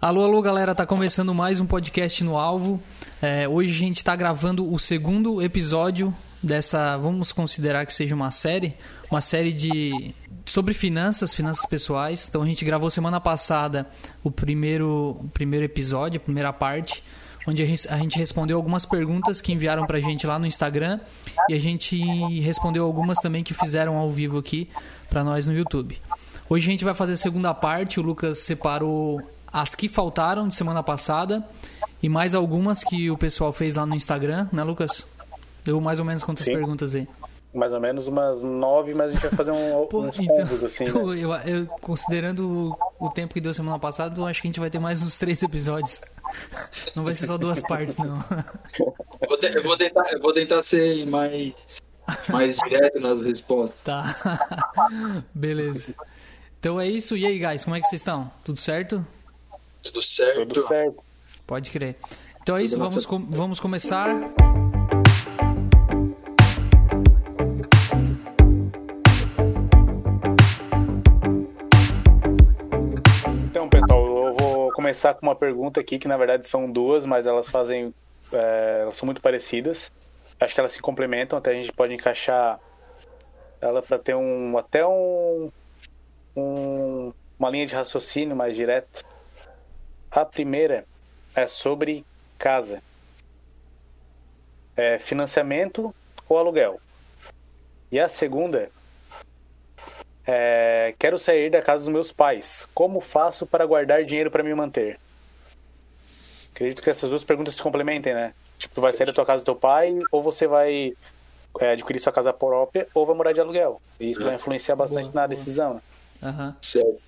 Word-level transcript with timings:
Alô, 0.00 0.22
alô, 0.22 0.40
galera, 0.40 0.76
tá 0.76 0.86
começando 0.86 1.34
mais 1.34 1.60
um 1.60 1.66
podcast 1.66 2.22
no 2.22 2.36
Alvo. 2.36 2.80
É, 3.20 3.48
hoje 3.48 3.72
a 3.72 3.78
gente 3.78 3.96
está 3.96 4.14
gravando 4.14 4.72
o 4.72 4.78
segundo 4.78 5.42
episódio 5.42 6.14
dessa, 6.40 6.96
vamos 6.96 7.32
considerar 7.32 7.84
que 7.84 7.92
seja 7.92 8.14
uma 8.14 8.30
série, 8.30 8.76
uma 9.10 9.20
série 9.20 9.52
de 9.52 10.14
sobre 10.46 10.72
finanças, 10.72 11.34
finanças 11.34 11.66
pessoais. 11.66 12.28
Então 12.28 12.42
a 12.42 12.46
gente 12.46 12.64
gravou 12.64 12.88
semana 12.90 13.20
passada 13.20 13.88
o 14.22 14.30
primeiro, 14.30 15.18
o 15.20 15.30
primeiro 15.34 15.64
episódio, 15.64 16.18
a 16.18 16.22
primeira 16.22 16.52
parte, 16.52 17.02
onde 17.44 17.60
a 17.60 17.98
gente 17.98 18.16
respondeu 18.20 18.56
algumas 18.56 18.86
perguntas 18.86 19.40
que 19.40 19.52
enviaram 19.52 19.84
pra 19.84 19.98
gente 19.98 20.28
lá 20.28 20.38
no 20.38 20.46
Instagram 20.46 21.00
e 21.48 21.54
a 21.54 21.58
gente 21.58 21.98
respondeu 22.38 22.84
algumas 22.84 23.18
também 23.18 23.42
que 23.42 23.52
fizeram 23.52 23.96
ao 23.96 24.08
vivo 24.08 24.38
aqui 24.38 24.70
para 25.10 25.24
nós 25.24 25.44
no 25.44 25.52
YouTube. 25.52 26.00
Hoje 26.48 26.68
a 26.68 26.70
gente 26.70 26.84
vai 26.84 26.94
fazer 26.94 27.14
a 27.14 27.16
segunda 27.16 27.52
parte, 27.52 27.98
o 27.98 28.02
Lucas 28.04 28.38
separou 28.38 29.20
as 29.52 29.74
que 29.74 29.88
faltaram 29.88 30.48
de 30.48 30.54
semana 30.54 30.82
passada 30.82 31.46
e 32.02 32.08
mais 32.08 32.34
algumas 32.34 32.84
que 32.84 33.10
o 33.10 33.18
pessoal 33.18 33.52
fez 33.52 33.74
lá 33.74 33.84
no 33.84 33.94
Instagram, 33.94 34.48
né, 34.52 34.62
Lucas? 34.62 35.04
Deu 35.64 35.80
mais 35.80 35.98
ou 35.98 36.04
menos 36.04 36.22
quantas 36.22 36.44
Sim. 36.44 36.52
perguntas 36.52 36.94
aí? 36.94 37.08
Mais 37.52 37.72
ou 37.72 37.80
menos 37.80 38.06
umas 38.06 38.42
nove, 38.42 38.94
mas 38.94 39.08
a 39.08 39.12
gente 39.12 39.22
vai 39.22 39.30
fazer 39.30 39.50
um, 39.52 39.86
Pô, 39.88 40.02
uns 40.02 40.18
então, 40.18 40.36
combos 40.36 40.62
assim. 40.62 40.84
Então, 40.88 41.06
né? 41.06 41.20
eu, 41.20 41.32
eu, 41.34 41.66
considerando 41.80 42.76
o, 42.98 43.06
o, 43.06 43.08
tempo 43.10 43.34
que 43.34 43.40
deu 43.40 43.52
semana 43.54 43.78
passada, 43.78 44.18
eu 44.20 44.26
acho 44.26 44.40
que 44.40 44.48
a 44.48 44.50
gente 44.50 44.60
vai 44.60 44.70
ter 44.70 44.78
mais 44.78 45.02
uns 45.02 45.16
três 45.16 45.42
episódios. 45.42 46.00
Não 46.94 47.04
vai 47.04 47.14
ser 47.14 47.26
só 47.26 47.38
duas 47.38 47.60
partes, 47.60 47.96
não. 47.96 48.22
Eu 48.78 49.28
vou, 49.28 49.38
eu 49.42 49.62
vou, 49.62 49.76
tentar, 49.76 50.12
eu 50.12 50.20
vou 50.20 50.32
tentar 50.32 50.62
ser 50.62 51.06
mais, 51.06 51.54
mais 52.28 52.54
direto 52.56 53.00
nas 53.00 53.22
respostas. 53.22 53.80
Tá. 53.82 55.24
Beleza. 55.34 55.94
Então 56.60 56.78
é 56.78 56.86
isso. 56.86 57.16
E 57.16 57.24
aí, 57.24 57.38
guys, 57.38 57.64
como 57.64 57.76
é 57.76 57.80
que 57.80 57.86
vocês 57.86 58.02
estão? 58.02 58.30
Tudo 58.44 58.60
certo? 58.60 59.04
Tudo 59.88 60.02
certo. 60.02 60.46
Tudo 60.46 60.66
certo. 60.66 61.02
Pode 61.46 61.70
crer. 61.70 61.96
Então 62.42 62.56
é 62.56 62.62
isso, 62.62 62.78
vamos, 62.78 63.06
com, 63.06 63.18
vamos 63.30 63.58
começar. 63.58 64.08
Então, 73.44 73.68
pessoal, 73.68 74.26
eu 74.26 74.34
vou 74.34 74.72
começar 74.72 75.14
com 75.14 75.26
uma 75.26 75.34
pergunta 75.34 75.80
aqui, 75.80 75.98
que 75.98 76.06
na 76.06 76.18
verdade 76.18 76.46
são 76.46 76.70
duas, 76.70 77.06
mas 77.06 77.26
elas 77.26 77.50
fazem. 77.50 77.94
É, 78.30 78.80
elas 78.82 78.96
são 78.96 79.06
muito 79.06 79.22
parecidas. 79.22 79.90
Acho 80.38 80.54
que 80.54 80.60
elas 80.60 80.72
se 80.72 80.82
complementam, 80.82 81.38
até 81.38 81.50
a 81.50 81.54
gente 81.54 81.72
pode 81.72 81.94
encaixar 81.94 82.60
ela 83.60 83.82
para 83.82 83.98
ter 83.98 84.14
um 84.14 84.56
até 84.56 84.86
um, 84.86 85.50
um, 86.36 87.12
uma 87.38 87.50
linha 87.50 87.66
de 87.66 87.74
raciocínio 87.74 88.36
mais 88.36 88.54
direta. 88.54 89.02
A 90.10 90.24
primeira 90.24 90.84
é 91.34 91.46
sobre 91.46 92.04
casa. 92.38 92.82
É 94.76 94.98
financiamento 94.98 95.94
ou 96.28 96.38
aluguel. 96.38 96.80
E 97.90 97.98
a 97.98 98.08
segunda 98.08 98.70
é 100.26 100.94
quero 100.98 101.18
sair 101.18 101.50
da 101.50 101.62
casa 101.62 101.84
dos 101.84 101.92
meus 101.92 102.12
pais. 102.12 102.68
Como 102.74 103.00
faço 103.00 103.46
para 103.46 103.66
guardar 103.66 104.04
dinheiro 104.04 104.30
para 104.30 104.42
me 104.42 104.54
manter? 104.54 104.98
Acredito 106.54 106.82
que 106.82 106.90
essas 106.90 107.08
duas 107.08 107.24
perguntas 107.24 107.54
se 107.54 107.62
complementem, 107.62 108.14
né? 108.14 108.34
Tipo, 108.58 108.74
tu 108.74 108.80
vai 108.80 108.92
sair 108.92 109.06
da 109.06 109.12
tua 109.12 109.24
casa 109.24 109.42
do 109.42 109.46
teu 109.46 109.56
pai 109.56 109.94
ou 110.10 110.22
você 110.22 110.46
vai 110.46 110.92
é, 111.60 111.70
adquirir 111.70 112.00
sua 112.00 112.12
casa 112.12 112.32
própria 112.32 112.86
ou 112.94 113.06
vai 113.06 113.14
morar 113.14 113.32
de 113.32 113.40
aluguel. 113.40 113.80
E 114.00 114.10
isso 114.10 114.22
vai 114.22 114.34
influenciar 114.34 114.74
bastante 114.76 115.10
boa, 115.10 115.14
na 115.14 115.26
decisão. 115.26 115.74
Né? 115.74 115.80
Uhum. 116.22 116.54
Certo. 116.60 117.07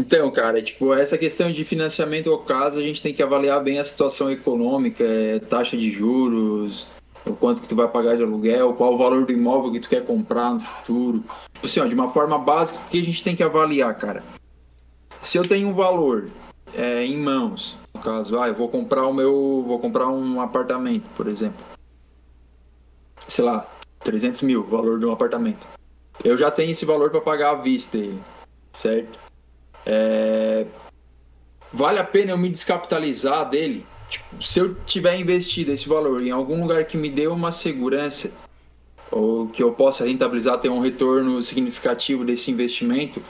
Então, 0.00 0.30
cara, 0.30 0.62
tipo, 0.62 0.94
essa 0.94 1.18
questão 1.18 1.52
de 1.52 1.62
financiamento 1.62 2.28
ou 2.28 2.38
casa, 2.38 2.80
a 2.80 2.82
gente 2.82 3.02
tem 3.02 3.12
que 3.12 3.22
avaliar 3.22 3.62
bem 3.62 3.78
a 3.78 3.84
situação 3.84 4.30
econômica, 4.30 5.04
é, 5.04 5.38
taxa 5.38 5.76
de 5.76 5.90
juros, 5.90 6.86
o 7.26 7.34
quanto 7.34 7.60
que 7.60 7.68
tu 7.68 7.76
vai 7.76 7.86
pagar 7.86 8.16
de 8.16 8.22
aluguel, 8.22 8.72
qual 8.72 8.94
o 8.94 8.98
valor 8.98 9.26
do 9.26 9.32
imóvel 9.32 9.70
que 9.70 9.80
tu 9.80 9.90
quer 9.90 10.06
comprar 10.06 10.54
no 10.54 10.60
futuro. 10.62 11.22
Tipo 11.52 11.66
assim, 11.66 11.80
ó, 11.80 11.86
de 11.86 11.94
uma 11.94 12.10
forma 12.14 12.38
básica, 12.38 12.78
o 12.78 12.88
que 12.88 12.98
a 12.98 13.04
gente 13.04 13.22
tem 13.22 13.36
que 13.36 13.42
avaliar, 13.42 13.94
cara? 13.98 14.24
Se 15.20 15.36
eu 15.36 15.46
tenho 15.46 15.68
um 15.68 15.74
valor 15.74 16.30
é, 16.72 17.04
em 17.04 17.18
mãos, 17.18 17.76
no 17.94 18.00
caso, 18.00 18.40
ah, 18.40 18.48
eu 18.48 18.54
vou 18.54 18.70
comprar 18.70 19.06
o 19.06 19.12
meu, 19.12 19.62
vou 19.66 19.78
comprar 19.78 20.08
um 20.08 20.40
apartamento, 20.40 21.04
por 21.14 21.28
exemplo, 21.28 21.62
sei 23.28 23.44
lá, 23.44 23.70
300 24.02 24.40
mil, 24.40 24.60
o 24.62 24.66
valor 24.66 24.98
de 24.98 25.04
um 25.04 25.12
apartamento. 25.12 25.66
Eu 26.24 26.38
já 26.38 26.50
tenho 26.50 26.70
esse 26.70 26.86
valor 26.86 27.10
para 27.10 27.20
pagar 27.20 27.50
à 27.50 27.54
vista, 27.56 27.98
certo? 28.72 29.29
É... 29.86 30.66
Vale 31.72 31.98
a 31.98 32.04
pena 32.04 32.32
eu 32.32 32.38
me 32.38 32.48
descapitalizar 32.48 33.48
dele? 33.48 33.86
Tipo, 34.08 34.42
se 34.42 34.58
eu 34.58 34.74
tiver 34.86 35.18
investido 35.18 35.72
esse 35.72 35.88
valor 35.88 36.22
em 36.22 36.30
algum 36.30 36.62
lugar 36.62 36.84
que 36.84 36.96
me 36.96 37.08
dê 37.08 37.28
uma 37.28 37.52
segurança 37.52 38.30
ou 39.10 39.48
que 39.48 39.62
eu 39.62 39.72
possa 39.72 40.04
rentabilizar, 40.04 40.60
ter 40.60 40.68
um 40.68 40.80
retorno 40.80 41.42
significativo 41.42 42.24
desse 42.24 42.50
investimento, 42.50 43.22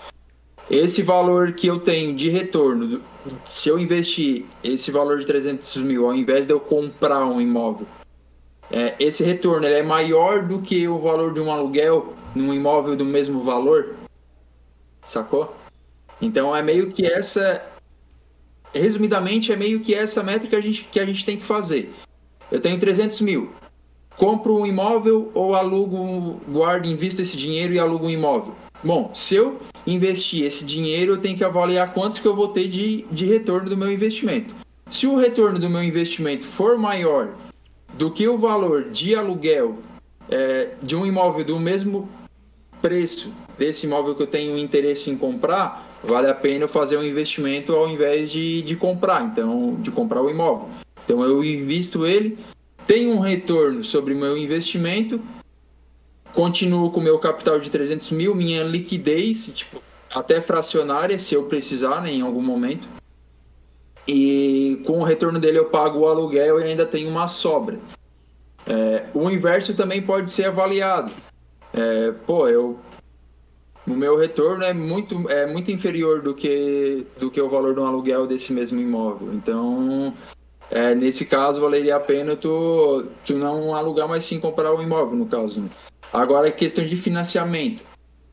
esse 0.70 1.02
valor 1.02 1.52
que 1.52 1.66
eu 1.66 1.80
tenho 1.80 2.14
de 2.14 2.28
retorno, 2.28 3.02
se 3.48 3.68
eu 3.68 3.78
investir 3.78 4.46
esse 4.62 4.90
valor 4.90 5.18
de 5.18 5.26
300 5.26 5.76
mil, 5.78 6.06
ao 6.06 6.14
invés 6.14 6.46
de 6.46 6.52
eu 6.52 6.60
comprar 6.60 7.26
um 7.26 7.40
imóvel, 7.40 7.86
é, 8.70 8.94
esse 9.00 9.24
retorno 9.24 9.66
é 9.66 9.82
maior 9.82 10.42
do 10.42 10.60
que 10.60 10.86
o 10.86 10.98
valor 10.98 11.34
de 11.34 11.40
um 11.40 11.50
aluguel 11.50 12.14
num 12.34 12.54
imóvel 12.54 12.94
do 12.94 13.04
mesmo 13.04 13.42
valor, 13.42 13.96
sacou? 15.02 15.59
Então 16.20 16.54
é 16.54 16.62
meio 16.62 16.92
que 16.92 17.06
essa, 17.06 17.62
resumidamente, 18.74 19.52
é 19.52 19.56
meio 19.56 19.80
que 19.80 19.94
essa 19.94 20.22
métrica 20.22 20.58
a 20.58 20.60
gente, 20.60 20.84
que 20.84 21.00
a 21.00 21.06
gente 21.06 21.24
tem 21.24 21.36
que 21.36 21.44
fazer. 21.44 21.92
Eu 22.50 22.60
tenho 22.60 22.78
300 22.78 23.20
mil, 23.20 23.50
compro 24.16 24.56
um 24.56 24.66
imóvel 24.66 25.30
ou 25.34 25.54
alugo, 25.54 26.40
guardo, 26.48 26.86
invisto 26.86 27.22
esse 27.22 27.36
dinheiro 27.36 27.72
e 27.72 27.78
alugo 27.78 28.06
um 28.06 28.10
imóvel. 28.10 28.54
Bom, 28.82 29.12
se 29.14 29.34
eu 29.34 29.58
investir 29.86 30.44
esse 30.44 30.64
dinheiro, 30.64 31.12
eu 31.12 31.18
tenho 31.18 31.36
que 31.36 31.44
avaliar 31.44 31.92
quantos 31.92 32.18
que 32.18 32.26
eu 32.26 32.34
vou 32.34 32.48
ter 32.48 32.68
de, 32.68 33.04
de 33.10 33.26
retorno 33.26 33.68
do 33.68 33.76
meu 33.76 33.90
investimento. 33.90 34.54
Se 34.90 35.06
o 35.06 35.16
retorno 35.16 35.58
do 35.58 35.70
meu 35.70 35.82
investimento 35.82 36.44
for 36.46 36.76
maior 36.78 37.34
do 37.94 38.10
que 38.10 38.26
o 38.26 38.38
valor 38.38 38.90
de 38.90 39.14
aluguel 39.14 39.78
é, 40.28 40.70
de 40.82 40.96
um 40.96 41.04
imóvel 41.04 41.44
do 41.44 41.58
mesmo 41.58 42.08
preço 42.80 43.32
desse 43.58 43.86
imóvel 43.86 44.14
que 44.14 44.22
eu 44.22 44.26
tenho 44.26 44.56
interesse 44.56 45.10
em 45.10 45.16
comprar, 45.16 45.89
vale 46.02 46.28
a 46.28 46.34
pena 46.34 46.66
fazer 46.66 46.96
um 46.96 47.04
investimento 47.04 47.74
ao 47.74 47.88
invés 47.88 48.30
de, 48.30 48.62
de 48.62 48.76
comprar, 48.76 49.24
então 49.24 49.76
de 49.80 49.90
comprar 49.90 50.22
o 50.22 50.30
imóvel. 50.30 50.68
Então 51.04 51.22
eu 51.22 51.44
invisto 51.44 52.06
ele, 52.06 52.38
tenho 52.86 53.14
um 53.14 53.20
retorno 53.20 53.84
sobre 53.84 54.14
o 54.14 54.16
meu 54.16 54.36
investimento, 54.36 55.20
continuo 56.34 56.90
com 56.90 57.00
o 57.00 57.02
meu 57.02 57.18
capital 57.18 57.58
de 57.60 57.70
300 57.70 58.10
mil, 58.10 58.34
minha 58.34 58.62
liquidez, 58.62 59.52
tipo, 59.54 59.82
até 60.12 60.40
fracionária, 60.40 61.18
se 61.18 61.34
eu 61.34 61.44
precisar 61.44 62.00
né, 62.02 62.12
em 62.12 62.22
algum 62.22 62.42
momento. 62.42 62.88
E 64.06 64.82
com 64.86 65.00
o 65.00 65.04
retorno 65.04 65.38
dele 65.38 65.58
eu 65.58 65.66
pago 65.66 66.00
o 66.00 66.08
aluguel 66.08 66.60
e 66.60 66.64
ainda 66.64 66.86
tenho 66.86 67.08
uma 67.08 67.28
sobra. 67.28 67.78
É, 68.66 69.06
o 69.14 69.30
inverso 69.30 69.74
também 69.74 70.02
pode 70.02 70.30
ser 70.30 70.46
avaliado. 70.46 71.12
É, 71.72 72.12
pô, 72.26 72.48
eu 72.48 72.78
o 73.86 73.90
meu 73.90 74.18
retorno 74.18 74.64
é 74.64 74.72
muito, 74.72 75.28
é 75.30 75.46
muito 75.46 75.70
inferior 75.70 76.22
do 76.22 76.34
que, 76.34 77.06
do 77.18 77.30
que 77.30 77.40
o 77.40 77.48
valor 77.48 77.74
de 77.74 77.80
um 77.80 77.86
aluguel 77.86 78.26
desse 78.26 78.52
mesmo 78.52 78.80
imóvel. 78.80 79.32
Então, 79.32 80.14
é, 80.70 80.94
nesse 80.94 81.24
caso, 81.24 81.60
valeria 81.60 81.96
a 81.96 82.00
pena 82.00 82.36
tu, 82.36 83.04
tu 83.24 83.34
não 83.34 83.74
alugar, 83.74 84.08
mas 84.08 84.24
sim 84.24 84.38
comprar 84.38 84.72
o 84.72 84.82
imóvel, 84.82 85.16
no 85.16 85.26
caso. 85.26 85.62
Né? 85.62 85.68
Agora, 86.12 86.48
é 86.48 86.52
questão 86.52 86.86
de 86.86 86.96
financiamento. 86.96 87.82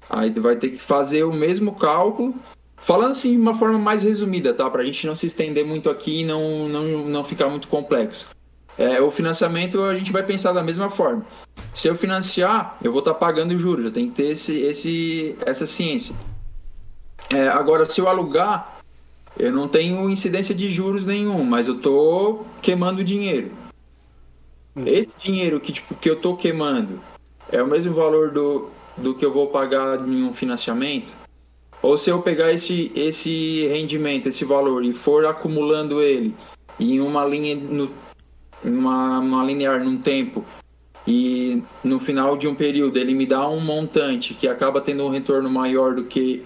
Aí 0.09 0.31
tu 0.31 0.41
vai 0.41 0.56
ter 0.56 0.69
que 0.69 0.78
fazer 0.78 1.24
o 1.24 1.34
mesmo 1.34 1.75
cálculo, 1.75 2.34
falando 2.78 3.12
assim 3.12 3.31
de 3.31 3.38
uma 3.38 3.57
forma 3.57 3.78
mais 3.78 4.03
resumida, 4.03 4.53
tá? 4.53 4.69
Para 4.69 4.81
a 4.81 4.86
gente 4.86 5.06
não 5.06 5.16
se 5.16 5.28
estender 5.28 5.66
muito 5.66 5.90
aqui 5.90 6.22
e 6.22 6.25
não, 6.25 6.69
não, 6.69 6.83
não 7.06 7.24
ficar 7.24 7.50
muito 7.50 7.68
complexo. 7.68 8.27
É, 8.77 9.01
o 9.01 9.09
financiamento 9.09 9.83
a 9.83 9.97
gente 9.97 10.12
vai 10.12 10.24
pensar 10.24 10.53
da 10.53 10.62
mesma 10.62 10.89
forma. 10.89 11.25
Se 11.74 11.88
eu 11.88 11.97
financiar, 11.97 12.77
eu 12.83 12.91
vou 12.91 13.00
estar 13.00 13.13
tá 13.13 13.19
pagando 13.19 13.57
juros, 13.57 13.85
eu 13.85 13.91
tenho 13.91 14.09
que 14.09 14.15
ter 14.15 14.31
esse, 14.31 14.56
esse, 14.59 15.35
essa 15.45 15.65
ciência. 15.65 16.15
É, 17.29 17.47
agora, 17.47 17.89
se 17.89 18.00
eu 18.00 18.07
alugar, 18.07 18.77
eu 19.38 19.51
não 19.51 19.68
tenho 19.68 20.09
incidência 20.09 20.53
de 20.53 20.71
juros 20.71 21.06
nenhum, 21.06 21.44
mas 21.44 21.68
eu 21.68 21.77
estou 21.77 22.45
queimando 22.62 23.03
dinheiro. 23.03 23.51
Hum. 24.75 24.83
Esse 24.85 25.12
dinheiro 25.19 25.59
que, 25.59 25.71
tipo, 25.71 25.95
que 25.95 26.09
eu 26.09 26.15
estou 26.15 26.38
queimando 26.38 27.00
é 27.51 27.62
o 27.62 27.68
mesmo 27.68 27.94
valor 27.95 28.31
do, 28.31 28.69
do 28.95 29.15
que 29.15 29.25
eu 29.25 29.33
vou 29.33 29.47
pagar 29.47 30.07
em 30.07 30.24
um 30.24 30.33
financiamento? 30.33 31.12
Ou 31.81 31.97
se 31.97 32.09
eu 32.09 32.21
pegar 32.21 32.51
esse, 32.51 32.91
esse 32.95 33.68
rendimento, 33.68 34.29
esse 34.29 34.45
valor 34.45 34.83
e 34.83 34.94
for 34.94 35.25
acumulando 35.25 36.01
ele 36.01 36.35
em 36.79 37.00
uma 37.00 37.25
linha 37.25 37.56
no 37.56 37.91
uma, 38.63 39.19
uma 39.19 39.44
linear 39.44 39.83
num 39.83 39.98
tempo 40.01 40.44
e 41.06 41.63
no 41.83 42.00
final 42.00 42.38
de 42.38 42.48
um 42.48 42.56
período 42.56 42.98
ele 42.98 43.13
me 43.13 43.25
dá 43.25 43.48
um 43.50 43.59
montante 43.62 44.33
que 44.33 44.48
acaba 44.48 44.81
tendo 44.81 45.06
um 45.06 45.09
retorno 45.09 45.50
maior 45.50 45.95
do 45.95 46.04
que 46.04 46.45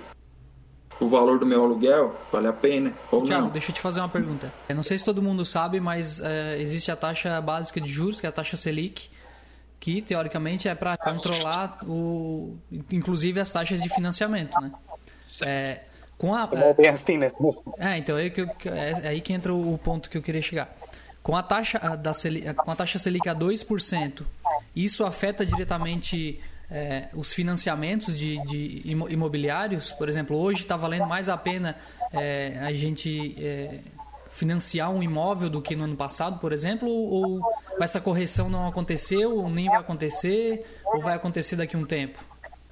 o 0.99 1.09
valor 1.09 1.39
do 1.39 1.45
meu 1.47 1.63
aluguel, 1.63 2.15
vale 2.31 2.47
a 2.47 2.53
pena. 2.53 2.93
Ou 3.11 3.23
Tiago, 3.23 3.45
não. 3.45 3.49
deixa 3.51 3.71
eu 3.71 3.75
te 3.75 3.81
fazer 3.81 3.99
uma 4.01 4.09
pergunta. 4.09 4.53
Eu 4.69 4.75
não 4.75 4.83
sei 4.83 4.99
se 4.99 5.03
todo 5.03 5.19
mundo 5.19 5.43
sabe, 5.43 5.79
mas 5.79 6.19
é, 6.19 6.61
existe 6.61 6.91
a 6.91 6.95
taxa 6.95 7.41
básica 7.41 7.81
de 7.81 7.91
juros, 7.91 8.19
que 8.19 8.27
é 8.27 8.29
a 8.29 8.31
taxa 8.31 8.55
Selic, 8.55 9.09
que 9.79 9.99
teoricamente 9.99 10.67
é 10.67 10.75
para 10.75 10.95
controlar 10.95 11.79
o, 11.87 12.55
inclusive 12.91 13.39
as 13.39 13.51
taxas 13.51 13.81
de 13.81 13.89
financiamento, 13.89 14.59
né? 14.61 14.71
É, 15.41 15.79
com 16.19 16.35
a, 16.35 16.47
É 16.51 16.71
bem 16.75 16.87
assim, 16.87 17.17
né? 17.17 17.31
é, 17.79 17.97
então 17.97 18.15
é, 18.15 18.29
que 18.29 18.41
eu- 18.41 18.49
é, 18.65 19.01
é 19.03 19.07
aí 19.07 19.21
que 19.21 19.33
entra 19.33 19.51
o 19.51 19.79
ponto 19.83 20.07
que 20.07 20.15
eu 20.15 20.21
queria 20.21 20.41
chegar. 20.43 20.71
Com 21.23 21.35
a 21.35 21.44
taxa 21.44 21.77
da 21.97 22.13
Selic, 22.13 22.53
com 22.56 22.71
a 22.71 22.75
taxa 22.75 22.97
Selic 22.97 23.27
a 23.29 23.35
2%, 23.35 24.23
isso 24.75 25.06
afeta 25.06 25.45
diretamente 25.45 26.39
é, 26.69 27.09
os 27.13 27.31
financiamentos 27.33 28.18
de, 28.18 28.44
de 28.45 28.81
imo- 28.85 29.07
imobiliários? 29.09 29.91
Por 29.91 30.09
exemplo, 30.09 30.35
hoje 30.38 30.62
está 30.63 30.75
valendo 30.75 31.06
mais 31.06 31.29
a 31.29 31.38
pena 31.38 31.77
é, 32.12 32.57
a 32.62 32.73
gente 32.73 33.35
é, 33.38 33.79
financiar 34.29 34.89
um 34.89 35.03
imóvel 35.03 35.50
do 35.50 35.62
que 35.62 35.75
no 35.75 35.83
ano 35.83 35.95
passado, 35.95 36.39
por 36.39 36.51
exemplo? 36.51 36.89
Ou, 36.89 37.39
ou 37.41 37.83
essa 37.83 38.01
correção 38.01 38.50
não 38.50 38.67
aconteceu, 38.67 39.38
ou 39.38 39.50
nem 39.50 39.67
vai 39.67 39.77
acontecer, 39.79 40.65
ou 40.85 41.01
vai 41.01 41.13
acontecer 41.15 41.56
daqui 41.56 41.75
a 41.75 41.79
um 41.79 41.85
tempo? 41.85 42.17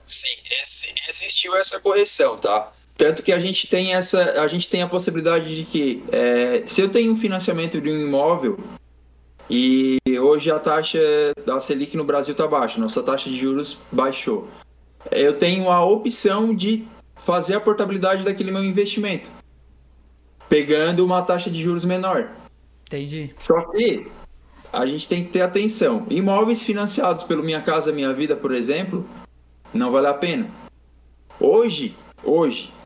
Sim, 0.07 0.27
esse- 0.63 0.95
existiu 1.07 1.55
essa 1.55 1.79
correção, 1.79 2.37
tá? 2.37 2.71
Tanto 2.99 3.23
que 3.23 3.31
a 3.31 3.39
gente 3.39 3.65
tem 3.65 3.93
essa, 3.93 4.41
a 4.41 4.47
gente 4.49 4.69
tem 4.69 4.81
a 4.81 4.87
possibilidade 4.87 5.55
de 5.55 5.63
que 5.63 6.03
é, 6.11 6.63
se 6.65 6.81
eu 6.81 6.89
tenho 6.89 7.13
um 7.13 7.17
financiamento 7.17 7.79
de 7.79 7.89
um 7.89 7.97
imóvel 7.97 8.59
e 9.49 9.97
hoje 10.19 10.51
a 10.51 10.59
taxa 10.59 10.99
da 11.45 11.61
Selic 11.61 11.95
no 11.95 12.03
Brasil 12.03 12.33
está 12.33 12.45
baixa, 12.45 12.77
nossa 12.77 13.01
taxa 13.01 13.29
de 13.29 13.39
juros 13.39 13.79
baixou, 13.89 14.49
eu 15.11 15.37
tenho 15.37 15.71
a 15.71 15.81
opção 15.81 16.53
de 16.53 16.85
fazer 17.25 17.55
a 17.55 17.61
portabilidade 17.61 18.25
daquele 18.25 18.51
meu 18.51 18.65
investimento, 18.65 19.29
pegando 20.49 21.05
uma 21.05 21.21
taxa 21.21 21.49
de 21.49 21.63
juros 21.63 21.85
menor. 21.85 22.29
Entendi. 22.85 23.33
Só 23.39 23.61
que 23.71 24.07
a 24.73 24.85
gente 24.85 25.07
tem 25.07 25.23
que 25.23 25.31
ter 25.31 25.41
atenção. 25.41 26.05
Imóveis 26.09 26.63
financiados 26.63 27.23
pelo 27.23 27.43
Minha 27.43 27.61
Casa 27.61 27.93
Minha 27.93 28.11
Vida, 28.13 28.35
por 28.35 28.53
exemplo, 28.53 29.07
não 29.73 29.89
vale 29.89 30.07
a 30.07 30.13
pena. 30.13 30.47
Hoje, 31.39 31.95
hoje, 32.21 32.77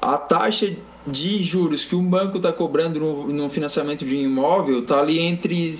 a 0.00 0.16
taxa 0.16 0.76
de 1.06 1.42
juros 1.42 1.84
que 1.84 1.96
um 1.96 2.04
banco 2.04 2.36
está 2.36 2.52
cobrando 2.52 3.00
no, 3.00 3.28
no 3.28 3.50
financiamento 3.50 4.04
de 4.04 4.14
um 4.14 4.20
imóvel 4.20 4.80
está 4.80 5.00
ali 5.00 5.18
entre 5.18 5.76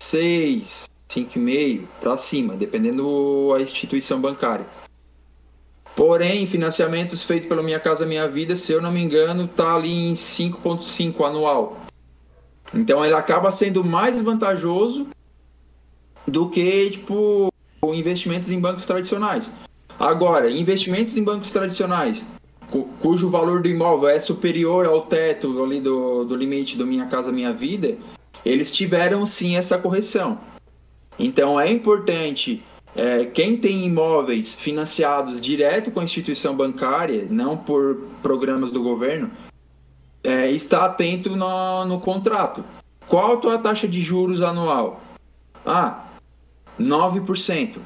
6, 0.00 0.88
5,5 1.08 1.82
para 2.00 2.16
cima, 2.16 2.54
dependendo 2.54 3.50
da 3.52 3.62
instituição 3.62 4.20
bancária. 4.20 4.66
Porém, 5.94 6.46
financiamentos 6.46 7.22
feitos 7.22 7.48
pelo 7.48 7.62
Minha 7.62 7.78
Casa 7.78 8.06
Minha 8.06 8.26
Vida, 8.26 8.56
se 8.56 8.72
eu 8.72 8.80
não 8.80 8.90
me 8.90 9.02
engano, 9.02 9.44
está 9.44 9.74
ali 9.74 9.92
em 9.92 10.14
5,5 10.14 11.26
anual. 11.26 11.76
Então 12.74 13.04
ele 13.04 13.14
acaba 13.14 13.50
sendo 13.50 13.84
mais 13.84 14.20
vantajoso 14.22 15.06
do 16.26 16.48
que 16.48 16.90
tipo 16.90 17.52
investimentos 17.82 18.50
em 18.50 18.58
bancos 18.58 18.86
tradicionais. 18.86 19.50
Agora, 19.98 20.50
investimentos 20.50 21.16
em 21.16 21.22
bancos 21.22 21.50
tradicionais, 21.50 22.24
cujo 23.00 23.28
valor 23.28 23.60
do 23.60 23.68
imóvel 23.68 24.08
é 24.08 24.18
superior 24.18 24.86
ao 24.86 25.02
teto 25.02 25.62
ali 25.62 25.80
do, 25.80 26.24
do 26.24 26.34
limite 26.34 26.76
do 26.76 26.86
Minha 26.86 27.06
Casa 27.06 27.30
Minha 27.30 27.52
Vida, 27.52 27.96
eles 28.44 28.72
tiveram 28.72 29.26
sim 29.26 29.56
essa 29.56 29.78
correção. 29.78 30.38
Então 31.18 31.60
é 31.60 31.70
importante 31.70 32.62
é, 32.96 33.26
quem 33.26 33.56
tem 33.56 33.84
imóveis 33.84 34.54
financiados 34.54 35.40
direto 35.40 35.90
com 35.90 36.00
a 36.00 36.04
instituição 36.04 36.54
bancária, 36.54 37.26
não 37.30 37.56
por 37.56 38.08
programas 38.22 38.72
do 38.72 38.82
governo, 38.82 39.30
é, 40.24 40.50
estar 40.50 40.84
atento 40.84 41.36
no, 41.36 41.84
no 41.84 42.00
contrato. 42.00 42.64
Qual 43.06 43.34
a 43.34 43.36
tua 43.36 43.58
taxa 43.58 43.86
de 43.86 44.00
juros 44.00 44.42
anual? 44.42 45.00
Ah, 45.64 46.06
9%. 46.80 47.78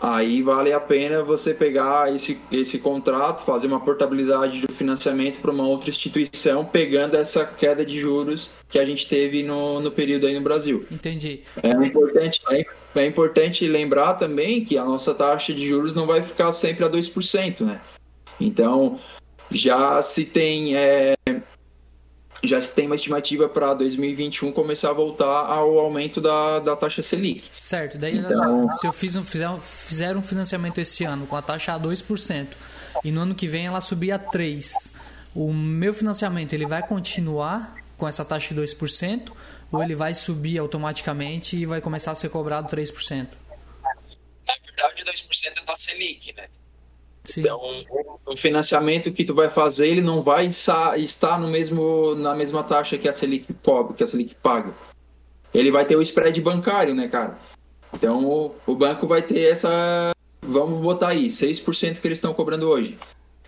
Aí 0.00 0.42
vale 0.42 0.72
a 0.72 0.80
pena 0.80 1.22
você 1.22 1.54
pegar 1.54 2.14
esse, 2.14 2.38
esse 2.52 2.78
contrato, 2.78 3.44
fazer 3.44 3.66
uma 3.66 3.80
portabilidade 3.80 4.60
do 4.60 4.72
financiamento 4.74 5.40
para 5.40 5.50
uma 5.50 5.66
outra 5.66 5.88
instituição, 5.88 6.64
pegando 6.64 7.16
essa 7.16 7.46
queda 7.46 7.84
de 7.84 7.98
juros 7.98 8.50
que 8.68 8.78
a 8.78 8.84
gente 8.84 9.08
teve 9.08 9.42
no, 9.42 9.80
no 9.80 9.90
período 9.90 10.26
aí 10.26 10.34
no 10.34 10.42
Brasil. 10.42 10.84
Entendi. 10.90 11.40
É 11.62 11.70
importante, 11.70 12.42
é, 12.50 12.66
é 12.94 13.06
importante 13.06 13.66
lembrar 13.66 14.14
também 14.14 14.64
que 14.64 14.76
a 14.76 14.84
nossa 14.84 15.14
taxa 15.14 15.54
de 15.54 15.66
juros 15.66 15.94
não 15.94 16.06
vai 16.06 16.22
ficar 16.22 16.52
sempre 16.52 16.84
a 16.84 16.90
2%, 16.90 17.60
né? 17.62 17.80
Então, 18.38 19.00
já 19.50 20.02
se 20.02 20.26
tem 20.26 20.76
é, 20.76 21.14
já 22.44 22.60
se 22.62 22.74
tem 22.74 22.86
uma 22.86 22.96
estimativa 22.96 23.48
para 23.48 23.74
2021 23.74 24.52
começar 24.52 24.90
a 24.90 24.92
voltar 24.92 25.24
ao 25.26 25.78
aumento 25.78 26.20
da, 26.20 26.58
da 26.60 26.76
taxa 26.76 27.02
Selic. 27.02 27.44
Certo, 27.52 27.98
daí 27.98 28.18
Então- 28.18 28.70
se 28.72 28.86
eu 28.86 28.92
fiz 28.92 29.16
um, 29.16 29.24
fizer, 29.24 29.48
um- 29.48 29.60
fizer 29.60 30.16
um 30.16 30.22
financiamento 30.22 30.78
esse 30.78 31.04
ano 31.04 31.26
com 31.26 31.36
a 31.36 31.42
taxa 31.42 31.72
a 31.74 31.78
2% 31.78 32.48
e 33.04 33.10
no 33.10 33.20
ano 33.22 33.34
que 33.34 33.46
vem 33.48 33.66
ela 33.66 33.80
subir 33.80 34.12
a 34.12 34.18
3%, 34.18 34.92
o 35.34 35.52
meu 35.52 35.92
financiamento 35.92 36.52
ele 36.52 36.66
vai 36.66 36.86
continuar 36.86 37.74
com 37.98 38.06
essa 38.08 38.24
taxa 38.24 38.54
de 38.54 38.60
2% 38.60 39.32
ou 39.72 39.82
ele 39.82 39.94
vai 39.94 40.14
subir 40.14 40.58
automaticamente 40.58 41.56
e 41.56 41.66
vai 41.66 41.80
começar 41.80 42.12
a 42.12 42.14
ser 42.14 42.28
cobrado 42.28 42.68
3%? 42.68 43.28
Na 44.46 44.54
verdade, 44.64 45.04
2% 45.04 45.58
é 45.60 45.64
da 45.64 45.76
Selic, 45.76 46.32
né? 46.36 46.44
Sim, 47.26 47.40
Então, 47.40 47.60
o 48.24 48.36
financiamento 48.36 49.12
que 49.12 49.24
tu 49.24 49.34
vai 49.34 49.50
fazer, 49.50 49.88
ele 49.88 50.00
não 50.00 50.22
vai 50.22 50.46
estar 50.46 51.40
no 51.40 51.48
mesmo, 51.48 52.14
na 52.14 52.34
mesma 52.34 52.62
taxa 52.62 52.96
que 52.96 53.08
a 53.08 53.12
Selic 53.12 53.52
cobre, 53.62 53.94
que 53.94 54.04
a 54.04 54.06
Selic 54.06 54.34
paga. 54.36 54.72
Ele 55.52 55.70
vai 55.70 55.84
ter 55.84 55.96
o 55.96 56.02
spread 56.02 56.40
bancário, 56.40 56.94
né, 56.94 57.08
cara? 57.08 57.38
Então, 57.92 58.24
o, 58.24 58.54
o 58.66 58.74
banco 58.74 59.06
vai 59.06 59.22
ter 59.22 59.40
essa, 59.40 60.12
vamos 60.40 60.80
botar 60.80 61.08
aí, 61.08 61.28
6% 61.28 62.00
que 62.00 62.06
eles 62.06 62.18
estão 62.18 62.34
cobrando 62.34 62.68
hoje. 62.68 62.98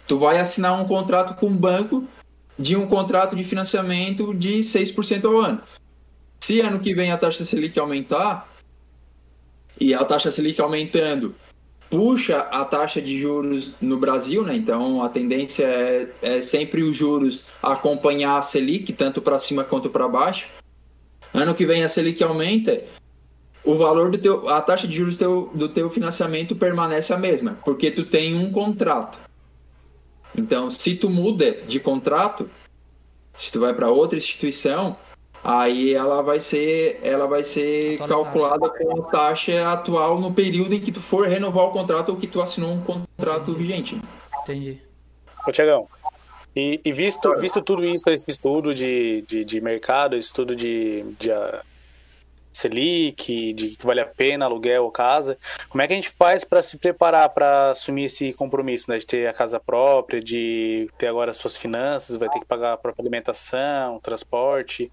Tu 0.06 0.18
vai 0.18 0.38
assinar 0.38 0.80
um 0.80 0.86
contrato 0.86 1.38
com 1.38 1.46
o 1.46 1.54
banco 1.54 2.04
de 2.58 2.76
um 2.76 2.86
contrato 2.86 3.36
de 3.36 3.44
financiamento 3.44 4.34
de 4.34 4.60
6% 4.60 5.24
ao 5.24 5.38
ano. 5.38 5.60
Se 6.40 6.60
ano 6.60 6.80
que 6.80 6.94
vem 6.94 7.12
a 7.12 7.18
taxa 7.18 7.44
Selic 7.44 7.78
aumentar, 7.78 8.48
e 9.80 9.94
a 9.94 10.04
taxa 10.04 10.32
Selic 10.32 10.60
aumentando 10.60 11.34
puxa 11.90 12.38
a 12.38 12.64
taxa 12.64 13.00
de 13.00 13.20
juros 13.20 13.74
no 13.80 13.98
Brasil, 13.98 14.42
né? 14.42 14.54
Então 14.54 15.02
a 15.02 15.08
tendência 15.08 15.64
é, 15.64 16.08
é 16.22 16.42
sempre 16.42 16.82
os 16.82 16.96
juros 16.96 17.44
acompanhar 17.62 18.38
a 18.38 18.42
Selic, 18.42 18.92
tanto 18.92 19.20
para 19.20 19.38
cima 19.38 19.64
quanto 19.64 19.90
para 19.90 20.08
baixo. 20.08 20.46
Ano 21.32 21.54
que 21.54 21.66
vem 21.66 21.84
a 21.84 21.88
Selic 21.88 22.22
aumenta, 22.22 22.82
o 23.64 23.74
valor 23.74 24.10
do 24.10 24.18
teu, 24.18 24.48
a 24.48 24.60
taxa 24.60 24.86
de 24.86 24.96
juros 24.96 25.16
do 25.16 25.18
teu, 25.18 25.50
do 25.54 25.68
teu 25.68 25.90
financiamento 25.90 26.56
permanece 26.56 27.12
a 27.12 27.18
mesma, 27.18 27.58
porque 27.64 27.90
tu 27.90 28.04
tem 28.04 28.34
um 28.34 28.50
contrato. 28.50 29.18
Então, 30.36 30.70
se 30.70 30.94
tu 30.94 31.10
muda 31.10 31.52
de 31.66 31.80
contrato, 31.80 32.48
se 33.36 33.50
tu 33.50 33.60
vai 33.60 33.74
para 33.74 33.90
outra 33.90 34.18
instituição, 34.18 34.96
aí 35.48 35.94
ela 35.94 36.22
vai 36.22 36.42
ser, 36.42 37.00
ela 37.02 37.26
vai 37.26 37.42
ser 37.42 37.96
calculada 37.98 38.68
com 38.68 39.00
a 39.00 39.04
taxa 39.04 39.72
atual 39.72 40.20
no 40.20 40.34
período 40.34 40.74
em 40.74 40.80
que 40.80 40.92
tu 40.92 41.00
for 41.00 41.26
renovar 41.26 41.64
o 41.64 41.70
contrato 41.72 42.10
ou 42.10 42.16
que 42.18 42.26
tu 42.26 42.42
assinou 42.42 42.70
um 42.70 42.82
contrato 42.82 43.52
Entendi. 43.52 43.58
vigente. 43.58 44.00
entendi. 44.42 44.82
Ô, 45.46 45.50
Tiagão, 45.50 45.88
e, 46.54 46.78
e 46.84 46.92
visto, 46.92 47.34
visto 47.40 47.62
tudo 47.62 47.82
isso, 47.82 48.10
esse 48.10 48.26
estudo 48.28 48.74
de, 48.74 49.22
de, 49.22 49.42
de 49.42 49.60
mercado, 49.62 50.16
esse 50.16 50.26
estudo 50.26 50.54
de, 50.54 51.02
de 51.18 51.32
ah, 51.32 51.62
Selic, 52.52 53.54
de 53.54 53.76
que 53.76 53.86
vale 53.86 54.00
a 54.00 54.06
pena 54.06 54.44
aluguel 54.44 54.84
ou 54.84 54.90
casa, 54.90 55.38
como 55.70 55.80
é 55.80 55.86
que 55.86 55.94
a 55.94 55.96
gente 55.96 56.10
faz 56.10 56.44
para 56.44 56.60
se 56.60 56.76
preparar 56.76 57.30
para 57.30 57.70
assumir 57.70 58.04
esse 58.04 58.34
compromisso, 58.34 58.90
né, 58.90 58.98
de 58.98 59.06
ter 59.06 59.26
a 59.26 59.32
casa 59.32 59.58
própria, 59.58 60.20
de 60.20 60.90
ter 60.98 61.06
agora 61.06 61.30
as 61.30 61.38
suas 61.38 61.56
finanças, 61.56 62.16
vai 62.16 62.28
ter 62.28 62.38
que 62.38 62.46
pagar 62.46 62.74
a 62.74 62.76
própria 62.76 63.02
alimentação, 63.02 63.98
transporte? 64.00 64.92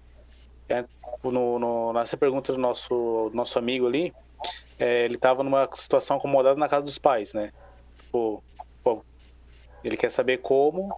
É, 0.68 0.84
no, 1.22 1.58
no, 1.58 1.92
nessa 1.92 2.16
pergunta 2.16 2.52
do 2.52 2.58
nosso, 2.58 3.30
nosso 3.32 3.58
amigo 3.58 3.86
ali, 3.86 4.12
é, 4.78 5.04
ele 5.04 5.14
estava 5.14 5.42
numa 5.42 5.68
situação 5.72 6.16
acomodada 6.16 6.58
na 6.58 6.68
casa 6.68 6.84
dos 6.84 6.98
pais, 6.98 7.32
né? 7.32 7.52
Tipo, 7.98 8.42
pô, 8.82 9.04
ele 9.82 9.96
quer 9.96 10.10
saber 10.10 10.38
como, 10.38 10.94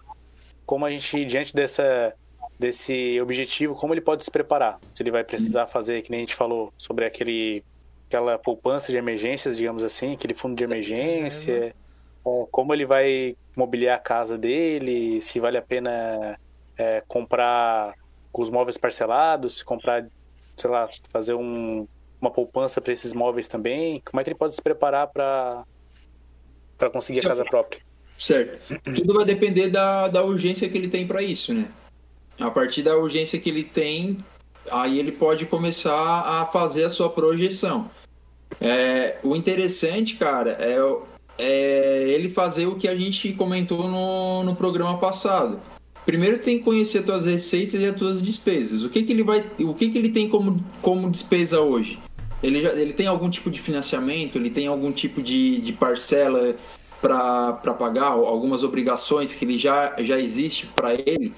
como 0.66 0.84
a 0.84 0.90
gente, 0.90 1.24
diante 1.24 1.54
dessa, 1.54 2.14
desse 2.58 3.20
objetivo, 3.20 3.74
como 3.74 3.94
ele 3.94 4.00
pode 4.00 4.24
se 4.24 4.30
preparar. 4.30 4.78
Se 4.94 5.02
ele 5.02 5.10
vai 5.10 5.24
precisar 5.24 5.66
fazer, 5.66 6.02
que 6.02 6.10
nem 6.10 6.20
a 6.20 6.22
gente 6.22 6.34
falou, 6.34 6.72
sobre 6.76 7.04
aquele, 7.04 7.64
aquela 8.08 8.38
poupança 8.38 8.90
de 8.90 8.98
emergências, 8.98 9.56
digamos 9.56 9.84
assim, 9.84 10.14
aquele 10.14 10.34
fundo 10.34 10.56
de 10.56 10.64
emergência, 10.64 11.66
é, 11.66 11.72
como 12.50 12.74
ele 12.74 12.84
vai 12.84 13.36
mobiliar 13.56 13.96
a 13.96 14.00
casa 14.00 14.36
dele, 14.36 15.20
se 15.20 15.40
vale 15.40 15.56
a 15.56 15.62
pena 15.62 16.38
é, 16.76 17.02
comprar 17.06 17.94
com 18.32 18.42
os 18.42 18.50
móveis 18.50 18.76
parcelados, 18.76 19.58
se 19.58 19.64
comprar, 19.64 20.06
sei 20.56 20.70
lá, 20.70 20.88
fazer 21.10 21.34
um, 21.34 21.86
uma 22.20 22.30
poupança 22.30 22.80
para 22.80 22.92
esses 22.92 23.12
móveis 23.12 23.48
também. 23.48 24.00
Como 24.04 24.20
é 24.20 24.24
que 24.24 24.30
ele 24.30 24.38
pode 24.38 24.54
se 24.54 24.62
preparar 24.62 25.08
para 25.08 25.64
conseguir 26.92 27.20
a 27.20 27.28
casa 27.28 27.44
própria? 27.44 27.80
Certo. 28.18 28.80
Tudo 28.84 29.14
vai 29.14 29.24
depender 29.24 29.70
da, 29.70 30.08
da 30.08 30.22
urgência 30.24 30.68
que 30.68 30.76
ele 30.76 30.88
tem 30.88 31.06
para 31.06 31.22
isso, 31.22 31.54
né? 31.54 31.68
A 32.38 32.50
partir 32.50 32.82
da 32.82 32.96
urgência 32.96 33.38
que 33.38 33.48
ele 33.48 33.64
tem, 33.64 34.18
aí 34.70 34.98
ele 34.98 35.12
pode 35.12 35.46
começar 35.46 36.20
a 36.20 36.46
fazer 36.46 36.84
a 36.84 36.90
sua 36.90 37.10
projeção. 37.10 37.90
É, 38.60 39.18
o 39.22 39.36
interessante, 39.36 40.16
cara, 40.16 40.56
é, 40.60 40.78
é, 41.38 42.08
ele 42.08 42.30
fazer 42.30 42.66
o 42.66 42.76
que 42.76 42.88
a 42.88 42.96
gente 42.96 43.32
comentou 43.34 43.86
no, 43.88 44.42
no 44.42 44.56
programa 44.56 44.98
passado. 44.98 45.60
Primeiro 46.08 46.38
tem 46.38 46.56
que 46.56 46.64
conhecer 46.64 47.00
as 47.00 47.04
tuas 47.04 47.26
receitas 47.26 47.78
e 47.78 47.84
as 47.84 47.94
tuas 47.94 48.22
despesas. 48.22 48.82
O 48.82 48.88
que, 48.88 49.02
que 49.02 49.12
ele 49.12 49.22
vai, 49.22 49.44
o 49.58 49.74
que, 49.74 49.90
que 49.90 49.98
ele 49.98 50.08
tem 50.08 50.26
como, 50.26 50.58
como 50.80 51.10
despesa 51.10 51.60
hoje? 51.60 51.98
Ele, 52.42 52.62
já, 52.62 52.70
ele 52.70 52.94
tem 52.94 53.06
algum 53.06 53.28
tipo 53.28 53.50
de 53.50 53.60
financiamento? 53.60 54.36
Ele 54.36 54.48
tem 54.48 54.68
algum 54.68 54.90
tipo 54.90 55.22
de, 55.22 55.60
de 55.60 55.70
parcela 55.70 56.56
para 57.02 57.74
pagar? 57.78 58.06
Algumas 58.06 58.64
obrigações 58.64 59.34
que 59.34 59.44
ele 59.44 59.58
já, 59.58 59.96
já 59.98 60.18
existe 60.18 60.66
para 60.74 60.94
ele? 60.94 61.34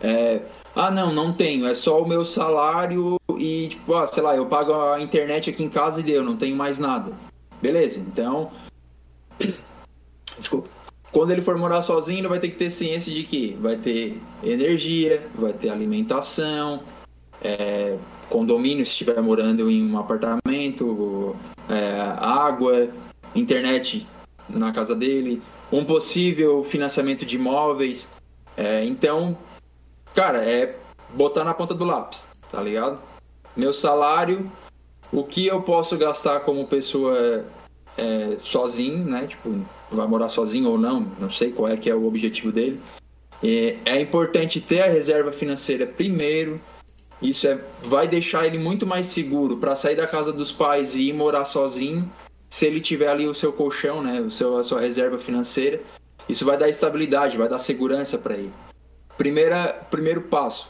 É, 0.00 0.40
ah, 0.74 0.90
não, 0.90 1.14
não 1.14 1.32
tenho. 1.32 1.64
É 1.64 1.76
só 1.76 2.02
o 2.02 2.08
meu 2.08 2.24
salário 2.24 3.14
e, 3.38 3.68
tipo, 3.68 3.94
ah, 3.94 4.08
sei 4.08 4.24
lá, 4.24 4.34
eu 4.34 4.46
pago 4.46 4.74
a 4.74 5.00
internet 5.00 5.50
aqui 5.50 5.62
em 5.62 5.70
casa 5.70 6.00
e 6.00 6.02
deu, 6.02 6.24
não 6.24 6.36
tenho 6.36 6.56
mais 6.56 6.80
nada. 6.80 7.12
Beleza, 7.62 8.00
então. 8.00 8.50
Desculpa. 10.36 10.79
Quando 11.12 11.32
ele 11.32 11.42
for 11.42 11.56
morar 11.58 11.82
sozinho, 11.82 12.20
ele 12.20 12.28
vai 12.28 12.38
ter 12.38 12.50
que 12.50 12.56
ter 12.56 12.70
ciência 12.70 13.12
de 13.12 13.24
que 13.24 13.56
vai 13.60 13.76
ter 13.76 14.20
energia, 14.42 15.26
vai 15.34 15.52
ter 15.52 15.68
alimentação, 15.68 16.82
é, 17.42 17.96
condomínio 18.28 18.86
se 18.86 18.92
estiver 18.92 19.20
morando 19.20 19.68
em 19.68 19.90
um 19.90 19.98
apartamento, 19.98 21.34
é, 21.68 22.00
água, 22.18 22.88
internet 23.34 24.06
na 24.48 24.72
casa 24.72 24.94
dele, 24.94 25.42
um 25.72 25.84
possível 25.84 26.64
financiamento 26.64 27.26
de 27.26 27.36
imóveis. 27.36 28.08
É, 28.56 28.84
então, 28.84 29.36
cara, 30.14 30.44
é 30.44 30.76
botar 31.14 31.44
na 31.44 31.54
ponta 31.54 31.74
do 31.74 31.84
lápis, 31.84 32.26
tá 32.52 32.60
ligado? 32.60 33.00
Meu 33.56 33.72
salário, 33.72 34.50
o 35.12 35.24
que 35.24 35.46
eu 35.46 35.62
posso 35.62 35.96
gastar 35.98 36.40
como 36.40 36.66
pessoa 36.66 37.44
é, 38.00 38.38
sozinho, 38.42 39.04
né? 39.04 39.26
Tipo, 39.26 39.60
vai 39.90 40.06
morar 40.06 40.30
sozinho 40.30 40.70
ou 40.70 40.78
não, 40.78 41.06
não 41.18 41.30
sei 41.30 41.52
qual 41.52 41.68
é 41.68 41.76
que 41.76 41.90
é 41.90 41.94
o 41.94 42.06
objetivo 42.06 42.50
dele. 42.50 42.80
É, 43.42 43.76
é 43.84 44.00
importante 44.00 44.60
ter 44.60 44.80
a 44.80 44.86
reserva 44.86 45.32
financeira 45.32 45.86
primeiro. 45.86 46.60
Isso 47.20 47.46
é, 47.46 47.60
vai 47.82 48.08
deixar 48.08 48.46
ele 48.46 48.58
muito 48.58 48.86
mais 48.86 49.06
seguro 49.06 49.58
para 49.58 49.76
sair 49.76 49.96
da 49.96 50.06
casa 50.06 50.32
dos 50.32 50.50
pais 50.50 50.94
e 50.94 51.08
ir 51.08 51.12
morar 51.12 51.44
sozinho. 51.44 52.10
Se 52.48 52.64
ele 52.64 52.80
tiver 52.80 53.08
ali 53.08 53.26
o 53.26 53.34
seu 53.34 53.52
colchão, 53.52 54.02
né, 54.02 54.20
o 54.20 54.30
seu, 54.30 54.56
a 54.56 54.64
sua 54.64 54.80
reserva 54.80 55.18
financeira, 55.18 55.80
isso 56.28 56.44
vai 56.44 56.56
dar 56.56 56.68
estabilidade, 56.68 57.36
vai 57.36 57.48
dar 57.48 57.58
segurança 57.58 58.16
para 58.16 58.34
ele. 58.34 58.52
Primeira, 59.18 59.86
primeiro 59.90 60.22
passo: 60.22 60.68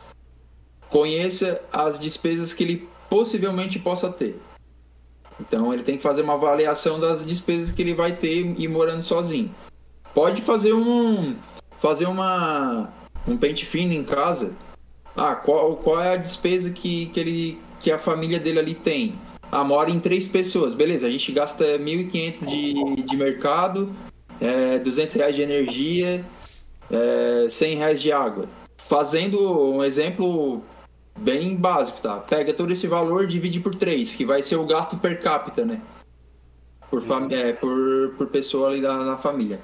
conheça 0.88 1.60
as 1.72 2.00
despesas 2.00 2.52
que 2.52 2.64
ele 2.64 2.88
possivelmente 3.08 3.78
possa 3.78 4.10
ter. 4.10 4.38
Então 5.40 5.72
ele 5.72 5.82
tem 5.82 5.96
que 5.96 6.02
fazer 6.02 6.22
uma 6.22 6.34
avaliação 6.34 7.00
das 7.00 7.26
despesas 7.26 7.70
que 7.70 7.82
ele 7.82 7.94
vai 7.94 8.16
ter 8.16 8.54
e 8.58 8.68
morando 8.68 9.02
sozinho. 9.02 9.54
Pode 10.14 10.42
fazer 10.42 10.72
um 10.72 11.34
fazer 11.80 12.06
uma 12.06 12.90
um 13.26 13.36
pente 13.36 13.64
fino 13.64 13.92
em 13.92 14.04
casa. 14.04 14.52
Ah, 15.16 15.34
qual, 15.34 15.76
qual 15.76 16.00
é 16.00 16.14
a 16.14 16.16
despesa 16.16 16.70
que, 16.70 17.06
que 17.06 17.20
ele 17.20 17.58
que 17.80 17.90
a 17.90 17.98
família 17.98 18.38
dele 18.38 18.58
ali 18.58 18.74
tem? 18.74 19.14
Ah, 19.50 19.64
mora 19.64 19.90
em 19.90 19.98
três 19.98 20.28
pessoas. 20.28 20.74
Beleza, 20.74 21.06
a 21.06 21.10
gente 21.10 21.32
gasta 21.32 21.78
1.500 21.78 22.46
de, 22.46 23.02
de 23.02 23.16
mercado, 23.16 23.92
é, 24.40 24.78
200 24.78 25.14
reais 25.14 25.34
de 25.34 25.42
energia 25.42 26.24
é, 26.90 27.48
100 27.48 27.76
reais 27.76 28.02
de 28.02 28.12
água. 28.12 28.46
Fazendo 28.76 29.38
um 29.72 29.84
exemplo 29.84 30.62
bem 31.20 31.54
básico, 31.54 32.00
tá? 32.00 32.16
Pega 32.16 32.54
todo 32.54 32.72
esse 32.72 32.86
valor, 32.86 33.26
divide 33.26 33.60
por 33.60 33.74
3, 33.74 34.12
que 34.14 34.24
vai 34.24 34.42
ser 34.42 34.56
o 34.56 34.66
gasto 34.66 34.96
per 34.96 35.22
capita, 35.22 35.64
né? 35.64 35.80
Por, 36.90 37.04
é, 37.30 37.52
por, 37.52 38.14
por 38.16 38.26
pessoa 38.28 38.70
ali 38.70 38.80
da, 38.80 38.96
na 38.96 39.16
família. 39.16 39.60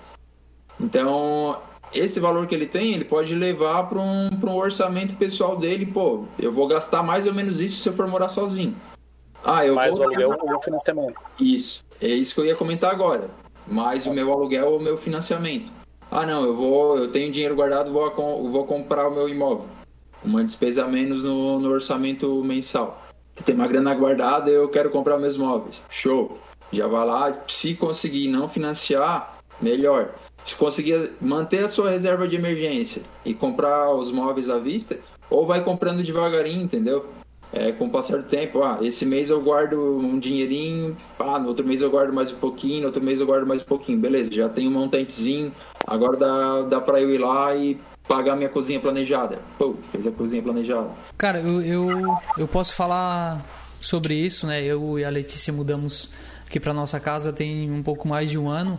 Então, 0.78 1.58
esse 1.92 2.20
valor 2.20 2.46
que 2.46 2.54
ele 2.54 2.66
tem, 2.66 2.92
ele 2.92 3.04
pode 3.04 3.34
levar 3.34 3.84
para 3.88 3.98
um, 3.98 4.28
um 4.30 4.54
orçamento 4.54 5.16
pessoal 5.16 5.56
dele. 5.56 5.86
Pô, 5.86 6.24
eu 6.38 6.52
vou 6.52 6.68
gastar 6.68 7.02
mais 7.02 7.26
ou 7.26 7.32
menos 7.32 7.60
isso 7.60 7.82
se 7.82 7.88
eu 7.88 7.94
for 7.94 8.06
morar 8.06 8.28
sozinho. 8.28 8.76
Ah, 9.42 9.64
eu 9.64 9.74
mais 9.74 9.96
vou... 9.96 10.00
o 10.00 10.08
aluguel 10.08 10.36
ou 10.40 10.54
o 10.54 10.60
financiamento. 10.60 11.20
Isso, 11.40 11.84
é 12.00 12.08
isso 12.08 12.34
que 12.34 12.40
eu 12.40 12.46
ia 12.46 12.54
comentar 12.54 12.90
agora. 12.90 13.28
Mais 13.66 14.06
o 14.06 14.12
meu 14.12 14.32
aluguel 14.32 14.68
ou 14.68 14.78
o 14.78 14.82
meu 14.82 14.98
financiamento. 14.98 15.72
Ah, 16.10 16.24
não, 16.24 16.44
eu 16.44 16.54
vou, 16.54 16.98
eu 16.98 17.10
tenho 17.10 17.32
dinheiro 17.32 17.56
guardado, 17.56 17.92
vou, 17.92 18.50
vou 18.50 18.64
comprar 18.64 19.08
o 19.08 19.14
meu 19.14 19.28
imóvel. 19.28 19.66
Uma 20.26 20.44
despesa 20.44 20.84
a 20.84 20.88
menos 20.88 21.22
no, 21.22 21.60
no 21.60 21.70
orçamento 21.70 22.42
mensal. 22.42 23.02
Tem 23.44 23.54
uma 23.54 23.68
grana 23.68 23.94
guardada, 23.94 24.50
eu 24.50 24.68
quero 24.68 24.90
comprar 24.90 25.18
meus 25.18 25.36
móveis. 25.36 25.80
Show. 25.88 26.38
Já 26.72 26.88
vai 26.88 27.06
lá, 27.06 27.44
se 27.46 27.74
conseguir 27.74 28.28
não 28.28 28.48
financiar, 28.48 29.38
melhor. 29.60 30.10
Se 30.44 30.56
conseguir 30.56 31.12
manter 31.20 31.64
a 31.64 31.68
sua 31.68 31.90
reserva 31.90 32.26
de 32.26 32.34
emergência 32.34 33.02
e 33.24 33.32
comprar 33.32 33.94
os 33.94 34.10
móveis 34.10 34.48
à 34.48 34.58
vista, 34.58 34.98
ou 35.30 35.46
vai 35.46 35.62
comprando 35.62 36.02
devagarinho, 36.02 36.62
entendeu? 36.62 37.06
é, 37.52 37.72
com 37.72 37.86
o 37.86 37.90
passar 37.90 38.18
do 38.18 38.24
tempo, 38.24 38.62
ah, 38.62 38.78
esse 38.82 39.06
mês 39.06 39.30
eu 39.30 39.40
guardo 39.40 39.78
um 39.98 40.18
dinheirinho, 40.18 40.96
ah, 41.18 41.38
no 41.38 41.48
outro 41.48 41.64
mês 41.64 41.80
eu 41.80 41.90
guardo 41.90 42.12
mais 42.12 42.30
um 42.30 42.36
pouquinho, 42.36 42.82
no 42.82 42.86
outro 42.88 43.02
mês 43.02 43.20
eu 43.20 43.26
guardo 43.26 43.46
mais 43.46 43.62
um 43.62 43.64
pouquinho, 43.64 43.98
beleza, 43.98 44.30
já 44.32 44.48
tenho 44.48 44.70
um 44.70 44.74
montantezinho, 44.74 45.52
agora 45.86 46.16
dá, 46.16 46.62
dá 46.62 46.80
pra 46.80 47.00
eu 47.00 47.10
ir 47.10 47.18
lá 47.18 47.54
e 47.54 47.78
pagar 48.06 48.36
minha 48.36 48.48
cozinha 48.48 48.80
planejada. 48.80 49.38
Pô, 49.58 49.74
fez 49.92 50.06
a 50.06 50.10
cozinha 50.10 50.42
planejada. 50.42 50.88
Cara, 51.16 51.40
eu, 51.40 51.62
eu, 51.62 52.18
eu 52.38 52.48
posso 52.48 52.74
falar 52.74 53.44
sobre 53.80 54.14
isso, 54.14 54.46
né? 54.46 54.62
Eu 54.62 54.98
e 54.98 55.04
a 55.04 55.10
Letícia 55.10 55.52
mudamos 55.52 56.10
aqui 56.46 56.60
para 56.60 56.72
nossa 56.72 57.00
casa 57.00 57.32
tem 57.32 57.70
um 57.70 57.82
pouco 57.82 58.06
mais 58.06 58.30
de 58.30 58.38
um 58.38 58.48
ano 58.48 58.78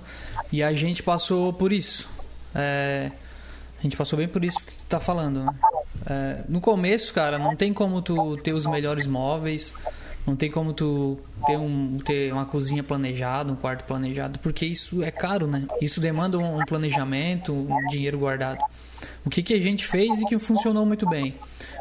e 0.51 0.63
a 0.63 0.73
gente 0.73 1.03
passou 1.03 1.51
por 1.53 1.71
isso. 1.71 2.09
É, 2.55 3.11
a 3.77 3.81
gente 3.83 3.95
passou 3.95 4.17
bem 4.17 4.27
por 4.27 4.43
isso 4.43 4.57
que 4.59 4.83
tá 4.85 4.99
falando, 4.99 5.43
né? 5.43 5.55
É, 6.09 6.43
no 6.47 6.61
começo, 6.61 7.13
cara, 7.13 7.37
não 7.37 7.55
tem 7.55 7.73
como 7.73 8.01
tu 8.01 8.37
ter 8.37 8.53
os 8.53 8.65
melhores 8.65 9.05
móveis, 9.05 9.73
não 10.25 10.35
tem 10.35 10.49
como 10.49 10.73
tu 10.73 11.19
ter, 11.45 11.57
um, 11.57 11.97
ter 11.99 12.33
uma 12.33 12.45
cozinha 12.45 12.81
planejada, 12.81 13.51
um 13.51 13.55
quarto 13.55 13.83
planejado, 13.83 14.39
porque 14.39 14.65
isso 14.65 15.03
é 15.03 15.11
caro, 15.11 15.47
né? 15.47 15.67
Isso 15.81 15.99
demanda 15.99 16.37
um 16.37 16.65
planejamento, 16.65 17.53
um 17.53 17.87
dinheiro 17.87 18.17
guardado. 18.17 18.63
O 19.25 19.29
que, 19.29 19.43
que 19.43 19.53
a 19.53 19.59
gente 19.59 19.85
fez 19.85 20.21
e 20.21 20.25
que 20.25 20.37
funcionou 20.39 20.85
muito 20.85 21.07
bem? 21.07 21.35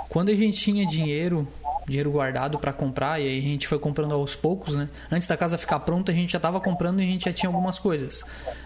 Quando 0.08 0.30
a 0.30 0.34
gente 0.34 0.58
tinha 0.58 0.86
dinheiro, 0.86 1.46
dinheiro 1.86 2.10
guardado 2.10 2.58
para 2.58 2.72
comprar, 2.72 3.20
e 3.20 3.28
aí 3.28 3.38
a 3.38 3.42
gente 3.42 3.68
foi 3.68 3.78
comprando 3.78 4.14
aos 4.14 4.34
poucos, 4.34 4.74
né? 4.74 4.88
Antes 5.10 5.26
da 5.26 5.36
casa 5.36 5.58
ficar 5.58 5.80
pronta, 5.80 6.12
a 6.12 6.14
gente 6.14 6.32
já 6.32 6.38
estava 6.38 6.60
comprando 6.60 7.00
e 7.00 7.04
a 7.04 7.06
gente 7.06 7.24
já 7.24 7.32
tinha 7.32 7.48
algumas 7.48 7.78
coisas. 7.78 8.22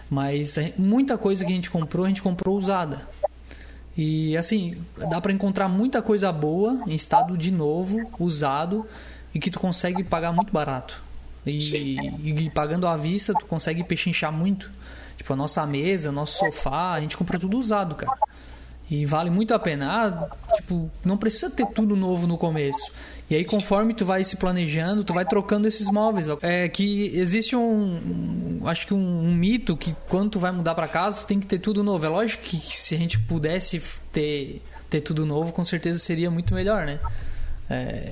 Mas 0.09 0.57
muita 0.77 1.17
coisa 1.17 1.45
que 1.45 1.51
a 1.51 1.55
gente 1.55 1.69
comprou, 1.69 2.05
a 2.05 2.07
gente 2.07 2.21
comprou 2.21 2.57
usada. 2.57 3.07
E 3.95 4.37
assim, 4.37 4.77
dá 5.09 5.19
para 5.19 5.31
encontrar 5.31 5.67
muita 5.67 6.01
coisa 6.01 6.31
boa 6.31 6.81
em 6.87 6.95
estado 6.95 7.37
de 7.37 7.51
novo, 7.51 8.09
usado 8.19 8.85
e 9.33 9.39
que 9.39 9.51
tu 9.51 9.59
consegue 9.59 10.03
pagar 10.03 10.31
muito 10.31 10.51
barato. 10.51 11.01
E, 11.45 11.97
e, 12.23 12.49
pagando 12.51 12.87
à 12.87 12.95
vista, 12.95 13.33
tu 13.33 13.45
consegue 13.45 13.83
pechinchar 13.83 14.31
muito. 14.31 14.71
Tipo, 15.17 15.33
a 15.33 15.35
nossa 15.35 15.65
mesa, 15.65 16.11
nosso 16.11 16.39
sofá, 16.39 16.93
a 16.93 17.01
gente 17.01 17.17
compra 17.17 17.39
tudo 17.39 17.57
usado, 17.57 17.95
cara. 17.95 18.17
E 18.91 19.05
vale 19.05 19.29
muito 19.29 19.53
a 19.53 19.59
pena. 19.59 19.89
Ah, 19.89 20.53
tipo, 20.53 20.91
não 21.05 21.15
precisa 21.15 21.49
ter 21.49 21.65
tudo 21.67 21.95
novo 21.95 22.27
no 22.27 22.37
começo. 22.37 22.91
E 23.29 23.35
aí, 23.35 23.45
conforme 23.45 23.93
tu 23.93 24.03
vai 24.05 24.21
se 24.25 24.35
planejando, 24.35 25.05
tu 25.05 25.13
vai 25.13 25.23
trocando 25.23 25.65
esses 25.65 25.89
móveis. 25.89 26.27
É 26.41 26.67
que 26.67 27.05
existe 27.15 27.55
um, 27.55 28.59
acho 28.65 28.85
que 28.85 28.93
um, 28.93 28.97
um, 28.97 29.33
mito 29.33 29.77
que 29.77 29.95
quando 30.09 30.31
tu 30.31 30.39
vai 30.39 30.51
mudar 30.51 30.75
para 30.75 30.89
casa, 30.89 31.21
tu 31.21 31.25
tem 31.25 31.39
que 31.39 31.47
ter 31.47 31.59
tudo 31.59 31.81
novo. 31.81 32.05
É 32.05 32.09
lógico 32.09 32.43
que 32.43 32.57
se 32.57 32.93
a 32.93 32.97
gente 32.97 33.17
pudesse 33.17 33.81
ter, 34.11 34.61
ter 34.89 34.99
tudo 34.99 35.25
novo, 35.25 35.53
com 35.53 35.63
certeza 35.63 35.97
seria 35.97 36.29
muito 36.29 36.53
melhor, 36.53 36.85
né? 36.85 36.99
É, 37.69 38.11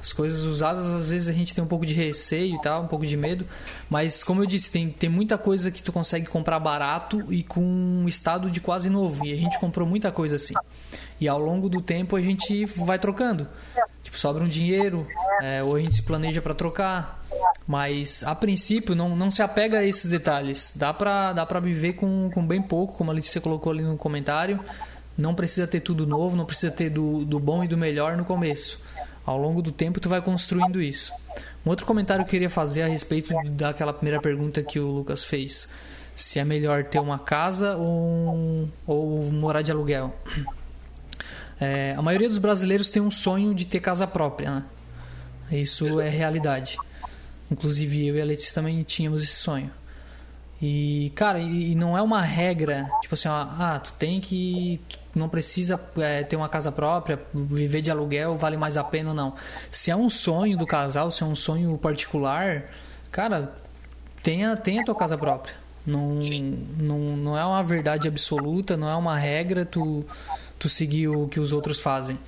as 0.00 0.12
coisas 0.12 0.42
usadas, 0.42 0.86
às 0.86 1.10
vezes 1.10 1.28
a 1.28 1.32
gente 1.32 1.54
tem 1.54 1.62
um 1.62 1.66
pouco 1.66 1.84
de 1.84 1.94
receio 1.94 2.56
e 2.56 2.60
tal, 2.60 2.82
um 2.82 2.86
pouco 2.86 3.06
de 3.06 3.16
medo. 3.16 3.46
Mas, 3.88 4.22
como 4.22 4.42
eu 4.42 4.46
disse, 4.46 4.70
tem, 4.70 4.90
tem 4.90 5.10
muita 5.10 5.36
coisa 5.36 5.70
que 5.70 5.82
tu 5.82 5.92
consegue 5.92 6.26
comprar 6.26 6.58
barato 6.58 7.32
e 7.32 7.42
com 7.42 7.60
um 7.60 8.08
estado 8.08 8.50
de 8.50 8.60
quase 8.60 8.88
novo. 8.88 9.26
E 9.26 9.32
a 9.32 9.36
gente 9.36 9.58
comprou 9.58 9.86
muita 9.86 10.10
coisa 10.10 10.36
assim. 10.36 10.54
E 11.20 11.26
ao 11.26 11.38
longo 11.38 11.68
do 11.68 11.82
tempo 11.82 12.16
a 12.16 12.20
gente 12.20 12.64
vai 12.66 12.98
trocando. 12.98 13.48
Tipo, 14.02 14.18
sobra 14.18 14.44
um 14.44 14.48
dinheiro, 14.48 15.06
é, 15.42 15.62
ou 15.62 15.76
a 15.76 15.80
gente 15.80 15.96
se 15.96 16.02
planeja 16.02 16.40
para 16.40 16.54
trocar. 16.54 17.24
Mas 17.66 18.22
a 18.24 18.34
princípio 18.34 18.94
não, 18.94 19.14
não 19.14 19.30
se 19.30 19.42
apega 19.42 19.80
a 19.80 19.84
esses 19.84 20.10
detalhes. 20.10 20.72
Dá 20.74 20.94
pra, 20.94 21.32
dá 21.32 21.44
pra 21.44 21.60
viver 21.60 21.94
com, 21.94 22.30
com 22.32 22.46
bem 22.46 22.62
pouco, 22.62 22.94
como 22.94 23.10
a 23.10 23.14
Letícia 23.14 23.40
colocou 23.40 23.72
ali 23.72 23.82
no 23.82 23.96
comentário. 23.96 24.60
Não 25.16 25.34
precisa 25.34 25.66
ter 25.66 25.80
tudo 25.80 26.06
novo, 26.06 26.36
não 26.36 26.46
precisa 26.46 26.70
ter 26.70 26.90
do, 26.90 27.24
do 27.24 27.40
bom 27.40 27.64
e 27.64 27.68
do 27.68 27.76
melhor 27.76 28.16
no 28.16 28.24
começo. 28.24 28.80
Ao 29.28 29.36
longo 29.36 29.60
do 29.60 29.70
tempo 29.70 30.00
tu 30.00 30.08
vai 30.08 30.22
construindo 30.22 30.80
isso. 30.80 31.12
Um 31.66 31.68
outro 31.68 31.84
comentário 31.84 32.24
que 32.24 32.28
eu 32.28 32.30
queria 32.30 32.48
fazer 32.48 32.80
a 32.80 32.86
respeito 32.86 33.34
daquela 33.50 33.92
primeira 33.92 34.18
pergunta 34.22 34.62
que 34.62 34.80
o 34.80 34.86
Lucas 34.86 35.22
fez. 35.22 35.68
se 36.16 36.38
é 36.38 36.44
melhor 36.46 36.84
ter 36.84 36.98
uma 36.98 37.18
casa 37.18 37.76
ou, 37.76 38.70
ou 38.86 39.30
morar 39.30 39.60
de 39.60 39.70
aluguel. 39.70 40.16
É, 41.60 41.92
a 41.98 42.02
maioria 42.02 42.28
dos 42.28 42.38
brasileiros 42.38 42.88
tem 42.88 43.02
um 43.02 43.10
sonho 43.10 43.52
de 43.52 43.66
ter 43.66 43.80
casa 43.80 44.06
própria, 44.06 44.48
né? 44.48 44.64
Isso 45.50 46.00
é 46.00 46.08
realidade. 46.08 46.78
Inclusive 47.50 48.06
eu 48.06 48.14
e 48.14 48.22
a 48.22 48.24
Letícia 48.24 48.54
também 48.54 48.80
tínhamos 48.84 49.24
esse 49.24 49.32
sonho. 49.32 49.68
E, 50.62 51.10
cara, 51.16 51.40
e 51.40 51.74
não 51.74 51.98
é 51.98 52.00
uma 52.00 52.22
regra, 52.22 52.88
tipo 53.02 53.14
assim, 53.14 53.28
ó, 53.28 53.32
ah, 53.32 53.80
tu 53.82 53.92
tem 53.94 54.20
que. 54.20 54.80
Não 55.18 55.28
precisa 55.28 55.80
é, 55.98 56.22
ter 56.22 56.36
uma 56.36 56.48
casa 56.48 56.72
própria, 56.72 57.20
viver 57.34 57.82
de 57.82 57.90
aluguel 57.90 58.36
vale 58.36 58.56
mais 58.56 58.76
a 58.76 58.84
pena 58.84 59.10
ou 59.10 59.14
não. 59.14 59.34
Se 59.70 59.90
é 59.90 59.96
um 59.96 60.08
sonho 60.08 60.56
do 60.56 60.66
casal, 60.66 61.10
se 61.10 61.22
é 61.22 61.26
um 61.26 61.34
sonho 61.34 61.76
particular, 61.76 62.64
cara, 63.10 63.52
tenha, 64.22 64.56
tenha 64.56 64.84
tua 64.84 64.94
casa 64.94 65.18
própria. 65.18 65.54
Não, 65.86 66.20
não, 66.76 66.98
não 67.16 67.38
é 67.38 67.44
uma 67.44 67.62
verdade 67.62 68.06
absoluta, 68.06 68.76
não 68.76 68.88
é 68.88 68.94
uma 68.94 69.16
regra 69.16 69.64
tu, 69.64 70.04
tu 70.58 70.68
seguir 70.68 71.08
o 71.08 71.26
que 71.28 71.40
os 71.40 71.52
outros 71.52 71.80
fazem. 71.80 72.18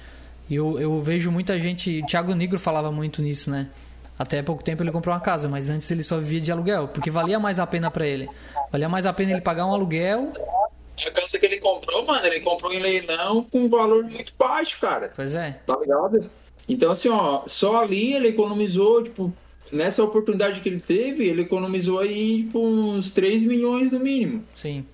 E 0.49 0.54
eu, 0.54 0.80
eu 0.80 1.00
vejo 1.00 1.30
muita 1.30 1.61
gente. 1.61 2.02
Thiago 2.06 2.35
Negro 2.35 2.59
falava 2.59 2.90
muito 2.90 3.23
nisso, 3.23 3.50
né? 3.50 3.68
Até 4.18 4.42
pouco 4.42 4.62
tempo 4.62 4.82
ele 4.82 4.92
comprou 4.92 5.14
uma 5.14 5.20
casa, 5.20 5.49
mas 5.49 5.70
antes 5.70 5.90
ele 5.90 6.02
só 6.02 6.18
vivia 6.18 6.40
de 6.40 6.52
aluguel, 6.52 6.88
porque 6.88 7.11
valia 7.11 7.38
mais 7.38 7.59
a 7.59 7.66
pena 7.66 7.90
para 7.90 8.06
ele. 8.06 8.28
Valia 8.70 8.88
mais 8.88 9.06
a 9.06 9.12
pena 9.12 9.32
ele 9.32 9.40
pagar 9.40 9.64
um 9.64 9.73
aluguel. 9.73 10.32
A 11.07 11.11
casa 11.11 11.38
que 11.38 11.47
ele 11.47 11.59
comprou, 11.59 12.04
mano, 12.04 12.26
ele 12.26 12.40
comprou 12.40 12.73
em 12.73 12.80
leilão 12.80 13.45
com 13.45 13.61
um 13.61 13.69
valor 13.69 14.04
muito 14.04 14.33
baixo, 14.38 14.78
cara. 14.80 15.12
Pois 15.14 15.35
é. 15.35 15.61
Tá 15.66 15.76
ligado? 15.78 16.30
Então, 16.69 16.92
assim, 16.92 17.09
ó, 17.09 17.42
só 17.47 17.76
ali 17.83 18.14
ele 18.14 18.28
economizou, 18.28 19.02
tipo, 19.02 19.33
nessa 19.73 20.04
oportunidade 20.04 20.61
que 20.61 20.69
ele 20.69 20.80
teve, 20.80 21.26
ele 21.26 21.42
economizou 21.42 21.99
aí, 22.00 22.45
tipo, 22.45 22.61
uns 22.61 23.11
3 23.11 23.45
milhões 23.45 23.90
no 23.90 23.99
mínimo. 23.99 24.45
Sim. 24.54 24.85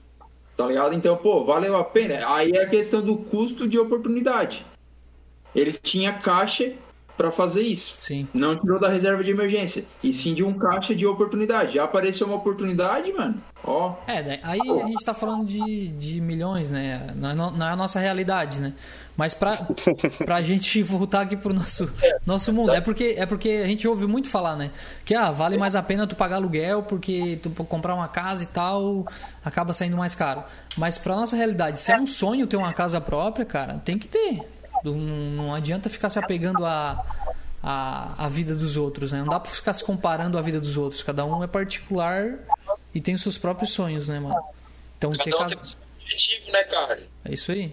Tá 0.57 0.67
ligado? 0.67 0.95
Então, 0.95 1.17
pô, 1.17 1.45
valeu 1.45 1.77
a 1.77 1.85
pena. 1.85 2.33
Aí 2.35 2.53
é 2.53 2.63
a 2.63 2.69
questão 2.69 3.03
do 3.03 3.17
custo 3.17 3.69
de 3.69 3.79
oportunidade. 3.79 4.65
Ele 5.55 5.73
tinha 5.73 6.15
caixa 6.15 6.73
para 7.17 7.31
fazer 7.31 7.63
isso. 7.63 7.95
Sim. 7.99 8.29
Não 8.35 8.55
tirou 8.55 8.79
da 8.79 8.89
reserva 8.89 9.25
de 9.25 9.31
emergência, 9.31 9.85
e 10.03 10.13
sim 10.13 10.35
de 10.35 10.45
um 10.45 10.53
caixa 10.53 10.95
de 10.95 11.07
oportunidade. 11.07 11.75
Já 11.75 11.85
apareceu 11.85 12.27
uma 12.27 12.37
oportunidade, 12.37 13.13
mano. 13.13 13.41
Ó. 13.65 13.95
É, 14.07 14.39
aí 14.43 14.61
a 14.61 14.87
gente 14.87 15.05
tá 15.05 15.15
falando 15.15 15.45
de, 15.45 15.89
de 15.89 16.21
milhões, 16.21 16.71
né? 16.71 17.13
Não 17.17 17.31
é, 17.31 17.35
não 17.35 17.67
é 17.67 17.71
a 17.71 17.77
nossa 17.77 17.99
realidade, 17.99 18.61
né? 18.61 18.73
Mas 19.17 19.33
pra, 19.33 19.57
pra 20.25 20.43
gente 20.43 20.83
voltar 20.83 21.23
aqui 21.23 21.37
pro 21.37 21.55
nosso, 21.55 21.91
nosso 22.25 22.53
mundo. 22.53 22.73
É 22.73 22.81
porque, 22.81 23.15
é 23.17 23.25
porque 23.25 23.49
a 23.65 23.67
gente 23.67 23.89
ouve 23.89 24.07
muito 24.07 24.29
falar, 24.29 24.57
né? 24.57 24.71
Que 25.05 25.15
ah, 25.15 25.31
vale 25.31 25.57
mais 25.57 25.75
a 25.75 25.83
pena 25.83 26.07
tu 26.07 26.15
pagar 26.15 26.37
aluguel 26.37 26.83
porque 26.83 27.41
tu 27.43 27.51
comprar 27.51 27.95
uma 27.95 28.09
casa 28.09 28.45
e 28.45 28.47
tal 28.47 29.07
acaba 29.45 29.73
saindo 29.73 29.97
mais 29.97 30.15
caro. 30.15 30.45
Mas 30.77 30.99
pra 30.99 31.17
nossa 31.17 31.35
realidade, 31.35 31.79
se 31.79 31.91
é 31.91 31.99
um 31.99 32.07
sonho 32.07 32.47
ter 32.47 32.57
uma 32.57 32.73
casa 32.73 33.01
própria, 33.01 33.45
cara, 33.45 33.81
tem 33.85 33.99
que 33.99 34.09
ter. 34.09 34.43
Não, 34.85 35.55
adianta 35.55 35.89
ficar 35.89 36.09
se 36.11 36.19
apegando 36.19 36.65
a, 36.65 37.05
a, 37.63 38.27
a 38.27 38.29
vida 38.29 38.55
dos 38.55 38.77
outros, 38.77 39.13
né? 39.13 39.21
Não 39.21 39.29
dá 39.29 39.41
pra 39.41 39.51
ficar 39.51 39.73
se 39.73 39.85
comparando 39.85 40.39
a 40.39 40.43
vida 40.43 40.61
dos 40.61 40.77
outros. 40.77 41.03
Cada 41.03 41.25
um 41.25 41.43
é 41.43 41.47
particular 41.47 42.39
e 42.95 43.01
tem 43.01 43.15
os 43.15 43.23
seus 43.23 43.39
próprios 43.39 43.73
sonhos, 43.73 44.09
né, 44.09 44.21
mano? 44.21 44.41
Então 44.99 45.13
Cada 45.13 45.25
ter 45.25 45.35
um 45.35 45.39
casa. 45.39 45.57
tem 45.57 45.65
o 45.65 45.67
seu 45.67 45.79
objetivo, 46.01 46.53
né, 46.53 46.65
cara? 46.65 47.03
É 47.25 47.35
isso 47.35 47.53
aí. 47.53 47.73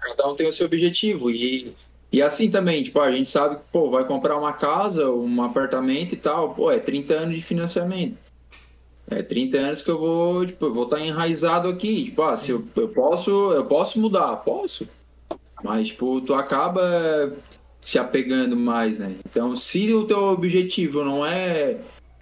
Cada 0.00 0.28
um 0.28 0.34
tem 0.34 0.48
o 0.48 0.52
seu 0.52 0.66
objetivo. 0.66 1.30
E, 1.30 1.74
e 2.12 2.22
assim 2.22 2.50
também, 2.50 2.82
tipo, 2.84 3.00
a 3.00 3.10
gente 3.10 3.30
sabe 3.30 3.56
que, 3.56 3.62
pô, 3.72 3.90
vai 3.90 4.04
comprar 4.04 4.36
uma 4.36 4.52
casa, 4.52 5.10
um 5.10 5.42
apartamento 5.42 6.14
e 6.14 6.16
tal, 6.16 6.54
pô, 6.54 6.70
é 6.70 6.78
30 6.78 7.14
anos 7.14 7.34
de 7.36 7.42
financiamento. 7.42 8.18
É 9.10 9.22
30 9.22 9.58
anos 9.58 9.82
que 9.82 9.90
eu 9.90 9.98
vou, 9.98 10.46
tipo, 10.46 10.66
eu 10.66 10.74
vou 10.74 10.84
estar 10.84 11.00
enraizado 11.00 11.68
aqui. 11.68 12.06
Tipo, 12.06 12.22
ah, 12.22 12.36
se 12.36 12.50
eu, 12.50 12.66
eu 12.76 12.88
posso, 12.88 13.52
eu 13.52 13.64
posso 13.66 14.00
mudar, 14.00 14.36
posso. 14.36 14.88
Mas, 15.64 15.88
tipo, 15.88 16.20
tu 16.20 16.34
acaba 16.34 17.32
se 17.80 17.98
apegando 17.98 18.54
mais, 18.54 18.98
né? 18.98 19.16
Então, 19.24 19.56
se 19.56 19.94
o 19.94 20.06
teu 20.06 20.18
objetivo 20.24 21.02
não 21.02 21.24
é, 21.24 21.78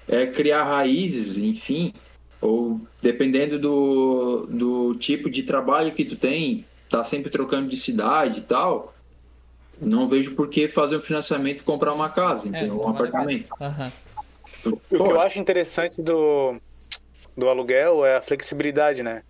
é 0.06 0.28
criar 0.28 0.62
raízes, 0.62 1.36
enfim, 1.36 1.92
ou 2.40 2.80
dependendo 3.02 3.58
do, 3.58 4.46
do 4.46 4.94
tipo 4.94 5.28
de 5.28 5.42
trabalho 5.42 5.92
que 5.92 6.04
tu 6.04 6.14
tem, 6.14 6.64
tá 6.88 7.02
sempre 7.02 7.32
trocando 7.32 7.68
de 7.68 7.76
cidade 7.76 8.38
e 8.38 8.42
tal, 8.42 8.94
não 9.80 10.08
vejo 10.08 10.36
por 10.36 10.48
que 10.48 10.68
fazer 10.68 10.96
um 10.96 11.02
financiamento 11.02 11.62
e 11.62 11.64
comprar 11.64 11.92
uma 11.92 12.10
casa, 12.10 12.46
entendeu? 12.46 12.74
um 12.74 12.76
não 12.76 12.92
vale 12.92 12.96
a 12.96 13.08
apartamento. 13.08 13.48
Aham. 13.60 13.92
O 14.64 14.76
que 14.76 14.94
eu 14.94 15.20
acho 15.20 15.40
interessante 15.40 16.00
do, 16.00 16.60
do 17.36 17.48
aluguel 17.48 18.06
é 18.06 18.18
a 18.18 18.22
flexibilidade, 18.22 19.02
né? 19.02 19.24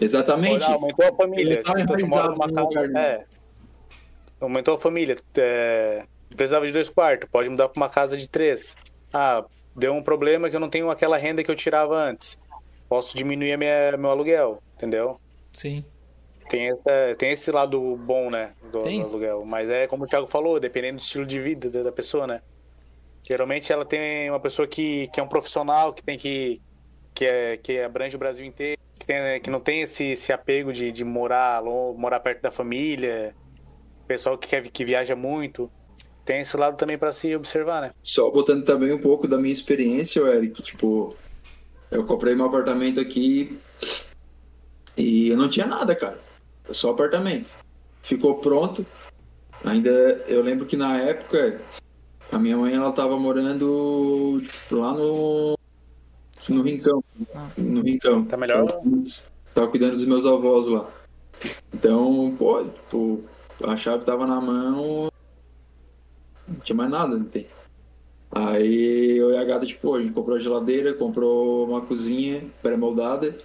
Exatamente. 0.00 0.64
Olha, 0.64 0.74
aumentou 0.74 1.06
a 1.06 1.12
família. 1.12 1.54
Ele 1.54 1.62
tá 1.62 1.74
numa 1.74 2.46
no 2.46 2.54
casa, 2.54 2.60
lugar, 2.62 2.88
né? 2.88 3.02
é. 3.02 3.24
Aumentou 4.40 4.74
a 4.74 4.78
família. 4.78 5.16
É, 5.36 6.04
precisava 6.34 6.66
de 6.66 6.72
dois 6.72 6.88
quartos, 6.88 7.28
pode 7.30 7.48
mudar 7.48 7.68
para 7.68 7.80
uma 7.80 7.88
casa 7.88 8.16
de 8.16 8.28
três. 8.28 8.76
Ah, 9.12 9.44
deu 9.74 9.92
um 9.94 10.02
problema 10.02 10.48
que 10.48 10.56
eu 10.56 10.60
não 10.60 10.70
tenho 10.70 10.90
aquela 10.90 11.16
renda 11.16 11.42
que 11.42 11.50
eu 11.50 11.56
tirava 11.56 11.96
antes. 11.96 12.38
Posso 12.88 13.16
diminuir 13.16 13.52
a 13.52 13.56
minha, 13.56 13.96
meu 13.96 14.10
aluguel, 14.10 14.62
entendeu? 14.76 15.20
Sim. 15.52 15.84
Tem 16.48 16.66
esse, 16.66 17.14
tem 17.16 17.30
esse 17.30 17.52
lado 17.52 17.96
bom, 17.96 18.28
né, 18.28 18.52
do, 18.72 18.80
do 18.80 18.88
aluguel. 18.88 19.44
Mas 19.44 19.70
é 19.70 19.86
como 19.86 20.04
o 20.04 20.06
Thiago 20.06 20.26
falou, 20.26 20.58
dependendo 20.58 20.96
do 20.96 21.00
estilo 21.00 21.24
de 21.24 21.40
vida 21.40 21.70
da, 21.70 21.92
pessoa, 21.92 22.26
né? 22.26 22.42
Geralmente 23.22 23.72
ela 23.72 23.84
tem 23.84 24.28
uma 24.28 24.40
pessoa 24.40 24.66
que, 24.66 25.06
que 25.08 25.20
é 25.20 25.22
um 25.22 25.28
profissional, 25.28 25.92
que 25.92 26.02
tem 26.02 26.18
que. 26.18 26.60
que, 27.14 27.24
é, 27.24 27.56
que 27.56 27.80
abrange 27.80 28.16
o 28.16 28.18
Brasil 28.18 28.44
inteiro, 28.44 28.80
tem, 29.10 29.40
que 29.40 29.50
não 29.50 29.58
tem 29.58 29.82
esse, 29.82 30.04
esse 30.04 30.32
apego 30.32 30.72
de, 30.72 30.92
de 30.92 31.04
morar, 31.04 31.60
morar 31.96 32.20
perto 32.20 32.42
da 32.42 32.50
família, 32.52 33.34
pessoal 34.06 34.38
que, 34.38 34.46
quer, 34.46 34.68
que 34.68 34.84
viaja 34.84 35.16
muito. 35.16 35.68
Tem 36.24 36.40
esse 36.40 36.56
lado 36.56 36.76
também 36.76 36.96
para 36.96 37.10
se 37.10 37.34
observar, 37.34 37.82
né? 37.82 37.90
Só 38.04 38.30
botando 38.30 38.64
também 38.64 38.92
um 38.92 39.00
pouco 39.00 39.26
da 39.26 39.36
minha 39.36 39.52
experiência, 39.52 40.20
Eric, 40.20 40.62
tipo, 40.62 41.16
eu 41.90 42.04
comprei 42.04 42.36
meu 42.36 42.46
apartamento 42.46 43.00
aqui 43.00 43.58
e 44.96 45.30
eu 45.30 45.36
não 45.36 45.48
tinha 45.48 45.66
nada, 45.66 45.96
cara. 45.96 46.20
Só 46.70 46.90
apartamento. 46.90 47.50
Ficou 48.02 48.36
pronto. 48.36 48.86
Ainda 49.64 49.90
eu 50.28 50.40
lembro 50.40 50.66
que 50.66 50.76
na 50.76 50.98
época 50.98 51.60
a 52.30 52.38
minha 52.38 52.56
mãe 52.56 52.74
ela 52.74 52.92
tava 52.92 53.18
morando 53.18 54.40
lá 54.70 54.92
no 54.94 55.59
no 56.48 56.62
Rincão, 56.62 57.02
no 57.56 57.82
Rincão. 57.82 58.24
Tá 58.24 58.36
melhor? 58.36 58.66
Tava 59.54 59.68
cuidando 59.68 59.96
dos 59.96 60.04
meus 60.04 60.24
avós 60.24 60.66
lá. 60.66 60.88
Então, 61.72 62.34
pô, 62.38 62.64
tipo, 62.64 63.22
a 63.64 63.76
chave 63.76 64.04
tava 64.04 64.26
na 64.26 64.40
mão, 64.40 65.10
não 66.46 66.56
tinha 66.62 66.76
mais 66.76 66.90
nada, 66.90 67.16
não 67.16 67.24
tem. 67.24 67.46
Aí 68.32 69.16
eu 69.16 69.32
e 69.32 69.36
a 69.36 69.44
gata, 69.44 69.66
tipo, 69.66 69.94
a 69.94 70.00
gente 70.00 70.12
comprou 70.12 70.36
a 70.36 70.40
geladeira, 70.40 70.94
comprou 70.94 71.66
uma 71.66 71.80
cozinha 71.80 72.44
pré-moldada. 72.62 73.36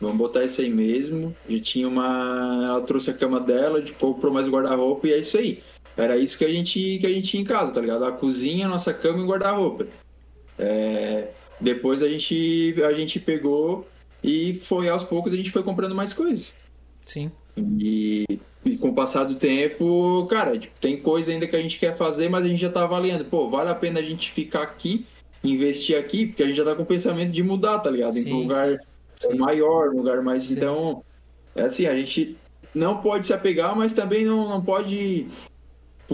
Vamos 0.00 0.18
botar 0.18 0.44
isso 0.44 0.60
aí 0.60 0.68
mesmo. 0.68 1.34
Já 1.48 1.60
tinha 1.60 1.88
uma. 1.88 2.64
Ela 2.66 2.80
trouxe 2.82 3.10
a 3.10 3.14
cama 3.14 3.40
dela, 3.40 3.80
gente 3.80 3.92
comprou 3.94 4.32
mais 4.32 4.46
o 4.46 4.50
guarda-roupa 4.50 5.06
e 5.06 5.12
é 5.12 5.18
isso 5.18 5.38
aí. 5.38 5.62
Era 5.96 6.18
isso 6.18 6.36
que 6.36 6.44
a 6.44 6.52
gente 6.52 6.98
que 6.98 7.06
a 7.06 7.10
gente 7.10 7.28
tinha 7.28 7.42
em 7.42 7.46
casa, 7.46 7.72
tá 7.72 7.80
ligado? 7.80 8.04
A 8.04 8.12
cozinha, 8.12 8.66
a 8.66 8.68
nossa 8.68 8.92
cama 8.92 9.20
e 9.20 9.22
o 9.22 9.26
guarda-roupa. 9.26 9.86
É, 10.58 11.30
Depois 11.64 12.02
a 12.02 12.08
gente, 12.08 12.74
a 12.84 12.92
gente 12.92 13.18
pegou 13.18 13.88
e 14.22 14.60
foi 14.66 14.88
aos 14.88 15.02
poucos 15.02 15.32
a 15.32 15.36
gente 15.36 15.50
foi 15.50 15.62
comprando 15.62 15.94
mais 15.94 16.12
coisas. 16.12 16.52
Sim. 17.00 17.32
E, 17.56 18.26
e 18.64 18.76
com 18.76 18.90
o 18.90 18.94
passar 18.94 19.24
do 19.24 19.34
tempo, 19.34 20.26
cara, 20.30 20.58
tipo, 20.58 20.74
tem 20.78 21.00
coisa 21.00 21.32
ainda 21.32 21.46
que 21.46 21.56
a 21.56 21.62
gente 21.62 21.78
quer 21.78 21.96
fazer, 21.96 22.28
mas 22.28 22.44
a 22.44 22.48
gente 22.48 22.60
já 22.60 22.70
tá 22.70 22.82
avaliando. 22.82 23.24
Pô, 23.24 23.48
vale 23.48 23.70
a 23.70 23.74
pena 23.74 24.00
a 24.00 24.02
gente 24.02 24.30
ficar 24.32 24.62
aqui, 24.62 25.06
investir 25.42 25.96
aqui, 25.96 26.26
porque 26.26 26.42
a 26.42 26.46
gente 26.46 26.56
já 26.56 26.64
tá 26.64 26.74
com 26.74 26.82
o 26.82 26.86
pensamento 26.86 27.32
de 27.32 27.42
mudar, 27.42 27.78
tá 27.78 27.90
ligado? 27.90 28.18
Em 28.18 28.24
Sim, 28.24 28.32
um 28.34 28.42
lugar 28.42 28.78
sim. 29.20 29.34
maior, 29.38 29.88
um 29.88 29.98
lugar 29.98 30.22
mais. 30.22 30.44
Sim. 30.44 30.54
Então, 30.54 31.02
é 31.54 31.62
assim, 31.62 31.86
a 31.86 31.96
gente 31.96 32.36
não 32.74 33.00
pode 33.00 33.26
se 33.26 33.32
apegar, 33.32 33.74
mas 33.74 33.94
também 33.94 34.26
não, 34.26 34.50
não 34.50 34.62
pode 34.62 35.28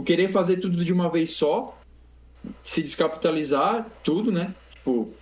querer 0.05 0.31
fazer 0.31 0.59
tudo 0.59 0.85
de 0.85 0.93
uma 0.93 1.09
vez 1.09 1.33
só, 1.33 1.77
se 2.63 2.83
descapitalizar, 2.83 3.87
tudo, 4.05 4.31
né? 4.31 4.55
Tipo, 4.75 5.13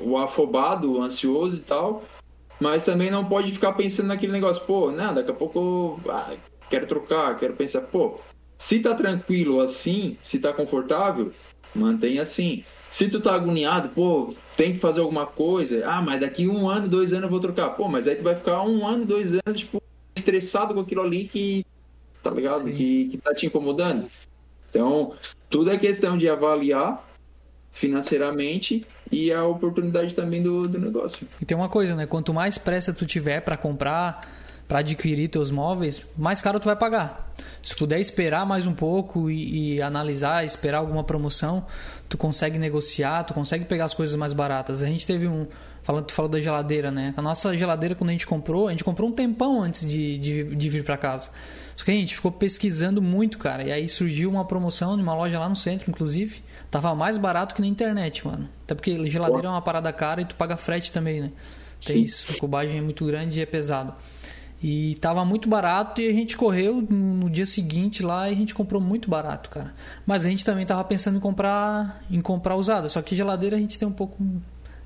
o 0.00 0.16
afobado, 0.16 0.92
o 0.92 1.02
ansioso 1.02 1.56
e 1.56 1.60
tal. 1.60 2.04
Mas 2.60 2.84
também 2.84 3.10
não 3.10 3.24
pode 3.24 3.52
ficar 3.52 3.72
pensando 3.72 4.06
naquele 4.06 4.32
negócio, 4.32 4.64
pô, 4.64 4.90
não, 4.90 5.14
daqui 5.14 5.30
a 5.30 5.34
pouco 5.34 6.00
ah, 6.08 6.32
quero 6.70 6.86
trocar, 6.86 7.36
quero 7.36 7.54
pensar, 7.54 7.82
pô, 7.82 8.18
se 8.58 8.80
tá 8.80 8.94
tranquilo 8.94 9.60
assim, 9.60 10.16
se 10.22 10.38
tá 10.38 10.52
confortável, 10.52 11.32
mantém 11.74 12.18
assim. 12.18 12.64
Se 12.90 13.08
tu 13.10 13.20
tá 13.20 13.34
agoniado, 13.34 13.90
pô, 13.90 14.34
tem 14.56 14.72
que 14.72 14.78
fazer 14.78 15.00
alguma 15.00 15.26
coisa, 15.26 15.86
ah, 15.86 16.00
mas 16.00 16.20
daqui 16.20 16.48
um 16.48 16.68
ano, 16.68 16.88
dois 16.88 17.12
anos 17.12 17.24
eu 17.24 17.30
vou 17.30 17.40
trocar. 17.40 17.70
Pô, 17.70 17.88
mas 17.88 18.08
aí 18.08 18.16
tu 18.16 18.22
vai 18.22 18.34
ficar 18.34 18.62
um 18.62 18.86
ano, 18.86 19.04
dois 19.04 19.32
anos, 19.32 19.60
tipo, 19.60 19.82
estressado 20.16 20.72
com 20.72 20.80
aquilo 20.80 21.02
ali 21.02 21.28
que, 21.28 21.66
tá 22.22 22.30
ligado? 22.30 22.62
Sim. 22.62 22.74
Que, 22.74 23.08
que 23.10 23.18
tá 23.18 23.34
te 23.34 23.44
incomodando. 23.44 24.06
Então, 24.70 25.14
tudo 25.50 25.70
é 25.70 25.76
questão 25.76 26.16
de 26.16 26.28
avaliar 26.28 27.06
financeiramente 27.76 28.84
e 29.12 29.30
a 29.30 29.44
oportunidade 29.44 30.14
também 30.14 30.42
do, 30.42 30.66
do 30.66 30.78
negócio. 30.80 31.26
E 31.40 31.44
tem 31.44 31.56
uma 31.56 31.68
coisa, 31.68 31.94
né? 31.94 32.06
Quanto 32.06 32.32
mais 32.32 32.56
pressa 32.56 32.92
tu 32.92 33.04
tiver 33.04 33.40
para 33.40 33.56
comprar, 33.56 34.22
para 34.66 34.78
adquirir 34.78 35.28
teus 35.28 35.50
móveis, 35.50 36.02
mais 36.16 36.40
caro 36.40 36.58
tu 36.58 36.64
vai 36.64 36.74
pagar. 36.74 37.30
Se 37.62 37.76
puder 37.76 38.00
esperar 38.00 38.46
mais 38.46 38.66
um 38.66 38.72
pouco 38.72 39.30
e, 39.30 39.74
e, 39.76 39.82
analisar, 39.82 40.44
esperar 40.44 40.78
alguma 40.78 41.04
promoção, 41.04 41.66
tu 42.08 42.16
consegue 42.16 42.58
negociar, 42.58 43.24
tu 43.24 43.34
consegue 43.34 43.66
pegar 43.66 43.84
as 43.84 43.94
coisas 43.94 44.16
mais 44.16 44.32
baratas. 44.32 44.82
A 44.82 44.86
gente 44.86 45.06
teve 45.06 45.28
um. 45.28 45.46
Falando, 45.82 46.06
tu 46.06 46.14
falou 46.14 46.28
da 46.28 46.40
geladeira, 46.40 46.90
né? 46.90 47.14
A 47.16 47.22
nossa 47.22 47.56
geladeira, 47.56 47.94
quando 47.94 48.10
a 48.10 48.12
gente 48.12 48.26
comprou, 48.26 48.66
a 48.66 48.70
gente 48.70 48.82
comprou 48.82 49.08
um 49.08 49.12
tempão 49.12 49.62
antes 49.62 49.88
de, 49.88 50.18
de, 50.18 50.44
de 50.56 50.68
vir 50.68 50.82
para 50.82 50.96
casa. 50.96 51.28
Só 51.76 51.84
que 51.84 51.90
a 51.90 51.94
gente 51.94 52.14
ficou 52.14 52.32
pesquisando 52.32 53.02
muito, 53.02 53.38
cara. 53.38 53.62
E 53.62 53.70
aí 53.70 53.88
surgiu 53.88 54.30
uma 54.30 54.44
promoção 54.44 54.96
de 54.96 55.02
uma 55.02 55.14
loja 55.14 55.38
lá 55.38 55.48
no 55.48 55.54
centro, 55.54 55.90
inclusive. 55.90 56.42
Tava 56.70 56.94
mais 56.94 57.18
barato 57.18 57.54
que 57.54 57.60
na 57.60 57.66
internet, 57.66 58.26
mano. 58.26 58.48
Até 58.64 58.74
porque 58.74 59.06
geladeira 59.10 59.46
é 59.46 59.50
uma 59.50 59.62
parada 59.62 59.92
cara 59.92 60.22
e 60.22 60.24
tu 60.24 60.34
paga 60.34 60.56
frete 60.56 60.90
também, 60.90 61.20
né? 61.20 61.32
Tem 61.84 61.96
Sim. 61.96 62.02
isso. 62.04 62.32
A 62.32 62.40
cobagem 62.40 62.78
é 62.78 62.80
muito 62.80 63.04
grande 63.04 63.38
e 63.38 63.42
é 63.42 63.46
pesado. 63.46 63.94
E 64.62 64.94
tava 64.96 65.22
muito 65.22 65.50
barato 65.50 66.00
e 66.00 66.08
a 66.08 66.12
gente 66.12 66.34
correu 66.34 66.80
no 66.80 67.28
dia 67.28 67.44
seguinte 67.44 68.02
lá 68.02 68.28
e 68.28 68.32
a 68.32 68.36
gente 68.36 68.54
comprou 68.54 68.80
muito 68.80 69.08
barato, 69.10 69.50
cara. 69.50 69.74
Mas 70.06 70.24
a 70.24 70.30
gente 70.30 70.44
também 70.44 70.64
tava 70.64 70.82
pensando 70.82 71.18
em 71.18 71.20
comprar 71.20 72.02
em 72.10 72.22
comprar 72.22 72.56
usada. 72.56 72.88
Só 72.88 73.02
que 73.02 73.14
geladeira 73.14 73.56
a 73.56 73.58
gente 73.58 73.78
tem 73.78 73.86
um 73.86 73.92
pouco 73.92 74.16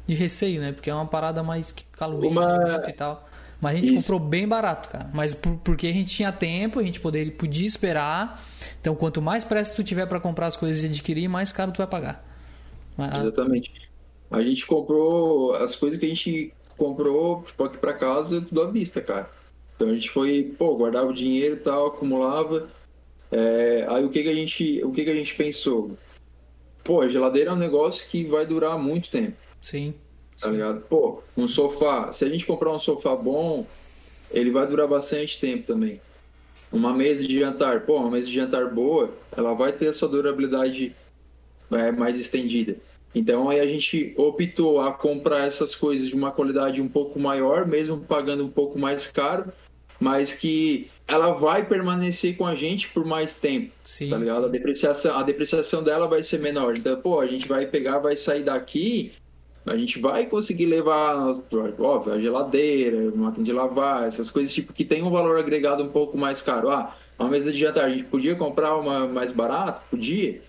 de 0.06 0.14
receio, 0.14 0.60
né? 0.60 0.72
Porque 0.72 0.90
é 0.90 0.94
uma 0.94 1.06
parada 1.06 1.42
mais 1.42 1.72
calorenta 1.92 2.28
uma... 2.28 2.82
e 2.88 2.92
tal. 2.92 3.29
Mas 3.60 3.74
a 3.74 3.76
gente 3.76 3.88
Isso. 3.88 3.96
comprou 3.96 4.18
bem 4.18 4.48
barato, 4.48 4.88
cara. 4.88 5.10
Mas 5.12 5.34
por, 5.34 5.56
porque 5.58 5.86
a 5.86 5.92
gente 5.92 6.16
tinha 6.16 6.32
tempo, 6.32 6.80
a 6.80 6.82
gente 6.82 6.98
poderia, 6.98 7.30
podia 7.32 7.66
esperar. 7.66 8.42
Então, 8.80 8.94
quanto 8.94 9.20
mais 9.20 9.44
pressa 9.44 9.74
tu 9.74 9.84
tiver 9.84 10.06
para 10.06 10.18
comprar 10.18 10.46
as 10.46 10.56
coisas 10.56 10.82
e 10.82 10.86
adquirir, 10.86 11.28
mais 11.28 11.52
caro 11.52 11.70
tu 11.70 11.78
vai 11.78 11.86
pagar. 11.86 12.24
Mas... 12.96 13.20
Exatamente. 13.20 13.70
A 14.30 14.42
gente 14.42 14.64
comprou 14.66 15.54
as 15.54 15.74
coisas 15.74 15.98
que 15.98 16.06
a 16.06 16.08
gente 16.08 16.54
comprou 16.76 17.42
tipo, 17.42 17.64
aqui 17.64 17.76
para 17.76 17.92
casa 17.92 18.40
tudo 18.40 18.62
à 18.62 18.70
vista, 18.70 19.00
cara. 19.00 19.28
Então 19.76 19.88
a 19.88 19.94
gente 19.94 20.10
foi, 20.10 20.54
pô, 20.56 20.76
guardava 20.76 21.08
o 21.08 21.14
dinheiro 21.14 21.56
e 21.56 21.58
tal, 21.58 21.88
acumulava. 21.88 22.68
É, 23.30 23.86
aí 23.88 24.04
o 24.04 24.10
que 24.10 24.22
que 24.22 24.28
a 24.28 24.34
gente, 24.34 24.84
o 24.84 24.92
que 24.92 25.04
que 25.04 25.10
a 25.10 25.14
gente 25.14 25.34
pensou? 25.34 25.96
Pô, 26.82 27.00
a 27.00 27.08
geladeira 27.08 27.50
é 27.50 27.52
um 27.52 27.58
negócio 27.58 28.06
que 28.08 28.24
vai 28.24 28.46
durar 28.46 28.78
muito 28.78 29.10
tempo. 29.10 29.36
Sim. 29.60 29.94
Tá 30.40 30.48
ligado? 30.48 30.80
Pô, 30.82 31.22
um 31.36 31.46
sofá, 31.46 32.12
se 32.12 32.24
a 32.24 32.28
gente 32.28 32.46
comprar 32.46 32.72
um 32.72 32.78
sofá 32.78 33.14
bom, 33.14 33.66
ele 34.30 34.50
vai 34.50 34.66
durar 34.66 34.88
bastante 34.88 35.38
tempo 35.38 35.66
também. 35.66 36.00
Uma 36.72 36.92
mesa 36.94 37.26
de 37.26 37.38
jantar, 37.38 37.80
pô, 37.80 37.96
uma 37.96 38.10
mesa 38.10 38.26
de 38.26 38.34
jantar 38.34 38.70
boa, 38.72 39.10
ela 39.36 39.54
vai 39.54 39.72
ter 39.72 39.88
a 39.88 39.92
sua 39.92 40.08
durabilidade 40.08 40.94
é, 41.70 41.92
mais 41.92 42.18
estendida. 42.18 42.76
Então 43.14 43.50
aí 43.50 43.60
a 43.60 43.66
gente 43.66 44.14
optou 44.16 44.80
a 44.80 44.92
comprar 44.92 45.46
essas 45.46 45.74
coisas 45.74 46.08
de 46.08 46.14
uma 46.14 46.30
qualidade 46.30 46.80
um 46.80 46.88
pouco 46.88 47.18
maior, 47.18 47.66
mesmo 47.66 47.98
pagando 47.98 48.44
um 48.44 48.50
pouco 48.50 48.78
mais 48.78 49.08
caro, 49.08 49.52
mas 49.98 50.32
que 50.32 50.88
ela 51.08 51.32
vai 51.32 51.66
permanecer 51.66 52.36
com 52.36 52.46
a 52.46 52.54
gente 52.54 52.88
por 52.88 53.04
mais 53.04 53.36
tempo, 53.36 53.72
sim, 53.82 54.08
tá 54.08 54.16
ligado? 54.16 54.42
Sim. 54.42 54.48
A 54.48 54.52
depreciação, 54.52 55.18
a 55.18 55.22
depreciação 55.24 55.82
dela 55.82 56.06
vai 56.06 56.22
ser 56.22 56.38
menor. 56.38 56.78
Então, 56.78 56.98
pô, 57.00 57.20
a 57.20 57.26
gente 57.26 57.48
vai 57.48 57.66
pegar, 57.66 57.98
vai 57.98 58.16
sair 58.16 58.44
daqui 58.44 59.12
a 59.70 59.76
gente 59.76 60.00
vai 60.00 60.26
conseguir 60.26 60.66
levar, 60.66 61.16
óbvio, 61.78 62.12
a 62.12 62.18
geladeira, 62.18 63.12
máquina 63.14 63.44
de 63.44 63.52
lavar, 63.52 64.08
essas 64.08 64.28
coisas 64.28 64.52
tipo 64.52 64.72
que 64.72 64.84
tem 64.84 65.00
um 65.00 65.10
valor 65.10 65.38
agregado 65.38 65.80
um 65.82 65.88
pouco 65.88 66.18
mais 66.18 66.42
caro. 66.42 66.70
Ah, 66.70 66.96
uma 67.16 67.28
mesa 67.28 67.52
de 67.52 67.58
jantar, 67.58 67.84
a 67.84 67.90
gente 67.90 68.04
podia 68.04 68.34
comprar 68.34 68.76
uma 68.76 69.06
mais 69.06 69.30
barata? 69.30 69.80
Podia. 69.88 70.42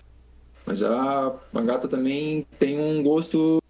Mas 0.66 0.82
a, 0.82 1.36
a 1.54 1.60
gata 1.60 1.86
também 1.86 2.44
tem 2.58 2.80
um 2.80 3.00
gosto 3.02 3.61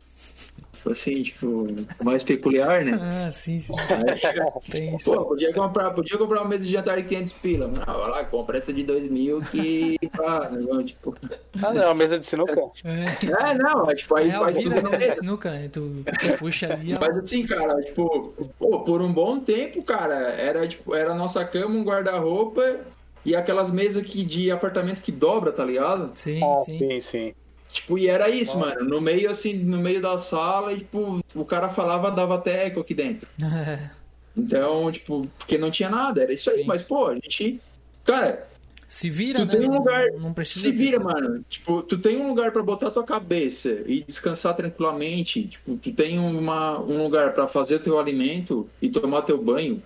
assim, 0.91 1.23
tipo, 1.23 1.67
mais 2.03 2.23
peculiar, 2.23 2.85
né? 2.85 2.99
Ah, 3.13 3.31
sim, 3.31 3.61
sim. 3.61 3.73
Aí, 3.75 4.71
Tem 4.71 4.97
isso. 4.97 5.13
Pô, 5.13 5.27
podia 5.27 5.53
comprar, 5.53 5.91
podia 5.91 6.17
comprar 6.17 6.41
uma 6.41 6.49
mesa 6.49 6.65
de 6.65 6.71
jantar 6.71 6.97
de 6.97 7.09
500 7.09 7.33
pila. 7.35 7.69
Mas, 7.69 7.83
ah, 7.87 7.93
vai 7.93 8.11
lá, 8.11 8.25
compra 8.25 8.59
essa 8.59 8.73
de 8.73 8.83
2 8.83 9.11
mil 9.11 9.41
que. 9.41 9.99
Ah, 10.25 10.49
não, 10.51 10.85
tipo... 10.85 11.15
ah, 11.63 11.73
não, 11.73 11.95
mesa 11.95 12.19
de 12.19 12.27
sinuca. 12.27 12.61
É, 12.85 13.51
é 13.51 13.55
não, 13.55 13.91
é, 13.91 13.95
tipo, 13.95 14.15
aí 14.15 14.31
é, 14.31 14.39
faz 14.39 14.57
vira, 14.57 14.77
tudo. 14.77 14.91
Né, 14.91 14.99
de 14.99 15.15
sinuca, 15.15 15.51
né? 15.51 15.69
Tu, 15.73 16.05
tu 16.05 16.39
puxa 16.39 16.73
ali. 16.73 16.97
Mas 17.01 17.17
assim, 17.17 17.47
cara, 17.47 17.81
tipo, 17.83 18.33
pô, 18.59 18.81
por 18.81 19.03
um 19.03 19.13
bom 19.13 19.41
tempo, 19.41 19.83
cara, 19.83 20.15
era, 20.15 20.69
tipo, 20.69 20.95
era 20.95 21.13
a 21.13 21.15
nossa 21.15 21.45
cama, 21.45 21.75
um 21.75 21.83
guarda-roupa 21.83 22.81
e 23.25 23.35
aquelas 23.37 23.71
mesas 23.71 24.05
que, 24.05 24.25
de 24.25 24.51
apartamento 24.51 25.01
que 25.01 25.13
dobra, 25.13 25.53
tá 25.53 25.65
ligado? 25.65 26.13
Sim, 26.15 26.41
ah, 26.43 26.63
sim. 26.65 26.79
sim, 26.79 27.01
sim. 27.01 27.35
Tipo, 27.73 27.99
e 27.99 28.07
era 28.07 28.29
isso, 28.29 28.57
mano. 28.59 28.85
No 28.85 29.01
meio, 29.01 29.31
assim, 29.31 29.55
no 29.55 29.79
meio 29.79 30.01
da 30.01 30.19
sala, 30.19 30.73
e, 30.73 30.79
tipo, 30.79 31.21
o 31.35 31.45
cara 31.45 31.71
falava, 31.71 32.11
dava 32.11 32.35
até 32.37 32.67
eco 32.67 32.81
aqui 32.81 32.95
dentro. 32.95 33.29
Então, 34.35 34.91
tipo, 34.91 35.29
porque 35.39 35.59
não 35.59 35.71
tinha 35.71 35.91
nada, 35.91 36.23
era 36.23 36.33
isso 36.33 36.49
aí. 36.49 36.61
Sim. 36.61 36.67
Mas, 36.67 36.81
pô, 36.81 37.09
a 37.09 37.15
gente. 37.15 37.61
Cara. 38.03 38.49
Se 38.89 39.09
vira, 39.09 39.41
tu 39.41 39.45
né? 39.47 39.57
Tem 39.57 39.69
um 39.69 39.73
lugar, 39.73 40.11
não 40.13 40.33
precisa. 40.33 40.67
Se 40.67 40.73
vira, 40.73 40.99
mano. 40.99 41.45
Tipo, 41.49 41.83
tu 41.83 41.99
tem 41.99 42.17
um 42.17 42.29
lugar 42.29 42.51
para 42.51 42.63
botar 42.63 42.91
tua 42.91 43.05
cabeça 43.05 43.83
e 43.87 44.03
descansar 44.03 44.55
tranquilamente. 44.55 45.49
Tipo, 45.49 45.77
tu 45.77 45.93
tem 45.93 46.19
uma, 46.19 46.79
um 46.81 47.03
lugar 47.03 47.33
para 47.33 47.49
fazer 47.49 47.79
teu 47.81 47.99
alimento 47.99 48.69
e 48.81 48.89
tomar 48.89 49.23
teu 49.23 49.37
banho. 49.37 49.83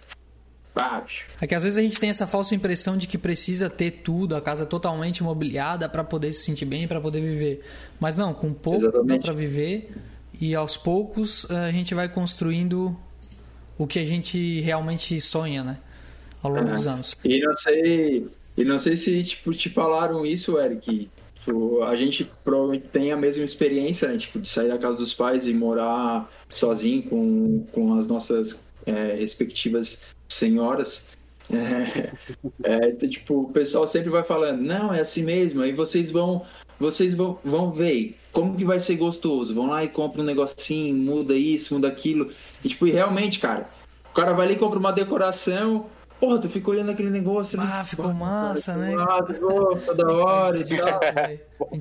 É 1.41 1.47
que 1.47 1.55
às 1.55 1.63
vezes 1.63 1.79
a 1.79 1.83
gente 1.83 1.99
tem 1.99 2.11
essa 2.11 2.27
falsa 2.27 2.55
impressão 2.55 2.97
de 2.97 3.07
que 3.07 3.17
precisa 3.17 3.71
ter 3.71 3.91
tudo, 3.91 4.37
a 4.37 4.41
casa 4.41 4.67
totalmente 4.67 5.19
imobiliada 5.19 5.89
para 5.89 6.05
poder 6.05 6.33
se 6.33 6.45
sentir 6.45 6.67
bem, 6.67 6.87
para 6.87 7.01
poder 7.01 7.21
viver. 7.21 7.65
Mas 7.99 8.17
não, 8.17 8.35
com 8.35 8.53
pouco 8.53 8.81
Exatamente. 8.81 9.21
dá 9.21 9.25
para 9.25 9.33
viver 9.33 9.91
e 10.41 10.55
aos 10.55 10.77
poucos 10.77 11.47
eh, 11.51 11.55
a 11.55 11.73
gente 11.73 11.95
vai 11.95 12.09
construindo 12.09 12.97
o 13.79 13.87
que 13.87 13.99
a 13.99 14.05
gente 14.05 14.61
realmente 14.61 15.21
sonha, 15.21 15.65
né? 15.65 15.79
Ao 16.43 16.51
longo 16.51 16.71
dos 16.71 16.87
anos. 16.87 17.17
E 17.25 17.41
não 17.41 17.57
sei, 17.57 18.29
e 18.57 18.65
não 18.65 18.79
sei 18.79 18.97
se 18.97 19.25
tipo 19.25 19.53
te 19.55 19.71
falaram 19.71 20.25
isso, 20.25 20.59
Eric. 20.59 21.11
Tipo, 21.45 21.83
a 21.83 21.95
gente 21.97 22.29
provavelmente 22.45 22.89
tem 22.89 23.13
a 23.13 23.17
mesma 23.17 23.45
experiência, 23.45 24.09
né? 24.09 24.19
Tipo, 24.19 24.41
de 24.41 24.49
sair 24.49 24.69
da 24.69 24.79
casa 24.79 24.97
dos 24.97 25.15
pais 25.15 25.47
e 25.47 25.55
morar 25.55 26.31
sozinho 26.49 27.03
com, 27.05 27.67
com 27.73 27.99
as 27.99 28.07
nossas 28.09 28.57
é, 28.85 29.15
respectivas 29.15 30.01
senhoras. 30.29 31.03
É, 31.49 32.11
é, 32.65 32.91
tipo, 33.07 33.43
o 33.43 33.51
pessoal 33.51 33.87
sempre 33.87 34.11
vai 34.11 34.23
falando, 34.23 34.61
não, 34.61 34.93
é 34.93 35.01
assim 35.01 35.23
mesmo, 35.23 35.63
aí 35.63 35.73
vocês 35.73 36.11
vão, 36.11 36.45
vocês 36.79 37.15
vão, 37.15 37.39
vão 37.45 37.71
ver 37.71 38.17
como 38.33 38.57
que 38.57 38.65
vai 38.65 38.81
ser 38.81 38.97
gostoso. 38.97 39.55
Vão 39.55 39.69
lá 39.69 39.85
e 39.85 39.89
compram 39.89 40.23
um 40.23 40.27
negocinho, 40.27 40.95
muda 40.95 41.35
isso, 41.35 41.75
muda 41.75 41.89
aquilo. 41.89 42.31
E 42.65 42.69
tipo, 42.69 42.87
e 42.87 42.91
realmente, 42.91 43.39
cara, 43.39 43.71
o 44.11 44.15
cara 44.15 44.33
vai 44.33 44.47
ali 44.47 44.55
e 44.55 44.59
compra 44.59 44.79
uma 44.79 44.93
decoração. 44.93 45.87
Porra, 46.19 46.39
tu 46.39 46.49
ficou 46.49 46.75
olhando 46.75 46.91
aquele 46.91 47.11
negócio. 47.11 47.61
Ah, 47.61 47.85
ficou 47.85 48.13
massa, 48.13 48.73
cara, 48.73 48.85
né? 48.85 48.97
Ah, 48.99 49.25
ficou 49.27 49.77
toda 49.77 50.13
hora 50.13 50.59
e 50.59 50.65
tal. 50.65 51.01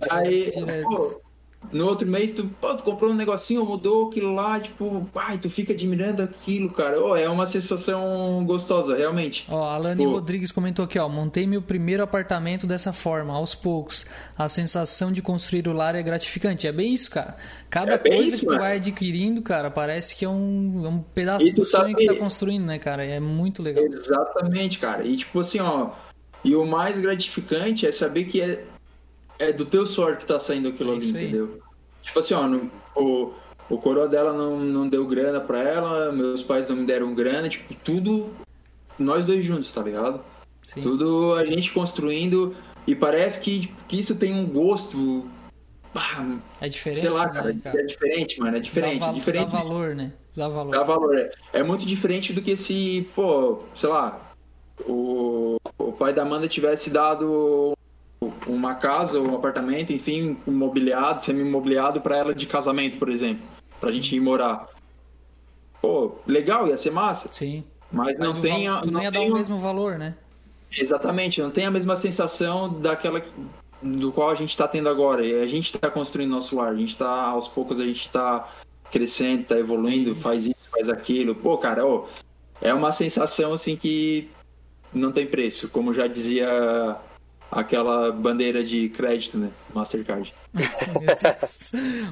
Aí, 0.10 0.52
pô, 0.84 1.22
no 1.72 1.86
outro 1.88 2.08
mês, 2.08 2.34
tu, 2.34 2.48
pô, 2.60 2.76
tu 2.76 2.84
comprou 2.84 3.12
um 3.12 3.16
negocinho, 3.16 3.66
mudou 3.66 4.10
aquilo 4.10 4.34
lá, 4.34 4.60
tipo, 4.60 5.08
ai, 5.16 5.38
tu 5.38 5.50
fica 5.50 5.74
admirando 5.74 6.24
aquilo, 6.24 6.70
cara. 6.72 7.02
Oh, 7.02 7.16
é 7.16 7.30
uma 7.30 7.46
sensação 7.46 8.44
gostosa, 8.46 8.96
realmente. 8.96 9.46
Ó, 9.50 9.64
a 9.64 9.76
Alane 9.76 10.06
Rodrigues 10.06 10.52
comentou 10.52 10.86
aqui, 10.86 10.98
ó, 11.00 11.08
montei 11.08 11.46
meu 11.48 11.62
primeiro 11.62 12.04
apartamento 12.04 12.68
dessa 12.68 12.94
forma, 12.94 13.34
aos 13.34 13.56
poucos. 13.56 14.06
A 14.38 14.50
sensação 14.50 15.12
de 15.12 15.22
construir 15.22 15.68
o 15.68 15.74
lar 15.74 15.96
é 15.96 16.04
gratificante. 16.04 16.68
É 16.68 16.72
bem 16.72 16.94
isso, 16.94 17.10
cara. 17.10 17.36
Cada 17.70 17.94
é 17.94 17.98
coisa 17.98 18.24
isso, 18.24 18.40
que 18.40 18.46
tu 18.46 18.52
mano. 18.52 18.62
vai 18.62 18.78
adquirindo, 18.78 19.42
cara, 19.42 19.70
parece 19.70 20.16
que 20.16 20.26
é 20.26 20.30
um, 20.30 20.86
é 20.86 20.90
um 20.90 21.00
pedaço 21.00 21.52
do 21.54 21.66
sonho 21.66 21.92
sabe... 21.92 21.96
que 21.96 22.06
tá 22.06 22.16
construindo, 22.16 22.66
né, 22.66 22.80
cara? 22.80 23.06
É 23.06 23.20
muito 23.20 23.62
legal. 23.62 23.84
Exatamente, 23.84 24.80
cara. 24.80 25.04
E 25.04 25.18
tipo 25.18 25.40
assim, 25.40 25.60
ó, 25.60 25.92
e 26.44 26.56
o 26.56 26.66
mais 26.66 27.00
gratificante 27.00 27.88
é 27.88 27.92
saber 27.92 28.26
que 28.26 28.40
é 28.40 28.64
é 29.40 29.52
do 29.52 29.66
teu 29.66 29.86
sorte 29.86 30.20
que 30.22 30.26
tá 30.26 30.40
saindo 30.40 30.70
aquilo 30.70 30.94
é 30.94 30.96
ali, 30.96 31.10
entendeu? 31.10 31.60
Tipo 32.02 32.20
assim, 32.20 32.34
ó, 32.34 32.48
no, 32.48 32.72
o, 32.96 33.34
o 33.70 33.78
coroa 33.78 34.08
dela 34.08 34.32
não, 34.32 34.60
não 34.60 34.88
deu 34.88 35.06
grana 35.06 35.40
pra 35.40 35.62
ela, 35.62 36.12
meus 36.12 36.44
pais 36.44 36.70
não 36.70 36.76
me 36.76 36.86
deram 36.86 37.14
grana, 37.14 37.50
tipo, 37.50 37.74
tudo 37.84 38.30
nós 38.98 39.26
dois 39.26 39.46
juntos, 39.46 39.72
tá 39.72 39.82
ligado? 39.82 40.22
Sim. 40.62 40.82
Tudo 40.82 41.34
a 41.34 41.46
gente 41.46 41.72
construindo 41.72 42.56
e 42.88 42.96
parece 42.96 43.40
que, 43.40 43.72
que 43.88 44.00
isso 44.00 44.16
tem 44.16 44.34
um 44.34 44.46
gosto. 44.46 45.30
é 46.62 46.68
diferente. 46.68 47.02
Sei 47.02 47.10
lá, 47.10 47.30
cara, 47.30 47.54
né, 47.54 47.60
cara, 47.64 47.82
é 47.82 47.86
diferente, 47.86 48.40
mano. 48.40 48.58
É 48.58 48.60
diferente. 48.60 49.00
Dá, 49.00 49.12
diferente. 49.12 49.52
dá 49.52 49.64
valor, 49.64 49.96
né? 49.96 50.14
Dá 50.36 50.50
valor. 50.50 50.72
Dá 50.72 50.84
valor. 50.84 51.18
É, 51.18 51.32
é 51.54 51.64
muito 51.64 51.86
diferente 51.86 52.34
do 52.34 52.42
que 52.42 52.58
se, 52.58 53.08
pô, 53.16 53.64
sei 53.76 53.90
lá, 53.90 54.34
o, 54.82 55.58
o 55.78 55.92
pai 55.92 56.14
da 56.14 56.24
Amanda 56.24 56.48
tivesse 56.48 56.90
dado 56.90 57.75
uma 58.48 58.76
casa 58.76 59.20
ou 59.20 59.28
um 59.28 59.36
apartamento, 59.36 59.92
enfim, 59.94 60.38
imobiliado, 60.46 61.24
semi-imobiliado 61.24 62.02
para 62.02 62.18
ela 62.18 62.36
de 62.36 62.46
casamento, 62.46 62.98
por 62.98 63.10
exemplo, 63.10 63.44
para 63.80 63.90
a 63.90 63.92
gente 63.92 64.16
ir 64.16 64.20
morar. 64.20 64.68
Pô, 65.82 66.16
legal, 66.26 66.68
ia 66.68 66.78
ser 66.78 66.92
massa. 66.92 67.28
Sim. 67.32 67.64
Mas, 67.92 68.18
mas 68.18 68.36
não 68.36 68.42
tem. 68.42 68.70
Tu 68.82 68.92
não, 68.92 69.02
ia 69.02 69.12
dar 69.12 69.22
o 69.22 69.34
mesmo 69.34 69.58
valor, 69.58 69.98
né? 69.98 70.16
Exatamente, 70.78 71.42
não 71.42 71.52
tem 71.52 71.66
a 71.66 71.72
mesma 71.72 71.96
sensação 71.96 72.82
daquela 72.82 73.24
do 73.82 74.12
qual 74.12 74.30
a 74.30 74.36
gente 74.36 74.50
está 74.50 74.68
tendo 74.68 74.90
agora. 74.90 75.26
E 75.26 75.42
a 75.42 75.48
gente 75.48 75.74
está 75.74 75.90
construindo 75.90 76.32
nosso 76.32 76.56
lar, 76.56 76.70
a 76.70 76.76
gente 76.76 76.90
está, 76.90 77.10
aos 77.10 77.48
poucos, 77.48 77.80
a 77.80 77.86
gente 77.86 78.02
está 78.02 78.52
crescendo, 78.92 79.42
está 79.42 79.58
evoluindo, 79.58 80.12
isso. 80.12 80.22
faz 80.22 80.46
isso, 80.46 80.70
faz 80.72 80.90
aquilo. 80.90 81.36
Pô, 81.36 81.58
cara, 81.58 81.86
ó, 81.86 82.08
é 82.62 82.74
uma 82.74 82.92
sensação 82.92 83.54
assim 83.54 83.76
que 83.76 84.30
não 84.94 85.12
tem 85.12 85.28
preço, 85.28 85.70
como 85.70 85.94
já 85.94 86.08
dizia 86.08 86.98
aquela 87.52 88.12
bandeira 88.12 88.64
de 88.64 88.90
crédito, 88.90 89.38
né? 89.38 89.50
Mastercard. 89.74 90.34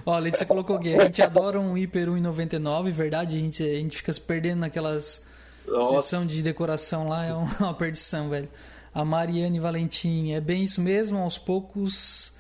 Ó, 0.06 0.18
Letícia 0.18 0.46
colocou 0.46 0.78
aqui, 0.78 0.96
a 0.96 1.06
gente 1.06 1.22
adora 1.22 1.60
um 1.60 1.74
Hyper 1.74 2.10
1,99, 2.10 2.92
verdade? 2.92 3.38
A 3.38 3.40
gente, 3.40 3.64
a 3.64 3.76
gente 3.76 3.98
fica 3.98 4.12
se 4.14 4.22
perdendo 4.22 4.60
naquelas 4.60 5.26
Nossa. 5.68 6.02
sessão 6.02 6.26
de 6.26 6.42
decoração 6.42 7.08
lá, 7.08 7.26
é 7.26 7.34
uma 7.60 7.74
perdição, 7.74 8.30
velho. 8.30 8.50
A 8.94 9.04
Mariane 9.04 9.60
Valentim, 9.60 10.32
é 10.32 10.40
bem 10.40 10.64
isso 10.64 10.80
mesmo, 10.80 11.18
aos 11.18 11.38
poucos 11.38 12.32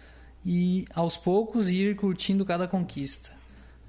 e 0.45 0.85
aos 0.93 1.17
poucos 1.17 1.69
ir 1.69 1.95
curtindo 1.95 2.45
cada 2.45 2.67
conquista. 2.67 3.32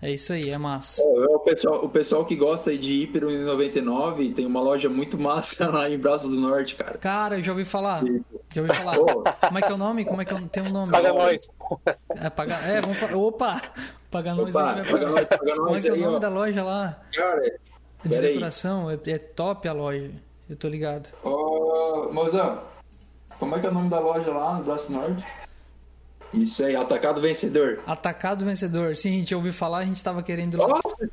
É 0.04 0.10
isso 0.10 0.34
aí, 0.34 0.50
é 0.50 0.58
massa. 0.58 1.00
É, 1.00 1.06
o, 1.06 1.38
pessoal, 1.38 1.82
o 1.82 1.88
pessoal 1.88 2.26
que 2.26 2.36
gosta 2.36 2.76
de 2.76 2.92
Hiper 2.92 3.22
1,99 3.22 4.34
tem 4.34 4.44
uma 4.44 4.60
loja 4.60 4.86
muito 4.86 5.18
massa 5.18 5.66
lá 5.72 5.88
em 5.88 5.96
Braços 5.96 6.28
do 6.28 6.36
Norte, 6.36 6.74
cara. 6.74 6.98
Cara, 6.98 7.38
eu 7.38 7.42
já 7.42 7.52
ouvi 7.52 7.64
falar. 7.64 8.04
Já 8.54 8.60
ouvi 8.60 8.74
falar. 8.74 8.98
Oh. 8.98 9.24
Como 9.46 9.58
é 9.58 9.62
que 9.62 9.72
é 9.72 9.74
o 9.74 9.78
nome? 9.78 10.04
Como 10.04 10.20
é 10.20 10.26
que 10.26 10.34
é... 10.34 10.40
tem 10.52 10.62
um 10.62 10.68
nome? 10.68 10.92
Paga 10.92 11.10
nós. 11.10 11.48
É, 12.20 12.28
paga... 12.28 12.56
é 12.56 12.82
vamos 12.82 12.98
falar. 12.98 13.16
Opa! 13.16 13.62
Paga 14.10 14.34
nós. 14.34 14.54
Opa, 14.54 14.74
paga 14.74 15.08
nós, 15.08 15.24
paga 15.24 15.56
nós. 15.56 15.56
Como 15.56 15.76
é 15.76 15.80
que 15.80 15.88
é 15.88 15.92
o 15.94 15.96
nome 15.96 16.16
ó. 16.16 16.18
da 16.18 16.28
loja 16.28 16.62
lá? 16.62 17.00
Cara, 17.14 17.46
é 17.46 18.08
de 18.08 18.18
decoração, 18.18 18.90
é, 18.90 18.98
é, 19.06 19.16
top 19.18 19.66
a 19.66 19.72
loja. 19.72 20.10
Eu 20.50 20.56
tô 20.56 20.68
ligado. 20.68 21.08
Ô, 21.22 21.30
oh, 21.30 22.12
mozão, 22.12 22.60
como 23.38 23.56
é 23.56 23.60
que 23.60 23.66
é 23.66 23.70
o 23.70 23.72
nome 23.72 23.88
da 23.88 24.00
loja 24.00 24.30
lá 24.30 24.58
no 24.58 24.64
Braço 24.64 24.92
Norte? 24.92 25.24
Isso 26.34 26.64
aí, 26.64 26.74
atacado 26.76 27.20
vencedor. 27.20 27.80
Atacado 27.86 28.44
vencedor. 28.44 28.96
Sim, 28.96 29.10
a 29.10 29.18
gente 29.18 29.34
ouviu 29.34 29.52
falar, 29.52 29.78
a 29.78 29.84
gente 29.84 30.02
tava 30.02 30.22
querendo. 30.22 30.56
Nossa! 30.56 31.10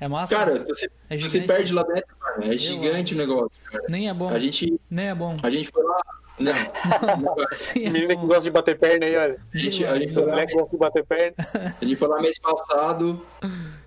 É 0.00 0.08
massa? 0.08 0.34
Cara, 0.34 0.64
você, 0.66 0.90
é 1.10 1.16
você 1.18 1.40
perde 1.40 1.72
lá 1.72 1.82
dentro, 1.82 2.16
cara. 2.18 2.44
É 2.44 2.54
Eu 2.54 2.58
gigante 2.58 3.14
o 3.14 3.18
negócio, 3.18 3.50
cara. 3.70 3.84
Nem 3.88 4.08
é 4.08 4.14
bom. 4.14 4.30
A 4.30 4.38
gente, 4.38 4.80
Nem 4.90 5.08
é 5.08 5.14
bom. 5.14 5.36
A 5.42 5.50
gente 5.50 5.70
foi 5.70 5.84
lá. 5.84 6.00
Não. 6.38 6.52
não 7.20 7.92
Menina 7.92 8.16
que 8.16 8.26
gosta 8.26 8.44
de 8.44 8.50
bater 8.50 8.78
perna 8.78 9.04
aí, 9.04 9.16
olha. 9.16 9.38
A 9.52 9.58
gente, 9.58 9.84
a 9.84 9.98
gente 9.98 10.14
foi 10.14 10.24
lá, 10.24 10.46
que 10.46 10.54
gosta 10.54 10.70
de 10.70 10.78
bater 10.78 11.04
perna. 11.04 11.34
A 11.78 11.84
gente 11.84 11.96
foi 11.96 12.08
lá 12.08 12.22
mês 12.22 12.38
passado, 12.38 13.26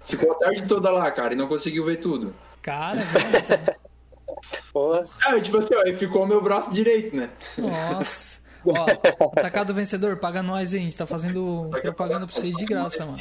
ficou 0.05 0.33
a 0.33 0.35
tarde 0.35 0.67
toda 0.67 0.91
lá, 0.91 1.09
cara, 1.09 1.33
e 1.33 1.35
não 1.35 1.47
conseguiu 1.47 1.83
ver 1.85 1.97
tudo. 1.97 2.35
Cara, 2.61 3.01
Porra. 4.71 5.03
É, 5.27 5.39
tipo 5.41 5.57
assim, 5.57 5.73
ó, 5.75 5.97
ficou 5.97 6.23
o 6.23 6.27
meu 6.27 6.41
braço 6.41 6.71
direito, 6.71 7.15
né? 7.15 7.29
Nossa. 7.57 8.39
Ó, 8.65 8.85
atacado 9.37 9.73
vencedor, 9.73 10.17
paga 10.17 10.41
nós 10.41 10.73
aí, 10.73 10.79
a 10.79 10.83
gente 10.83 10.95
tá 10.95 11.05
fazendo 11.05 11.69
propaganda 11.81 12.25
pra 12.25 12.33
vocês 12.33 12.55
de 12.55 12.65
graça, 12.65 13.05
mano. 13.05 13.19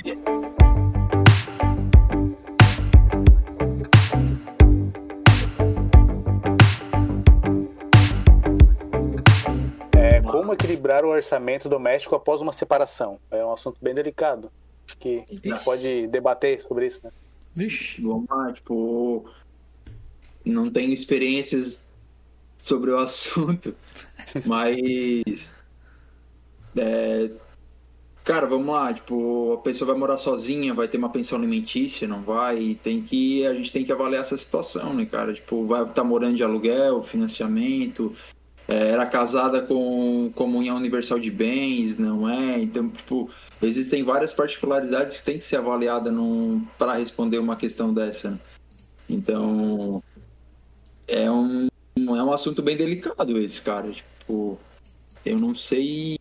É, 9.97 10.21
como 10.23 10.53
equilibrar 10.53 11.05
o 11.05 11.09
orçamento 11.09 11.69
doméstico 11.69 12.15
após 12.15 12.41
uma 12.41 12.53
separação? 12.53 13.19
É 13.29 13.45
um 13.45 13.53
assunto 13.53 13.79
bem 13.83 13.95
delicado. 13.95 14.49
Acho 14.87 14.97
que 14.97 15.25
a 15.29 15.49
gente 15.49 15.65
pode 15.65 16.07
debater 16.07 16.61
sobre 16.61 16.87
isso, 16.87 17.01
né? 17.03 17.11
Vixe. 17.55 18.01
Vamos 18.01 18.29
lá, 18.31 18.53
tipo, 18.53 19.29
não 20.45 20.71
tenho 20.71 20.93
experiências 20.95 21.85
sobre 22.63 22.93
o 22.93 22.99
assunto, 22.99 23.75
mas. 24.47 25.51
É, 26.77 27.29
cara, 28.25 28.47
vamos 28.47 28.73
lá, 28.73 28.95
tipo, 28.95 29.55
a 29.55 29.59
pessoa 29.59 29.91
vai 29.91 29.99
morar 29.99 30.17
sozinha, 30.17 30.73
vai 30.73 30.87
ter 30.87 30.97
uma 30.97 31.11
pensão 31.11 31.37
alimentícia, 31.37 32.07
não 32.07 32.23
vai? 32.23 32.79
Tem 32.83 33.03
que. 33.03 33.45
A 33.45 33.53
gente 33.53 33.73
tem 33.73 33.85
que 33.85 33.91
avaliar 33.91 34.23
essa 34.23 34.39
situação, 34.39 34.95
né, 34.95 35.05
cara? 35.05 35.35
Tipo, 35.35 35.67
vai 35.67 35.83
estar 35.83 35.95
tá 35.95 36.05
morando 36.05 36.37
de 36.37 36.45
aluguel, 36.45 37.03
financiamento. 37.03 38.15
É, 38.69 38.91
era 38.91 39.07
casada 39.07 39.61
com 39.61 40.31
comunhão 40.37 40.77
universal 40.77 41.19
de 41.19 41.33
bens, 41.33 41.99
não 41.99 42.31
é? 42.31 42.63
Então, 42.63 42.89
tipo, 42.91 43.29
existem 43.61 44.05
várias 44.05 44.33
particularidades 44.33 45.19
que 45.19 45.25
tem 45.25 45.39
que 45.39 45.45
ser 45.45 45.57
avaliada 45.57 46.13
para 46.79 46.95
responder 46.95 47.39
uma 47.39 47.57
questão 47.57 47.93
dessa. 47.93 48.31
Né? 48.31 48.39
Então, 49.11 50.01
é 51.09 51.29
um, 51.29 51.67
é 52.09 52.23
um 52.23 52.33
assunto 52.33 52.63
bem 52.63 52.77
delicado 52.77 53.39
esse, 53.39 53.61
cara. 53.61 53.91
Tipo, 53.91 54.59
eu 55.25 55.39
não 55.39 55.55
sei. 55.55 56.19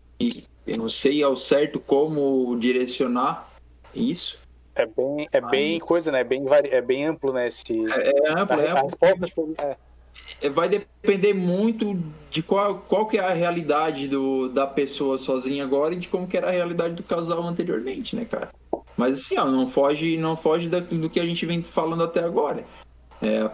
Eu 0.67 0.77
não 0.77 0.89
sei 0.89 1.23
ao 1.23 1.35
certo 1.35 1.79
como 1.79 2.55
direcionar 2.59 3.49
isso. 3.95 4.39
É 4.75 4.85
bem, 4.85 5.27
é 5.31 5.41
bem 5.41 5.79
coisa, 5.79 6.11
né? 6.11 6.21
É 6.21 6.23
bem, 6.23 6.45
é 6.49 6.81
bem 6.81 7.05
amplo, 7.05 7.33
né? 7.33 7.47
Esse, 7.47 7.73
é, 7.73 8.09
é 8.09 8.31
amplo, 8.31 8.59
a, 8.59 8.63
é 8.63 8.69
amplo. 8.69 8.79
A 8.79 8.81
resposta 8.83 9.27
é. 9.59 9.77
é. 10.41 10.49
Vai 10.49 10.69
depender 10.69 11.33
muito 11.33 12.01
de 12.29 12.41
qual, 12.41 12.79
qual 12.79 13.05
que 13.07 13.17
é 13.17 13.21
a 13.21 13.33
realidade 13.33 14.07
do, 14.07 14.47
da 14.49 14.65
pessoa 14.65 15.17
sozinha 15.17 15.63
agora 15.63 15.93
e 15.93 15.99
de 15.99 16.07
como 16.07 16.27
que 16.27 16.37
era 16.37 16.47
a 16.47 16.51
realidade 16.51 16.93
do 16.93 17.03
casal 17.03 17.43
anteriormente, 17.43 18.15
né, 18.15 18.25
cara? 18.25 18.49
Mas 18.95 19.15
assim, 19.15 19.37
ó, 19.37 19.45
não 19.45 19.69
foge, 19.69 20.15
não 20.17 20.37
foge 20.37 20.69
da, 20.69 20.79
do 20.79 21.09
que 21.09 21.19
a 21.19 21.25
gente 21.25 21.45
vem 21.45 21.61
falando 21.63 22.03
até 22.03 22.21
agora. 22.21 22.63
É, 23.21 23.49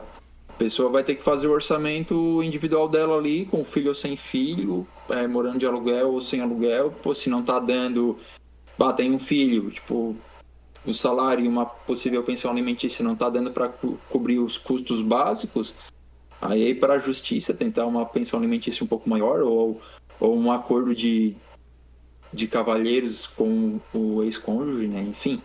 pessoa 0.57 0.89
vai 0.89 1.03
ter 1.03 1.15
que 1.15 1.23
fazer 1.23 1.47
o 1.47 1.51
orçamento 1.51 2.41
individual 2.43 2.89
dela 2.89 3.17
ali, 3.17 3.45
com 3.45 3.63
filho 3.63 3.89
ou 3.89 3.95
sem 3.95 4.17
filho, 4.17 4.87
é, 5.09 5.27
morando 5.27 5.59
de 5.59 5.65
aluguel 5.65 6.11
ou 6.11 6.21
sem 6.21 6.41
aluguel. 6.41 6.91
Pô, 7.03 7.13
se 7.13 7.29
não 7.29 7.43
tá 7.43 7.59
dando. 7.59 8.17
Bah, 8.77 8.93
tem 8.93 9.11
um 9.11 9.19
filho, 9.19 9.71
tipo, 9.71 10.15
o 10.85 10.93
salário 10.93 11.43
e 11.43 11.47
uma 11.47 11.65
possível 11.65 12.23
pensão 12.23 12.49
alimentícia 12.49 13.03
não 13.03 13.15
tá 13.15 13.29
dando 13.29 13.51
para 13.51 13.69
co 13.69 13.97
cobrir 14.09 14.39
os 14.39 14.57
custos 14.57 15.01
básicos, 15.01 15.73
aí 16.41 16.73
para 16.73 16.93
a 16.93 16.99
justiça 16.99 17.53
tentar 17.53 17.85
uma 17.85 18.05
pensão 18.05 18.39
alimentícia 18.39 18.83
um 18.83 18.87
pouco 18.87 19.09
maior 19.09 19.41
ou, 19.41 19.81
ou 20.19 20.37
um 20.37 20.51
acordo 20.51 20.95
de, 20.95 21.35
de 22.31 22.47
cavalheiros 22.47 23.27
com 23.27 23.79
o 23.93 24.23
ex-cônjuge, 24.23 24.87
né? 24.87 25.01
Enfim. 25.01 25.41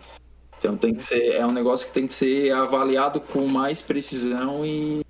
Então 0.57 0.77
tem 0.77 0.95
que 0.95 1.03
ser, 1.03 1.33
é 1.33 1.45
um 1.45 1.51
negócio 1.51 1.85
que 1.85 1.93
tem 1.93 2.07
que 2.07 2.13
ser 2.13 2.51
avaliado 2.51 3.19
com 3.19 3.45
mais 3.47 3.81
precisão 3.81 4.65
e, 4.65 5.02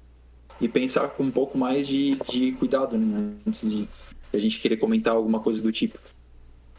e 0.64 0.70
pensar 0.70 1.10
com 1.10 1.24
um 1.24 1.32
pouco 1.32 1.58
mais 1.58 1.86
de, 1.86 2.16
de 2.30 2.54
cuidado, 2.54 2.98
né? 2.98 3.34
Antes 3.46 3.70
de 3.70 3.88
a 4.34 4.38
gente 4.38 4.60
querer 4.60 4.78
comentar 4.78 5.14
alguma 5.14 5.42
coisa 5.42 5.62
do 5.62 5.72
tipo. 5.72 6.00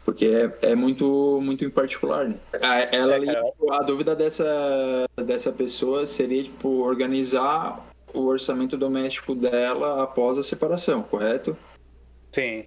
Porque 0.03 0.25
é, 0.25 0.71
é 0.71 0.75
muito, 0.75 1.39
muito 1.41 1.63
em 1.63 1.69
particular, 1.69 2.27
né? 2.27 2.35
A, 2.61 2.79
ela 2.95 3.15
ali, 3.15 3.27
tipo, 3.27 3.71
a 3.71 3.83
dúvida 3.83 4.15
dessa, 4.15 5.05
dessa 5.23 5.51
pessoa 5.51 6.05
seria, 6.07 6.43
tipo, 6.43 6.67
organizar 6.83 7.85
o 8.13 8.25
orçamento 8.25 8.75
doméstico 8.75 9.35
dela 9.35 10.03
após 10.03 10.37
a 10.37 10.43
separação, 10.43 11.03
correto? 11.03 11.55
Sim. 12.31 12.65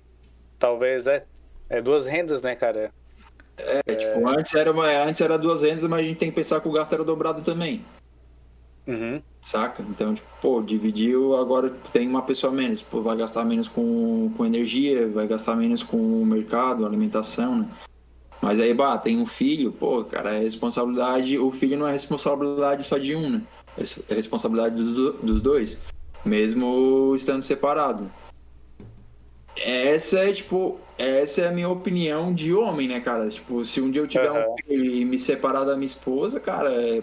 Talvez 0.59 1.07
é, 1.07 1.25
é 1.69 1.81
duas 1.81 2.07
rendas, 2.07 2.43
né, 2.43 2.55
cara? 2.55 2.93
É, 3.57 3.81
é, 3.87 3.95
tipo, 3.95 4.29
antes 4.29 4.55
era, 4.55 4.71
uma, 4.71 4.87
antes 5.05 5.21
era 5.21 5.37
duas 5.37 5.63
rendas, 5.63 5.85
mas 5.85 6.01
a 6.01 6.03
gente 6.03 6.19
tem 6.19 6.31
que 6.31 6.37
pensar 6.37 6.61
que 6.61 6.69
o 6.69 6.73
gasto 6.73 6.93
era 6.93 7.05
dobrado 7.05 7.43
também. 7.43 7.85
Uhum. 8.89 9.21
Saca? 9.43 9.83
Então, 9.83 10.15
tipo, 10.15 10.27
pô, 10.41 10.63
dividiu, 10.63 11.37
agora 11.37 11.71
tem 11.93 12.09
uma 12.09 12.23
pessoa 12.23 12.53
menos. 12.53 12.83
Pô, 12.83 13.03
vai 13.03 13.17
gastar 13.17 13.45
menos 13.45 13.69
com, 13.69 14.33
com 14.37 14.47
energia, 14.47 15.07
vai 15.09 15.29
gastar 15.29 15.55
menos 15.55 15.83
com 15.83 15.97
o 15.97 16.27
mercado, 16.27 16.87
alimentação, 16.87 17.59
né? 17.59 17.69
Mas 18.41 18.59
aí, 18.61 18.73
bah, 18.73 18.97
tem 18.99 19.19
um 19.19 19.27
filho, 19.27 19.73
pô, 19.73 20.05
cara, 20.05 20.35
é 20.35 20.41
responsabilidade. 20.41 21.39
O 21.39 21.51
filho 21.51 21.77
não 21.77 21.87
é 21.87 21.93
responsabilidade 21.93 22.85
só 22.85 22.97
de 22.97 23.15
um, 23.15 23.29
né? 23.31 23.43
É 24.09 24.15
responsabilidade 24.15 24.75
dos, 24.75 25.15
dos 25.21 25.43
dois, 25.43 25.79
mesmo 26.25 27.15
estando 27.17 27.43
separado. 27.43 28.11
Essa 29.57 30.21
é, 30.21 30.33
tipo, 30.33 30.79
essa 30.97 31.43
é 31.43 31.49
a 31.49 31.53
minha 31.53 31.69
opinião 31.69 32.33
de 32.33 32.55
homem, 32.55 32.89
né, 32.89 33.01
cara? 33.01 33.29
Tipo, 33.29 33.65
se 33.65 33.81
um 33.81 33.91
dia 33.91 34.03
eu 34.03 34.09
tiver 34.09 34.31
uhum. 34.31 34.55
um 34.55 34.57
filho 34.65 34.85
e 34.85 35.05
me 35.05 35.19
separar 35.19 35.65
da 35.65 35.75
minha 35.75 35.87
esposa, 35.87 36.39
cara, 36.39 36.73
é... 36.73 37.03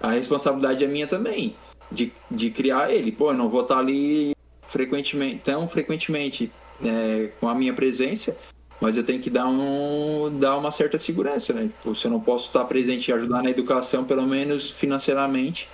a 0.00 0.10
responsabilidade 0.10 0.84
é 0.84 0.88
minha 0.88 1.06
também. 1.06 1.54
De, 1.90 2.12
de 2.30 2.50
criar 2.50 2.92
ele. 2.92 3.10
Pô, 3.10 3.30
eu 3.30 3.36
não 3.36 3.48
vou 3.48 3.62
estar 3.62 3.78
ali 3.78 4.32
frequentemente, 4.66 5.40
tão 5.44 5.66
frequentemente 5.68 6.52
é, 6.84 7.30
com 7.40 7.48
a 7.48 7.54
minha 7.54 7.72
presença, 7.72 8.36
mas 8.80 8.96
eu 8.96 9.04
tenho 9.04 9.20
que 9.20 9.30
dar, 9.30 9.48
um, 9.48 10.38
dar 10.38 10.56
uma 10.56 10.70
certa 10.70 10.98
segurança, 10.98 11.52
né? 11.52 11.70
Tipo, 11.78 11.96
se 11.96 12.06
eu 12.06 12.10
não 12.10 12.20
posso 12.20 12.46
estar 12.46 12.64
presente 12.64 13.08
e 13.08 13.12
ajudar 13.12 13.42
na 13.42 13.50
educação, 13.50 14.04
pelo 14.04 14.26
menos 14.26 14.70
financeiramente, 14.70 15.68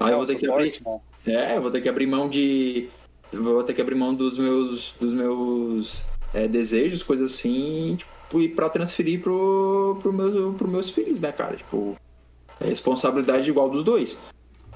aí 0.00 0.12
eu 0.12 0.18
vou 0.18 0.26
ter 0.26 0.36
que 0.36 0.50
abrir. 0.50 0.80
Né? 1.24 1.52
É, 1.52 1.56
eu 1.56 1.62
vou 1.62 1.70
ter 1.70 1.80
que 1.80 1.88
abrir 1.88 2.06
mão 2.06 2.28
de. 2.28 2.88
Vou 3.32 3.62
ter 3.62 3.74
que 3.74 3.80
abrir 3.80 3.94
mão 3.94 4.14
dos 4.14 4.36
meus. 4.36 4.94
dos 5.00 5.12
meus 5.12 6.04
é, 6.34 6.46
desejos, 6.46 7.02
coisas 7.02 7.32
assim, 7.34 7.96
tipo, 7.96 8.40
e 8.40 8.48
para 8.48 8.68
transferir 8.68 9.22
pro, 9.22 9.98
pro, 10.02 10.12
meu, 10.12 10.52
pro 10.52 10.68
meus 10.68 10.90
filhos, 10.90 11.20
né, 11.20 11.32
cara? 11.32 11.56
Tipo, 11.56 11.96
é 12.60 12.66
responsabilidade 12.66 13.48
igual 13.48 13.68
dos 13.68 13.84
dois. 13.84 14.18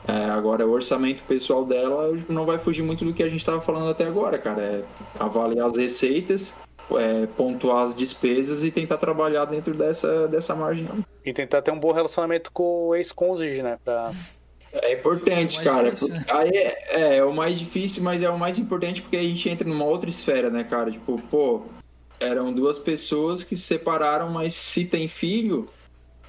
É, 0.07 0.25
agora, 0.31 0.67
o 0.67 0.71
orçamento 0.71 1.23
pessoal 1.25 1.65
dela 1.65 2.19
não 2.29 2.47
vai 2.47 2.59
fugir 2.59 2.83
muito 2.83 3.05
do 3.05 3.13
que 3.13 3.23
a 3.23 3.29
gente 3.29 3.41
estava 3.41 3.61
falando 3.61 3.91
até 3.91 4.05
agora, 4.05 4.39
cara. 4.39 4.63
É 4.63 4.85
avaliar 5.19 5.67
as 5.67 5.77
receitas, 5.77 6.53
é, 6.93 7.27
pontuar 7.37 7.85
as 7.85 7.95
despesas 7.95 8.65
e 8.65 8.71
tentar 8.71 8.97
trabalhar 8.97 9.45
dentro 9.45 9.75
dessa, 9.75 10.27
dessa 10.27 10.55
margem. 10.55 10.89
E 11.25 11.33
tentar 11.33 11.63
ter 11.63 11.71
um 11.71 11.79
bom 11.79 11.93
relacionamento 11.93 12.51
com 12.51 12.89
o 12.89 12.95
ex-cônjuge, 12.95 13.63
né? 13.63 13.79
Pra... 13.85 14.11
É 14.73 14.95
importante, 14.95 15.59
é 15.59 15.65
cara. 15.65 15.91
Difícil, 15.91 16.15
né? 16.15 16.25
Aí 16.29 16.51
é, 16.51 16.85
é, 16.89 17.17
é, 17.17 17.25
o 17.25 17.33
mais 17.33 17.59
difícil, 17.59 18.03
mas 18.03 18.23
é 18.23 18.31
o 18.31 18.39
mais 18.39 18.59
importante 18.59 19.03
porque 19.03 19.17
a 19.17 19.23
gente 19.23 19.49
entra 19.49 19.69
numa 19.69 19.85
outra 19.85 20.09
esfera, 20.09 20.49
né, 20.49 20.65
cara? 20.65 20.91
Tipo, 20.91 21.21
pô, 21.31 21.63
eram 22.19 22.53
duas 22.53 22.79
pessoas 22.79 23.43
que 23.43 23.57
se 23.57 23.65
separaram, 23.65 24.31
mas 24.31 24.55
se 24.55 24.85
tem 24.85 25.09
filho, 25.09 25.69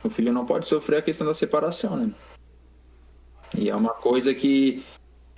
o 0.03 0.09
filho 0.09 0.33
não 0.33 0.45
pode 0.45 0.67
sofrer 0.67 0.97
a 0.97 1.01
questão 1.01 1.25
da 1.27 1.33
separação, 1.33 1.95
né? 1.95 2.11
E 3.57 3.69
é 3.69 3.75
uma 3.75 3.93
coisa 3.93 4.33
que 4.33 4.83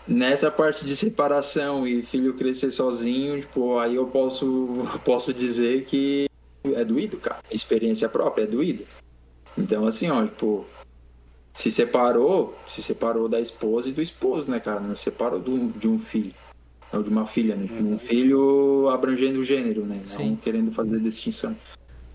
nessa 0.07 0.51
parte 0.51 0.85
de 0.85 0.95
separação 0.95 1.87
e 1.87 2.03
filho 2.03 2.35
crescer 2.35 2.71
sozinho, 2.71 3.41
tipo, 3.41 3.77
aí 3.79 3.95
eu 3.95 4.07
posso, 4.07 4.85
posso 5.03 5.33
dizer 5.33 5.85
que 5.85 6.25
é 6.65 6.83
doído, 6.83 7.17
cara. 7.17 7.41
Experiência 7.51 8.07
própria, 8.07 8.43
é 8.43 8.47
doído. 8.47 8.85
Então, 9.57 9.85
assim, 9.85 10.09
ó, 10.09 10.25
tipo, 10.25 10.65
se 11.53 11.71
separou, 11.71 12.57
se 12.67 12.81
separou 12.81 13.27
da 13.27 13.39
esposa 13.39 13.89
e 13.89 13.93
do 13.93 14.01
esposo, 14.01 14.49
né, 14.49 14.59
cara? 14.59 14.79
Não 14.79 14.95
separou 14.95 15.39
do, 15.39 15.69
de 15.77 15.87
um 15.87 15.99
filho. 15.99 16.33
Ou 16.91 17.01
de 17.01 17.09
uma 17.09 17.25
filha, 17.25 17.55
né? 17.55 17.67
Um 17.81 17.97
filho 17.97 18.87
abrangendo 18.89 19.39
o 19.39 19.43
gênero, 19.43 19.83
né? 19.83 20.01
Não 20.03 20.17
Sim. 20.17 20.35
querendo 20.35 20.71
fazer 20.71 20.99
distinção. 20.99 21.55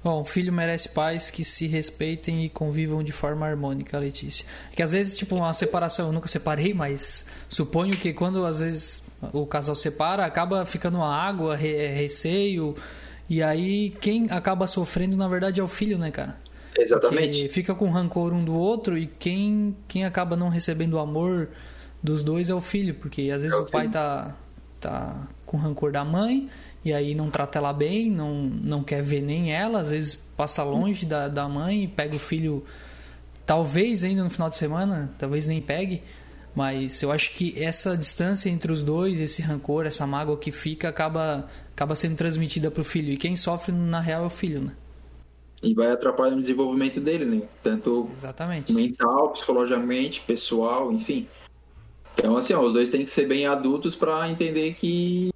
Bom, 0.08 0.24
filho 0.24 0.50
merece 0.50 0.88
pais 0.88 1.30
que 1.30 1.44
se 1.44 1.66
respeitem 1.66 2.42
e 2.42 2.48
convivam 2.48 3.02
de 3.02 3.12
forma 3.12 3.46
harmônica, 3.46 3.98
Letícia. 3.98 4.46
Que 4.74 4.82
às 4.82 4.92
vezes, 4.92 5.18
tipo, 5.18 5.36
uma 5.36 5.52
separação, 5.52 6.06
eu 6.06 6.12
nunca 6.14 6.26
separei, 6.28 6.72
mas 6.72 7.26
suponho 7.46 7.94
que 7.94 8.14
quando 8.14 8.46
às 8.46 8.60
vezes 8.60 9.02
o 9.34 9.44
casal 9.44 9.74
separa, 9.74 10.24
acaba 10.24 10.64
ficando 10.64 10.96
uma 10.96 11.14
água, 11.14 11.54
re 11.54 11.88
receio, 11.88 12.74
e 13.28 13.42
aí 13.42 13.90
quem 14.00 14.28
acaba 14.30 14.66
sofrendo, 14.66 15.14
na 15.14 15.28
verdade, 15.28 15.60
é 15.60 15.62
o 15.62 15.68
filho, 15.68 15.98
né, 15.98 16.10
cara? 16.10 16.38
Exatamente. 16.78 17.40
Porque 17.40 17.48
fica 17.50 17.74
com 17.74 17.90
rancor 17.90 18.32
um 18.32 18.42
do 18.42 18.54
outro 18.54 18.96
e 18.96 19.06
quem, 19.06 19.76
quem 19.86 20.06
acaba 20.06 20.34
não 20.36 20.48
recebendo 20.48 20.94
o 20.94 20.98
amor 20.98 21.50
dos 22.02 22.24
dois 22.24 22.48
é 22.48 22.54
o 22.54 22.62
filho, 22.62 22.94
porque 22.94 23.30
às 23.30 23.42
vezes 23.42 23.54
é 23.54 23.60
o, 23.60 23.64
o 23.64 23.70
pai 23.70 23.90
tá, 23.90 24.34
tá 24.80 25.28
com 25.44 25.58
rancor 25.58 25.92
da 25.92 26.02
mãe 26.02 26.48
e 26.84 26.92
aí 26.92 27.14
não 27.14 27.30
trata 27.30 27.58
ela 27.58 27.72
bem, 27.72 28.10
não, 28.10 28.34
não 28.34 28.82
quer 28.82 29.02
ver 29.02 29.20
nem 29.20 29.52
ela, 29.52 29.80
às 29.80 29.90
vezes 29.90 30.14
passa 30.14 30.62
longe 30.62 31.04
da, 31.04 31.28
da 31.28 31.48
mãe 31.48 31.84
e 31.84 31.88
pega 31.88 32.16
o 32.16 32.18
filho, 32.18 32.64
talvez 33.44 34.04
ainda 34.04 34.22
no 34.22 34.30
final 34.30 34.48
de 34.48 34.56
semana, 34.56 35.12
talvez 35.18 35.46
nem 35.46 35.60
pegue, 35.60 36.02
mas 36.54 37.02
eu 37.02 37.12
acho 37.12 37.34
que 37.34 37.54
essa 37.62 37.96
distância 37.96 38.48
entre 38.48 38.72
os 38.72 38.82
dois, 38.82 39.20
esse 39.20 39.42
rancor, 39.42 39.86
essa 39.86 40.06
mágoa 40.06 40.36
que 40.36 40.50
fica, 40.50 40.88
acaba, 40.88 41.48
acaba 41.72 41.94
sendo 41.94 42.16
transmitida 42.16 42.70
para 42.70 42.80
o 42.80 42.84
filho. 42.84 43.12
E 43.12 43.16
quem 43.16 43.36
sofre, 43.36 43.72
na 43.72 44.00
real, 44.00 44.24
é 44.24 44.26
o 44.26 44.30
filho, 44.30 44.62
né? 44.62 44.72
E 45.62 45.74
vai 45.74 45.90
atrapalhar 45.90 46.36
o 46.36 46.40
desenvolvimento 46.40 47.00
dele, 47.00 47.24
né? 47.24 47.42
Tanto 47.62 48.08
Exatamente. 48.12 48.72
mental, 48.72 49.30
psicologicamente, 49.30 50.20
pessoal, 50.26 50.92
enfim. 50.92 51.28
Então, 52.14 52.36
assim, 52.36 52.54
ó, 52.54 52.60
os 52.60 52.72
dois 52.72 52.90
têm 52.90 53.04
que 53.04 53.10
ser 53.10 53.28
bem 53.28 53.46
adultos 53.46 53.94
para 53.94 54.28
entender 54.28 54.74
que 54.74 55.30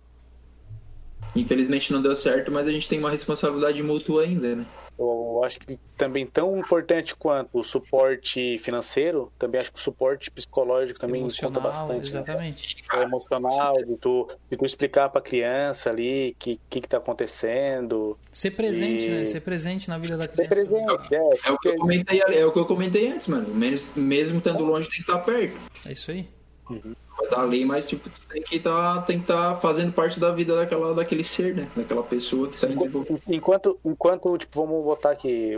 Infelizmente 1.34 1.92
não 1.92 2.02
deu 2.02 2.14
certo, 2.14 2.52
mas 2.52 2.66
a 2.66 2.72
gente 2.72 2.88
tem 2.88 2.98
uma 2.98 3.10
responsabilidade 3.10 3.82
mútua 3.82 4.24
ainda, 4.24 4.56
né? 4.56 4.66
Eu 4.98 5.42
acho 5.42 5.58
que 5.58 5.78
também 5.96 6.26
tão 6.26 6.58
importante 6.58 7.16
quanto 7.16 7.48
o 7.58 7.62
suporte 7.62 8.58
financeiro, 8.58 9.32
também 9.38 9.60
acho 9.60 9.72
que 9.72 9.78
o 9.78 9.82
suporte 9.82 10.30
psicológico 10.30 11.00
também 11.00 11.22
Emocional, 11.22 11.52
conta 11.52 11.68
bastante. 11.68 12.12
Né? 12.12 12.20
Exatamente. 12.20 12.76
Né? 12.76 12.98
O 12.98 13.02
emocional, 13.02 13.76
de 13.84 13.96
tu, 13.96 14.28
de 14.50 14.56
tu 14.56 14.64
explicar 14.66 15.08
pra 15.08 15.20
criança 15.20 15.90
ali 15.90 16.30
o 16.30 16.34
que, 16.38 16.60
que, 16.68 16.80
que 16.82 16.88
tá 16.88 16.98
acontecendo. 16.98 18.16
Ser 18.30 18.50
presente, 18.52 19.08
né? 19.08 19.24
Ser 19.24 19.40
presente 19.40 19.88
na 19.88 19.98
vida 19.98 20.16
da 20.16 20.28
criança. 20.28 20.54
Ser 20.54 20.54
presente, 20.54 21.14
é. 21.14 21.16
É, 21.16 21.48
é, 21.48 21.50
o, 21.50 21.58
que 21.58 21.68
eu 21.68 21.76
comentei, 21.76 22.20
é 22.20 22.46
o 22.46 22.52
que 22.52 22.58
eu 22.58 22.66
comentei 22.66 23.08
antes, 23.10 23.26
mano. 23.26 23.48
Mesmo, 23.48 23.88
mesmo 23.96 24.38
estando 24.38 24.62
longe, 24.62 24.88
tem 24.88 24.96
que 24.96 25.00
estar 25.00 25.18
perto. 25.20 25.58
É 25.86 25.92
isso 25.92 26.10
aí. 26.10 26.28
Uhum. 26.68 26.94
Vai 27.16 27.26
estar 27.26 27.42
ali, 27.42 27.64
mas 27.64 27.86
tipo, 27.86 28.08
tem 28.30 28.42
que 28.42 28.58
tá, 28.58 29.02
que 29.06 29.12
estar 29.12 29.54
tá 29.54 29.60
fazendo 29.60 29.92
parte 29.92 30.18
da 30.18 30.30
vida 30.30 30.56
daquela, 30.56 30.94
daquele 30.94 31.22
ser, 31.22 31.54
né? 31.54 31.68
Daquela 31.76 32.02
pessoa 32.02 32.48
que 32.48 32.54
está 32.54 32.68
enquanto, 32.68 33.20
enquanto, 33.28 33.78
enquanto, 33.84 34.38
tipo, 34.38 34.60
vamos 34.60 34.82
botar 34.82 35.10
aqui, 35.10 35.52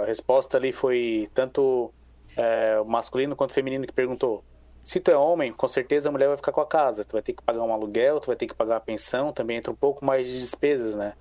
a 0.00 0.06
resposta 0.06 0.56
ali 0.56 0.72
foi 0.72 1.28
tanto 1.32 1.90
é, 2.36 2.82
masculino 2.84 3.34
quanto 3.34 3.54
feminino 3.54 3.86
que 3.86 3.92
perguntou. 3.92 4.44
Se 4.82 5.00
tu 5.00 5.10
é 5.10 5.16
homem, 5.16 5.52
com 5.52 5.66
certeza 5.66 6.08
a 6.08 6.12
mulher 6.12 6.28
vai 6.28 6.36
ficar 6.36 6.52
com 6.52 6.60
a 6.60 6.66
casa. 6.66 7.04
Tu 7.04 7.12
vai 7.12 7.22
ter 7.22 7.32
que 7.32 7.42
pagar 7.42 7.62
um 7.62 7.72
aluguel, 7.72 8.20
tu 8.20 8.26
vai 8.26 8.36
ter 8.36 8.46
que 8.46 8.54
pagar 8.54 8.76
a 8.76 8.80
pensão, 8.80 9.32
também 9.32 9.56
entra 9.56 9.72
um 9.72 9.76
pouco 9.76 10.04
mais 10.04 10.28
de 10.28 10.38
despesas, 10.38 10.94
né? 10.94 11.14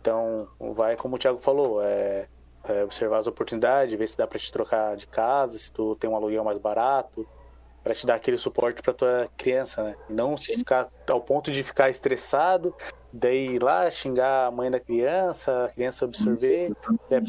Então, 0.00 0.46
vai 0.60 0.96
como 0.96 1.16
o 1.16 1.18
Thiago 1.18 1.38
falou, 1.38 1.82
é, 1.82 2.28
é 2.68 2.84
observar 2.84 3.18
as 3.18 3.26
oportunidades, 3.26 3.98
ver 3.98 4.06
se 4.06 4.16
dá 4.16 4.26
para 4.26 4.38
te 4.38 4.52
trocar 4.52 4.96
de 4.96 5.06
casa, 5.06 5.58
se 5.58 5.72
tu 5.72 5.96
tem 5.96 6.08
um 6.08 6.14
aluguel 6.14 6.44
mais 6.44 6.58
barato 6.58 7.26
para 7.84 7.94
te 7.94 8.06
dar 8.06 8.14
aquele 8.14 8.38
suporte 8.38 8.82
para 8.82 8.94
tua 8.94 9.28
criança, 9.36 9.84
né? 9.84 9.94
Não 10.08 10.38
se 10.38 10.56
ficar 10.56 10.88
ao 11.08 11.20
ponto 11.20 11.52
de 11.52 11.62
ficar 11.62 11.90
estressado, 11.90 12.74
daí 13.12 13.56
ir 13.56 13.62
lá 13.62 13.90
xingar 13.90 14.46
a 14.46 14.50
mãe 14.50 14.70
da 14.70 14.80
criança, 14.80 15.66
a 15.66 15.68
criança 15.68 16.06
absorver. 16.06 16.72
É, 17.10 17.20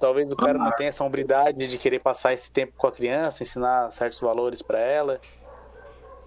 talvez 0.00 0.32
o 0.32 0.36
cara 0.36 0.58
não 0.58 0.72
tenha 0.72 0.88
essa 0.88 1.04
hombridade 1.04 1.68
de 1.68 1.78
querer 1.78 2.00
passar 2.00 2.32
esse 2.32 2.50
tempo 2.50 2.72
com 2.76 2.88
a 2.88 2.92
criança, 2.92 3.44
ensinar 3.44 3.92
certos 3.92 4.20
valores 4.20 4.60
para 4.60 4.80
ela. 4.80 5.20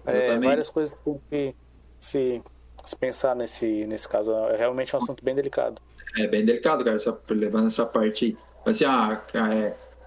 É, 0.06 0.38
várias 0.38 0.70
coisas 0.70 0.94
que 0.94 1.04
tem 1.04 1.20
que 1.30 1.56
se, 2.00 2.42
se, 2.82 2.96
pensar 2.96 3.36
nesse, 3.36 3.86
nesse 3.86 4.08
caso. 4.08 4.32
É 4.32 4.56
realmente 4.56 4.96
um 4.96 4.98
assunto 4.98 5.22
bem 5.22 5.34
delicado. 5.34 5.82
É 6.16 6.26
bem 6.26 6.42
delicado, 6.42 6.82
cara, 6.82 6.98
só 6.98 7.20
levando 7.28 7.66
essa 7.66 7.84
parte 7.84 8.24
aí. 8.24 8.36
Assim, 8.64 8.86
ah, 8.86 9.22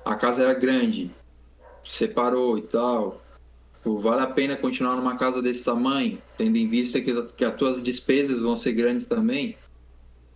a 0.04 0.16
casa 0.16 0.42
era 0.42 0.54
grande, 0.56 1.12
separou 1.84 2.58
e 2.58 2.64
tal 2.64 3.22
vale 3.84 4.22
a 4.22 4.28
pena 4.28 4.56
continuar 4.56 4.96
numa 4.96 5.18
casa 5.18 5.42
desse 5.42 5.64
tamanho, 5.64 6.20
tendo 6.38 6.56
em 6.58 6.68
vista 6.68 7.02
que, 7.02 7.22
que 7.36 7.46
as 7.46 7.56
tuas 7.56 7.82
despesas 7.82 8.42
vão 8.42 8.58
ser 8.58 8.74
grandes 8.74 9.06
também? 9.06 9.56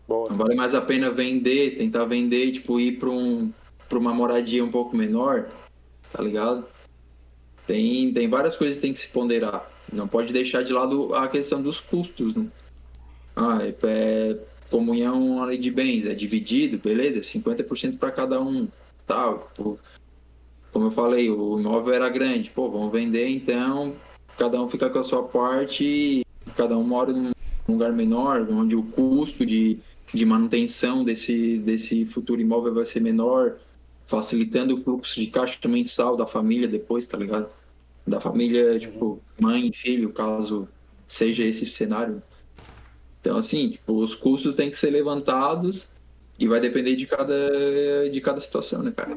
Boa. 0.08 0.30
Não 0.30 0.38
vale 0.38 0.56
mais 0.56 0.74
a 0.74 0.82
pena 0.82 1.12
vender, 1.12 1.78
tentar 1.78 2.06
vender, 2.06 2.52
tipo, 2.54 2.80
ir 2.80 3.00
para 3.00 3.10
um, 3.10 3.52
uma 3.92 4.14
moradia 4.14 4.64
um 4.64 4.72
pouco 4.72 4.96
menor, 4.96 5.50
tá 6.12 6.22
ligado? 6.22 6.66
Tem, 7.68 8.14
tem 8.14 8.28
várias 8.28 8.56
coisas 8.56 8.78
que 8.78 8.82
tem 8.82 8.94
que 8.94 9.00
se 9.00 9.08
ponderar. 9.08 9.70
Não 9.92 10.08
pode 10.08 10.34
deixar 10.34 10.64
de 10.64 10.74
lado 10.74 11.14
a 11.14 11.28
questão 11.28 11.62
dos 11.62 11.80
custos, 11.80 12.36
né? 12.36 12.48
Ah, 13.36 13.60
é, 13.62 13.76
é 13.84 14.40
comunhão 14.70 15.50
de 15.56 15.72
bens, 15.72 16.06
é 16.06 16.14
dividido, 16.14 16.78
beleza? 16.78 17.22
50% 17.22 17.98
para 17.98 18.12
cada 18.12 18.42
um, 18.42 18.68
tal. 19.06 19.50
Tipo, 19.56 19.80
como 20.76 20.88
eu 20.88 20.92
falei, 20.92 21.30
o 21.30 21.58
imóvel 21.58 21.94
era 21.94 22.10
grande, 22.10 22.50
pô, 22.50 22.70
vamos 22.70 22.92
vender 22.92 23.30
então, 23.30 23.96
cada 24.38 24.62
um 24.62 24.70
fica 24.70 24.90
com 24.90 25.00
a 25.00 25.06
sua 25.06 25.24
parte, 25.24 26.26
cada 26.54 26.78
um 26.78 26.84
mora 26.84 27.14
num 27.14 27.32
lugar 27.66 27.94
menor, 27.94 28.46
onde 28.52 28.76
o 28.76 28.84
custo 28.84 29.46
de, 29.46 29.80
de 30.14 30.26
manutenção 30.26 31.02
desse, 31.02 31.60
desse 31.60 32.04
futuro 32.04 32.42
imóvel 32.42 32.74
vai 32.74 32.86
ser 32.86 33.00
menor, 33.00 33.56
facilitando 34.06 34.76
o 34.76 34.84
fluxo 34.84 35.18
de 35.18 35.28
caixa 35.28 35.58
mensal 35.66 36.18
da 36.18 36.28
família 36.28 36.68
depois, 36.68 37.08
tá 37.08 37.18
ligado? 37.18 37.48
Da 38.06 38.20
família, 38.20 38.78
tipo, 38.78 39.22
mãe 39.40 39.72
filho, 39.72 40.12
caso 40.12 40.68
seja 41.08 41.46
esse 41.46 41.66
cenário. 41.66 42.22
Então, 43.22 43.38
assim, 43.38 43.70
tipo, 43.70 43.94
os 43.94 44.14
custos 44.14 44.58
têm 44.58 44.70
que 44.70 44.78
ser 44.78 44.90
levantados 44.90 45.88
e 46.38 46.46
vai 46.50 46.60
depender 46.60 46.98
de 46.98 47.08
cada, 47.08 48.10
de 48.12 48.20
cada 48.20 48.42
situação, 48.42 48.84
né, 48.84 48.92
cara? 48.92 49.16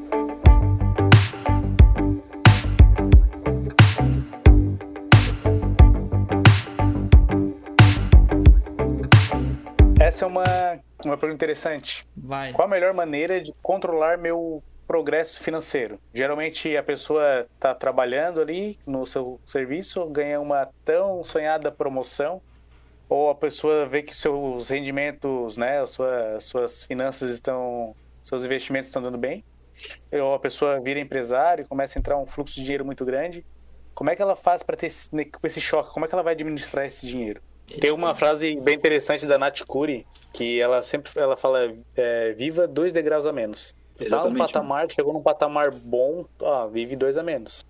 Essa 10.19 10.25
é 10.25 10.27
uma, 10.27 10.79
uma 11.05 11.17
pergunta 11.17 11.45
interessante. 11.45 12.05
Vai. 12.13 12.51
Qual 12.51 12.67
a 12.67 12.69
melhor 12.69 12.93
maneira 12.93 13.41
de 13.41 13.53
controlar 13.61 14.17
meu 14.17 14.61
progresso 14.85 15.41
financeiro? 15.41 15.97
Geralmente 16.13 16.75
a 16.75 16.83
pessoa 16.83 17.47
está 17.55 17.73
trabalhando 17.73 18.41
ali 18.41 18.77
no 18.85 19.05
seu 19.07 19.39
serviço, 19.47 20.05
ganha 20.09 20.41
uma 20.41 20.67
tão 20.83 21.23
sonhada 21.23 21.71
promoção, 21.71 22.41
ou 23.07 23.29
a 23.29 23.35
pessoa 23.35 23.87
vê 23.87 24.03
que 24.03 24.13
seus 24.13 24.67
rendimentos, 24.67 25.55
né, 25.55 25.87
suas, 25.87 26.43
suas 26.43 26.83
finanças 26.83 27.31
estão, 27.31 27.95
seus 28.21 28.43
investimentos 28.43 28.89
estão 28.89 29.01
dando 29.01 29.17
bem, 29.17 29.41
ou 30.11 30.33
a 30.33 30.39
pessoa 30.39 30.81
vira 30.81 30.99
empresário 30.99 31.63
e 31.63 31.65
começa 31.65 31.97
a 31.97 31.99
entrar 32.01 32.17
um 32.17 32.25
fluxo 32.25 32.55
de 32.55 32.63
dinheiro 32.63 32.83
muito 32.83 33.05
grande. 33.05 33.45
Como 33.95 34.09
é 34.09 34.17
que 34.17 34.21
ela 34.21 34.35
faz 34.35 34.63
para 34.63 34.75
ter 34.75 34.87
esse, 34.87 35.09
esse 35.43 35.61
choque? 35.61 35.93
Como 35.93 36.05
é 36.05 36.09
que 36.09 36.13
ela 36.13 36.23
vai 36.23 36.33
administrar 36.33 36.85
esse 36.85 37.07
dinheiro? 37.07 37.41
Tem 37.79 37.91
uma 37.91 38.15
frase 38.15 38.59
bem 38.61 38.75
interessante 38.75 39.25
da 39.25 39.37
Nath 39.37 39.61
Curi, 39.67 40.05
que 40.33 40.61
ela 40.61 40.81
sempre 40.81 41.11
ela 41.15 41.35
fala, 41.35 41.73
é, 41.95 42.33
viva 42.33 42.67
dois 42.67 42.91
degraus 42.93 43.25
a 43.25 43.33
menos. 43.33 43.75
Exatamente. 43.99 44.09
Tá 44.09 44.29
num 44.29 44.47
patamar, 44.47 44.91
chegou 44.91 45.13
num 45.13 45.21
patamar 45.21 45.71
bom, 45.71 46.25
ó, 46.39 46.67
vive 46.67 46.95
dois 46.95 47.17
a 47.17 47.23
menos. 47.23 47.65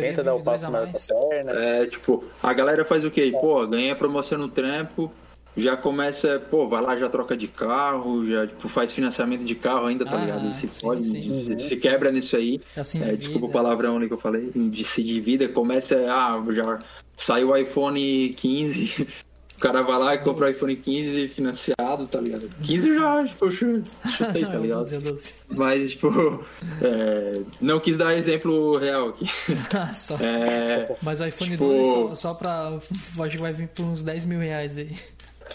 tenta 0.00 0.22
dar 0.22 0.34
o 0.34 0.42
passo 0.42 0.70
maior 0.70 0.90
com 0.90 0.96
a 0.96 1.28
perna. 1.28 1.52
É, 1.52 1.86
tipo, 1.86 2.24
a 2.42 2.52
galera 2.52 2.84
faz 2.84 3.04
o 3.04 3.10
quê? 3.10 3.32
Pô, 3.40 3.66
ganha 3.66 3.94
promoção 3.94 4.38
no 4.38 4.48
trampo, 4.48 5.10
já 5.56 5.76
começa, 5.76 6.38
pô, 6.50 6.68
vai 6.68 6.82
lá, 6.82 6.96
já 6.96 7.08
troca 7.08 7.36
de 7.36 7.48
carro, 7.48 8.28
já 8.28 8.46
tipo, 8.46 8.68
faz 8.68 8.92
financiamento 8.92 9.44
de 9.44 9.54
carro 9.54 9.86
ainda, 9.86 10.04
tá 10.04 10.16
Ah, 10.16 10.20
ligado? 10.20 10.52
Se 10.54 10.68
sim, 10.68 10.86
pode, 10.86 11.04
sim. 11.04 11.58
se, 11.58 11.68
se 11.68 11.76
quebra 11.76 12.12
nisso 12.12 12.36
aí. 12.36 12.60
Já 12.76 12.84
se 12.84 13.02
É, 13.02 13.16
desculpa 13.16 13.46
o 13.46 13.50
palavrão 13.50 13.96
ali 13.96 14.06
que 14.06 14.14
eu 14.14 14.18
falei, 14.18 14.50
de 14.54 14.84
se 14.84 15.02
divida, 15.02 15.48
começa, 15.48 15.96
ah, 16.10 16.42
já 16.52 16.78
saiu 17.16 17.50
o 17.50 17.56
iPhone 17.56 18.34
15, 18.36 19.08
o 19.56 19.60
cara 19.60 19.80
vai 19.80 19.98
lá 19.98 20.14
e 20.14 20.18
compra 20.18 20.44
o 20.46 20.50
iPhone 20.50 20.76
15 20.76 21.28
financiado, 21.28 22.06
tá 22.06 22.20
ligado? 22.20 22.50
15 22.62 22.94
já, 22.94 23.24
tipo, 23.26 23.50
chu- 23.50 23.82
chutei, 24.14 24.44
tá 24.44 24.50
ligado? 24.60 24.80
12, 24.80 24.98
12. 24.98 25.34
Mas, 25.48 25.90
tipo, 25.92 26.44
é, 26.82 27.40
não 27.62 27.80
quis 27.80 27.96
dar 27.96 28.14
exemplo 28.14 28.76
real 28.76 29.08
aqui. 29.08 29.26
Só- 29.94 30.18
É, 30.20 30.94
Mas 31.02 31.20
o 31.20 31.26
iPhone 31.26 31.52
tipo- 31.52 31.64
12 31.64 31.90
só, 31.90 32.14
só 32.14 32.34
pra. 32.34 32.78
Acho 33.18 33.36
que 33.36 33.40
vai 33.42 33.54
vir 33.54 33.68
por 33.68 33.84
uns 33.86 34.02
10 34.02 34.26
mil 34.26 34.38
reais 34.38 34.76
aí. 34.76 34.90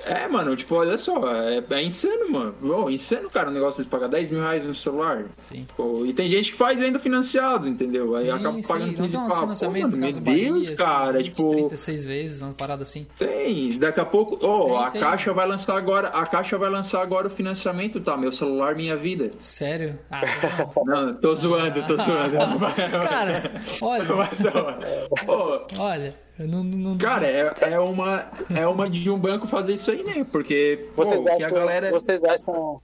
É, 0.06 0.28
mano, 0.28 0.56
tipo, 0.56 0.76
olha 0.76 0.98
só, 0.98 1.20
é, 1.32 1.64
é 1.70 1.84
insano, 1.84 2.32
mano. 2.32 2.56
Ô, 2.64 2.90
insano, 2.90 3.30
cara, 3.30 3.50
o 3.50 3.54
negócio 3.54 3.84
de 3.84 3.90
pagar 3.90 4.08
10 4.08 4.32
mil 4.32 4.42
reais 4.42 4.64
no 4.64 4.74
celular. 4.74 5.26
Sim. 5.38 5.68
Pô, 5.76 6.06
e 6.06 6.14
tem 6.14 6.28
gente 6.28 6.52
que 6.52 6.58
faz 6.58 6.82
ainda 6.82 7.00
financiado, 7.00 7.68
entendeu? 7.68 8.16
Aí 8.16 8.26
Sim, 8.26 8.32
acaba 8.32 8.62
pagando 8.68 8.88
Não 8.88 9.06
15 9.06 9.12
tem 9.12 9.20
uns 9.20 9.34
pau. 9.34 9.48
Pô, 9.48 9.80
mano, 9.80 9.98
meu 9.98 10.08
Casa 10.08 10.22
Deus, 10.22 10.64
Bahia, 10.64 10.76
cara, 10.76 11.10
assim, 11.12 11.18
20, 11.24 11.26
tipo... 11.36 11.50
36 11.52 12.06
vezes, 12.06 12.42
uma 12.42 12.54
parada 12.54 12.84
assim. 12.84 13.06
Tem, 13.18 13.78
daqui 13.78 14.00
a 14.00 14.06
pouco, 14.06 14.40
ó, 14.42 14.66
Tem, 14.66 14.78
a 14.78 14.92
tem. 14.92 15.02
Caixa 15.02 15.34
vai 15.34 15.48
lançar 15.48 15.78
agora, 15.78 16.08
a 16.10 16.26
Caixa 16.26 16.58
vai 16.58 16.70
lançar 16.70 17.02
agora 17.02 17.28
o 17.28 17.30
financiamento, 17.30 18.00
tá? 18.00 18.18
Meu 18.18 18.32
celular, 18.32 18.76
minha 18.76 18.96
vida. 18.96 19.30
Sério? 19.40 20.00
Ah, 20.10 20.22
não. 20.86 21.02
Não, 21.02 21.14
tô 21.16 21.36
zoando, 21.36 21.82
tô 21.84 21.98
zoando. 21.98 22.38
Cara, 23.10 23.52
olha, 23.82 24.16
Mas, 24.16 24.46
ó, 24.46 24.78
ó, 25.28 25.68
olha, 25.80 26.16
não, 26.48 26.64
não 26.64 26.98
Cara, 26.98 27.28
é, 27.28 27.52
é 27.62 27.80
uma 27.80 28.32
é 28.54 28.68
uma 28.68 28.90
de 28.90 29.10
um 29.10 29.18
banco 29.18 29.48
fazer 29.48 29.74
isso 29.74 29.92
aí, 29.92 30.04
né? 30.04 30.26
Porque 30.32 30.88
pô, 30.96 31.06
Vocês 31.06 31.24
que 31.24 31.30
acham, 31.30 31.48
a 31.48 31.52
galera 31.52 31.92
vocês 31.92 32.24
acham. 32.24 32.82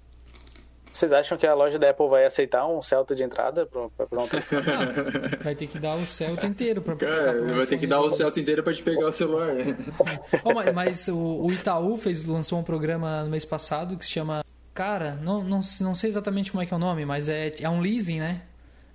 Vocês 0.92 1.12
acham 1.12 1.38
que 1.38 1.46
a 1.46 1.54
loja 1.54 1.78
da 1.78 1.92
Apple 1.92 2.10
vai 2.10 2.26
aceitar 2.26 2.66
um 2.68 2.82
Celta 2.82 3.14
de 3.14 3.22
entrada 3.22 3.68
pra, 3.68 3.88
pra, 3.96 4.08
pra 4.08 4.20
um 4.20 4.28
telefone? 4.28 4.64
vai 5.44 5.54
ter 5.54 5.68
que 5.68 5.78
dar 5.78 5.96
o 5.96 6.08
Celta 6.08 6.48
inteiro 6.48 6.82
pra 6.82 6.96
Cara, 6.96 7.40
vai 7.54 7.68
ter 7.68 7.78
que 7.78 7.86
dar 7.86 8.00
o 8.00 8.06
12. 8.06 8.18
Celta 8.18 8.40
inteiro 8.40 8.64
pra 8.64 8.74
te 8.74 8.82
pegar 8.82 9.08
o 9.08 9.14
celular. 9.14 9.54
né? 9.54 9.78
Ó, 10.44 10.54
mas, 10.56 10.74
mas 10.74 11.08
o, 11.08 11.46
o 11.46 11.52
Itaú 11.52 11.98
fez, 11.98 12.26
lançou 12.26 12.58
um 12.58 12.64
programa 12.64 13.24
no 13.24 13.30
mês 13.30 13.46
passado 13.46 13.96
que 13.96 14.06
se 14.06 14.12
chama. 14.12 14.44
Cara, 14.74 15.20
não, 15.22 15.44
não, 15.44 15.60
não 15.82 15.94
sei 15.94 16.10
exatamente 16.10 16.52
como 16.52 16.64
é 16.64 16.66
que 16.66 16.74
é 16.74 16.78
o 16.78 16.80
nome, 16.80 17.06
mas 17.06 17.30
é, 17.30 17.54
é 17.62 17.70
um 17.70 17.80
leasing, 17.80 18.20
né? 18.20 18.42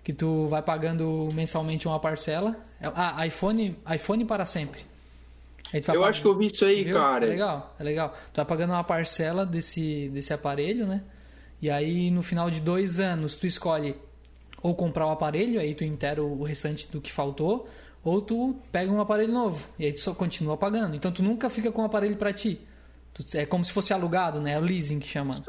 Que 0.02 0.12
tu 0.12 0.46
vai 0.48 0.62
pagando 0.62 1.28
mensalmente 1.32 1.86
uma 1.86 1.98
parcela. 2.00 2.56
É- 2.80 2.90
Ah, 2.94 3.26
iPhone, 3.26 3.76
iPhone 3.94 4.24
para 4.24 4.44
sempre. 4.44 4.80
Eu 5.72 5.80
pag- 5.82 6.02
acho 6.10 6.20
que 6.20 6.26
eu 6.26 6.36
vi 6.36 6.46
isso 6.46 6.64
aí, 6.64 6.84
Viu? 6.84 6.96
cara. 6.96 7.24
É 7.24 7.28
legal, 7.28 7.74
é 7.78 7.82
legal. 7.84 8.14
Tu 8.32 8.36
vai 8.36 8.44
pagando 8.44 8.70
uma 8.72 8.84
parcela 8.84 9.46
desse, 9.46 10.08
desse 10.12 10.32
aparelho, 10.32 10.86
né? 10.86 11.02
E 11.62 11.70
aí 11.70 12.10
no 12.10 12.22
final 12.22 12.50
de 12.50 12.60
dois 12.60 12.98
anos 13.00 13.36
tu 13.36 13.46
escolhe 13.46 13.96
ou 14.60 14.74
comprar 14.74 15.06
o 15.06 15.10
aparelho, 15.10 15.60
aí 15.60 15.74
tu 15.74 15.84
inteira 15.84 16.22
o 16.22 16.42
restante 16.42 16.88
do 16.90 17.00
que 17.00 17.10
faltou, 17.10 17.68
ou 18.04 18.20
tu 18.20 18.56
pega 18.70 18.92
um 18.92 19.00
aparelho 19.00 19.32
novo 19.32 19.64
e 19.78 19.86
aí 19.86 19.92
tu 19.92 20.00
só 20.00 20.12
continua 20.14 20.56
pagando. 20.56 20.94
Então 20.96 21.10
tu 21.12 21.22
nunca 21.22 21.48
fica 21.48 21.70
com 21.72 21.82
o 21.82 21.84
aparelho 21.84 22.16
pra 22.16 22.32
ti. 22.32 22.60
Tu- 23.14 23.24
é 23.38 23.46
como 23.46 23.64
se 23.64 23.72
fosse 23.72 23.92
alugado, 23.94 24.40
né? 24.40 24.52
É 24.54 24.58
o 24.58 24.62
leasing 24.62 24.98
que 24.98 25.06
chama. 25.08 25.42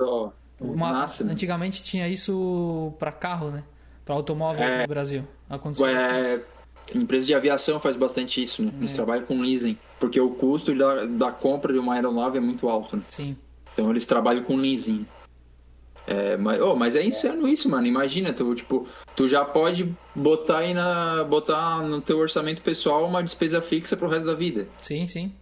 Uma- 0.60 1.06
né? 1.26 1.32
antigamente 1.32 1.84
tinha 1.84 2.08
isso 2.08 2.94
pra 3.00 3.12
carro, 3.12 3.50
né? 3.50 3.64
Pra 4.06 4.16
automóvel 4.16 4.64
É. 4.64 4.82
no 4.82 4.88
Brasil. 4.88 5.28
Aconteceu. 5.50 5.88
É, 5.88 6.42
empresa 6.94 7.26
de 7.26 7.34
aviação 7.34 7.80
faz 7.80 7.96
bastante 7.96 8.42
isso, 8.44 8.62
né? 8.62 8.72
É. 8.76 8.80
Eles 8.80 8.94
trabalham 8.94 9.26
com 9.26 9.40
leasing. 9.40 9.78
Porque 10.00 10.20
o 10.20 10.32
custo 10.32 10.76
da, 10.76 11.06
da 11.06 11.32
compra 11.32 11.72
de 11.72 11.80
uma 11.80 11.94
aeronave 11.94 12.38
é 12.38 12.42
muito 12.42 12.68
alto, 12.68 12.98
né? 12.98 13.04
Sim. 13.08 13.38
Então 13.74 13.90
eles 13.90 14.06
trabalham 14.06 14.44
com 14.44 14.56
leasing. 14.56 15.06
É, 16.06 16.36
mas, 16.36 16.62
oh, 16.62 16.76
mas 16.76 16.96
é 16.96 17.04
insano 17.04 17.48
isso, 17.48 17.70
mano. 17.70 17.88
Imagina, 17.88 18.34
tu, 18.34 18.54
tipo, 18.54 18.88
tu 19.16 19.30
já 19.30 19.46
pode 19.46 19.96
botar 20.14 20.60
aí 20.60 20.74
na. 20.74 21.24
botar 21.24 21.82
no 21.82 22.02
teu 22.02 22.18
orçamento 22.18 22.62
pessoal 22.62 23.06
uma 23.06 23.24
despesa 23.24 23.62
fixa 23.62 23.96
pro 23.96 24.10
resto 24.10 24.26
da 24.26 24.34
vida. 24.34 24.68
Sim, 24.78 25.08
sim. 25.08 25.34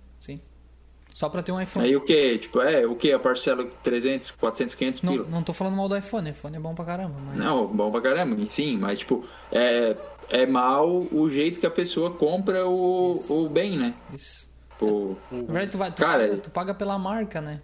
Só 1.14 1.28
pra 1.30 1.44
ter 1.44 1.52
um 1.52 1.60
iPhone. 1.62 1.86
Aí 1.86 1.96
o 1.96 2.02
que? 2.02 2.38
Tipo, 2.40 2.62
é, 2.62 2.86
o 2.86 2.96
que? 2.96 3.12
A 3.12 3.20
parcela 3.20 3.66
300, 3.84 4.32
400, 4.32 4.76
500 4.76 5.02
Não, 5.02 5.14
pila? 5.14 5.28
não 5.30 5.44
tô 5.44 5.54
falando 5.54 5.76
mal 5.76 5.90
do 5.90 5.98
iPhone, 5.98 6.30
iPhone 6.30 6.56
é 6.56 6.60
bom 6.60 6.74
pra 6.74 6.86
caramba, 6.86 7.16
mas... 7.26 7.38
Não, 7.38 7.68
bom 7.68 7.92
pra 7.92 8.02
caramba, 8.02 8.40
enfim, 8.40 8.78
mas 8.78 9.00
tipo, 9.00 9.26
é, 9.52 9.96
é 10.30 10.46
mal 10.46 10.90
o 11.12 11.30
jeito 11.30 11.60
que 11.60 11.66
a 11.66 11.72
pessoa 11.72 12.12
compra 12.12 12.66
o, 12.68 13.12
o 13.30 13.50
bem, 13.50 13.78
né? 13.78 13.94
Isso. 14.14 14.50
Tipo, 14.72 15.18
Na 15.30 15.40
verdade, 15.42 15.72
tu, 15.72 15.78
vai, 15.78 15.92
tu, 15.92 16.02
Cara, 16.02 16.28
paga, 16.28 16.38
tu 16.38 16.50
paga 16.50 16.74
pela 16.74 16.98
marca, 16.98 17.42
né? 17.42 17.62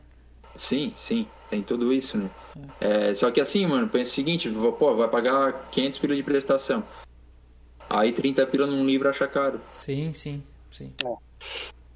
sim, 0.56 0.94
sim, 0.98 1.28
tem 1.50 1.62
tudo 1.62 1.94
isso, 1.94 2.18
né? 2.18 2.30
É, 2.82 3.14
só 3.14 3.30
que 3.32 3.40
assim, 3.40 3.66
mano, 3.66 3.88
pensa 3.88 4.12
o 4.12 4.16
seguinte, 4.16 4.50
pô, 4.78 4.96
vai 4.96 5.08
pagar 5.08 5.70
500 5.72 6.00
pila 6.00 6.16
de 6.16 6.24
prestação. 6.24 6.84
Aí 7.90 8.12
30 8.12 8.46
pila 8.48 8.68
num 8.68 8.86
livro 8.86 9.08
acha 9.10 9.28
caro. 9.28 9.62
Sim, 9.74 10.12
sim, 10.14 10.44
sim. 10.72 10.92
Aí 11.06 11.14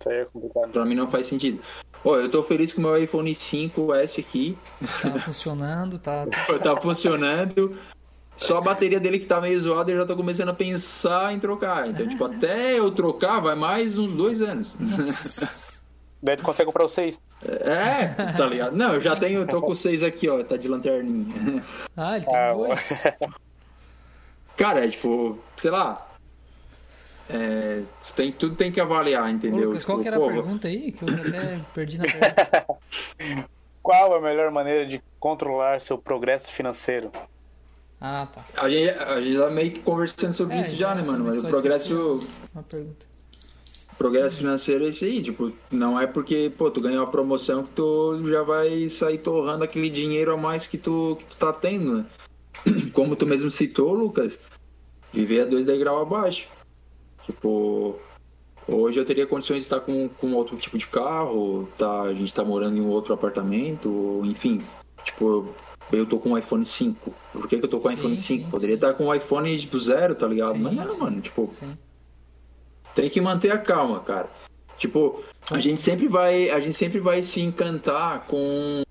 é 0.09 0.25
complicado. 0.25 0.71
Pra 0.71 0.85
mim 0.85 0.95
não 0.95 1.09
faz 1.09 1.27
sentido. 1.27 1.61
Ó, 2.03 2.17
eu 2.17 2.29
tô 2.29 2.41
feliz 2.41 2.71
com 2.73 2.79
o 2.79 2.83
meu 2.83 2.97
iPhone 3.01 3.31
5S 3.31 4.19
aqui. 4.19 4.57
Tá 5.01 5.19
funcionando, 5.19 5.99
tá... 5.99 6.25
tá 6.61 6.81
funcionando. 6.81 7.77
Só 8.37 8.57
a 8.57 8.61
bateria 8.61 8.99
dele 8.99 9.19
que 9.19 9.27
tá 9.27 9.39
meio 9.39 9.59
zoada, 9.61 9.91
eu 9.91 9.97
já 9.97 10.05
tô 10.05 10.15
começando 10.15 10.49
a 10.49 10.53
pensar 10.53 11.31
em 11.31 11.39
trocar. 11.39 11.87
Então, 11.87 12.07
tipo, 12.07 12.25
até 12.25 12.79
eu 12.79 12.89
trocar 12.91 13.39
vai 13.39 13.55
mais 13.55 13.97
uns 13.97 14.13
dois 14.13 14.41
anos. 14.41 14.75
Daí 16.23 16.37
tu 16.37 16.43
consegue 16.43 16.67
comprar 16.67 16.85
o 16.85 16.89
6. 16.89 17.21
É, 17.43 18.07
tá 18.33 18.45
ligado? 18.45 18.75
Não, 18.75 18.93
eu 18.93 19.01
já 19.01 19.15
tenho, 19.15 19.41
eu 19.41 19.47
tô 19.47 19.59
com 19.59 19.73
seis 19.73 20.03
aqui, 20.03 20.29
ó, 20.29 20.43
tá 20.43 20.55
de 20.55 20.67
lanterninha. 20.67 21.63
Ah, 21.97 22.15
ele 22.17 22.25
tem 22.25 22.35
Ah, 22.35 22.53
dois. 22.53 23.03
Cara, 24.55 24.85
é 24.85 24.89
tipo, 24.89 25.39
sei 25.57 25.71
lá. 25.71 26.10
É, 27.33 27.83
tem, 28.15 28.31
tudo 28.31 28.55
tem 28.55 28.71
que 28.71 28.79
avaliar, 28.81 29.25
Ô, 29.25 29.29
entendeu? 29.29 29.67
Lucas, 29.69 29.85
qual 29.85 29.99
Tipo, 29.99 30.03
que 30.03 30.07
era 30.07 30.17
a 30.17 30.19
pô, 30.19 30.27
pergunta 30.33 30.67
aí? 30.67 30.91
Que 30.91 31.03
eu 31.03 31.09
até 31.09 31.59
perdi 31.73 31.97
na 31.97 32.03
pergunta. 32.05 32.65
Qual 33.81 34.13
a 34.15 34.21
melhor 34.21 34.51
maneira 34.51 34.85
de 34.85 35.01
controlar 35.19 35.79
seu 35.81 35.97
progresso 35.97 36.51
financeiro? 36.51 37.11
Ah, 37.99 38.27
tá. 38.31 38.43
A 38.57 38.69
gente, 38.69 38.89
a 38.91 39.21
gente 39.21 39.37
tá 39.37 39.49
meio 39.49 39.71
que 39.71 39.79
conversando 39.81 40.33
sobre 40.33 40.55
É, 40.57 40.61
isso 40.61 40.75
já, 40.75 40.93
né, 40.95 41.03
mano? 41.03 41.25
Mas 41.25 41.43
o 41.43 41.47
progresso, 41.47 42.19
Uma 42.53 42.63
pergunta. 42.63 43.05
progresso 43.97 44.37
financeiro 44.37 44.85
é 44.85 44.89
isso 44.89 45.05
aí, 45.05 45.21
tipo, 45.23 45.51
não 45.71 45.99
é 45.99 46.07
porque, 46.07 46.51
pô, 46.57 46.69
tu 46.71 46.81
ganhou 46.81 47.03
uma 47.03 47.11
promoção 47.11 47.63
que 47.63 47.69
tu 47.73 48.21
já 48.27 48.41
vai 48.43 48.89
sair 48.89 49.19
torrando 49.19 49.63
aquele 49.63 49.89
dinheiro 49.89 50.33
a 50.33 50.37
mais 50.37 50.65
que 50.65 50.77
tu, 50.77 51.15
que 51.19 51.25
tu 51.25 51.37
tá 51.37 51.53
tendo, 51.53 51.97
né? 51.99 52.05
Como 52.93 53.15
tu 53.15 53.25
mesmo 53.27 53.49
citou, 53.51 53.93
Lucas, 53.93 54.37
viver 55.13 55.41
a 55.41 55.45
dois 55.45 55.65
degraus 55.65 56.01
abaixo. 56.01 56.47
Tipo, 57.31 57.97
hoje 58.67 58.99
eu 58.99 59.05
teria 59.05 59.25
condições 59.25 59.59
de 59.59 59.63
estar 59.63 59.79
com, 59.79 60.09
com 60.09 60.33
outro 60.33 60.57
tipo 60.57 60.77
de 60.77 60.85
carro, 60.87 61.67
tá, 61.77 62.01
a 62.01 62.13
gente 62.13 62.33
tá 62.33 62.43
morando 62.43 62.77
em 62.77 62.81
um 62.81 62.89
outro 62.89 63.13
apartamento, 63.13 64.21
enfim, 64.25 64.61
tipo, 65.05 65.47
eu 65.91 66.05
tô 66.05 66.19
com 66.19 66.31
um 66.31 66.37
iPhone 66.37 66.65
5. 66.65 67.13
Por 67.31 67.47
que, 67.47 67.57
que 67.57 67.65
eu 67.65 67.69
tô 67.69 67.79
com 67.79 67.87
um 67.87 67.91
Sim, 67.91 67.97
iPhone 67.97 68.17
5? 68.17 68.43
sim, 68.43 68.49
Poderia 68.49 68.75
estar 68.75 68.93
com 68.93 69.05
um 69.05 69.15
iPhone 69.15 69.57
tipo 69.57 69.79
zero, 69.79 70.13
tá 70.15 70.27
ligado? 70.27 70.53
Sim, 70.53 70.59
Mas 70.59 70.75
não, 70.75 70.91
sim. 70.91 70.99
mano, 71.01 71.21
tipo, 71.21 71.49
Sim. 71.57 71.77
tem 72.95 73.09
que 73.09 73.21
manter 73.21 73.51
a 73.51 73.57
calma, 73.57 73.99
cara. 74.01 74.29
Tipo, 74.77 75.23
a 75.49 75.59
gente 75.59 75.81
sempre 75.81 76.07
vai, 76.07 76.49
a 76.49 76.59
gente 76.59 76.75
sempre 76.75 76.99
vai 76.99 77.23
se 77.23 77.39
encantar 77.39 78.25
com 78.27 78.81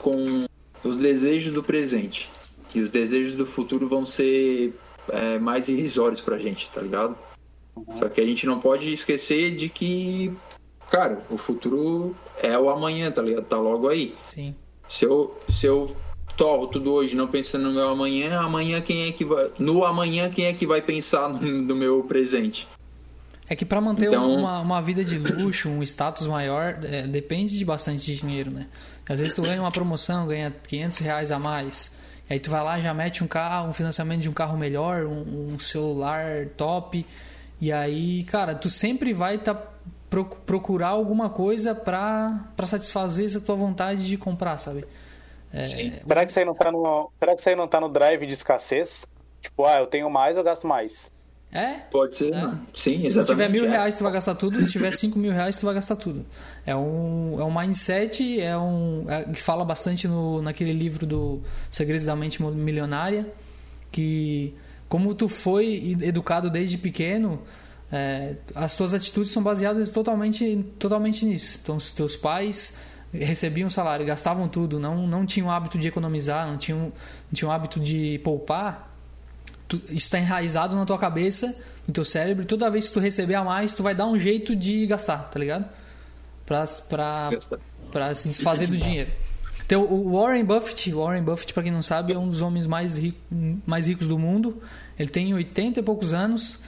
com 0.00 0.44
os 0.84 0.98
desejos 0.98 1.52
do 1.52 1.62
presente. 1.62 2.28
E 2.74 2.80
os 2.80 2.90
desejos 2.90 3.34
do 3.34 3.46
futuro 3.46 3.88
vão 3.88 4.04
ser 4.04 4.74
é, 5.08 5.38
mais 5.38 5.68
irrisórios 5.68 6.20
pra 6.20 6.38
gente, 6.38 6.68
tá 6.70 6.80
ligado? 6.80 7.16
Só 7.98 8.08
que 8.08 8.20
a 8.20 8.26
gente 8.26 8.46
não 8.46 8.60
pode 8.60 8.92
esquecer 8.92 9.56
de 9.56 9.68
que, 9.68 10.32
cara, 10.90 11.22
o 11.30 11.36
futuro 11.36 12.14
é 12.42 12.58
o 12.58 12.70
amanhã, 12.70 13.10
tá 13.10 13.20
ligado? 13.22 13.44
Tá 13.44 13.56
logo 13.56 13.88
aí. 13.88 14.14
Sim. 14.28 14.54
Se 14.88 15.04
eu, 15.04 15.38
se 15.50 15.66
eu 15.66 15.94
torro 16.36 16.66
tudo 16.68 16.92
hoje 16.92 17.14
não 17.14 17.26
pensando 17.28 17.64
no 17.64 17.72
meu 17.72 17.88
amanhã, 17.88 18.38
amanhã 18.40 18.80
quem 18.80 19.08
é 19.08 19.12
que 19.12 19.24
vai. 19.24 19.50
No 19.58 19.84
amanhã 19.84 20.30
quem 20.30 20.46
é 20.46 20.52
que 20.52 20.66
vai 20.66 20.80
pensar 20.82 21.28
no, 21.28 21.74
meu 21.76 22.02
presente? 22.04 22.68
É 23.48 23.54
que 23.54 23.64
pra 23.64 23.80
manter 23.80 24.06
Então- 24.08 24.28
uma, 24.36 24.60
uma 24.60 24.80
vida 24.80 25.04
de 25.04 25.18
luxo, 25.18 25.68
um 25.68 25.82
status 25.82 26.26
maior, 26.26 26.78
é, 26.82 27.02
depende 27.06 27.58
de 27.58 27.64
bastante 27.64 28.14
dinheiro, 28.14 28.50
né? 28.50 28.66
Às 29.06 29.20
vezes 29.20 29.34
tu 29.34 29.42
ganha 29.42 29.60
uma 29.60 29.70
promoção, 29.70 30.26
ganha 30.26 30.50
500 30.66 30.98
reais 30.98 31.30
a 31.30 31.38
mais, 31.38 31.92
e 32.30 32.32
aí 32.32 32.40
tu 32.40 32.48
vai 32.50 32.64
lá 32.64 32.80
já 32.80 32.94
mete 32.94 33.22
um 33.22 33.26
carro, 33.26 33.68
um 33.68 33.72
financiamento 33.74 34.22
de 34.22 34.30
um 34.30 34.32
carro 34.32 34.56
melhor, 34.56 35.04
um, 35.04 35.52
um 35.54 35.58
celular 35.58 36.46
top, 36.56 37.04
e 37.60 37.70
aí, 37.72 38.24
cara, 38.24 38.54
tu 38.54 38.68
sempre 38.70 39.12
vai 39.12 39.38
tá 39.38 39.54
pro- 40.10 40.24
procurar 40.24 40.88
alguma 40.88 41.30
coisa 41.30 41.74
pra, 41.74 42.48
pra 42.56 42.66
satisfazer 42.66 43.26
essa 43.26 43.40
tua 43.40 43.54
vontade 43.56 44.06
de 44.06 44.16
comprar, 44.16 44.58
sabe? 44.58 44.84
É, 45.52 45.64
Será 45.66 46.24
que 46.24 46.30
isso 46.30 46.38
aí 46.40 46.44
não 46.44 46.54
tá 46.54 46.70
no. 46.72 47.10
Será 47.18 47.34
que 47.34 47.40
isso 47.40 47.48
aí 47.48 47.54
não 47.56 47.68
tá 47.68 47.80
no 47.80 47.88
drive 47.88 48.26
de 48.26 48.32
escassez? 48.32 49.06
Tipo, 49.40 49.64
ah, 49.66 49.78
eu 49.78 49.86
tenho 49.86 50.10
mais, 50.10 50.36
eu 50.36 50.42
gasto 50.42 50.66
mais. 50.66 51.12
É? 51.52 51.74
Pode 51.92 52.16
ser, 52.16 52.34
É. 52.34 52.40
mano. 52.40 52.66
Sim, 52.74 52.98
Se 52.98 53.06
exatamente. 53.06 53.28
tiver 53.30 53.48
mil 53.48 53.64
é. 53.66 53.68
reais, 53.68 53.96
tu 53.96 54.02
vai 54.02 54.12
gastar 54.12 54.34
tudo. 54.34 54.60
Se 54.60 54.72
tiver 54.72 54.90
cinco 54.90 55.16
mil 55.20 55.30
reais, 55.30 55.56
tu 55.56 55.64
vai 55.64 55.74
gastar 55.76 55.94
tudo. 55.94 56.26
É 56.66 56.74
um, 56.74 57.36
é 57.38 57.44
um 57.44 57.56
mindset, 57.56 58.40
é 58.40 58.58
um. 58.58 59.04
é- 59.08 59.22
que 59.32 59.40
fala 59.40 59.64
bastante 59.64 60.08
no, 60.08 60.42
naquele 60.42 60.72
livro 60.72 61.06
do 61.06 61.40
Segredos 61.70 62.04
da 62.04 62.16
Mente 62.16 62.42
Milionária. 62.42 63.32
Que 63.92 64.52
como 64.94 65.12
tu 65.12 65.28
foi 65.28 65.96
educado 66.02 66.48
desde 66.48 66.78
pequeno, 66.78 67.42
é, 67.90 68.36
as 68.54 68.76
tuas 68.76 68.94
atitudes 68.94 69.32
são 69.32 69.42
baseadas 69.42 69.90
totalmente, 69.90 70.64
totalmente 70.78 71.26
nisso. 71.26 71.58
Então, 71.60 71.74
os 71.74 71.90
teus 71.90 72.14
pais 72.14 72.76
recebiam 73.12 73.68
salário, 73.68 74.06
gastavam 74.06 74.46
tudo, 74.46 74.78
não, 74.78 75.04
não 75.04 75.26
tinham 75.26 75.48
o 75.48 75.50
hábito 75.50 75.78
de 75.78 75.88
economizar, 75.88 76.46
não 76.46 76.56
tinham, 76.56 76.78
não 76.80 76.92
tinham 77.32 77.50
o 77.50 77.52
hábito 77.52 77.80
de 77.80 78.20
poupar 78.22 78.92
tu- 79.66 79.78
isso 79.86 80.06
está 80.06 80.18
enraizado 80.18 80.76
na 80.76 80.84
tua 80.86 80.98
cabeça, 80.98 81.52
no 81.88 81.92
teu 81.92 82.04
cérebro, 82.04 82.44
toda 82.44 82.70
vez 82.70 82.86
que 82.86 82.94
tu 82.94 83.00
receber 83.00 83.34
a 83.34 83.42
mais, 83.42 83.74
tu 83.74 83.82
vai 83.82 83.96
dar 83.96 84.06
um 84.06 84.16
jeito 84.18 84.54
de 84.54 84.86
gastar, 84.86 85.28
tá 85.28 85.40
ligado? 85.40 85.64
Pra, 86.46 86.66
pra, 86.88 87.30
Gastar. 87.32 87.58
pra 87.90 88.14
se 88.14 88.28
desfazer 88.28 88.68
do 88.68 88.76
dinheiro. 88.76 89.10
Então, 89.66 89.82
o 89.84 90.12
Warren 90.20 90.44
Buffett, 90.44 90.92
Warren 90.92 91.22
Buffett, 91.22 91.54
pra 91.54 91.62
quem 91.62 91.72
não 91.72 91.80
sabe, 91.82 92.12
é 92.12 92.18
um 92.18 92.28
dos 92.28 92.42
homens 92.42 92.66
mais, 92.66 92.98
ri- 92.98 93.16
mais 93.66 93.86
ricos 93.86 94.06
do 94.06 94.18
mundo. 94.18 94.62
Ele 94.98 95.08
tem 95.08 95.34
80 95.34 95.80
e 95.80 95.82
poucos 95.82 96.12
anos. 96.12 96.58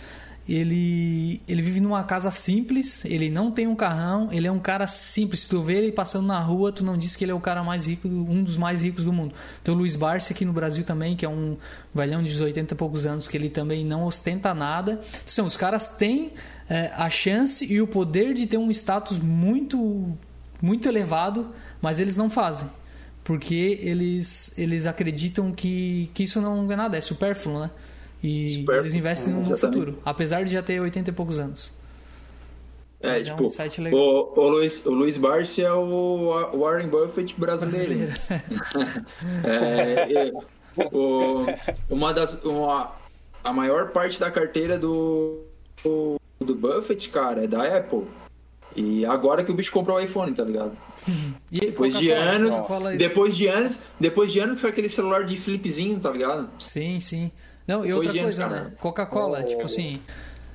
Ele, 0.49 1.43
ele 1.49 1.61
vive 1.61 1.81
numa 1.81 2.05
casa 2.05 2.31
simples, 2.31 3.05
ele 3.05 3.29
não 3.29 3.51
tem 3.51 3.67
um 3.67 3.75
carrão, 3.75 4.29
ele 4.31 4.47
é 4.47 4.53
um 4.53 4.61
cara 4.61 4.87
simples. 4.87 5.41
Se 5.41 5.49
tu 5.49 5.61
vê 5.61 5.79
ele 5.79 5.91
passando 5.91 6.27
na 6.27 6.39
rua, 6.39 6.71
tu 6.71 6.85
não 6.85 6.97
diz 6.97 7.17
que 7.17 7.25
ele 7.25 7.33
é 7.33 7.35
o 7.35 7.41
cara 7.41 7.65
mais 7.65 7.89
rico, 7.89 8.07
um 8.07 8.45
dos 8.45 8.57
mais 8.57 8.81
ricos 8.81 9.03
do 9.03 9.13
mundo. 9.13 9.35
Tem 9.65 9.75
o 9.75 9.77
Luiz 9.77 9.97
Barsi 9.97 10.33
aqui 10.33 10.45
no 10.45 10.53
Brasil 10.53 10.85
também, 10.85 11.17
que 11.17 11.27
é 11.27 11.29
um 11.29 11.57
velhão 11.93 12.23
de 12.23 12.41
80 12.41 12.75
e 12.75 12.77
poucos 12.77 13.07
anos, 13.07 13.27
que 13.27 13.37
ele 13.37 13.51
também 13.51 13.85
não 13.85 14.05
ostenta 14.05 14.55
nada. 14.55 15.01
São, 15.25 15.47
os 15.47 15.57
caras 15.57 15.97
têm 15.97 16.33
é, 16.71 16.93
a 16.95 17.11
chance 17.11 17.67
e 17.67 17.83
o 17.83 17.87
poder 17.89 18.33
de 18.33 18.47
ter 18.47 18.57
um 18.57 18.71
status 18.71 19.19
muito, 19.19 20.17
muito 20.63 20.89
elevado, 20.89 21.51
mas 21.83 21.99
eles 21.99 22.17
não 22.17 22.31
fazem. 22.31 22.71
Porque 23.25 23.81
eles, 23.83 24.57
eles 24.57 24.87
acreditam 24.87 25.51
que, 25.51 26.09
que 26.15 26.23
isso 26.23 26.41
não 26.41 26.71
é 26.71 26.77
nada, 26.77 26.97
é 26.97 27.01
supérfluo, 27.01 27.59
né? 27.59 27.71
E 28.23 28.65
eles 28.69 28.95
investem 28.95 29.33
no 29.35 29.43
exatamente. 29.43 29.61
futuro, 29.79 29.99
apesar 30.05 30.45
de 30.45 30.53
já 30.53 30.63
ter 30.63 30.81
80 30.81 31.11
e 31.11 31.13
poucos 31.13 31.39
anos. 31.39 31.73
É, 33.01 33.09
Mas 33.09 33.27
é 33.27 33.33
um 33.35 33.37
tipo, 33.37 33.51
site 33.51 33.81
legal. 33.81 34.01
o, 34.01 34.41
o, 34.41 34.49
Luiz, 34.49 34.85
o 34.87 34.91
Luiz 34.91 35.17
Barsi 35.19 35.63
é 35.63 35.73
o 35.73 36.31
Warren 36.59 36.89
Buffett 36.89 37.35
brasileiro. 37.39 37.95
Brasileiro. 37.95 39.07
É, 39.45 40.29
é, 40.29 40.33
o- 40.93 41.47
uma 41.91 42.13
das, 42.15 42.43
uma, 42.43 42.93
a 43.45 43.53
maior 43.53 43.91
parte 43.91 44.19
da 44.19 44.31
carteira 44.31 44.79
do, 44.79 45.43
do, 45.85 46.17
do 46.41 46.55
Buffett, 46.55 47.09
cara, 47.11 47.45
é 47.45 47.47
da 47.47 47.63
Apple. 47.77 48.05
E 48.75 49.07
agora 49.07 49.43
que 49.45 49.51
o 49.51 49.55
bicho 49.55 49.73
comprou 49.73 49.97
o 49.97 50.01
iPhone, 50.01 50.35
tá 50.35 50.43
ligado? 50.45 50.73
E 51.53 51.61
Depois 51.61 51.97
de 51.97 52.11
anos, 52.11 52.55
depois 52.99 53.37
de 53.37 53.47
anos, 53.47 53.79
depois 54.01 54.33
de 54.33 54.41
anos 54.41 54.61
foi 54.61 54.71
aquele 54.71 54.89
celular 54.89 55.25
de 55.25 55.39
flipzinho, 55.39 56.01
tá 56.01 56.11
ligado? 56.11 56.49
Sim, 56.59 56.99
sim. 56.99 57.31
Não, 57.67 57.85
e 57.85 57.93
outra 57.93 58.13
coisa, 58.13 58.49
cara. 58.49 58.61
né? 58.65 58.73
Coca-Cola, 58.79 59.43
tipo 59.43 59.63
assim. 59.63 60.01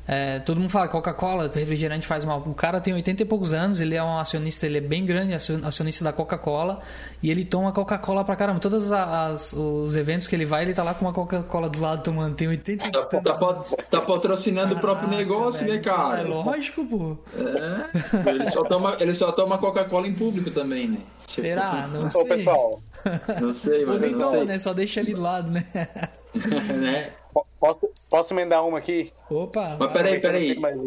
É, 0.08 0.40
todo 0.40 0.60
mundo 0.60 0.70
fala 0.70 0.88
Coca-Cola, 0.88 1.50
refrigerante 1.54 2.06
faz 2.08 2.24
mal. 2.26 2.40
O 2.46 2.54
cara 2.54 2.82
tem 2.82 2.94
80 2.94 3.22
e 3.22 3.26
poucos 3.26 3.54
anos, 3.54 3.80
ele 3.80 3.96
é 3.96 4.04
um 4.04 4.18
acionista, 4.18 4.66
ele 4.66 4.78
é 4.80 4.82
bem 4.82 5.06
grande, 5.06 5.34
acion- 5.34 5.62
acionista 5.64 6.04
da 6.04 6.12
Coca-Cola, 6.12 6.82
e 7.22 7.30
ele 7.32 7.46
toma 7.46 7.72
Coca-Cola 7.72 8.24
pra 8.26 8.36
caramba. 8.36 8.60
Todos 8.60 8.92
as, 8.92 9.54
os 9.54 9.96
eventos 9.96 10.28
que 10.28 10.36
ele 10.36 10.46
vai, 10.46 10.64
ele 10.64 10.74
tá 10.74 10.84
lá 10.84 10.94
com 10.94 11.06
uma 11.06 11.14
Coca-Cola 11.14 11.70
do 11.70 11.80
lado 11.80 12.04
tomando. 12.04 12.36
Tem 12.36 12.48
80 12.48 12.88
e 12.88 12.92
Tá, 12.92 13.04
tá, 13.06 13.64
tá 13.90 14.02
patrocinando 14.02 14.76
o 14.76 14.80
próprio 14.80 15.08
negócio, 15.10 15.62
velho. 15.66 15.74
né, 15.76 15.80
cara? 15.82 16.22
É 16.22 16.24
lógico, 16.24 16.86
pô. 16.86 17.18
É, 17.38 18.30
ele 18.32 18.50
só 18.52 18.64
toma, 18.64 18.98
ele 19.00 19.14
só 19.16 19.32
toma 19.32 19.58
Coca-Cola 19.58 20.08
em 20.08 20.14
público 20.14 20.52
também, 20.52 20.88
né? 20.90 20.98
Será? 21.30 21.88
Não 21.88 22.08
Ô, 22.08 22.12
sei. 22.12 22.26
pessoal, 22.26 22.82
Não 23.40 23.54
sei, 23.54 23.82
Ou 23.82 23.88
mano, 23.88 24.00
nem 24.00 24.12
não 24.12 24.20
toma, 24.20 24.32
sei. 24.32 24.46
né? 24.46 24.58
Só 24.58 24.74
deixa 24.74 25.00
ali 25.00 25.14
do 25.14 25.22
lado, 25.22 25.50
né? 25.50 25.66
né? 26.80 27.12
Po- 27.62 27.68
posso, 27.68 27.90
posso 28.10 28.34
emendar 28.34 28.66
uma 28.68 28.80
aqui? 28.80 29.14
Opa. 29.30 29.78
Mas 29.80 29.92
peraí, 29.92 30.20
peraí. 30.20 30.60
mais 30.60 30.78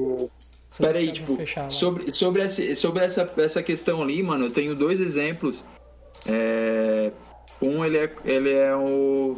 Peraí, 0.77 1.13
tipo, 1.13 1.37
fechar 1.37 1.71
sobre, 1.71 2.13
sobre, 2.13 2.43
essa, 2.43 2.75
sobre 2.75 3.05
essa, 3.05 3.33
essa 3.37 3.63
questão 3.63 4.03
ali, 4.03 4.21
mano, 4.21 4.47
eu 4.47 4.51
tenho 4.51 4.75
dois 4.75 4.99
exemplos. 4.99 5.65
É, 6.27 7.13
um, 7.63 7.85
ele 7.85 7.99
é, 7.99 8.13
ele 8.25 8.53
é 8.53 8.75
o. 8.75 9.37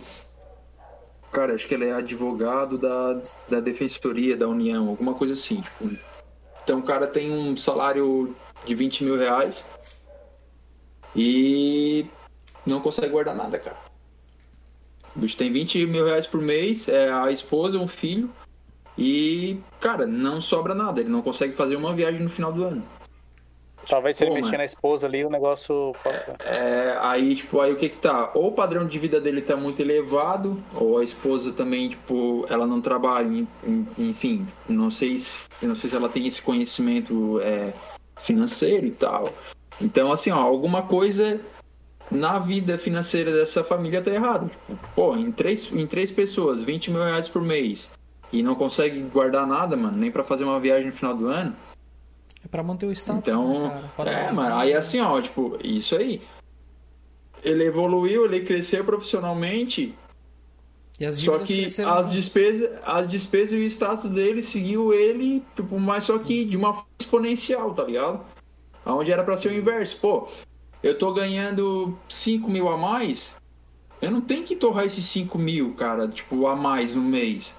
Cara, 1.30 1.55
acho 1.55 1.68
que 1.68 1.74
ele 1.74 1.87
é 1.89 1.93
advogado 1.93 2.78
da, 2.78 3.20
da 3.51 3.61
Defensoria 3.61 4.34
da 4.34 4.49
União, 4.49 4.89
alguma 4.89 5.12
coisa 5.12 5.34
assim. 5.34 5.61
Tipo, 5.61 5.91
então 6.64 6.78
o 6.78 6.82
cara 6.82 7.07
tem 7.07 7.30
um 7.30 7.55
salário 7.57 8.34
de 8.64 8.74
20 8.74 9.05
mil 9.05 9.18
reais 9.18 9.62
e 11.14 12.07
não 12.64 12.80
consegue 12.80 13.09
guardar 13.09 13.37
nada, 13.37 13.59
cara. 13.59 13.76
O 15.16 15.20
bicho 15.20 15.36
tem 15.36 15.50
20 15.50 15.86
mil 15.86 16.04
reais 16.04 16.26
por 16.26 16.40
mês, 16.40 16.86
é 16.88 17.10
a 17.10 17.30
esposa, 17.32 17.78
um 17.78 17.88
filho, 17.88 18.30
e, 18.98 19.58
cara, 19.80 20.06
não 20.06 20.40
sobra 20.42 20.74
nada. 20.74 21.00
Ele 21.00 21.08
não 21.08 21.22
consegue 21.22 21.54
fazer 21.54 21.76
uma 21.76 21.94
viagem 21.94 22.20
no 22.20 22.28
final 22.30 22.52
do 22.52 22.64
ano. 22.64 22.82
Talvez 23.88 24.16
se 24.16 24.24
ele 24.24 24.30
Pô, 24.30 24.34
mexer 24.36 24.48
mano. 24.48 24.58
na 24.58 24.64
esposa 24.64 25.06
ali, 25.06 25.24
o 25.24 25.30
negócio 25.30 25.94
possa. 26.02 26.34
É, 26.44 26.96
aí, 27.00 27.36
tipo, 27.36 27.60
aí 27.60 27.72
o 27.72 27.76
que 27.76 27.88
que 27.88 27.98
tá? 27.98 28.32
Ou 28.34 28.48
o 28.48 28.52
padrão 28.52 28.86
de 28.86 28.98
vida 28.98 29.20
dele 29.20 29.40
tá 29.40 29.56
muito 29.56 29.80
elevado, 29.80 30.60
ou 30.74 30.98
a 30.98 31.04
esposa 31.04 31.52
também, 31.52 31.90
tipo, 31.90 32.44
ela 32.50 32.66
não 32.66 32.80
trabalha, 32.80 33.26
en- 33.28 33.46
en- 33.64 33.86
enfim, 33.96 34.46
não 34.68 34.90
sei 34.90 35.20
se, 35.20 35.44
não 35.62 35.76
sei 35.76 35.88
se 35.88 35.94
ela 35.96 36.08
tem 36.08 36.26
esse 36.26 36.42
conhecimento 36.42 37.40
é, 37.40 37.72
financeiro 38.22 38.86
e 38.86 38.90
tal. 38.90 39.32
Então, 39.80 40.10
assim, 40.10 40.30
ó, 40.30 40.40
alguma 40.40 40.82
coisa 40.82 41.40
na 42.11 42.38
vida 42.38 42.78
financeira 42.78 43.32
dessa 43.32 43.64
família 43.64 44.02
tá 44.02 44.11
errado. 44.11 44.50
Pô, 44.94 45.16
em 45.16 45.32
três, 45.32 45.70
em 45.72 45.86
três 45.86 46.11
pessoas, 46.11 46.62
20 46.62 46.90
mil 46.90 47.02
reais 47.02 47.28
por 47.28 47.42
mês, 47.42 47.90
e 48.32 48.42
não 48.42 48.54
consegue 48.54 49.00
guardar 49.02 49.46
nada, 49.46 49.76
mano, 49.76 49.96
nem 49.96 50.11
pra 50.11 50.24
fazer 50.24 50.44
uma 50.44 50.61
viagem 50.61 50.86
no 50.86 50.92
final 50.92 51.14
do 51.16 51.28
ano, 51.28 51.54
É 52.44 52.48
pra 52.48 52.62
manter 52.62 52.86
o 52.86 52.92
status, 52.92 53.22
então, 53.22 53.68
né, 53.68 53.90
é, 54.28 54.32
mano, 54.32 54.54
aí 54.57 54.72
assim, 54.72 55.00
ó, 55.00 55.20
tipo, 55.20 55.59
isso 55.62 55.96
aí. 55.96 56.22
Ele 57.42 57.64
evoluiu, 57.64 58.24
ele 58.24 58.40
cresceu 58.40 58.84
profissionalmente, 58.84 59.94
só 61.12 61.38
que 61.38 61.62
cresceram 61.62 61.92
as 61.92 62.11
despesas, 62.11 62.70
as 62.84 63.07
despesas 63.07 63.52
e 63.52 63.57
o 63.57 63.66
status 63.66 64.11
dele 64.11 64.42
seguiu 64.42 64.94
ele, 64.94 65.44
tipo, 65.54 65.78
mas 65.78 66.04
só 66.04 66.18
que 66.18 66.44
de 66.44 66.57
uma 66.57 66.72
forma 66.72 66.88
exponencial, 66.98 67.74
tá 67.74 67.84
ligado? 67.84 68.20
Onde 68.84 69.12
era 69.12 69.22
pra 69.22 69.36
ser 69.36 69.48
o 69.48 69.54
inverso. 69.54 69.98
Pô, 70.00 70.28
eu 70.87 70.97
tô 70.97 71.12
ganhando 71.12 71.99
5 72.09 72.49
mil 72.49 72.68
a 72.68 72.76
mais, 72.78 73.34
eu 74.01 74.11
não 74.11 74.20
tenho 74.20 74.45
que 74.45 74.55
torrar 74.55 74.87
esses 74.87 75.05
5 75.07 75.37
mil, 75.39 75.74
cara, 75.74 76.07
tipo, 76.07 76.47
a 76.47 76.55
mais 76.55 76.95
no 76.95 77.03
mês. 77.03 77.57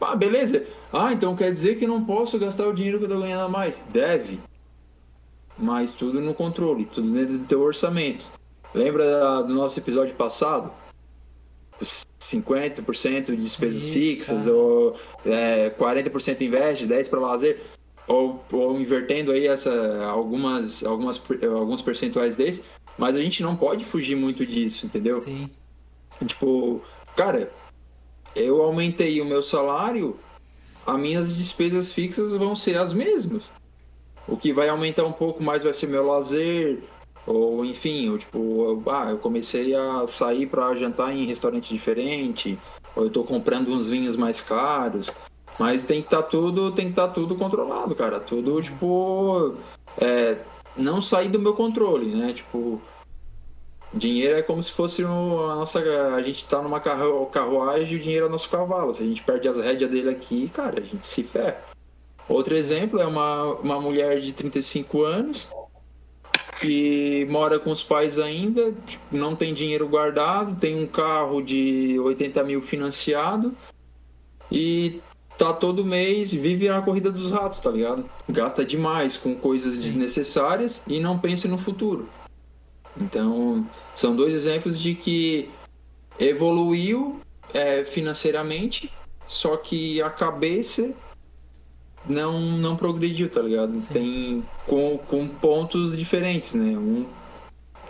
Ah, 0.00 0.16
beleza. 0.16 0.66
Ah, 0.90 1.12
então 1.12 1.36
quer 1.36 1.52
dizer 1.52 1.78
que 1.78 1.86
não 1.86 2.02
posso 2.04 2.38
gastar 2.38 2.66
o 2.66 2.72
dinheiro 2.72 2.98
que 2.98 3.04
eu 3.04 3.08
tô 3.10 3.20
ganhando 3.20 3.44
a 3.44 3.48
mais? 3.48 3.80
Deve. 3.90 4.40
Mas 5.58 5.92
tudo 5.92 6.20
no 6.20 6.32
controle, 6.32 6.86
tudo 6.86 7.10
dentro 7.12 7.36
do 7.38 7.44
teu 7.44 7.60
orçamento. 7.60 8.24
Lembra 8.74 9.04
da- 9.04 9.42
do 9.42 9.52
nosso 9.54 9.78
episódio 9.78 10.14
passado? 10.14 10.72
Os 11.78 12.06
50% 12.20 13.36
de 13.36 13.42
despesas 13.42 13.82
Isso, 13.82 13.92
fixas, 13.92 14.46
ou 14.46 14.96
é, 15.26 15.68
40% 15.70 16.40
investe, 16.40 16.86
10% 16.86 17.10
para 17.10 17.20
lazer, 17.20 17.60
ou, 18.10 18.44
ou 18.50 18.80
invertendo 18.80 19.30
aí 19.30 19.46
essa, 19.46 20.04
algumas, 20.06 20.82
algumas, 20.82 21.22
alguns 21.56 21.80
percentuais 21.80 22.36
desse, 22.36 22.64
mas 22.98 23.14
a 23.14 23.20
gente 23.20 23.40
não 23.40 23.54
pode 23.54 23.84
fugir 23.84 24.16
muito 24.16 24.44
disso, 24.44 24.84
entendeu? 24.84 25.20
Sim. 25.20 25.48
Tipo, 26.26 26.82
cara, 27.16 27.52
eu 28.34 28.62
aumentei 28.62 29.20
o 29.20 29.24
meu 29.24 29.44
salário, 29.44 30.18
as 30.84 31.00
minhas 31.00 31.36
despesas 31.36 31.92
fixas 31.92 32.32
vão 32.36 32.56
ser 32.56 32.76
as 32.76 32.92
mesmas. 32.92 33.52
O 34.26 34.36
que 34.36 34.52
vai 34.52 34.68
aumentar 34.68 35.04
um 35.04 35.12
pouco 35.12 35.42
mais 35.42 35.62
vai 35.62 35.72
ser 35.72 35.86
meu 35.86 36.04
lazer, 36.04 36.82
ou 37.24 37.64
enfim, 37.64 38.08
eu, 38.08 38.18
tipo, 38.18 38.38
eu, 38.38 38.82
ah, 38.92 39.10
eu 39.10 39.18
comecei 39.18 39.72
a 39.72 40.06
sair 40.08 40.46
para 40.46 40.74
jantar 40.74 41.14
em 41.14 41.26
restaurante 41.26 41.72
diferente, 41.72 42.58
ou 42.96 43.04
eu 43.04 43.10
tô 43.10 43.22
comprando 43.22 43.70
uns 43.70 43.88
vinhos 43.88 44.16
mais 44.16 44.40
caros. 44.40 45.08
Mas 45.58 45.84
tem 45.84 46.00
que 46.00 46.06
estar 46.06 46.22
tudo, 46.22 46.72
tem 46.72 46.86
que 46.86 46.92
estar 46.92 47.08
tudo 47.08 47.34
controlado, 47.34 47.94
cara. 47.94 48.18
Tudo 48.20 48.62
tipo, 48.62 49.56
é, 50.00 50.38
não 50.76 51.02
sair 51.02 51.28
do 51.28 51.38
meu 51.38 51.54
controle, 51.54 52.14
né? 52.14 52.32
Tipo, 52.32 52.80
Dinheiro 53.92 54.38
é 54.38 54.42
como 54.42 54.62
se 54.62 54.70
fosse 54.70 55.02
no, 55.02 55.50
a 55.50 55.56
nossa. 55.56 55.80
A 55.80 56.22
gente 56.22 56.46
tá 56.46 56.62
numa 56.62 56.78
carru, 56.78 57.26
carruagem 57.26 57.92
e 57.92 57.96
o 57.96 58.00
dinheiro 58.00 58.26
é 58.26 58.28
nosso 58.28 58.48
cavalo. 58.48 58.94
Se 58.94 59.02
a 59.02 59.06
gente 59.06 59.22
perde 59.22 59.48
as 59.48 59.58
rédeas 59.58 59.90
dele 59.90 60.10
aqui, 60.10 60.48
cara, 60.48 60.78
a 60.78 60.82
gente 60.82 61.06
se 61.06 61.24
ferra. 61.24 61.60
Outro 62.28 62.54
exemplo 62.54 63.00
é 63.00 63.06
uma, 63.06 63.54
uma 63.54 63.80
mulher 63.80 64.20
de 64.20 64.32
35 64.32 65.02
anos 65.02 65.48
que 66.60 67.26
mora 67.30 67.58
com 67.58 67.72
os 67.72 67.82
pais 67.82 68.18
ainda, 68.18 68.72
tipo, 68.86 69.16
não 69.16 69.34
tem 69.34 69.54
dinheiro 69.54 69.88
guardado, 69.88 70.60
tem 70.60 70.80
um 70.80 70.86
carro 70.86 71.40
de 71.40 71.98
80 71.98 72.44
mil 72.44 72.60
financiado 72.60 73.56
e 74.52 75.00
tá 75.40 75.54
todo 75.54 75.82
mês, 75.84 76.30
vive 76.32 76.68
a 76.68 76.82
corrida 76.82 77.10
dos 77.10 77.30
ratos, 77.30 77.60
tá 77.60 77.70
ligado? 77.70 78.04
Gasta 78.28 78.62
demais 78.62 79.16
com 79.16 79.34
coisas 79.34 79.74
Sim. 79.74 79.80
desnecessárias 79.80 80.82
e 80.86 81.00
não 81.00 81.18
pensa 81.18 81.48
no 81.48 81.56
futuro. 81.56 82.06
Então, 83.00 83.66
são 83.96 84.14
dois 84.14 84.34
exemplos 84.34 84.78
de 84.78 84.94
que 84.94 85.48
evoluiu 86.18 87.20
é, 87.54 87.84
financeiramente, 87.84 88.92
só 89.26 89.56
que 89.56 90.02
a 90.02 90.10
cabeça 90.10 90.90
não, 92.06 92.38
não 92.38 92.76
progrediu, 92.76 93.30
tá 93.30 93.40
ligado? 93.40 93.80
Sim. 93.80 93.92
Tem 93.94 94.44
com, 94.66 94.98
com 94.98 95.26
pontos 95.26 95.96
diferentes, 95.96 96.52
né? 96.52 96.76
Um 96.76 97.06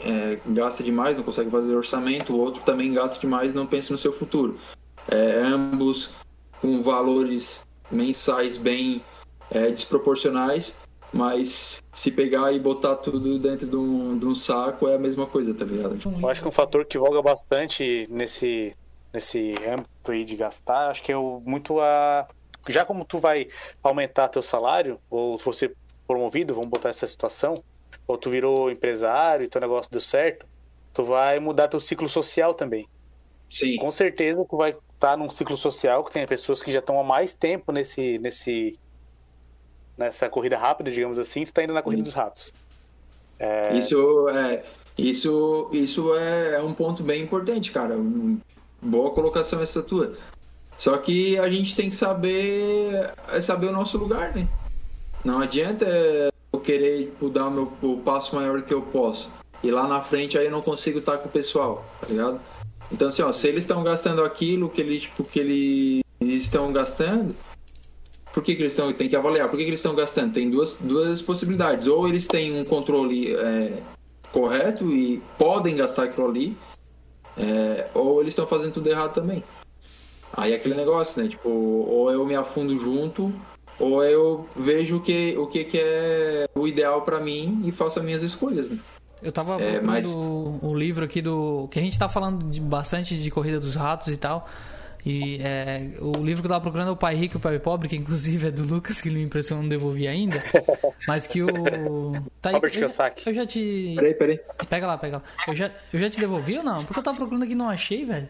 é, 0.03 0.39
gasta 0.47 0.85
demais, 0.85 1.17
não 1.17 1.25
consegue 1.25 1.51
fazer 1.51 1.75
orçamento, 1.75 2.33
o 2.33 2.39
outro 2.39 2.63
também 2.63 2.93
gasta 2.93 3.19
demais, 3.21 3.53
não 3.53 3.67
pensa 3.67 3.93
no 3.93 3.99
seu 3.99 4.13
futuro. 4.13 4.57
É, 5.09 5.41
ambos 5.43 6.11
com 6.61 6.83
valores 6.83 7.65
mensais 7.91 8.57
bem 8.57 9.03
é, 9.51 9.71
desproporcionais, 9.71 10.75
mas 11.13 11.83
se 11.95 12.11
pegar 12.11 12.53
e 12.53 12.59
botar 12.59 12.97
tudo 12.97 13.39
dentro 13.39 13.67
de 13.67 13.77
um, 13.77 14.19
de 14.19 14.27
um, 14.27 14.35
saco 14.35 14.89
é 14.89 14.95
a 14.95 14.99
mesma 14.99 15.27
coisa, 15.27 15.53
tá 15.53 15.65
ligado? 15.65 15.99
Eu 16.21 16.29
acho 16.29 16.41
que 16.41 16.49
um 16.49 16.53
fator 16.53 16.85
que 16.85 16.99
voga 16.99 17.21
bastante 17.21 18.07
nesse, 18.09 18.75
nesse 19.13 19.53
âmbito 19.67 20.13
aí 20.13 20.25
de 20.25 20.37
gastar, 20.37 20.91
acho 20.91 21.03
que 21.03 21.11
é 21.11 21.17
o, 21.17 21.43
muito 21.45 21.81
a. 21.81 22.29
Já 22.69 22.85
como 22.85 23.05
tu 23.05 23.19
vai 23.19 23.49
aumentar 23.83 24.29
teu 24.29 24.43
salário, 24.43 25.01
ou 25.11 25.37
se 25.39 25.45
você 25.45 25.73
promovido, 26.07 26.55
vamos 26.55 26.69
botar 26.69 26.91
essa 26.91 27.07
situação, 27.07 27.55
ou 28.07 28.19
tu 28.19 28.31
virou 28.31 28.71
empresário 28.71 29.47
e 29.47 29.49
teu 29.49 29.61
negócio 29.61 29.91
deu 29.91 30.01
certo, 30.01 30.47
tu 30.93 31.03
vai 31.03 31.41
mudar 31.41 31.69
teu 31.69 31.81
ciclo 31.81 32.09
social 32.09 32.55
também. 32.55 32.87
Sim. 33.51 33.77
Com 33.77 33.91
certeza 33.91 34.45
tu 34.49 34.57
vai 34.57 34.77
tá 35.01 35.17
num 35.17 35.31
ciclo 35.31 35.57
social 35.57 36.05
que 36.05 36.13
tem 36.13 36.27
pessoas 36.27 36.63
que 36.63 36.71
já 36.71 36.79
estão 36.79 37.01
há 37.01 37.03
mais 37.03 37.33
tempo 37.33 37.73
nesse, 37.73 38.19
nesse 38.19 38.79
nessa 39.97 40.29
corrida 40.29 40.57
rápida, 40.57 40.91
digamos 40.91 41.19
assim, 41.19 41.45
tu 41.45 41.53
tá 41.53 41.65
indo 41.65 41.73
na 41.73 41.83
corrida 41.83 42.03
dos 42.03 42.15
ratos. 42.15 42.53
É... 43.39 43.77
Isso 43.77 44.29
é 44.29 44.63
isso 44.99 45.71
isso 45.73 46.15
é 46.15 46.63
um 46.63 46.75
ponto 46.75 47.03
bem 47.03 47.23
importante, 47.23 47.73
cara. 47.73 47.97
Boa 48.83 49.11
colocação 49.13 49.63
essa 49.63 49.83
tua. 49.83 50.17
Só 50.79 50.97
que 50.99 51.39
a 51.39 51.49
gente 51.49 51.75
tem 51.75 51.89
que 51.89 51.97
saber 51.97 53.11
é 53.29 53.41
saber 53.41 53.69
o 53.69 53.73
nosso 53.73 53.97
lugar, 53.97 54.35
né? 54.35 54.47
Não 55.25 55.41
adianta 55.41 55.87
eu 56.53 56.61
querer 56.61 57.15
dar 57.33 57.49
o, 57.49 57.51
meu, 57.51 57.73
o 57.83 57.99
passo 58.03 58.35
maior 58.35 58.61
que 58.63 58.75
eu 58.75 58.83
posso. 58.83 59.31
E 59.63 59.71
lá 59.71 59.87
na 59.87 60.03
frente 60.03 60.37
aí 60.37 60.47
eu 60.47 60.51
não 60.51 60.63
consigo 60.63 60.99
estar 60.99 61.19
com 61.19 61.29
o 61.29 61.33
pessoal, 61.33 61.85
tá 62.01 62.07
ligado? 62.07 62.41
Então, 62.93 63.09
assim, 63.09 63.23
ó, 63.23 63.33
se 63.33 63.47
eles 63.47 63.65
estão 63.65 63.83
gastando 63.83 64.23
aquilo 64.25 64.69
que 64.69 64.81
eles, 64.81 65.03
tipo, 65.03 65.23
que 65.25 65.39
eles 65.39 66.03
estão 66.43 66.73
gastando, 66.73 67.35
por 68.33 68.43
que, 68.43 68.55
que 68.55 68.63
eles 68.63 68.73
estão. 68.73 68.93
Tem 68.93 69.09
que 69.09 69.17
avaliar. 69.17 69.49
Por 69.49 69.57
que, 69.57 69.65
que 69.65 69.71
eles 69.71 69.81
estão 69.81 69.95
gastando? 69.95 70.33
Tem 70.33 70.51
duas, 70.51 70.77
duas 70.81 71.21
possibilidades. 71.23 71.87
Ou 71.87 72.09
eles 72.09 72.27
têm 72.27 72.61
um 72.61 72.65
controle 72.65 73.35
é, 73.35 73.83
correto 74.33 74.91
e 74.93 75.23
podem 75.39 75.77
gastar 75.77 76.05
aquilo 76.05 76.29
ali, 76.29 76.57
é, 77.37 77.89
ou 77.95 78.21
eles 78.21 78.33
estão 78.33 78.47
fazendo 78.47 78.73
tudo 78.73 78.89
errado 78.89 79.15
também. 79.15 79.43
Aí 80.33 80.53
é 80.53 80.57
aquele 80.57 80.75
negócio, 80.75 81.21
né? 81.21 81.29
Tipo, 81.29 81.49
ou 81.49 82.11
eu 82.11 82.25
me 82.25 82.37
afundo 82.37 82.77
junto, 82.77 83.33
ou 83.79 84.05
eu 84.05 84.47
vejo 84.55 84.99
o 84.99 85.01
que, 85.01 85.37
o 85.37 85.47
que, 85.47 85.65
que 85.65 85.79
é 85.79 86.49
o 86.55 86.69
ideal 86.69 87.03
para 87.03 87.19
mim 87.19 87.63
e 87.65 87.73
faço 87.73 87.99
as 87.99 88.05
minhas 88.05 88.23
escolhas, 88.23 88.71
né? 88.71 88.79
Eu 89.23 89.33
tava 89.33 89.61
é, 89.61 89.81
mas... 89.81 90.05
o, 90.07 90.75
livro 90.75 91.05
aqui 91.05 91.21
do. 91.21 91.69
Que 91.71 91.79
a 91.79 91.83
gente 91.83 91.99
tá 91.99 92.09
falando 92.09 92.51
de, 92.51 92.61
bastante 92.61 93.17
de 93.17 93.31
Corrida 93.31 93.61
dos 93.61 93.75
Ratos 93.75 94.09
e 94.09 94.17
tal. 94.17 94.49
E 95.05 95.41
é, 95.43 95.93
o 95.99 96.13
livro 96.23 96.43
que 96.43 96.47
eu 96.47 96.51
tava 96.51 96.61
procurando 96.61 96.89
é 96.89 96.93
O 96.93 96.97
Pai 96.97 97.15
Rico 97.15 97.37
e 97.37 97.39
o 97.39 97.41
Pai 97.41 97.59
Pobre, 97.59 97.89
que 97.89 97.97
inclusive 97.97 98.49
é 98.49 98.51
do 98.51 98.63
Lucas, 98.73 99.01
que 99.01 99.09
ele 99.09 99.17
me 99.17 99.25
impressionou, 99.25 99.63
não 99.63 99.69
devolvi 99.69 100.07
ainda. 100.07 100.43
Mas 101.07 101.27
que 101.27 101.43
o. 101.43 101.49
Tá 102.41 102.51
aí, 102.51 102.55
Robert 102.55 102.73
eu, 102.75 102.89
eu 103.27 103.35
já 103.35 103.47
te. 103.47 103.95
Peraí, 103.97 104.15
peraí. 104.15 104.41
Pega 104.69 104.87
lá, 104.87 104.99
pega 104.99 105.17
lá. 105.19 105.23
Eu 105.49 105.55
já, 105.55 105.71
eu 105.93 106.01
já 106.01 106.11
te 106.11 106.21
devolvi 106.21 106.59
ou 106.59 106.65
não? 106.65 106.79
Porque 106.85 106.99
eu 106.99 107.03
tava 107.03 107.17
procurando 107.17 107.45
aqui 107.45 107.53
e 107.53 107.57
não 107.57 107.69
achei, 107.69 108.05
velho. 108.05 108.29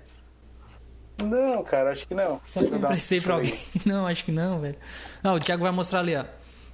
Não, 1.25 1.63
cara, 1.63 1.91
acho 1.93 2.07
que 2.07 2.15
não. 2.15 2.41
Eu 2.57 2.77
emprestei 2.77 3.21
pra 3.21 3.35
alguém. 3.35 3.59
Não, 3.85 4.07
acho 4.07 4.25
que 4.25 4.33
não, 4.33 4.59
velho. 4.59 4.77
Não, 5.23 5.35
o 5.35 5.41
Thiago 5.41 5.63
vai 5.63 5.71
mostrar 5.71 6.01
ali, 6.01 6.17
ó. 6.17 6.25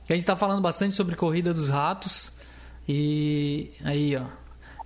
A 0.08 0.14
gente 0.14 0.24
tá 0.24 0.36
falando 0.36 0.60
bastante 0.60 0.94
sobre 0.94 1.16
Corrida 1.16 1.52
dos 1.52 1.68
Ratos. 1.68 2.32
E 2.89 3.70
aí, 3.84 4.16
ó. 4.16 4.24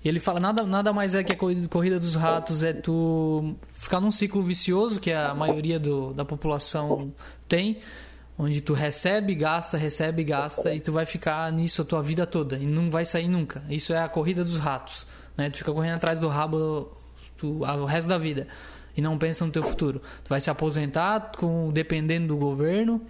Ele 0.02 0.18
fala 0.18 0.40
nada, 0.40 0.62
nada 0.64 0.92
mais 0.94 1.14
é 1.14 1.22
que 1.22 1.32
a 1.32 1.36
corrida 1.36 2.00
dos 2.00 2.14
ratos 2.14 2.62
é 2.62 2.72
tu 2.72 3.54
ficar 3.72 4.00
num 4.00 4.10
ciclo 4.10 4.42
vicioso 4.42 4.98
que 4.98 5.12
a 5.12 5.34
maioria 5.34 5.78
do, 5.78 6.14
da 6.14 6.24
população 6.24 7.12
tem, 7.46 7.80
onde 8.38 8.62
tu 8.62 8.72
recebe, 8.72 9.34
gasta, 9.34 9.76
recebe, 9.76 10.24
gasta 10.24 10.74
e 10.74 10.80
tu 10.80 10.90
vai 10.90 11.04
ficar 11.04 11.52
nisso 11.52 11.82
a 11.82 11.84
tua 11.84 12.02
vida 12.02 12.26
toda 12.26 12.56
e 12.56 12.64
não 12.64 12.90
vai 12.90 13.04
sair 13.04 13.28
nunca. 13.28 13.62
Isso 13.68 13.92
é 13.92 14.00
a 14.00 14.08
corrida 14.08 14.42
dos 14.42 14.56
ratos, 14.56 15.06
né? 15.36 15.50
Tu 15.50 15.58
fica 15.58 15.70
correndo 15.70 15.96
atrás 15.96 16.18
do 16.18 16.28
rabo 16.28 16.96
tu, 17.36 17.60
o 17.62 17.84
resto 17.84 18.08
da 18.08 18.16
vida 18.16 18.48
e 18.96 19.02
não 19.02 19.18
pensa 19.18 19.44
no 19.44 19.52
teu 19.52 19.62
futuro. 19.62 20.00
Tu 20.24 20.28
vai 20.30 20.40
se 20.40 20.48
aposentar 20.48 21.32
com 21.36 21.70
dependendo 21.70 22.28
do 22.28 22.36
governo 22.38 23.02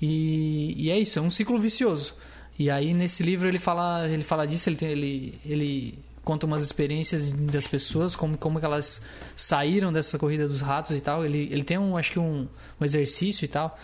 e, 0.00 0.74
e 0.76 0.90
é 0.90 0.98
isso, 0.98 1.18
é 1.18 1.22
um 1.22 1.30
ciclo 1.30 1.58
vicioso. 1.58 2.14
E 2.58 2.70
aí 2.70 2.94
nesse 2.94 3.22
livro 3.22 3.48
ele 3.48 3.58
fala, 3.58 4.08
ele 4.08 4.22
fala 4.22 4.46
disso, 4.46 4.68
ele, 4.68 4.76
tem, 4.76 4.88
ele, 4.88 5.40
ele 5.44 5.98
conta 6.24 6.46
umas 6.46 6.62
experiências 6.62 7.30
das 7.32 7.66
pessoas, 7.66 8.16
como, 8.16 8.38
como 8.38 8.58
que 8.58 8.64
elas 8.64 9.04
saíram 9.36 9.92
dessa 9.92 10.18
corrida 10.18 10.48
dos 10.48 10.60
ratos 10.60 10.96
e 10.96 11.00
tal. 11.00 11.24
Ele, 11.24 11.48
ele 11.50 11.64
tem 11.64 11.78
um, 11.78 11.96
acho 11.96 12.12
que 12.12 12.18
um, 12.18 12.48
um 12.80 12.84
exercício 12.84 13.44
e 13.44 13.48
tal. 13.48 13.78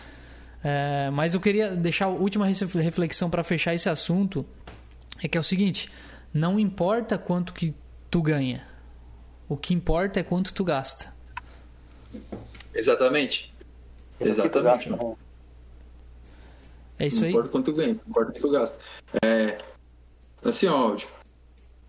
É, 0.62 1.11
mas 1.11 1.35
eu 1.35 1.41
queria 1.41 1.75
deixar 1.75 2.07
a 2.07 2.09
última 2.09 2.47
reflexão 2.47 3.31
para 3.31 3.43
fechar 3.43 3.75
esse 3.75 3.89
assunto, 3.89 4.45
é 5.23 5.29
que 5.29 5.37
é 5.37 5.41
o 5.41 5.45
seguinte, 5.45 5.91
não 6.33 6.61
importa 6.61 7.16
quanto 7.18 7.53
que 7.53 7.75
tu 8.11 8.21
ganha, 8.23 8.62
o 9.49 9.57
que 9.57 9.75
importa 9.75 10.21
é 10.21 10.23
quanto 10.23 10.53
tu 10.53 10.62
gasta. 10.62 11.12
Exatamente. 12.75 13.53
Exatamente. 14.21 14.91
É 17.01 17.07
isso 17.07 17.20
não 17.20 17.26
aí. 17.26 17.32
Não 17.32 17.40
importa 17.40 17.53
quanto 17.53 17.72
ganha, 17.72 17.94
não 17.94 18.01
importa 18.07 18.32
quanto 18.32 18.51
gasta. 18.51 18.78
É, 19.24 19.59
assim, 20.44 20.66
ó, 20.66 20.94
tipo, 20.94 21.12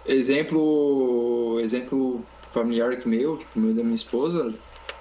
exemplo, 0.06 1.60
exemplo 1.60 2.26
familiar 2.54 2.98
que 2.98 3.08
meu, 3.08 3.38
tipo, 3.38 3.60
meu 3.60 3.74
da 3.74 3.84
minha 3.84 3.96
esposa, 3.96 4.54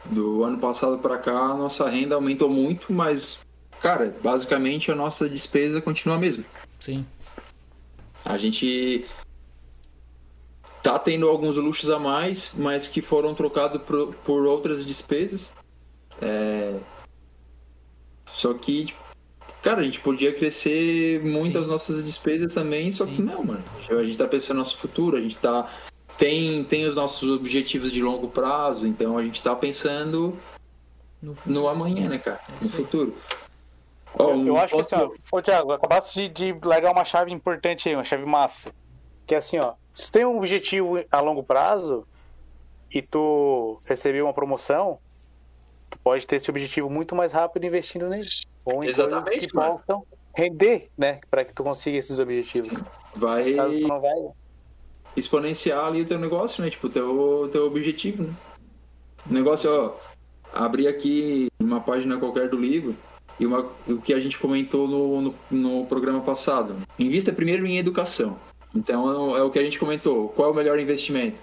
do 0.07 0.43
ano 0.45 0.59
passado 0.59 0.99
para 0.99 1.17
cá, 1.19 1.39
a 1.39 1.57
nossa 1.57 1.89
renda 1.89 2.17
aumentou 2.17 2.51
muito, 2.51 2.93
mas, 2.93 3.41
cara, 3.81 4.15
basicamente 4.23 4.91
a 4.91 4.95
nossa 4.95 5.29
despesa 5.29 5.81
continua 5.81 6.17
a 6.17 6.19
mesma. 6.19 6.45
Sim. 6.81 7.07
A 8.25 8.37
gente 8.37 9.07
tá 10.83 10.99
tendo 10.99 11.29
alguns 11.29 11.57
luxos 11.57 11.89
a 11.91 11.99
mais, 11.99 12.51
mas 12.55 12.89
que 12.89 13.01
foram 13.01 13.35
trocados 13.35 13.81
por, 13.83 14.15
por 14.17 14.47
outras 14.47 14.85
despesas. 14.85 15.53
É... 16.21 16.79
Só 18.33 18.55
que, 18.55 18.87
tipo, 18.87 19.10
Cara, 19.63 19.81
a 19.81 19.85
gente 19.85 20.01
podia 20.01 20.33
crescer 20.33 21.23
muito 21.23 21.53
Sim. 21.53 21.59
as 21.59 21.69
nossas 21.69 22.05
despesas 22.05 22.53
também, 22.53 22.91
só 22.93 23.05
Sim. 23.05 23.17
que 23.17 23.23
não, 23.23 23.45
mano. 23.45 23.63
A 23.91 24.03
gente 24.03 24.17
tá 24.17 24.27
pensando 24.27 24.57
no 24.57 24.63
nosso 24.63 24.77
futuro, 24.79 25.17
a 25.17 25.21
gente 25.21 25.37
tá. 25.37 25.71
Tem, 26.17 26.65
tem 26.65 26.85
os 26.87 26.95
nossos 26.95 27.31
objetivos 27.31 27.93
de 27.93 28.03
longo 28.03 28.29
prazo, 28.29 28.87
então 28.87 29.17
a 29.17 29.23
gente 29.23 29.43
tá 29.43 29.55
pensando 29.57 30.37
no, 31.23 31.37
no 31.47 31.69
amanhã, 31.69 32.09
né, 32.09 32.19
cara? 32.19 32.41
É 32.61 32.65
no 32.65 32.71
futuro. 32.71 33.17
Oh, 34.19 34.31
eu, 34.31 34.47
eu 34.49 34.57
acho 34.59 34.75
que 34.75 34.81
assim, 34.81 34.97
ó, 34.97 35.11
ô 35.31 35.41
Thiago, 35.41 35.73
acabaste 35.73 36.29
de, 36.29 36.53
de 36.53 36.67
largar 36.67 36.93
uma 36.93 37.05
chave 37.05 37.33
importante 37.33 37.89
aí, 37.89 37.95
uma 37.95 38.05
chave 38.05 38.25
massa. 38.25 38.73
Que 39.27 39.35
é 39.35 39.39
assim, 39.39 39.59
ó, 39.59 39.75
se 39.95 40.07
tu 40.07 40.13
tem 40.13 40.25
um 40.25 40.39
objetivo 40.39 40.99
a 41.11 41.21
longo 41.21 41.43
prazo 41.43 42.07
e 42.93 43.01
tu 43.01 43.79
receber 43.87 44.23
uma 44.23 44.33
promoção, 44.33 44.99
pode 45.99 46.27
ter 46.27 46.37
esse 46.37 46.51
objetivo 46.51 46.89
muito 46.89 47.15
mais 47.15 47.33
rápido 47.33 47.65
investindo 47.65 48.09
nele. 48.09 48.29
Ou 48.65 48.85
em 48.85 48.89
Exatamente, 48.89 49.25
coisas 49.25 49.47
que 49.47 49.57
mano. 49.57 49.71
possam 49.71 50.07
render, 50.37 50.89
né? 50.97 51.19
Para 51.31 51.45
que 51.45 51.53
tu 51.53 51.63
consiga 51.63 51.99
esses 51.99 52.19
objetivos. 52.19 52.83
Vai... 53.15 53.55
vai 53.55 54.31
exponenciar 55.17 55.87
ali 55.87 56.03
o 56.03 56.07
teu 56.07 56.19
negócio, 56.19 56.63
né? 56.63 56.71
Tipo, 56.71 56.87
o 56.87 56.91
teu, 56.91 57.49
teu 57.53 57.67
objetivo, 57.67 58.23
né? 58.23 58.35
O 59.29 59.33
negócio, 59.33 59.71
ó, 59.71 59.97
abrir 60.53 60.89
aqui 60.89 61.49
uma 61.59 61.81
página 61.81 62.19
qualquer 62.19 62.49
do 62.49 62.57
livro 62.57 62.97
e 63.39 63.47
uma, 63.47 63.69
o 63.87 64.01
que 64.01 64.15
a 64.15 64.21
gente 64.21 64.39
comentou 64.39 64.87
no, 64.87 65.21
no, 65.21 65.35
no, 65.51 65.87
programa 65.87 66.21
passado. 66.21 66.77
Invista 66.99 67.33
primeiro 67.33 67.67
em 67.67 67.79
educação. 67.79 68.39
Então, 68.75 69.37
é 69.37 69.43
o 69.43 69.51
que 69.51 69.59
a 69.59 69.63
gente 69.63 69.79
comentou. 69.79 70.29
Qual 70.29 70.49
é 70.49 70.53
o 70.53 70.55
melhor 70.55 70.79
investimento? 70.79 71.43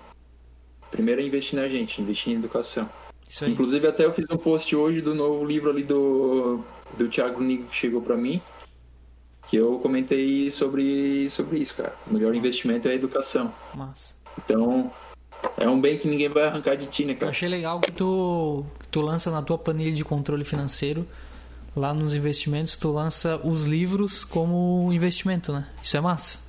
Primeiro 0.90 1.22
é 1.22 1.26
investir 1.26 1.60
na 1.60 1.68
gente, 1.68 2.02
investir 2.02 2.34
em 2.34 2.38
educação. 2.38 2.90
Inclusive, 3.48 3.88
até 3.88 4.06
eu 4.06 4.14
fiz 4.14 4.26
um 4.30 4.38
post 4.38 4.76
hoje 4.76 5.02
do 5.02 5.14
novo 5.14 5.46
livro 5.46 5.70
ali 5.70 5.84
do 5.84 6.64
do 6.98 7.10
Thiago 7.10 7.42
Nigo 7.42 7.66
que 7.66 7.76
chegou 7.76 8.02
para 8.02 8.16
mim, 8.16 8.42
que 9.48 9.58
eu 9.58 9.80
comentei 9.80 10.50
sobre, 10.52 11.30
sobre 11.30 11.60
isso, 11.60 11.76
cara. 11.76 11.94
O 12.08 12.14
melhor 12.14 12.28
Nossa. 12.28 12.40
investimento 12.40 12.88
é 12.88 12.92
a 12.92 12.96
educação. 12.96 13.54
Massa. 13.74 14.16
Então, 14.38 14.92
é 15.58 15.68
um 15.68 15.80
bem 15.80 15.98
que 15.98 16.08
ninguém 16.08 16.30
vai 16.30 16.44
arrancar 16.44 16.76
de 16.76 16.86
ti, 16.88 17.04
né, 17.04 17.14
cara? 17.14 17.26
Eu 17.26 17.30
achei 17.30 17.50
legal 17.50 17.82
que 17.82 17.92
tu, 17.92 18.66
tu 18.90 19.02
lança 19.02 19.30
na 19.30 19.42
tua 19.42 19.58
planilha 19.58 19.92
de 19.92 20.06
controle 20.06 20.46
financeiro 20.46 21.06
lá 21.78 21.94
nos 21.94 22.16
investimentos 22.16 22.76
tu 22.76 22.92
lança 22.92 23.40
os 23.44 23.66
livros 23.66 24.24
como 24.24 24.92
investimento, 24.92 25.54
né? 25.54 25.68
Isso 25.82 25.96
é 25.96 26.02
massa. 26.02 26.40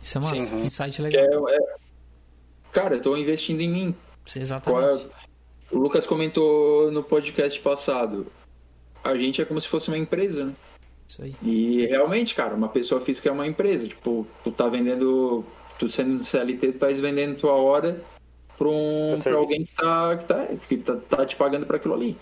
Isso 0.00 0.16
é 0.16 0.20
massa. 0.20 0.44
Sim, 0.44 0.66
Insight 0.66 1.02
legal. 1.02 1.48
É, 1.48 1.56
é... 1.56 1.58
Cara, 2.72 2.94
eu 2.94 3.02
tô 3.02 3.16
investindo 3.16 3.60
em 3.60 3.68
mim. 3.68 3.94
Exatamente. 4.34 5.06
É... 5.06 5.33
O 5.70 5.78
Lucas 5.78 6.06
comentou 6.06 6.90
no 6.90 7.02
podcast 7.02 7.58
passado. 7.60 8.26
A 9.02 9.16
gente 9.16 9.42
é 9.42 9.44
como 9.44 9.60
se 9.60 9.68
fosse 9.68 9.88
uma 9.88 9.98
empresa, 9.98 10.46
né? 10.46 10.54
Isso 11.06 11.22
aí. 11.22 11.34
E 11.42 11.86
realmente, 11.86 12.34
cara, 12.34 12.54
uma 12.54 12.68
pessoa 12.68 13.00
física 13.00 13.28
é 13.28 13.32
uma 13.32 13.46
empresa. 13.46 13.88
Tipo, 13.88 14.26
tu 14.42 14.50
tá 14.50 14.68
vendendo. 14.68 15.44
Tu 15.78 15.90
sendo 15.90 16.22
CLT, 16.22 16.72
tu 16.72 16.78
tá 16.78 16.86
vendendo 16.86 17.36
tua 17.36 17.52
hora 17.52 18.00
pra, 18.56 18.68
um, 18.68 19.10
pra 19.20 19.34
alguém 19.34 19.64
que 19.64 19.74
tá, 19.74 20.16
que 20.16 20.24
tá, 20.24 20.46
que 20.68 20.76
tá, 20.76 20.96
tá 20.96 21.26
te 21.26 21.36
pagando 21.36 21.66
para 21.66 21.76
aquilo 21.76 21.94
ali. 21.94 22.16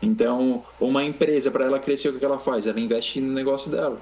Então, 0.00 0.64
uma 0.80 1.04
empresa, 1.04 1.50
para 1.50 1.64
ela 1.64 1.80
crescer, 1.80 2.08
o 2.08 2.18
que 2.18 2.24
ela 2.24 2.38
faz? 2.38 2.66
Ela 2.66 2.78
investe 2.78 3.20
no 3.20 3.32
negócio 3.32 3.70
dela. 3.70 4.00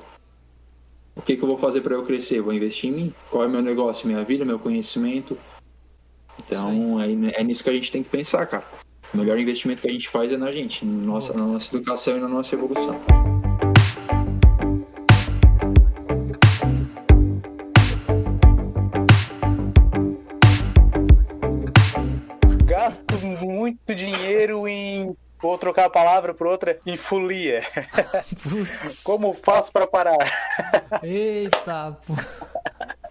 O 1.14 1.22
que, 1.22 1.36
que 1.36 1.42
eu 1.42 1.48
vou 1.48 1.58
fazer 1.58 1.80
para 1.80 1.94
eu 1.94 2.04
crescer? 2.04 2.42
vou 2.42 2.52
investir 2.52 2.90
em 2.90 2.92
mim. 2.92 3.14
Qual 3.30 3.42
é 3.42 3.46
o 3.46 3.50
meu 3.50 3.62
negócio? 3.62 4.06
Minha 4.06 4.22
vida, 4.22 4.44
meu 4.44 4.58
conhecimento. 4.58 5.38
Então, 6.38 7.00
é, 7.00 7.40
é 7.40 7.44
nisso 7.44 7.62
que 7.62 7.70
a 7.70 7.72
gente 7.72 7.90
tem 7.90 8.02
que 8.02 8.08
pensar, 8.08 8.46
cara. 8.46 8.64
O 9.12 9.16
melhor 9.16 9.38
investimento 9.38 9.82
que 9.82 9.88
a 9.88 9.92
gente 9.92 10.08
faz 10.08 10.32
é 10.32 10.36
na 10.36 10.50
gente, 10.52 10.84
na 10.84 11.02
nossa, 11.02 11.32
na 11.32 11.44
nossa 11.44 11.74
educação 11.74 12.16
e 12.16 12.20
na 12.20 12.28
nossa 12.28 12.54
evolução. 12.54 13.00
Gasto 22.64 23.18
muito 23.18 23.94
dinheiro 23.94 24.68
em 24.68 25.14
Vou 25.40 25.58
trocar 25.58 25.84
a 25.84 25.90
palavra 25.90 26.32
por 26.32 26.46
outra 26.46 26.78
em 26.86 26.96
folia. 26.96 27.60
Como 29.04 29.34
faço 29.34 29.70
para 29.70 29.86
parar? 29.86 30.16
Eita, 31.02 31.96
pô. 32.06 32.14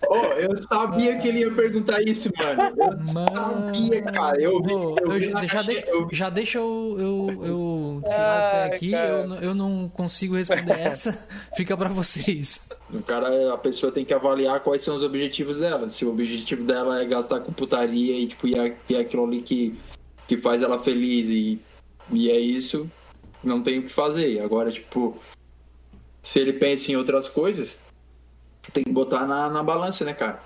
Oh, 0.09 0.33
eu 0.39 0.57
sabia 0.63 1.19
que 1.19 1.27
ele 1.27 1.39
ia 1.39 1.51
perguntar 1.51 2.01
isso, 2.01 2.29
mano. 2.37 2.61
Eu 2.77 3.13
mano, 3.13 3.65
sabia, 3.65 4.01
cara. 4.03 4.41
Eu, 4.41 4.61
vi, 4.61 4.71
eu, 4.71 4.95
eu, 4.99 5.19
já, 5.19 5.45
já, 5.45 5.61
deixa, 5.61 5.85
eu... 5.87 6.09
já 6.11 6.29
deixa 6.29 6.57
eu, 6.57 6.95
eu, 6.99 7.45
eu 7.45 8.01
tirar 8.03 8.37
o 8.37 8.51
pé 8.51 8.75
aqui. 8.75 8.93
Eu, 8.93 9.35
eu 9.35 9.55
não 9.55 9.89
consigo 9.89 10.35
responder 10.35 10.73
essa. 10.79 11.27
Fica 11.55 11.75
para 11.75 11.89
vocês. 11.89 12.67
O 12.93 13.01
cara, 13.01 13.53
a 13.53 13.57
pessoa 13.57 13.91
tem 13.91 14.05
que 14.05 14.13
avaliar 14.13 14.59
quais 14.61 14.83
são 14.83 14.97
os 14.97 15.03
objetivos 15.03 15.57
dela. 15.57 15.89
Se 15.89 16.05
o 16.05 16.09
objetivo 16.09 16.63
dela 16.63 17.01
é 17.01 17.05
gastar 17.05 17.39
com 17.39 17.51
putaria 17.51 18.19
e, 18.19 18.27
tipo, 18.27 18.47
e 18.47 18.57
é, 18.57 18.75
e 18.89 18.95
é 18.95 18.99
aquilo 18.99 19.25
ali 19.25 19.41
que, 19.41 19.75
que 20.27 20.37
faz 20.37 20.61
ela 20.61 20.79
feliz 20.79 21.27
e 21.27 21.59
e 22.11 22.29
é 22.29 22.39
isso, 22.39 22.89
não 23.43 23.61
tem 23.61 23.79
o 23.79 23.83
que 23.83 23.93
fazer. 23.93 24.39
Agora, 24.39 24.71
tipo, 24.71 25.17
se 26.21 26.39
ele 26.39 26.53
pensa 26.53 26.91
em 26.91 26.95
outras 26.95 27.27
coisas, 27.27 27.81
tem 28.75 28.83
que 28.83 28.91
botar 28.91 29.25
na, 29.25 29.49
na 29.49 29.63
balança, 29.63 30.03
né, 30.03 30.13
cara? 30.13 30.43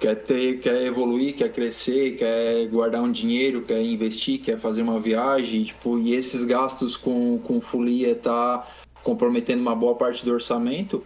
Quer 0.00 0.16
ter, 0.24 0.58
quer 0.60 0.86
evoluir, 0.86 1.36
quer 1.36 1.52
crescer, 1.52 2.16
quer 2.16 2.66
guardar 2.68 3.02
um 3.02 3.12
dinheiro, 3.12 3.60
quer 3.60 3.80
investir, 3.82 4.40
quer 4.40 4.58
fazer 4.58 4.80
uma 4.80 4.98
viagem, 4.98 5.62
tipo, 5.64 5.98
e 5.98 6.14
esses 6.14 6.44
gastos 6.44 6.96
com, 6.96 7.38
com 7.38 7.60
folia 7.60 8.14
tá 8.14 8.66
comprometendo 9.04 9.60
uma 9.60 9.76
boa 9.76 9.94
parte 9.94 10.24
do 10.24 10.32
orçamento, 10.32 11.04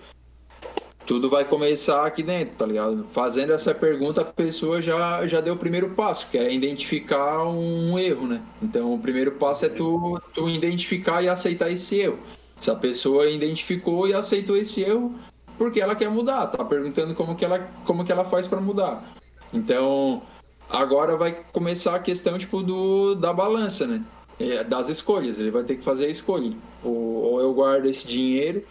tudo 1.05 1.29
vai 1.29 1.45
começar 1.45 2.07
aqui 2.07 2.23
dentro, 2.23 2.55
tá 2.57 2.67
ligado? 2.67 3.07
Fazendo 3.13 3.53
essa 3.53 3.75
pergunta, 3.75 4.21
a 4.21 4.25
pessoa 4.25 4.81
já, 4.81 5.27
já 5.27 5.41
deu 5.41 5.55
o 5.55 5.59
primeiro 5.59 5.91
passo, 5.91 6.29
que 6.31 6.39
é 6.39 6.53
identificar 6.53 7.45
um 7.45 7.99
erro, 7.99 8.27
né? 8.27 8.41
Então, 8.63 8.95
o 8.95 8.99
primeiro 8.99 9.33
passo 9.33 9.67
é 9.67 9.69
tu, 9.69 10.21
tu 10.33 10.49
identificar 10.49 11.23
e 11.23 11.29
aceitar 11.29 11.71
esse 11.71 11.99
erro. 11.99 12.19
Se 12.61 12.71
a 12.71 12.75
pessoa 12.75 13.29
identificou 13.29 14.09
e 14.09 14.15
aceitou 14.15 14.57
esse 14.57 14.83
erro, 14.83 15.15
porque 15.57 15.81
ela 15.81 15.95
quer 15.95 16.11
mudar, 16.11 16.47
tá 16.49 16.65
perguntando 16.65 17.15
como 17.15 17.35
que 17.35 17.45
ela, 17.45 17.69
como 17.85 18.05
que 18.05 18.13
ela 18.13 18.25
faz 18.25 18.47
para 18.47 18.61
mudar. 18.61 19.13
Então, 19.53 20.23
agora 20.69 21.17
vai 21.17 21.45
começar 21.53 21.95
a 21.95 22.01
questão, 22.01 22.39
tipo, 22.39 22.63
do, 22.63 23.15
da 23.15 23.33
balança, 23.33 23.87
né? 23.87 24.03
É, 24.39 24.63
das 24.63 24.89
escolhas, 24.89 25.41
ele 25.41 25.51
vai 25.51 25.65
ter 25.65 25.77
que 25.77 25.85
fazer 25.85 26.07
a 26.07 26.11
escolha. 26.11 26.55
Ou, 26.85 26.95
ou 26.95 27.41
eu 27.41 27.55
guardo 27.55 27.87
esse 27.87 28.07
dinheiro, 28.07 28.63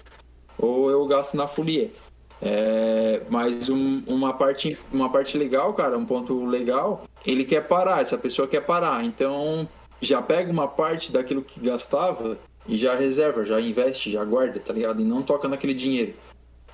ou 0.58 0.92
eu 0.92 1.06
gasto 1.08 1.36
na 1.36 1.48
folia. 1.48 1.92
É, 2.42 3.24
mas 3.30 3.70
um, 3.70 4.04
uma, 4.08 4.34
parte, 4.34 4.78
uma 4.92 5.12
parte 5.12 5.38
legal, 5.38 5.74
cara, 5.74 5.98
um 5.98 6.06
ponto 6.06 6.46
legal, 6.46 7.06
ele 7.26 7.46
quer 7.46 7.68
parar, 7.68 8.02
essa 8.02 8.18
pessoa 8.18 8.48
quer 8.48 8.62
parar. 8.62 9.04
Então 9.04 9.68
já 10.02 10.22
pega 10.22 10.52
uma 10.52 10.68
parte 10.68 11.12
daquilo 11.12 11.42
que 11.42 11.60
gastava 11.60 12.38
e 12.68 12.78
já 12.78 12.96
reserva, 12.96 13.46
já 13.46 13.60
investe, 13.60 14.12
já 14.12 14.24
guarda, 14.24 14.60
tá 14.60 14.74
ligado? 14.74 15.02
E 15.02 15.06
não 15.06 15.24
toca 15.24 15.48
naquele 15.48 15.74
dinheiro. 15.74 16.14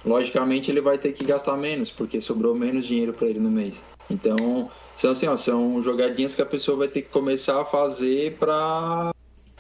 Logicamente 0.04 0.72
ele 0.72 0.82
vai 0.82 0.98
ter 0.98 1.14
que 1.14 1.26
gastar 1.26 1.56
menos, 1.58 1.92
porque 1.92 2.20
sobrou 2.20 2.56
menos 2.56 2.86
dinheiro 2.86 3.14
para 3.14 3.28
ele 3.28 3.40
no 3.40 3.52
mês. 3.52 3.80
Então, 4.10 4.70
são 4.96 5.12
assim, 5.12 5.28
ó, 5.28 5.38
são 5.38 5.82
jogadinhas 5.84 6.36
que 6.36 6.42
a 6.42 6.46
pessoa 6.46 6.78
vai 6.78 6.88
ter 6.88 7.04
que 7.04 7.10
começar 7.10 7.62
a 7.62 7.66
fazer 7.66 8.38
para 8.38 9.12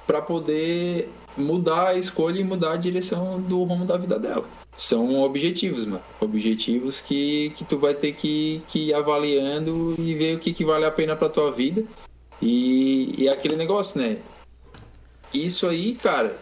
para 0.05 0.21
poder 0.21 1.07
mudar 1.37 1.89
a 1.89 1.95
escolha 1.95 2.39
e 2.39 2.43
mudar 2.43 2.73
a 2.73 2.77
direção 2.77 3.39
do 3.39 3.63
rumo 3.63 3.85
da 3.85 3.95
vida 3.95 4.19
dela. 4.19 4.45
São 4.77 5.21
objetivos, 5.21 5.85
mano. 5.85 6.03
Objetivos 6.19 6.99
que, 6.99 7.51
que 7.55 7.63
tu 7.63 7.77
vai 7.77 7.93
ter 7.93 8.13
que, 8.13 8.61
que 8.67 8.87
ir 8.87 8.93
avaliando 8.93 9.95
e 9.97 10.13
ver 10.15 10.35
o 10.35 10.39
que, 10.39 10.53
que 10.53 10.65
vale 10.65 10.85
a 10.85 10.91
pena 10.91 11.15
pra 11.15 11.29
tua 11.29 11.51
vida. 11.51 11.83
E, 12.41 13.23
e 13.23 13.29
aquele 13.29 13.55
negócio, 13.55 14.01
né? 14.01 14.17
Isso 15.33 15.67
aí, 15.67 15.95
cara, 15.95 16.35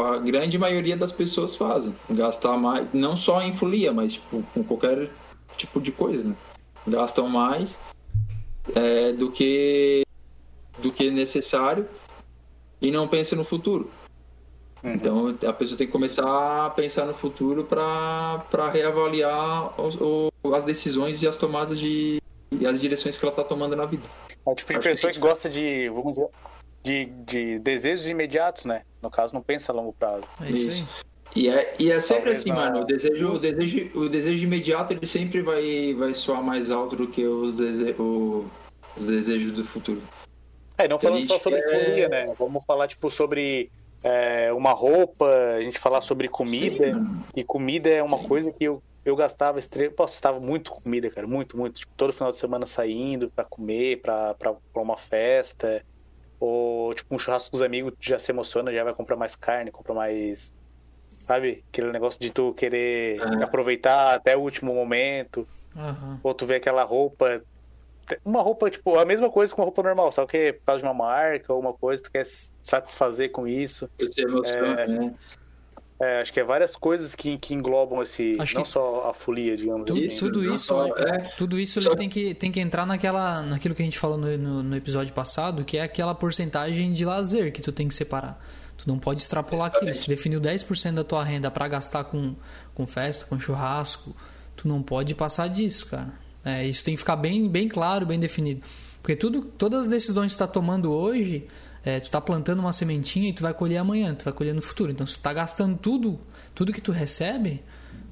a 0.00 0.18
grande 0.18 0.58
maioria 0.58 0.96
das 0.96 1.12
pessoas 1.12 1.56
fazem. 1.56 1.94
Gastar 2.10 2.56
mais, 2.56 2.86
não 2.92 3.16
só 3.16 3.40
em 3.42 3.54
folia, 3.54 3.92
mas 3.92 4.14
tipo, 4.14 4.42
com 4.54 4.62
qualquer 4.62 5.10
tipo 5.56 5.80
de 5.80 5.90
coisa, 5.90 6.22
né? 6.22 6.34
Gastam 6.86 7.28
mais 7.28 7.78
é, 8.74 9.12
do 9.12 9.30
que 9.30 10.02
do 10.78 10.90
que 10.90 11.10
necessário 11.10 11.86
e 12.80 12.90
não 12.90 13.06
pensa 13.06 13.36
no 13.36 13.44
futuro. 13.44 13.90
Uhum. 14.82 14.94
Então 14.94 15.38
a 15.46 15.52
pessoa 15.52 15.76
tem 15.76 15.86
que 15.86 15.92
começar 15.92 16.66
a 16.66 16.70
pensar 16.70 17.06
no 17.06 17.14
futuro 17.14 17.64
para 17.64 18.70
reavaliar 18.72 19.78
os, 19.80 19.96
os, 20.00 20.54
as 20.54 20.64
decisões 20.64 21.22
e 21.22 21.28
as 21.28 21.36
tomadas 21.36 21.78
de 21.78 22.20
e 22.50 22.66
as 22.66 22.80
direções 22.80 23.16
que 23.16 23.24
ela 23.24 23.32
está 23.32 23.44
tomando 23.44 23.76
na 23.76 23.86
vida. 23.86 24.02
É 24.46 24.50
o 24.50 24.54
tipo 24.54 24.72
de 24.72 24.80
pessoa 24.80 25.12
que, 25.12 25.18
que 25.18 25.26
gosta 25.26 25.48
de, 25.48 25.88
vamos 25.90 26.14
dizer, 26.16 26.28
de, 26.82 27.06
de 27.06 27.58
desejos 27.58 28.08
imediatos, 28.08 28.64
né? 28.64 28.82
No 29.02 29.10
caso, 29.10 29.34
não 29.34 29.42
pensa 29.42 29.72
a 29.72 29.74
longo 29.74 29.92
prazo. 29.92 30.24
É 30.40 30.50
isso. 30.50 30.68
isso. 30.68 31.10
E 31.34 31.48
é, 31.48 31.76
e 31.78 31.90
é 31.92 32.00
sempre 32.00 32.34
Talvez 32.34 32.38
assim, 32.40 32.52
mano. 32.52 32.80
O 32.80 32.84
desejo, 32.84 33.32
o, 33.32 33.38
desejo, 33.38 33.90
o 33.94 34.08
desejo 34.08 34.42
imediato 34.42 34.92
ele 34.92 35.06
sempre 35.06 35.42
vai, 35.42 35.94
vai 35.94 36.14
soar 36.14 36.42
mais 36.42 36.70
alto 36.70 36.96
do 36.96 37.06
que 37.06 37.24
os, 37.24 37.54
dese, 37.54 37.94
o, 37.98 38.46
os 38.96 39.06
desejos 39.06 39.52
do 39.52 39.64
futuro. 39.64 40.02
É, 40.76 40.88
não 40.88 40.98
falando 40.98 41.26
só 41.26 41.38
sobre 41.38 41.60
quer... 41.62 41.84
folia, 41.84 42.08
né? 42.08 42.34
Vamos 42.38 42.64
falar, 42.64 42.88
tipo, 42.88 43.10
sobre 43.10 43.70
é, 44.02 44.52
uma 44.52 44.72
roupa, 44.72 45.26
a 45.56 45.62
gente 45.62 45.78
falar 45.78 46.00
sobre 46.00 46.26
comida. 46.26 47.00
E 47.36 47.44
comida 47.44 47.88
é 47.88 48.02
uma 48.02 48.24
coisa 48.26 48.50
que 48.50 48.64
eu, 48.64 48.82
eu 49.04 49.14
gastava 49.14 49.58
extremo. 49.58 49.94
Posso 49.94 50.14
gastava 50.14 50.40
muito 50.40 50.72
comida, 50.72 51.10
cara. 51.10 51.26
Muito, 51.26 51.56
muito. 51.56 51.80
Tipo, 51.80 51.92
todo 51.96 52.12
final 52.12 52.30
de 52.30 52.38
semana 52.38 52.66
saindo 52.66 53.30
pra 53.30 53.44
comer, 53.44 54.00
pra, 54.00 54.34
pra, 54.34 54.54
pra 54.72 54.82
uma 54.82 54.96
festa. 54.96 55.84
Ou, 56.40 56.94
tipo, 56.94 57.14
um 57.14 57.18
churrasco 57.18 57.50
com 57.50 57.56
os 57.58 57.62
amigos, 57.62 57.92
já 58.00 58.18
se 58.18 58.32
emociona, 58.32 58.72
já 58.72 58.82
vai 58.82 58.94
comprar 58.94 59.16
mais 59.16 59.36
carne, 59.36 59.70
compra 59.70 59.94
mais. 59.94 60.52
Sabe? 61.26 61.62
Aquele 61.68 61.92
negócio 61.92 62.18
de 62.20 62.32
tu 62.32 62.52
querer 62.54 63.20
uhum. 63.20 63.42
aproveitar 63.42 64.14
até 64.14 64.36
o 64.36 64.40
último 64.40 64.74
momento. 64.74 65.46
Uhum. 65.76 66.18
Ou 66.22 66.34
tu 66.34 66.46
vê 66.46 66.56
aquela 66.56 66.82
roupa 66.82 67.42
uma 68.24 68.42
roupa, 68.42 68.70
tipo, 68.70 68.98
a 68.98 69.04
mesma 69.04 69.30
coisa 69.30 69.54
com 69.54 69.60
uma 69.60 69.66
roupa 69.66 69.82
normal, 69.82 70.10
só 70.12 70.26
que 70.26 70.54
por 70.54 70.64
causa 70.64 70.80
de 70.80 70.86
uma 70.86 70.94
marca 70.94 71.52
ou 71.52 71.60
uma 71.60 71.72
coisa, 71.72 72.02
tu 72.02 72.10
quer 72.10 72.24
satisfazer 72.62 73.30
com 73.30 73.46
isso. 73.46 73.88
é, 73.98 74.86
né? 74.88 75.14
É, 76.00 76.22
acho 76.22 76.32
que 76.32 76.40
é 76.40 76.44
várias 76.44 76.74
coisas 76.74 77.14
que, 77.14 77.36
que 77.36 77.52
englobam 77.52 78.00
esse. 78.00 78.34
Acho 78.38 78.54
não 78.54 78.64
só 78.64 79.10
a 79.10 79.12
folia, 79.12 79.54
digamos 79.54 79.84
tudo, 79.86 79.98
assim. 79.98 80.16
Tudo 80.16 80.54
isso, 80.54 80.74
é, 80.96 81.18
tudo 81.36 81.60
isso 81.60 81.78
ele 81.78 81.94
tem 81.94 82.08
que, 82.08 82.34
tem 82.34 82.50
que 82.50 82.58
entrar 82.58 82.86
naquela, 82.86 83.42
naquilo 83.42 83.74
que 83.74 83.82
a 83.82 83.84
gente 83.84 83.98
falou 83.98 84.16
no, 84.16 84.38
no, 84.38 84.62
no, 84.62 84.76
episódio 84.76 85.12
passado, 85.12 85.62
que 85.62 85.76
é 85.76 85.82
aquela 85.82 86.14
porcentagem 86.14 86.94
de 86.94 87.04
lazer 87.04 87.52
que 87.52 87.60
tu 87.60 87.70
tem 87.70 87.86
que 87.86 87.94
separar. 87.94 88.42
Tu 88.78 88.88
não 88.88 88.98
pode 88.98 89.20
extrapolar 89.20 89.66
Exatamente. 89.66 89.98
aquilo. 89.98 90.04
Se 90.04 90.08
definiu 90.08 90.40
10% 90.40 90.94
da 90.94 91.04
tua 91.04 91.22
renda 91.22 91.50
para 91.50 91.68
gastar 91.68 92.04
com, 92.04 92.34
com 92.74 92.86
festa, 92.86 93.26
com 93.26 93.38
churrasco, 93.38 94.16
tu 94.56 94.66
não 94.66 94.82
pode 94.82 95.14
passar 95.14 95.48
disso, 95.48 95.86
cara. 95.86 96.14
É, 96.42 96.66
isso 96.66 96.82
tem 96.82 96.94
que 96.94 96.98
ficar 97.00 97.16
bem, 97.16 97.46
bem 97.46 97.68
claro, 97.68 98.06
bem 98.06 98.18
definido. 98.18 98.62
Porque 99.02 99.14
tudo, 99.16 99.42
todas 99.42 99.80
as 99.80 99.88
decisões 99.88 100.32
que 100.32 100.38
tu 100.38 100.42
está 100.42 100.46
tomando 100.46 100.90
hoje, 100.90 101.46
é, 101.84 101.98
tu 101.98 102.04
está 102.04 102.20
plantando 102.20 102.60
uma 102.60 102.72
sementinha 102.72 103.28
e 103.28 103.32
tu 103.32 103.42
vai 103.42 103.54
colher 103.54 103.78
amanhã, 103.78 104.14
tu 104.14 104.24
vai 104.24 104.32
colher 104.32 104.54
no 104.54 104.60
futuro. 104.60 104.92
Então, 104.92 105.06
se 105.06 105.14
tu 105.14 105.18
está 105.18 105.32
gastando 105.32 105.78
tudo, 105.78 106.20
tudo 106.54 106.72
que 106.72 106.80
tu 106.80 106.92
recebe, 106.92 107.62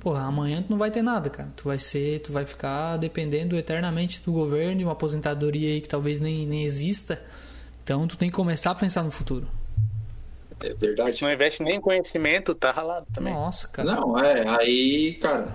porra, 0.00 0.22
amanhã 0.22 0.62
tu 0.62 0.70
não 0.70 0.78
vai 0.78 0.90
ter 0.90 1.02
nada, 1.02 1.28
cara. 1.28 1.50
Tu 1.54 1.64
vai 1.64 1.78
ser, 1.78 2.20
tu 2.20 2.32
vai 2.32 2.46
ficar 2.46 2.96
dependendo 2.96 3.56
eternamente 3.56 4.20
do 4.24 4.32
governo 4.32 4.80
e 4.80 4.84
uma 4.84 4.92
aposentadoria 4.92 5.70
aí 5.70 5.80
que 5.80 5.88
talvez 5.88 6.20
nem, 6.20 6.46
nem 6.46 6.64
exista. 6.64 7.22
Então, 7.84 8.06
tu 8.06 8.16
tem 8.16 8.30
que 8.30 8.36
começar 8.36 8.70
a 8.70 8.74
pensar 8.74 9.02
no 9.02 9.10
futuro. 9.10 9.46
É 10.60 10.72
verdade. 10.74 11.16
Se 11.16 11.22
não 11.22 11.32
investe 11.32 11.62
nem 11.62 11.76
em 11.76 11.80
conhecimento, 11.80 12.54
tá 12.54 12.70
ralado 12.70 13.06
também. 13.12 13.32
Nossa, 13.32 13.68
cara. 13.68 13.94
Não, 13.94 14.18
é, 14.18 14.48
aí, 14.48 15.18
cara. 15.20 15.54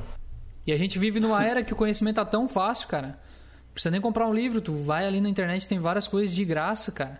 E 0.65 0.71
a 0.71 0.77
gente 0.77 0.97
vive 0.97 1.19
numa 1.19 1.43
era 1.43 1.63
que 1.63 1.73
o 1.73 1.75
conhecimento 1.75 2.15
tá 2.15 2.25
tão 2.25 2.47
fácil, 2.47 2.87
cara. 2.87 3.07
Não 3.07 3.73
precisa 3.73 3.91
nem 3.91 3.99
comprar 3.99 4.27
um 4.27 4.33
livro, 4.33 4.61
tu 4.61 4.71
vai 4.71 5.05
ali 5.05 5.19
na 5.19 5.27
internet 5.27 5.67
tem 5.67 5.79
várias 5.79 6.07
coisas 6.07 6.33
de 6.33 6.45
graça, 6.45 6.91
cara. 6.91 7.19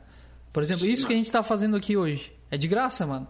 Por 0.54 0.62
exemplo, 0.64 0.86
Sim, 0.86 0.92
isso 0.92 1.08
que 1.08 1.14
a 1.14 1.16
gente 1.16 1.32
tá 1.32 1.42
fazendo 1.44 1.76
aqui 1.76 1.98
hoje 1.98 2.32
é 2.52 2.58
de 2.58 2.68
graça, 2.68 3.06
mano. 3.08 3.28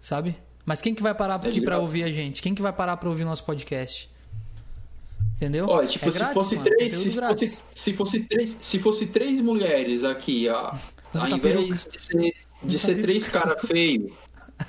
Sabe? 0.00 0.36
Mas 0.64 0.80
quem 0.80 0.94
que 0.94 1.02
vai 1.02 1.14
parar 1.14 1.34
É 1.44 1.48
aqui 1.48 1.60
pra 1.60 1.72
graça. 1.72 1.82
ouvir 1.82 2.02
a 2.04 2.10
gente? 2.10 2.40
Quem 2.42 2.54
que 2.54 2.62
vai 2.62 2.72
parar 2.72 2.96
pra 2.96 3.08
ouvir 3.08 3.24
nosso 3.24 3.44
podcast? 3.44 4.08
Entendeu? 5.36 5.66
Olha, 5.68 5.86
tipo, 5.86 6.06
é 6.08 6.10
se 6.10 6.18
grátis, 6.18 6.34
fosse 6.34 6.56
mano, 6.56 6.70
três, 6.70 6.92
se 6.96 7.10
fosse, 7.10 7.58
se 7.74 7.92
fosse 7.94 8.20
três, 8.20 8.56
se 8.60 8.78
fosse 8.78 9.06
três 9.06 9.40
mulheres 9.40 10.04
aqui, 10.04 10.48
ó, 10.48 10.68
ao 10.68 10.78
Bota 11.12 11.36
invés 11.36 11.88
de 11.90 12.00
ser, 12.00 12.34
de 12.62 12.78
ser 12.78 13.02
três 13.02 13.28
caras 13.28 13.60
feios, 13.66 14.12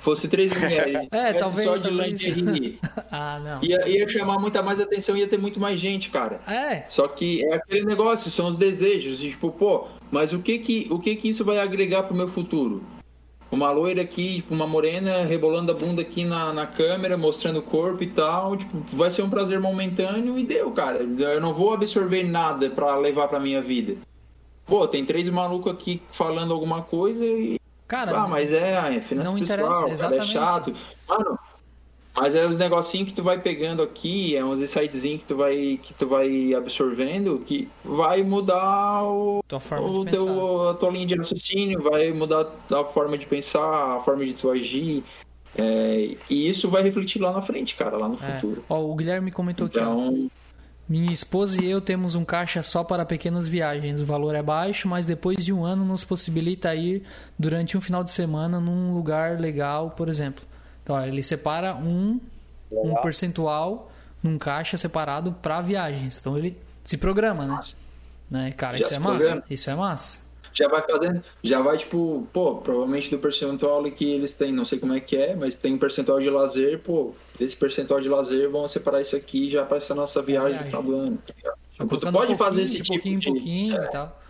fosse 0.00 0.26
três 0.28 0.52
mulheres, 0.58 1.08
É, 1.12 1.32
talvez, 1.34 1.68
só 1.68 1.76
de 1.76 1.88
talvez. 1.88 2.20
lingerie, 2.22 2.78
Ah, 3.10 3.38
não. 3.38 3.62
ia, 3.62 3.88
ia 3.88 4.08
chamar 4.08 4.38
muita 4.40 4.60
mais 4.62 4.80
atenção, 4.80 5.16
ia 5.16 5.28
ter 5.28 5.38
muito 5.38 5.60
mais 5.60 5.78
gente, 5.80 6.10
cara. 6.10 6.40
É, 6.48 6.84
Só 6.90 7.06
que 7.08 7.44
é 7.46 7.54
aquele 7.54 7.84
negócio, 7.86 8.28
são 8.30 8.48
os 8.48 8.56
desejos, 8.56 9.22
e, 9.22 9.30
tipo, 9.30 9.50
pô, 9.52 9.86
mas 10.10 10.32
o 10.32 10.38
que 10.38 10.58
que, 10.58 10.86
o 10.90 10.98
que 10.98 11.16
que 11.16 11.28
isso 11.28 11.44
vai 11.44 11.58
agregar 11.58 12.04
pro 12.04 12.16
meu 12.16 12.28
futuro? 12.28 12.82
Uma 13.50 13.70
loira 13.70 14.02
aqui, 14.02 14.36
tipo, 14.36 14.52
uma 14.52 14.66
morena 14.66 15.24
rebolando 15.24 15.70
a 15.70 15.74
bunda 15.74 16.02
aqui 16.02 16.24
na, 16.24 16.52
na 16.52 16.66
câmera, 16.66 17.16
mostrando 17.16 17.60
o 17.60 17.62
corpo 17.62 18.02
e 18.02 18.08
tal, 18.08 18.56
tipo, 18.56 18.78
vai 18.92 19.10
ser 19.10 19.22
um 19.22 19.30
prazer 19.30 19.60
momentâneo 19.60 20.36
e 20.36 20.44
deu, 20.44 20.72
cara. 20.72 20.98
Eu 20.98 21.40
não 21.40 21.54
vou 21.54 21.72
absorver 21.72 22.24
nada 22.24 22.68
pra 22.70 22.96
levar 22.96 23.28
pra 23.28 23.38
minha 23.38 23.62
vida. 23.62 23.96
Pô, 24.66 24.88
tem 24.88 25.06
três 25.06 25.28
malucos 25.28 25.72
aqui 25.72 26.02
falando 26.10 26.52
alguma 26.52 26.82
coisa 26.82 27.24
e. 27.24 27.56
cara, 27.86 28.18
Ah, 28.18 28.26
mas 28.26 28.52
é, 28.52 28.96
é 28.96 29.00
finança 29.00 29.30
não 29.30 29.38
pessoal, 29.38 29.60
interessa, 29.84 30.08
cara, 30.08 30.16
é 30.16 30.26
chato. 30.26 30.74
Mano, 31.08 31.35
mas 32.16 32.34
é 32.34 32.46
os 32.46 32.56
negocinhos 32.56 33.08
que 33.10 33.14
tu 33.14 33.22
vai 33.22 33.38
pegando 33.40 33.82
aqui, 33.82 34.34
é 34.36 34.44
uns 34.44 34.60
insightzinhos 34.60 35.20
que 35.20 35.26
tu 35.26 35.36
vai 35.36 35.78
que 35.82 35.92
tu 35.94 36.06
vai 36.08 36.54
absorvendo 36.54 37.42
que 37.46 37.68
vai 37.84 38.22
mudar 38.22 39.02
o, 39.04 39.42
tua 39.46 39.60
forma 39.60 39.86
o 39.88 40.04
de 40.04 40.10
teu, 40.12 40.24
pensar. 40.26 40.70
a 40.70 40.74
tua 40.74 40.90
linha 40.90 41.06
de 41.06 41.14
raciocínio, 41.16 41.82
vai 41.82 42.12
mudar 42.12 42.46
a 42.70 42.84
forma 42.84 43.16
de 43.18 43.26
pensar, 43.26 43.96
a 43.96 44.00
forma 44.00 44.24
de 44.24 44.34
tu 44.34 44.50
agir. 44.50 45.04
é, 45.58 46.16
e 46.28 46.48
isso 46.48 46.68
vai 46.68 46.82
refletir 46.82 47.18
lá 47.20 47.32
na 47.32 47.42
frente, 47.42 47.74
cara, 47.76 47.96
lá 47.96 48.08
no 48.08 48.18
É. 48.22 48.34
futuro. 48.40 48.64
Ó, 48.68 48.78
o 48.82 48.94
Guilherme 48.94 49.30
comentou 49.30 49.66
aqui, 49.66 49.78
ó. 49.78 49.82
Então, 49.82 50.30
Minha 50.88 51.12
esposa 51.12 51.60
e 51.64 51.68
eu 51.68 51.80
temos 51.80 52.14
um 52.14 52.24
caixa 52.24 52.62
só 52.62 52.84
para 52.84 53.04
pequenas 53.04 53.48
viagens. 53.48 54.00
O 54.00 54.04
valor 54.06 54.34
é 54.36 54.42
baixo, 54.42 54.86
mas 54.86 55.04
depois 55.04 55.44
de 55.44 55.52
um 55.52 55.64
ano 55.64 55.84
nos 55.84 56.04
possibilita 56.04 56.72
ir 56.76 57.02
durante 57.36 57.76
um 57.76 57.80
final 57.80 58.04
de 58.04 58.12
semana 58.12 58.60
num 58.60 58.94
lugar 58.94 59.40
legal, 59.40 59.90
por 59.96 60.08
exemplo. 60.08 60.44
Então, 60.86 61.04
ele 61.04 61.20
separa 61.20 61.74
um, 61.74 62.20
um 62.70 62.94
percentual 63.02 63.90
num 64.22 64.38
caixa 64.38 64.76
separado 64.76 65.32
para 65.42 65.60
viagens. 65.60 66.20
Então 66.20 66.38
ele 66.38 66.56
se 66.84 66.96
programa, 66.96 67.44
né? 67.44 67.60
né? 68.30 68.52
Cara, 68.52 68.78
Já 68.78 68.84
isso 68.84 68.94
é 68.94 68.96
se 68.96 69.02
massa. 69.02 69.16
programa. 69.16 69.42
Isso 69.50 69.68
é 69.70 69.74
massa. 69.74 70.20
já 70.52 70.68
vai 70.68 70.82
fazendo, 70.82 71.24
já 71.42 71.60
vai 71.60 71.78
tipo, 71.78 72.28
pô, 72.32 72.54
provavelmente 72.58 73.10
do 73.10 73.18
percentual 73.18 73.82
que 73.90 74.04
eles 74.04 74.32
têm, 74.32 74.52
não 74.52 74.64
sei 74.64 74.78
como 74.78 74.94
é 74.94 75.00
que 75.00 75.16
é, 75.16 75.34
mas 75.34 75.56
tem 75.56 75.74
um 75.74 75.78
percentual 75.78 76.20
de 76.20 76.30
lazer, 76.30 76.78
pô, 76.78 77.16
desse 77.36 77.56
percentual 77.56 78.00
de 78.00 78.08
lazer 78.08 78.48
vamos 78.48 78.70
separar 78.70 79.02
isso 79.02 79.16
aqui 79.16 79.50
já 79.50 79.64
para 79.64 79.78
essa 79.78 79.92
nossa 79.92 80.22
viagem, 80.22 80.50
viagem. 80.50 80.70
do 80.70 80.70
final 80.70 80.82
do 80.84 80.94
ano. 80.94 81.18
tá 81.26 81.34
Tipo, 81.72 81.96
tu 81.98 82.12
pode 82.12 82.36
fazer 82.36 82.62
esse 82.62 82.76
tipo 82.76 82.86
pouquinho 82.90 83.18
de... 83.18 83.26
pouquinho 83.26 83.82
e 83.82 83.88
tal. 83.88 84.22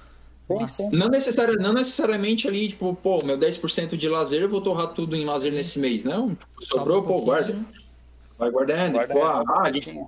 Sim, 0.49 0.67
sim. 0.67 0.91
Não, 0.93 1.09
necessari- 1.09 1.57
não 1.57 1.73
necessariamente 1.73 2.47
ali, 2.47 2.69
tipo, 2.69 2.95
pô, 2.95 3.25
meu 3.25 3.37
10% 3.37 3.97
de 3.97 4.09
lazer, 4.09 4.43
eu 4.43 4.49
vou 4.49 4.61
torrar 4.61 4.89
tudo 4.95 5.17
em 5.17 5.25
lazer 5.25 5.53
nesse 5.53 5.79
mês, 5.79 6.05
não? 6.05 6.31
Tipo, 6.31 6.47
Sobrou, 6.67 7.03
um 7.03 7.07
pô, 7.07 7.21
guarda. 7.23 7.57
Vai 8.39 8.51
guardando. 8.51 8.93
Guarda 8.93 9.15
tipo, 9.15 9.25
ah, 9.25 9.63
a 9.63 9.73
gente 9.73 10.07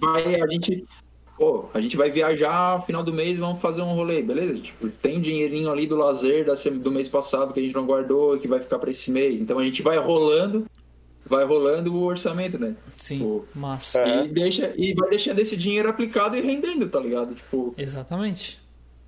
vai, 0.00 0.40
a 0.40 0.46
gente, 0.46 0.84
pô, 1.36 1.64
a 1.74 1.80
gente 1.80 1.96
vai 1.96 2.10
viajar 2.10 2.78
no 2.78 2.84
final 2.84 3.02
do 3.02 3.12
mês, 3.12 3.38
vamos 3.38 3.60
fazer 3.60 3.82
um 3.82 3.94
rolê, 3.94 4.22
beleza? 4.22 4.54
Tipo, 4.60 4.88
tem 4.88 5.20
dinheirinho 5.20 5.70
ali 5.72 5.86
do 5.88 5.96
lazer 5.96 6.44
da, 6.44 6.54
do 6.54 6.92
mês 6.92 7.08
passado 7.08 7.52
que 7.52 7.58
a 7.58 7.62
gente 7.62 7.74
não 7.74 7.86
guardou, 7.86 8.38
que 8.38 8.46
vai 8.46 8.60
ficar 8.60 8.78
para 8.78 8.90
esse 8.92 9.10
mês. 9.10 9.40
Então 9.40 9.58
a 9.58 9.64
gente 9.64 9.82
vai 9.82 9.98
rolando, 9.98 10.66
vai 11.26 11.44
rolando 11.44 11.92
o 11.92 12.04
orçamento, 12.04 12.60
né? 12.60 12.76
Sim, 12.96 13.18
Pô. 13.18 13.44
massa. 13.54 13.98
É. 14.00 14.24
E 14.24 14.28
deixa 14.28 14.72
e 14.76 14.94
vai 14.94 15.10
deixando 15.10 15.40
esse 15.40 15.56
dinheiro 15.56 15.88
aplicado 15.88 16.36
e 16.36 16.40
rendendo, 16.40 16.88
tá 16.88 17.00
ligado? 17.00 17.34
Tipo, 17.34 17.74
Exatamente. 17.76 18.61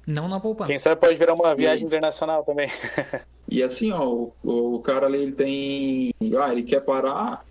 Não 0.07 0.29
na 0.29 0.39
poupança. 0.39 0.69
Quem 0.69 0.79
sabe 0.79 1.01
pode 1.01 1.15
virar 1.15 1.35
uma 1.35 1.55
viagem 1.55 1.87
internacional 1.87 2.45
também. 2.45 2.69
E 3.47 3.63
assim, 3.63 3.93
ó, 3.93 4.03
o, 4.03 4.33
o 4.43 4.81
cara 4.81 5.07
ali 5.07 5.19
ele 5.19 5.33
tem. 5.33 6.15
Ah, 6.41 6.51
ele 6.51 6.63
quer 6.63 6.81
parar. 6.81 7.45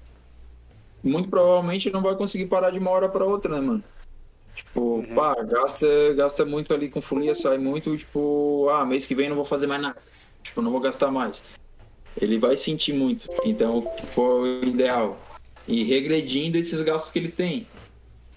Muito 1.04 1.30
provavelmente 1.30 1.88
ele 1.88 1.94
não 1.94 2.02
vai 2.02 2.16
conseguir 2.16 2.48
parar 2.48 2.72
de 2.72 2.80
uma 2.80 2.90
hora 2.90 3.08
para 3.08 3.24
outra, 3.24 3.54
né, 3.54 3.62
mano? 3.62 3.84
Tipo, 4.56 5.06
pá, 5.14 5.36
gasta, 5.44 5.88
gasta 6.16 6.44
muito 6.46 6.74
ali 6.74 6.90
com 6.90 7.02
folia, 7.02 7.36
sai 7.36 7.58
muito, 7.58 7.96
tipo, 7.98 8.68
ah, 8.70 8.86
mês 8.86 9.06
que 9.06 9.16
vem 9.16 9.30
não 9.30 9.36
vou 9.36 9.46
fazer 9.46 9.68
mais 9.68 9.82
nada. 9.82 9.98
Tipo, 10.42 10.62
não 10.62 10.72
vou 10.72 10.80
gastar 10.80 11.12
mais. 11.12 11.42
Ele 12.20 12.38
vai 12.38 12.58
sentir 12.58 12.94
muito. 12.94 13.30
Então, 13.44 13.92
foi 14.14 14.62
o 14.62 14.66
ideal. 14.66 15.18
E 15.68 15.84
regredindo 15.84 16.58
esses 16.58 16.82
gastos 16.82 17.12
que 17.12 17.20
ele 17.20 17.32
tem. 17.32 17.68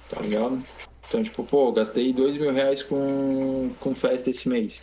Tá 0.08 0.20
ligado? 0.20 0.62
Então, 1.08 1.22
tipo, 1.22 1.44
pô, 1.44 1.72
gastei 1.72 2.12
dois 2.12 2.36
mil 2.36 2.52
reais 2.52 2.82
com, 2.82 3.70
com 3.80 3.94
festa 3.94 4.30
esse 4.30 4.48
mês. 4.48 4.82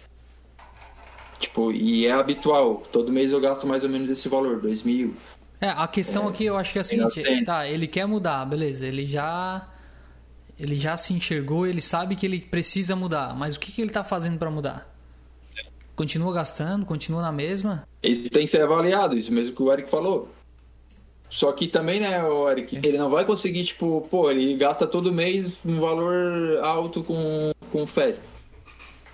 Tipo, 1.40 1.72
e 1.72 2.06
é 2.06 2.12
habitual. 2.12 2.84
Todo 2.92 3.12
mês 3.12 3.32
eu 3.32 3.42
gasto 3.42 3.68
mais 3.68 3.84
ou 3.84 3.90
menos 3.90 4.10
esse 4.10 4.30
valor, 4.30 4.62
dois 4.62 4.84
mil. 4.84 5.14
É, 5.60 5.70
a 5.70 5.88
questão 5.88 6.28
aqui 6.28 6.46
eu 6.46 6.58
acho 6.58 6.74
que 6.74 6.78
é 6.78 6.82
a 6.82 6.84
seguinte, 6.84 7.44
tá, 7.46 7.68
ele 7.68 7.88
quer 7.88 8.06
mudar, 8.06 8.44
beleza, 8.46 8.86
ele 8.86 9.06
já 9.06 9.66
ele 10.60 10.76
já 10.76 10.98
se 10.98 11.14
enxergou, 11.14 11.66
ele 11.66 11.80
sabe 11.80 12.18
que 12.18 12.26
ele 12.26 12.40
precisa 12.40 12.96
mudar, 12.96 13.34
mas 13.36 13.56
o 13.56 13.60
que, 13.60 13.72
que 13.72 13.82
ele 13.82 13.90
tá 13.90 14.04
fazendo 14.04 14.38
pra 14.38 14.52
mudar? 14.52 14.94
Continua 15.96 16.34
gastando, 16.34 16.86
continua 16.86 17.22
na 17.22 17.32
mesma? 17.32 17.88
Isso 18.02 18.30
tem 18.30 18.46
que 18.46 18.52
ser 18.52 18.62
avaliado, 18.62 19.18
isso 19.18 19.32
mesmo 19.32 19.56
que 19.56 19.64
o 19.64 19.72
Eric 19.72 19.90
falou. 19.90 20.30
Só 21.34 21.52
que 21.52 21.68
também, 21.68 22.00
né, 22.00 22.24
o 22.24 22.48
Eric, 22.48 22.76
ele 22.84 22.96
não 22.96 23.10
vai 23.10 23.26
conseguir, 23.26 23.66
tipo, 23.66 24.08
pô, 24.12 24.30
ele 24.30 24.54
gasta 24.54 24.86
todo 24.86 25.12
mês 25.12 25.58
um 25.66 25.80
valor 25.80 26.60
alto 26.62 27.04
com, 27.04 27.52
com 27.72 27.88
festa. 27.88 28.24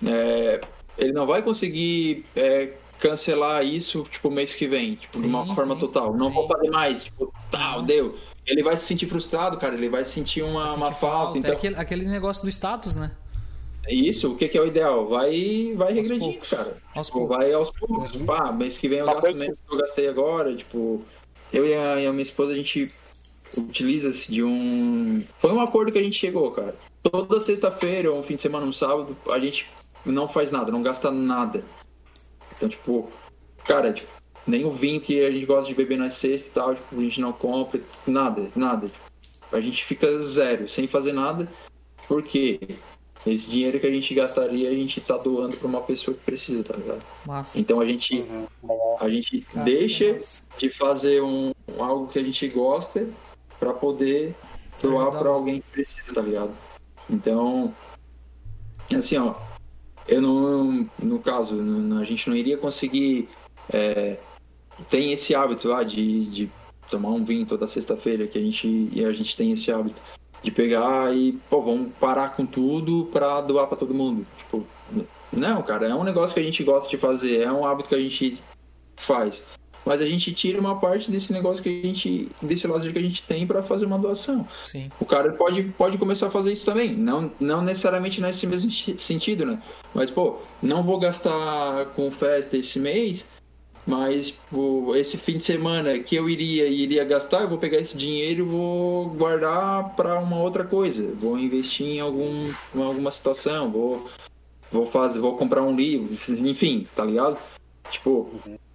É, 0.06 0.60
ele 0.98 1.12
não 1.12 1.26
vai 1.26 1.42
conseguir 1.42 2.26
é, 2.36 2.74
cancelar 2.98 3.64
isso, 3.64 4.06
tipo, 4.12 4.30
mês 4.30 4.54
que 4.54 4.66
vem, 4.66 4.96
tipo, 4.96 5.18
de 5.18 5.26
uma 5.26 5.46
Sim, 5.46 5.54
forma 5.54 5.74
sim, 5.74 5.80
total. 5.80 6.14
Não 6.14 6.28
sim. 6.28 6.34
vou 6.34 6.46
fazer 6.46 6.68
mais, 6.70 7.04
tipo, 7.04 7.32
tal, 7.50 7.82
deu. 7.82 8.14
Ele 8.46 8.62
vai 8.62 8.76
se 8.76 8.84
sentir 8.84 9.06
frustrado, 9.06 9.56
cara, 9.56 9.74
ele 9.74 9.88
vai 9.88 10.04
sentir 10.04 10.42
uma, 10.42 10.68
Sentir 10.68 10.82
uma 10.82 10.92
falta. 10.92 11.38
Então, 11.38 11.50
É 11.50 11.54
aquele, 11.54 11.76
aquele 11.76 12.04
negócio 12.04 12.42
do 12.42 12.50
status, 12.50 12.94
né? 12.96 13.12
isso, 13.88 14.32
o 14.32 14.36
que, 14.36 14.46
que 14.46 14.58
é 14.58 14.60
o 14.60 14.66
ideal? 14.66 15.08
Vai, 15.08 15.72
vai 15.74 15.94
regredindo, 15.94 16.32
poucos. 16.32 16.50
cara. 16.50 16.76
Aos 16.94 17.06
Tipo, 17.06 17.18
poucos. 17.20 17.36
vai 17.38 17.52
aos 17.52 17.70
poucos. 17.70 18.12
Pá, 18.26 18.52
mês 18.52 18.76
que 18.76 18.88
vem 18.88 18.98
eu 18.98 19.06
gasto 19.06 19.34
menos 19.36 19.58
do 19.58 19.64
que 19.66 19.74
eu 19.74 19.78
gastei 19.78 20.06
agora. 20.08 20.54
Tipo, 20.54 21.02
eu 21.52 21.66
e 21.66 21.74
a, 21.74 22.00
e 22.00 22.06
a 22.06 22.12
minha 22.12 22.22
esposa, 22.22 22.52
a 22.52 22.56
gente 22.56 22.90
utiliza-se 23.56 24.30
de 24.30 24.42
um. 24.42 25.24
Foi 25.38 25.52
um 25.52 25.60
acordo 25.60 25.92
que 25.92 25.98
a 25.98 26.02
gente 26.02 26.18
chegou, 26.18 26.50
cara. 26.52 26.76
Toda 27.02 27.40
sexta-feira 27.40 28.10
ou 28.10 28.20
um 28.20 28.22
fim 28.22 28.36
de 28.36 28.42
semana, 28.42 28.66
um 28.66 28.72
sábado, 28.72 29.16
a 29.30 29.38
gente 29.38 29.66
não 30.04 30.28
faz 30.28 30.50
nada, 30.50 30.70
não 30.70 30.82
gasta 30.82 31.10
nada. 31.10 31.64
Então, 32.56 32.68
tipo, 32.68 33.10
cara, 33.64 33.92
tipo, 33.92 34.10
nem 34.46 34.64
o 34.64 34.72
vinho 34.72 35.00
que 35.00 35.24
a 35.24 35.30
gente 35.30 35.46
gosta 35.46 35.68
de 35.68 35.74
beber 35.74 35.98
na 35.98 36.10
sexta 36.10 36.48
e 36.48 36.52
tal, 36.52 36.74
tipo, 36.74 36.98
a 36.98 37.02
gente 37.02 37.20
não 37.20 37.32
compra, 37.32 37.80
nada, 38.06 38.50
nada. 38.54 38.90
A 39.52 39.60
gente 39.60 39.84
fica 39.84 40.20
zero, 40.22 40.68
sem 40.68 40.86
fazer 40.86 41.12
nada, 41.12 41.48
porque 42.06 42.60
esse 43.26 43.48
dinheiro 43.48 43.78
que 43.78 43.86
a 43.86 43.90
gente 43.90 44.14
gastaria, 44.14 44.68
a 44.70 44.74
gente 44.74 45.00
tá 45.00 45.16
doando 45.16 45.56
pra 45.56 45.68
uma 45.68 45.80
pessoa 45.82 46.16
que 46.16 46.22
precisa, 46.24 46.64
tá 46.64 46.74
ligado? 46.76 47.02
Massa. 47.26 47.58
Então 47.60 47.80
a 47.80 47.84
gente, 47.86 48.24
a 48.98 49.08
gente 49.08 49.40
Cara, 49.42 49.64
deixa 49.64 50.14
massa. 50.14 50.40
de 50.58 50.70
fazer 50.70 51.22
um, 51.22 51.52
um 51.76 51.84
algo 51.84 52.08
que 52.08 52.18
a 52.18 52.22
gente 52.22 52.48
gosta 52.48 53.08
pra 53.58 53.72
poder 53.74 54.34
doar 54.80 55.10
pra 55.18 55.28
alguém 55.28 55.60
que 55.60 55.68
precisa, 55.70 56.14
tá 56.14 56.22
ligado? 56.22 56.52
Então, 57.08 57.74
assim, 58.96 59.18
ó, 59.18 59.34
eu 60.08 60.22
não, 60.22 60.88
no 60.98 61.18
caso, 61.18 61.54
não- 61.54 61.98
a 62.00 62.04
gente 62.04 62.28
não 62.28 62.36
iria 62.36 62.56
conseguir 62.56 63.28
é, 63.72 64.16
tem 64.88 65.12
esse 65.12 65.34
hábito 65.34 65.68
lá 65.68 65.82
de, 65.84 66.24
de 66.26 66.50
tomar 66.90 67.10
um 67.10 67.24
vinho 67.24 67.44
toda 67.46 67.66
sexta-feira 67.66 68.26
que 68.26 68.38
a 68.38 68.40
gente 68.40 68.88
e 68.92 69.04
a 69.04 69.12
gente 69.12 69.36
tem 69.36 69.52
esse 69.52 69.70
hábito 69.70 70.00
de 70.42 70.50
pegar 70.50 71.14
e 71.14 71.32
pô, 71.48 71.62
vamos 71.62 71.92
parar 72.00 72.30
com 72.36 72.46
tudo 72.46 73.08
pra 73.12 73.40
doar 73.40 73.66
pra 73.66 73.76
todo 73.76 73.94
mundo. 73.94 74.26
Tipo, 74.38 74.66
não, 75.32 75.62
cara, 75.62 75.86
é 75.86 75.94
um 75.94 76.04
negócio 76.04 76.34
que 76.34 76.40
a 76.40 76.44
gente 76.44 76.64
gosta 76.64 76.88
de 76.88 76.96
fazer, 76.96 77.42
é 77.42 77.52
um 77.52 77.64
hábito 77.64 77.88
que 77.88 77.94
a 77.94 78.00
gente 78.00 78.38
faz. 78.96 79.44
Mas 79.84 80.00
a 80.02 80.06
gente 80.06 80.32
tira 80.34 80.60
uma 80.60 80.78
parte 80.78 81.10
desse 81.10 81.32
negócio 81.32 81.62
que 81.62 81.68
a 81.68 81.86
gente, 81.86 82.28
desse 82.42 82.66
lazer 82.66 82.92
que 82.92 82.98
a 82.98 83.02
gente 83.02 83.22
tem 83.22 83.46
pra 83.46 83.62
fazer 83.62 83.86
uma 83.86 83.98
doação. 83.98 84.46
Sim. 84.62 84.90
O 85.00 85.06
cara 85.06 85.32
pode, 85.32 85.62
pode 85.62 85.96
começar 85.96 86.26
a 86.26 86.30
fazer 86.30 86.52
isso 86.52 86.66
também. 86.66 86.94
Não, 86.94 87.32
não 87.40 87.62
necessariamente 87.62 88.20
nesse 88.20 88.46
mesmo 88.46 88.70
sentido, 88.70 89.46
né? 89.46 89.62
Mas, 89.94 90.10
pô, 90.10 90.36
não 90.62 90.82
vou 90.82 90.98
gastar 90.98 91.86
com 91.96 92.10
festa 92.10 92.58
esse 92.58 92.78
mês, 92.78 93.26
mas 93.86 94.28
tipo, 94.28 94.94
esse 94.94 95.16
fim 95.16 95.38
de 95.38 95.44
semana 95.44 95.98
que 95.98 96.14
eu 96.16 96.28
iria 96.28 96.66
e 96.66 96.82
iria 96.82 97.04
gastar, 97.04 97.42
eu 97.42 97.48
vou 97.48 97.58
pegar 97.58 97.78
esse 97.78 97.96
dinheiro 97.96 98.44
e 98.44 98.48
vou 98.48 99.10
guardar 99.10 99.94
para 99.96 100.18
uma 100.20 100.38
outra 100.38 100.64
coisa. 100.64 101.12
Vou 101.14 101.38
investir 101.38 101.86
em 101.86 102.00
algum, 102.00 102.52
em 102.74 102.82
alguma 102.82 103.10
situação, 103.10 103.70
vou, 103.70 104.08
vou 104.70 104.86
fazer, 104.90 105.20
vou 105.20 105.36
comprar 105.36 105.62
um 105.62 105.74
livro, 105.74 106.14
enfim, 106.46 106.86
tá 106.94 107.04
ligado? 107.04 107.38
Tipo, 107.90 108.30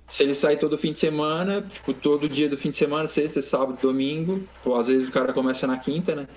se 0.08 0.24
ele 0.24 0.36
sai 0.36 0.58
todo 0.58 0.78
fim 0.78 0.92
de 0.92 1.00
semana, 1.00 1.62
tipo, 1.62 1.94
todo 1.94 2.30
dia 2.30 2.50
do 2.50 2.58
fim 2.58 2.72
de 2.72 2.78
semana, 2.78 3.08
sexta, 3.08 3.42
sábado, 3.42 3.80
domingo, 3.82 4.44
ou 4.64 4.76
às 4.76 4.88
vezes 4.88 5.08
o 5.08 5.12
cara 5.12 5.34
começa 5.34 5.66
na 5.66 5.78
quinta, 5.78 6.16
né? 6.16 6.28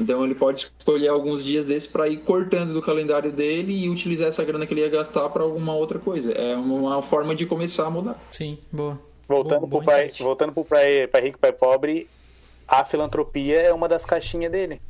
Então 0.00 0.24
ele 0.24 0.34
pode 0.34 0.70
escolher 0.78 1.08
alguns 1.08 1.44
dias 1.44 1.66
desses 1.66 1.90
para 1.90 2.08
ir 2.08 2.18
cortando 2.18 2.72
do 2.72 2.80
calendário 2.80 3.32
dele 3.32 3.72
e 3.72 3.88
utilizar 3.88 4.28
essa 4.28 4.44
grana 4.44 4.66
que 4.66 4.72
ele 4.72 4.82
ia 4.82 4.88
gastar 4.88 5.28
para 5.30 5.42
alguma 5.42 5.74
outra 5.74 5.98
coisa. 5.98 6.32
É 6.32 6.56
uma 6.56 7.02
forma 7.02 7.34
de 7.34 7.46
começar 7.46 7.86
a 7.86 7.90
mudar. 7.90 8.22
Sim, 8.30 8.58
boa. 8.70 8.98
Voltando 9.26 9.68
pro 9.68 9.82
pai, 9.82 10.10
voltando 10.18 10.52
pro 10.52 10.64
pai, 10.64 11.06
pai 11.06 11.20
rico, 11.20 11.38
pai 11.38 11.52
pobre, 11.52 12.08
a 12.66 12.84
filantropia 12.84 13.60
é 13.60 13.72
uma 13.72 13.88
das 13.88 14.06
caixinhas 14.06 14.50
dele. 14.50 14.80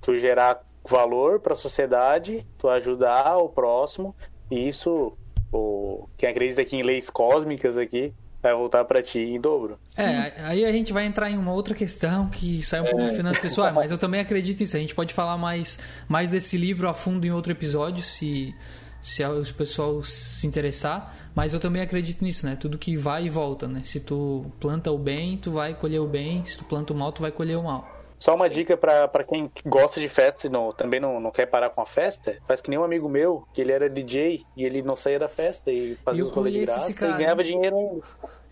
Tu 0.00 0.18
gerar 0.18 0.62
valor 0.84 1.40
para 1.40 1.52
a 1.52 1.56
sociedade, 1.56 2.46
tu 2.58 2.68
ajudar 2.68 3.36
o 3.36 3.48
próximo, 3.48 4.14
e 4.50 4.66
isso, 4.66 5.12
o, 5.52 6.08
quem 6.16 6.28
acredita 6.28 6.62
aqui 6.62 6.76
em 6.76 6.82
leis 6.82 7.10
cósmicas 7.10 7.76
aqui, 7.76 8.12
vai 8.42 8.52
voltar 8.54 8.84
para 8.84 9.00
ti 9.02 9.20
em 9.20 9.40
dobro. 9.40 9.78
É, 9.96 10.32
aí 10.38 10.64
a 10.64 10.72
gente 10.72 10.92
vai 10.92 11.06
entrar 11.06 11.30
em 11.30 11.38
uma 11.38 11.52
outra 11.52 11.74
questão 11.74 12.28
que 12.28 12.62
sai 12.62 12.80
um 12.80 12.84
pouco 12.84 13.06
de 13.06 13.14
finanças 13.14 13.40
pessoais, 13.40 13.72
mas 13.74 13.90
eu 13.90 13.98
também 13.98 14.20
acredito 14.20 14.60
nisso. 14.60 14.76
A 14.76 14.80
gente 14.80 14.94
pode 14.94 15.14
falar 15.14 15.38
mais, 15.38 15.78
mais 16.08 16.28
desse 16.28 16.58
livro 16.58 16.88
a 16.88 16.92
fundo 16.92 17.24
em 17.24 17.30
outro 17.30 17.52
episódio, 17.52 18.02
se, 18.02 18.52
se 19.00 19.24
o 19.24 19.54
pessoal 19.54 20.02
se 20.02 20.46
interessar. 20.46 21.16
Mas 21.34 21.54
eu 21.54 21.60
também 21.60 21.80
acredito 21.80 22.22
nisso, 22.22 22.44
né? 22.44 22.56
Tudo 22.56 22.76
que 22.76 22.96
vai 22.96 23.24
e 23.24 23.28
volta, 23.30 23.66
né? 23.68 23.80
Se 23.84 24.00
tu 24.00 24.44
planta 24.60 24.90
o 24.90 24.98
bem, 24.98 25.38
tu 25.38 25.50
vai 25.50 25.74
colher 25.74 26.00
o 26.00 26.06
bem. 26.06 26.44
Se 26.44 26.58
tu 26.58 26.64
planta 26.64 26.92
o 26.92 26.96
mal, 26.96 27.12
tu 27.12 27.22
vai 27.22 27.30
colher 27.30 27.58
o 27.58 27.64
mal. 27.64 28.01
Só 28.22 28.36
uma 28.36 28.48
dica 28.48 28.76
para 28.76 29.24
quem 29.24 29.50
gosta 29.66 30.00
de 30.00 30.08
festas 30.08 30.44
e 30.44 30.48
não, 30.48 30.70
também 30.70 31.00
não, 31.00 31.18
não 31.18 31.32
quer 31.32 31.44
parar 31.46 31.70
com 31.70 31.80
a 31.80 31.86
festa, 31.86 32.38
faz 32.46 32.60
que 32.60 32.70
nem 32.70 32.78
um 32.78 32.84
amigo 32.84 33.08
meu, 33.08 33.44
que 33.52 33.60
ele 33.60 33.72
era 33.72 33.90
DJ 33.90 34.44
e 34.56 34.64
ele 34.64 34.80
não 34.80 34.94
saía 34.94 35.18
da 35.18 35.28
festa 35.28 35.72
e 35.72 35.96
fazia 36.04 36.22
Eu 36.22 36.28
os 36.28 36.32
rolês 36.32 36.54
de 36.54 36.64
graça 36.64 36.94
cara. 36.94 37.16
e 37.16 37.18
ganhava 37.18 37.42
dinheiro 37.42 37.76
ainda. 37.76 38.00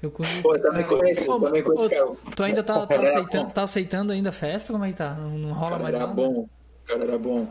Eu 0.02 0.10
conheço. 0.10 0.42
Pô, 0.42 0.56
eu 0.56 0.60
também 0.62 0.84
conheço, 0.84 1.24
Pô, 1.24 1.38
também 1.38 1.62
conheço, 1.62 2.04
ô. 2.04 2.16
Tu 2.34 2.42
ainda 2.42 2.64
tá, 2.64 2.84
tá 2.84 3.00
aceitando, 3.00 3.50
tá 3.52 3.62
aceitando 3.62 4.12
ainda 4.12 4.30
a 4.30 4.32
festa? 4.32 4.72
Como 4.72 4.84
é 4.84 4.90
que 4.90 4.98
tá? 4.98 5.14
Não, 5.14 5.38
não 5.38 5.50
O 5.50 5.52
rola 5.52 5.70
cara 5.70 5.82
mais 5.84 5.94
era 5.94 6.06
nada? 6.08 6.14
bom. 6.20 6.32
O 6.32 6.48
cara 6.88 7.04
era 7.04 7.18
bom. 7.18 7.46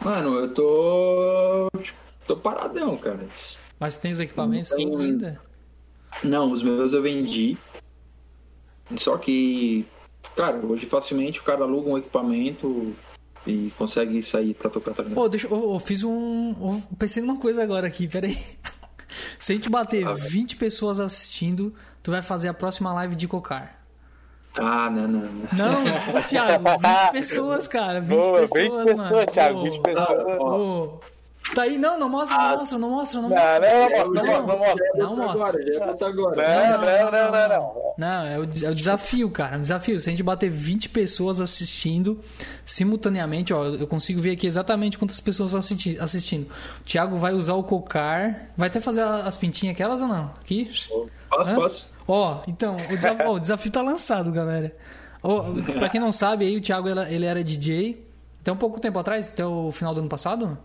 Mano, 0.00 0.34
eu 0.40 0.54
tô. 0.54 1.68
tô 2.26 2.36
paradão, 2.36 2.96
cara. 2.96 3.20
Mas 3.78 3.96
tem 3.96 4.10
os 4.10 4.18
equipamentos 4.18 4.70
Não 4.70 4.98
ainda? 4.98 5.40
Não, 6.24 6.50
os 6.50 6.64
meus 6.64 6.92
eu 6.92 7.00
vendi. 7.00 7.56
Só 8.96 9.16
que, 9.16 9.86
cara, 10.36 10.56
hoje 10.64 10.86
facilmente 10.86 11.40
o 11.40 11.42
cara 11.42 11.62
aluga 11.64 11.90
um 11.90 11.98
equipamento 11.98 12.94
e 13.46 13.72
consegue 13.76 14.22
sair 14.22 14.54
pra 14.54 14.70
tocar, 14.70 14.94
tá 14.94 15.02
ligado? 15.02 15.16
Pô, 15.16 15.28
deixa 15.28 15.46
eu, 15.46 15.72
eu 15.74 15.80
fiz 15.80 16.02
um. 16.02 16.54
eu 16.60 16.82
pensei 16.98 17.22
numa 17.22 17.38
coisa 17.38 17.62
agora 17.62 17.86
aqui, 17.86 18.08
peraí. 18.08 18.36
Se 19.38 19.52
a 19.52 19.54
gente 19.56 19.68
bater 19.68 20.06
20 20.06 20.56
pessoas 20.56 20.98
assistindo, 20.98 21.74
tu 22.02 22.10
vai 22.10 22.22
fazer 22.22 22.48
a 22.48 22.54
próxima 22.54 22.92
live 22.92 23.14
de 23.14 23.28
cocar. 23.28 23.84
Ah, 24.56 24.88
não, 24.88 25.08
não, 25.08 25.20
não. 25.20 25.48
Não, 25.52 26.22
Thiago, 26.28 26.64
20 26.64 27.12
pessoas, 27.12 27.68
cara. 27.68 28.00
20 28.00 28.08
Boa, 28.10 28.40
20 28.40 28.50
pessoas, 28.50 28.84
pessoas, 28.84 29.10
mano. 29.10 29.26
Thiago, 29.26 29.58
Pô, 29.58 29.64
20 29.64 29.80
pessoas. 29.80 30.08
Ah, 30.08 30.38
ó. 30.40 30.98
Tá 31.54 31.62
aí, 31.62 31.76
não, 31.76 31.98
não 31.98 32.08
mostra, 32.08 32.36
não 32.38 32.56
mostra, 32.58 32.78
não 32.78 32.90
mostra, 32.90 33.20
não 33.20 33.28
Não, 33.28 33.36
mostra. 33.36 33.60
não, 33.60 33.90
não, 33.90 33.90
mostra, 33.90 34.22
não, 34.22 34.46
não 34.46 34.58
mostra. 34.58 34.84
Não 34.96 35.16
mostra. 35.16 35.32
agora, 35.48 35.72
já 35.74 35.86
bota 35.86 36.06
agora. 36.06 36.42
Não, 36.42 36.78
não, 36.80 37.10
não, 37.12 37.30
não, 37.32 37.48
não. 37.48 37.94
Não, 37.98 38.26
é 38.26 38.38
o, 38.38 38.42
é 38.42 38.70
o 38.70 38.74
desafio, 38.74 39.30
cara. 39.30 39.54
É 39.56 39.58
um 39.58 39.60
desafio. 39.60 40.00
Se 40.00 40.08
a 40.08 40.12
gente 40.12 40.22
bater 40.22 40.48
20 40.50 40.88
pessoas 40.88 41.40
assistindo 41.40 42.18
simultaneamente, 42.64 43.52
ó, 43.52 43.66
eu 43.66 43.86
consigo 43.86 44.20
ver 44.20 44.32
aqui 44.32 44.46
exatamente 44.46 44.98
quantas 44.98 45.20
pessoas 45.20 45.50
estão 45.50 45.58
assisti- 45.60 45.98
assistindo. 46.00 46.48
O 46.80 46.84
Thiago 46.84 47.16
vai 47.16 47.34
usar 47.34 47.54
o 47.54 47.62
cocar. 47.62 48.48
Vai 48.56 48.68
até 48.68 48.80
fazer 48.80 49.02
as 49.02 49.36
pintinhas 49.36 49.74
aquelas 49.74 50.00
ou 50.00 50.08
não? 50.08 50.30
Aqui. 50.40 50.64
Posso, 51.28 51.50
Hã? 51.50 51.54
posso? 51.54 51.86
Ó, 52.08 52.42
então, 52.48 52.76
o 52.76 52.96
desafio, 52.96 53.26
ó, 53.28 53.32
o 53.34 53.38
desafio 53.40 53.70
tá 53.70 53.82
lançado, 53.82 54.32
galera. 54.32 54.74
Ó, 55.22 55.44
pra 55.78 55.88
quem 55.88 56.00
não 56.00 56.10
sabe, 56.12 56.44
aí 56.46 56.56
o 56.56 56.60
Thiago 56.60 56.88
ele 56.88 57.24
era 57.26 57.42
DJ 57.44 58.06
até 58.40 58.52
um 58.52 58.56
pouco 58.56 58.78
tempo 58.80 58.98
atrás, 58.98 59.30
até 59.30 59.44
o 59.44 59.70
final 59.72 59.94
do 59.94 60.00
ano 60.00 60.08
passado. 60.08 60.58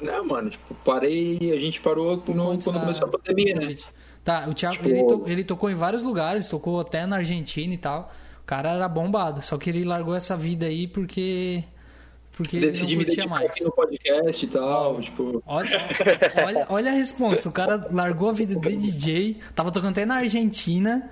Não, 0.00 0.24
mano, 0.26 0.50
tipo, 0.50 0.74
parei, 0.84 1.52
a 1.56 1.60
gente 1.60 1.80
parou 1.80 2.16
no- 2.16 2.22
quando 2.58 2.72
da- 2.72 2.80
começou 2.80 3.06
a 3.06 3.10
pandemia, 3.10 3.54
né? 3.54 3.76
Tá, 4.24 4.46
o 4.48 4.54
Thiago, 4.54 4.76
Tipo- 4.76 4.88
ele, 4.88 5.04
to- 5.06 5.22
ele 5.26 5.44
tocou 5.44 5.70
em 5.70 5.74
vários 5.74 6.02
lugares, 6.02 6.48
tocou 6.48 6.80
até 6.80 7.06
na 7.06 7.16
Argentina 7.16 7.72
e 7.72 7.78
tal. 7.78 8.12
O 8.42 8.46
cara 8.46 8.70
era 8.72 8.88
bombado, 8.88 9.40
só 9.42 9.56
que 9.56 9.70
ele 9.70 9.84
largou 9.84 10.14
essa 10.14 10.36
vida 10.36 10.66
aí 10.66 10.86
porque 10.86 11.64
porque 12.36 12.56
ele 12.56 12.70
Decidi 12.72 12.96
me 12.96 13.04
dedicar 13.04 13.28
mais. 13.28 13.46
aqui 13.48 13.62
no 13.62 13.70
podcast 13.70 14.44
e 14.44 14.48
tal, 14.48 15.00
tipo... 15.00 15.40
Olha, 15.46 15.80
olha, 16.44 16.66
olha 16.68 16.90
a 16.90 16.94
resposta. 16.94 17.48
O 17.48 17.52
cara 17.52 17.86
largou 17.92 18.28
a 18.28 18.32
vida 18.32 18.56
de 18.56 18.76
DJ, 18.76 19.38
tava 19.54 19.70
tocando 19.70 19.92
até 19.92 20.04
na 20.04 20.16
Argentina 20.16 21.08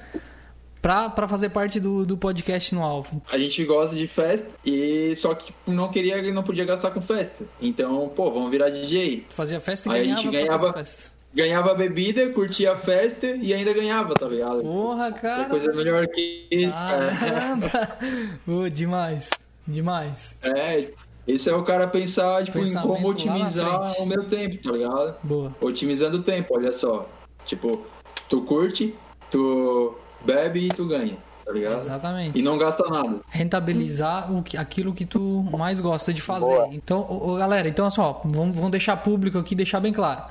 pra, 0.83 1.09
pra 1.09 1.26
fazer 1.28 1.49
parte 1.51 1.78
do, 1.80 2.05
do 2.05 2.16
podcast 2.18 2.74
no 2.74 2.83
alvo. 2.83 3.22
A 3.30 3.39
gente 3.39 3.64
gosta 3.64 3.95
de 3.97 4.07
festa 4.09 4.51
e 4.66 5.14
só 5.16 5.35
que 5.35 5.55
não 5.66 5.89
queria, 5.89 6.20
não 6.33 6.43
podia 6.43 6.64
gastar 6.64 6.91
com 6.91 7.01
festa. 7.01 7.45
Então, 7.61 8.11
pô, 8.14 8.30
vamos 8.30 8.51
virar 8.51 8.68
DJ. 8.68 9.24
Fazia 9.30 9.61
festa 9.61 9.89
e 9.89 9.93
Aí 9.93 9.99
a 10.01 10.03
ganhava, 10.03 10.22
gente 10.22 10.30
pra 10.33 10.41
ganhava- 10.43 10.72
festa. 10.72 11.12
Ganhava 11.35 11.74
bebida, 11.74 12.28
curtia 12.28 12.72
a 12.72 12.76
festa 12.76 13.26
e 13.26 13.55
ainda 13.55 13.72
ganhava, 13.72 14.12
tá 14.14 14.28
ligado? 14.28 14.61
Porra, 14.61 15.11
cara. 15.12 15.47
coisa 15.47 15.72
melhor 15.72 16.07
que 16.09 16.47
isso, 16.51 16.74
cara. 16.74 17.16
Caramba. 17.16 17.70
Ô, 18.47 18.68
demais. 18.68 19.30
Demais. 19.66 20.39
É, 20.43 20.89
esse 21.26 21.49
é 21.49 21.55
o 21.55 21.62
cara 21.62 21.87
pensar 21.87 22.45
tipo, 22.45 22.59
em 22.59 22.74
como 22.74 23.09
otimizar 23.09 23.99
o 24.03 24.05
meu 24.05 24.24
tempo, 24.28 24.62
tá 24.62 24.72
ligado? 24.72 25.16
Boa. 25.22 25.57
Otimizando 25.62 26.18
o 26.18 26.22
tempo, 26.22 26.55
olha 26.55 26.72
só. 26.74 27.09
Tipo, 27.47 27.80
tu 28.28 28.43
curte, 28.43 28.95
tu 29.30 29.97
bebe 30.25 30.66
e 30.66 30.68
tu 30.68 30.87
ganha, 30.87 31.16
tá 31.45 31.53
ligado? 31.53 31.77
Exatamente. 31.77 32.39
E 32.39 32.43
não 32.43 32.59
gasta 32.59 32.85
nada. 32.89 33.20
rentabilizar 33.29 34.33
o 34.33 34.43
que, 34.43 34.57
aquilo 34.57 34.93
que 34.93 35.05
tu 35.05 35.45
mais 35.57 35.81
gosta 35.81 36.12
de 36.12 36.20
fazer. 36.20 36.47
Boa. 36.47 36.68
Então, 36.73 37.07
ô, 37.09 37.35
galera, 37.37 37.68
então 37.68 37.91
só, 37.91 38.20
vamos, 38.25 38.57
vamos 38.57 38.70
deixar 38.70 38.97
público 38.99 39.39
aqui, 39.39 39.55
deixar 39.55 39.81
bem 39.81 39.93
claro. 39.93 40.25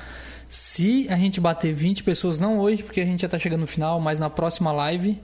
Se 0.49 1.07
a 1.09 1.15
gente 1.15 1.39
bater 1.39 1.73
20 1.73 2.03
pessoas, 2.03 2.37
não 2.37 2.59
hoje, 2.59 2.83
porque 2.83 2.99
a 2.99 3.05
gente 3.05 3.21
já 3.21 3.29
tá 3.29 3.39
chegando 3.39 3.61
no 3.61 3.67
final, 3.67 4.01
mas 4.01 4.19
na 4.19 4.29
próxima 4.29 4.71
live, 4.71 5.17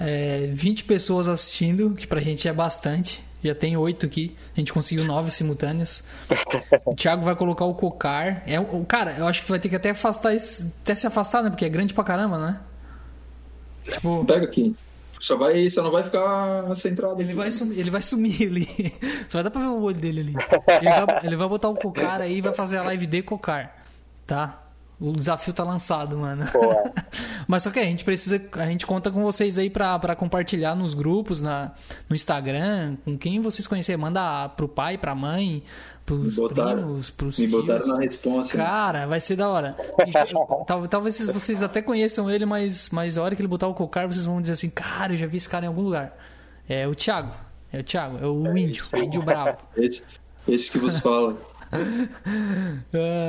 é, 0.00 0.48
20 0.52 0.84
pessoas 0.84 1.28
assistindo, 1.28 1.94
que 1.94 2.06
pra 2.06 2.20
gente 2.20 2.48
é 2.48 2.52
bastante. 2.52 3.22
Já 3.42 3.54
tem 3.54 3.76
oito 3.76 4.04
aqui, 4.04 4.36
a 4.54 4.60
gente 4.60 4.72
conseguiu 4.72 5.04
nove 5.04 5.30
simultâneas. 5.30 6.04
O 6.84 6.94
Thiago 6.94 7.24
vai 7.24 7.34
colocar 7.34 7.64
o 7.64 7.74
cocar. 7.74 8.42
É, 8.46 8.60
o 8.60 8.84
cara, 8.84 9.12
eu 9.18 9.26
acho 9.26 9.42
que 9.42 9.48
vai 9.48 9.58
ter 9.58 9.68
que 9.68 9.76
até 9.76 9.90
afastar 9.90 10.34
isso, 10.34 10.70
até 10.82 10.94
se 10.94 11.06
afastar, 11.06 11.42
né? 11.42 11.50
Porque 11.50 11.64
é 11.64 11.68
grande 11.68 11.94
pra 11.94 12.04
caramba, 12.04 12.38
né? 12.38 12.60
Tipo, 13.92 14.24
Pega 14.24 14.44
aqui. 14.44 14.74
Só, 15.20 15.36
vai, 15.36 15.68
só 15.68 15.82
não 15.82 15.90
vai 15.90 16.02
ficar 16.02 16.74
centrado. 16.76 17.20
ele 17.20 17.34
vai 17.34 17.50
sumir, 17.50 17.78
ele 17.78 17.90
vai 17.90 18.00
sumir 18.00 18.40
ali. 18.48 18.94
Só 19.28 19.38
vai 19.38 19.44
dar 19.44 19.50
pra 19.50 19.60
ver 19.60 19.68
o 19.68 19.82
olho 19.82 19.96
dele 19.96 20.20
ali. 20.20 20.34
Ele 20.80 20.90
vai, 20.90 21.20
ele 21.24 21.36
vai 21.36 21.48
botar 21.48 21.68
o 21.68 21.74
cocar 21.74 22.22
aí 22.22 22.38
e 22.38 22.40
vai 22.40 22.54
fazer 22.54 22.78
a 22.78 22.82
live 22.84 23.06
de 23.06 23.22
cocar. 23.22 23.84
Tá? 24.26 24.62
O 25.00 25.12
desafio 25.12 25.54
tá 25.54 25.64
lançado, 25.64 26.16
mano. 26.16 26.46
Boa. 26.52 26.92
Mas 27.48 27.62
só 27.62 27.70
que 27.70 27.78
a 27.78 27.84
gente 27.84 28.04
precisa. 28.04 28.40
A 28.52 28.66
gente 28.66 28.86
conta 28.86 29.10
com 29.10 29.22
vocês 29.22 29.56
aí 29.56 29.70
pra, 29.70 29.98
pra 29.98 30.14
compartilhar 30.14 30.74
nos 30.74 30.92
grupos, 30.92 31.40
na, 31.40 31.72
no 32.08 32.14
Instagram, 32.14 32.96
com 33.04 33.16
quem 33.16 33.40
vocês 33.40 33.66
conhecerem. 33.66 34.00
Manda 34.00 34.48
pro 34.50 34.68
pai, 34.68 34.98
pra 34.98 35.14
mãe, 35.14 35.62
pros 36.18 36.34
Me 36.36 36.40
botaram- 36.48 36.76
primos, 36.76 37.10
pros 37.10 37.38
Me 37.38 37.46
tios. 37.48 37.60
botaram 37.60 37.86
na 37.86 37.98
responsa. 37.98 38.56
Cara, 38.56 39.06
vai 39.06 39.20
ser 39.20 39.36
da 39.36 39.48
hora. 39.48 39.76
E, 40.06 40.10
tal- 40.66 40.88
talvez 40.88 41.18
vocês, 41.28 41.62
até 41.62 41.80
conheçam 41.80 42.30
ele, 42.30 42.44
mas, 42.44 42.88
mas 42.90 43.16
a 43.16 43.22
hora 43.22 43.36
que 43.36 43.40
ele 43.42 43.48
botar 43.48 43.68
o 43.68 43.74
cocar, 43.74 44.06
vocês 44.08 44.24
vão 44.24 44.40
dizer 44.40 44.54
assim, 44.54 44.68
cara, 44.70 45.12
eu 45.12 45.16
já 45.16 45.26
vi 45.26 45.36
esse 45.36 45.48
cara 45.48 45.64
em 45.64 45.68
algum 45.68 45.82
lugar. 45.82 46.16
É 46.68 46.86
o 46.88 46.94
Thiago. 46.94 47.32
É 47.72 47.78
o 47.80 47.84
Thiago, 47.84 48.18
é 48.20 48.26
o 48.26 48.56
índio, 48.56 48.84
o 48.92 48.96
índio 48.96 49.22
brabo. 49.22 49.58
Esse, 49.76 50.02
esse 50.48 50.70
que 50.70 50.78
vos 50.78 50.98
fala. 50.98 51.36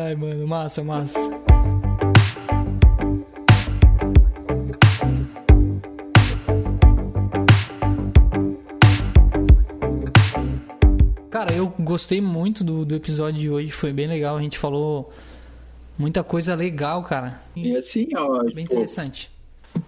Ai, 0.04 0.16
mano, 0.16 0.48
massa, 0.48 0.84
massa. 0.84 1.20
Cara, 11.42 11.54
eu 11.56 11.74
gostei 11.80 12.22
muito 12.22 12.64
do, 12.64 12.86
do 12.86 12.94
episódio 12.94 13.42
de 13.42 13.50
hoje, 13.50 13.72
foi 13.72 13.92
bem 13.92 14.06
legal. 14.06 14.38
A 14.38 14.42
gente 14.44 14.60
falou 14.60 15.12
muita 15.98 16.24
coisa 16.24 16.54
legal, 16.54 17.02
cara. 17.04 17.42
E 17.56 17.76
assim, 17.76 18.08
ó, 18.16 18.44
Bem 18.44 18.50
tipo, 18.50 18.60
interessante. 18.76 19.32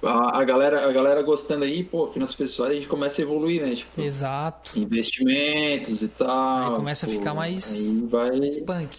a, 0.02 0.40
a 0.40 0.44
galera, 0.44 0.90
a 0.90 0.92
galera 0.92 1.22
gostando 1.22 1.64
aí, 1.64 1.84
pô, 1.84 2.08
finanças 2.12 2.36
pessoais, 2.36 2.72
a 2.72 2.76
gente 2.76 2.88
começa 2.88 3.22
a 3.22 3.24
evoluir, 3.24 3.62
né? 3.62 3.76
Tipo, 3.76 4.02
Exato. 4.02 4.80
investimentos 4.80 6.02
e 6.02 6.08
tal. 6.08 6.72
Aí 6.72 6.76
começa 6.76 7.06
a 7.06 7.10
tipo, 7.10 7.20
ficar 7.22 7.36
mais- 7.36 7.72
Aí 7.76 8.02
vai. 8.10 8.40
Punk. 8.66 8.98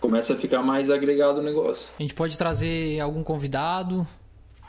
começa 0.00 0.34
a 0.34 0.36
ficar 0.36 0.62
mais 0.62 0.88
agregado 0.88 1.40
o 1.40 1.42
negócio. 1.42 1.84
A 1.98 2.02
gente 2.02 2.14
pode 2.14 2.38
trazer 2.38 3.00
algum 3.00 3.24
convidado 3.24 4.06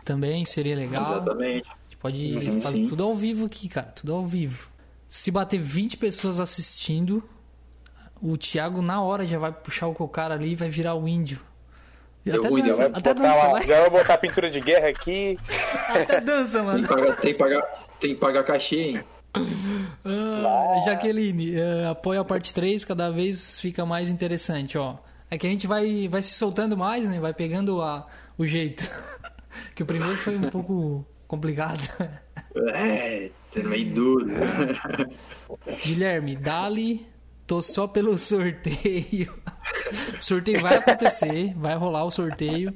também, 0.03 0.45
seria 0.45 0.75
legal. 0.75 1.03
Exatamente. 1.17 1.67
A 1.69 1.83
gente 1.89 1.97
pode 1.99 2.33
Uhum, 2.49 2.59
fazer 2.59 2.77
sim. 2.79 2.87
tudo 2.87 3.03
ao 3.03 3.15
vivo 3.15 3.45
aqui, 3.45 3.69
cara, 3.69 3.89
tudo 3.95 4.15
ao 4.15 4.25
vivo. 4.25 4.72
Se 5.15 5.29
bater 5.29 5.59
20 5.59 5.97
pessoas 5.97 6.39
assistindo, 6.39 7.23
o 8.19 8.35
Thiago 8.35 8.81
na 8.81 8.99
hora 8.99 9.27
já 9.27 9.37
vai 9.37 9.51
puxar 9.51 9.85
o 9.87 10.07
cara 10.07 10.33
ali 10.33 10.53
e 10.53 10.55
vai 10.55 10.69
virar 10.69 10.95
o 10.95 11.07
índio. 11.07 11.39
E 12.25 12.31
até 12.31 12.49
dança, 12.49 12.75
vai 12.75 12.85
até 12.87 12.89
Botar 12.89 13.13
dança, 13.13 13.35
uma- 13.35 13.51
vai. 13.51 13.67
já 13.67 13.81
vou 13.81 13.91
botar 13.91 14.17
pintura 14.17 14.49
de 14.49 14.59
guerra 14.59 14.87
aqui. 14.87 15.37
Até 15.89 16.19
dança, 16.19 16.57
Tem 16.57 16.65
mano. 16.65 16.81
que 16.81 16.87
pagar, 16.89 17.15
tem 17.17 17.31
que 17.33 17.37
pagar, 17.37 17.61
tem 17.99 18.13
que 18.15 18.19
pagar 18.19 18.43
cachê, 18.43 18.75
hein? 18.81 19.03
Ah, 20.03 20.81
Jaqueline, 20.85 21.55
eh, 21.59 21.85
apoia 21.91 22.21
a 22.21 22.25
parte 22.25 22.51
3, 22.51 22.83
cada 22.83 23.11
vez 23.11 23.59
fica 23.59 23.85
mais 23.85 24.09
interessante, 24.09 24.77
ó. 24.79 24.95
É 25.29 25.37
que 25.37 25.45
a 25.45 25.49
gente 25.49 25.67
vai, 25.67 26.07
vai 26.07 26.23
se 26.23 26.33
soltando 26.33 26.75
mais, 26.75 27.07
né? 27.07 27.19
Vai 27.19 27.33
pegando 27.35 27.81
a, 27.83 28.07
o 28.35 28.45
jeito. 28.47 28.83
que 29.75 29.83
o 29.83 29.85
primeiro 29.85 30.17
foi 30.17 30.35
um 30.37 30.49
pouco 30.49 31.05
complicado. 31.27 31.81
É, 32.55 33.29
tem 33.51 33.63
meio 33.63 33.93
duro. 33.93 34.27
Guilherme, 35.83 36.35
dali, 36.35 37.07
tô 37.47 37.61
só 37.61 37.87
pelo 37.87 38.17
sorteio. 38.17 39.33
O 40.19 40.21
sorteio 40.23 40.61
vai 40.61 40.77
acontecer, 40.77 41.53
vai 41.55 41.75
rolar 41.75 42.05
o 42.05 42.11
sorteio. 42.11 42.73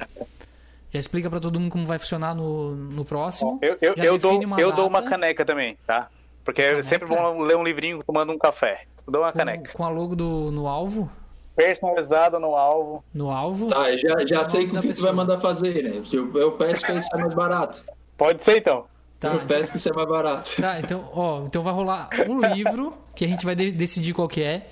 Já 0.91 0.99
explica 0.99 1.29
pra 1.29 1.39
todo 1.39 1.59
mundo 1.59 1.71
como 1.71 1.85
vai 1.85 1.99
funcionar 1.99 2.33
no, 2.33 2.75
no 2.75 3.05
próximo. 3.05 3.59
Eu, 3.61 3.77
eu, 3.81 3.93
eu, 3.95 4.17
dou, 4.17 4.39
uma 4.39 4.59
eu 4.59 4.71
dou 4.71 4.87
uma 4.87 5.03
caneca 5.03 5.43
também, 5.43 5.77
tá? 5.85 6.09
Porque 6.43 6.61
é 6.61 6.81
sempre 6.81 7.07
bom 7.07 7.41
ler 7.41 7.57
um 7.57 7.63
livrinho 7.63 8.01
tomando 8.03 8.31
um 8.31 8.37
café. 8.37 8.85
Eu 9.05 9.11
dou 9.11 9.21
uma 9.21 9.31
com, 9.31 9.37
caneca. 9.37 9.73
com 9.73 9.83
a 9.83 9.89
logo 9.89 10.15
do, 10.15 10.49
no 10.51 10.67
alvo. 10.67 11.11
Personalizada 11.55 12.39
no 12.39 12.55
alvo. 12.55 13.03
No 13.13 13.29
alvo. 13.31 13.67
Tá, 13.67 13.97
já, 13.97 14.25
já 14.25 14.45
sei 14.45 14.65
o 14.65 14.69
que 14.69 14.75
tu 14.75 14.81
pessoa. 14.81 15.07
vai 15.07 15.15
mandar 15.15 15.41
fazer, 15.41 15.83
né? 15.83 16.03
Eu, 16.11 16.37
eu 16.37 16.51
peço 16.53 16.81
pra 16.81 16.95
isso 16.95 17.07
ser 17.09 17.17
mais 17.17 17.33
barato. 17.33 17.83
Pode 18.15 18.43
ser 18.43 18.57
então. 18.59 18.85
Tá, 19.19 19.33
eu 19.33 19.39
peço 19.47 19.71
que 19.71 19.77
isso 19.77 19.89
é 19.89 19.93
mais 19.93 20.07
barato. 20.07 20.51
Tá, 20.61 20.79
então, 20.79 21.09
ó, 21.13 21.41
então 21.45 21.63
vai 21.63 21.73
rolar 21.73 22.09
um 22.29 22.39
livro 22.53 22.93
que 23.15 23.25
a 23.25 23.27
gente 23.27 23.43
vai 23.45 23.55
de- 23.55 23.71
decidir 23.71 24.13
qual 24.13 24.27
que 24.27 24.41
é, 24.43 24.67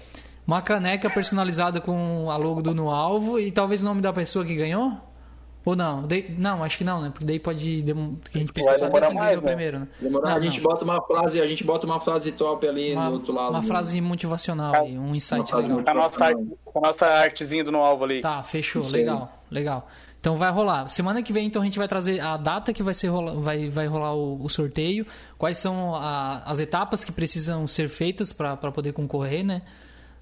uma 0.45 0.61
caneca 0.61 1.09
personalizada 1.09 1.81
com 1.81 2.29
a 2.29 2.37
logo 2.37 2.61
do 2.61 2.73
no 2.75 2.91
alvo 2.91 3.39
e 3.39 3.51
talvez 3.51 3.81
o 3.81 3.85
nome 3.85 4.01
da 4.01 4.13
pessoa 4.13 4.45
que 4.45 4.53
ganhou? 4.55 4.93
Ou 5.65 5.75
não? 5.75 6.07
Não, 6.37 6.63
acho 6.63 6.77
que 6.77 6.83
não, 6.83 7.01
né? 7.01 7.09
Porque 7.09 7.25
daí 7.25 7.39
pode 7.39 7.81
dem- 7.81 8.19
a 8.35 8.37
gente 8.37 8.53
precisa 8.53 8.77
Vai 8.77 8.79
saber 9.01 9.07
quem 9.07 9.15
mais, 9.15 9.29
ganhou 9.29 9.41
né? 9.41 9.47
primeiro, 9.47 9.79
né? 9.79 9.87
Demorar, 9.99 10.29
Não, 10.29 10.35
a 10.35 10.39
gente 10.39 10.61
não. 10.61 10.69
bota 10.69 10.85
uma 10.85 11.01
frase, 11.01 11.41
a 11.41 11.47
gente 11.47 11.63
bota 11.63 11.87
uma 11.87 11.99
frase 11.99 12.31
top 12.31 12.67
ali 12.67 12.93
uma, 12.93 13.07
no 13.09 13.13
outro 13.13 13.33
lado. 13.33 13.49
uma 13.49 13.61
no- 13.61 13.67
frase 13.67 13.99
motivacional 13.99 14.75
aí, 14.75 14.95
um 14.95 15.15
insight 15.15 15.55
legal. 15.55 15.71
muito- 15.71 15.89
A 15.89 15.93
nossa, 15.95 16.23
arte, 16.25 16.47
a 16.75 16.79
nossa 16.79 17.07
artezinha 17.07 17.63
do 17.63 17.71
no 17.71 17.79
alvo 17.79 18.03
ali. 18.03 18.21
Tá, 18.21 18.43
fechou, 18.43 18.83
Isso 18.83 18.93
aí. 18.95 19.01
legal, 19.01 19.41
legal. 19.49 19.87
Então 20.25 20.35
vai 20.35 20.49
rolar. 20.51 20.89
Semana 20.89 21.21
que 21.21 21.31
vem, 21.31 21.45
então, 21.45 21.61
a 21.61 21.65
gente 21.65 21.77
vai 21.77 21.87
trazer 21.87 22.19
a 22.19 22.35
data 22.35 22.73
que 22.73 22.81
vai, 22.81 22.95
ser 22.95 23.09
rola, 23.09 23.39
vai, 23.39 23.69
vai 23.69 23.85
rolar 23.85 24.15
o, 24.15 24.43
o 24.43 24.49
sorteio, 24.49 25.05
quais 25.37 25.59
são 25.59 25.93
a- 25.93 26.41
as 26.47 26.59
etapas 26.59 27.03
que 27.05 27.11
precisam 27.11 27.67
ser 27.67 27.87
feitas 27.89 28.33
para 28.33 28.57
poder 28.57 28.91
concorrer, 28.91 29.45
né? 29.45 29.61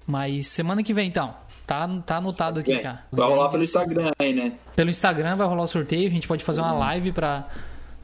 Mas 0.06 0.48
semana 0.48 0.82
que 0.82 0.92
vem, 0.92 1.08
então. 1.08 1.34
Tá, 1.66 1.88
tá 2.04 2.16
anotado 2.18 2.60
aqui 2.60 2.74
Bem, 2.74 2.82
já. 2.82 3.00
Vai 3.10 3.26
rolar 3.26 3.48
pelo 3.48 3.64
Instagram 3.64 4.10
aí, 4.18 4.34
né? 4.34 4.52
Pelo 4.76 4.90
Instagram 4.90 5.36
vai 5.36 5.46
rolar 5.46 5.62
o 5.62 5.66
sorteio. 5.68 6.06
A 6.06 6.12
gente 6.12 6.28
pode 6.28 6.44
fazer 6.44 6.60
uma 6.60 6.72
live 6.74 7.10
pra, 7.10 7.48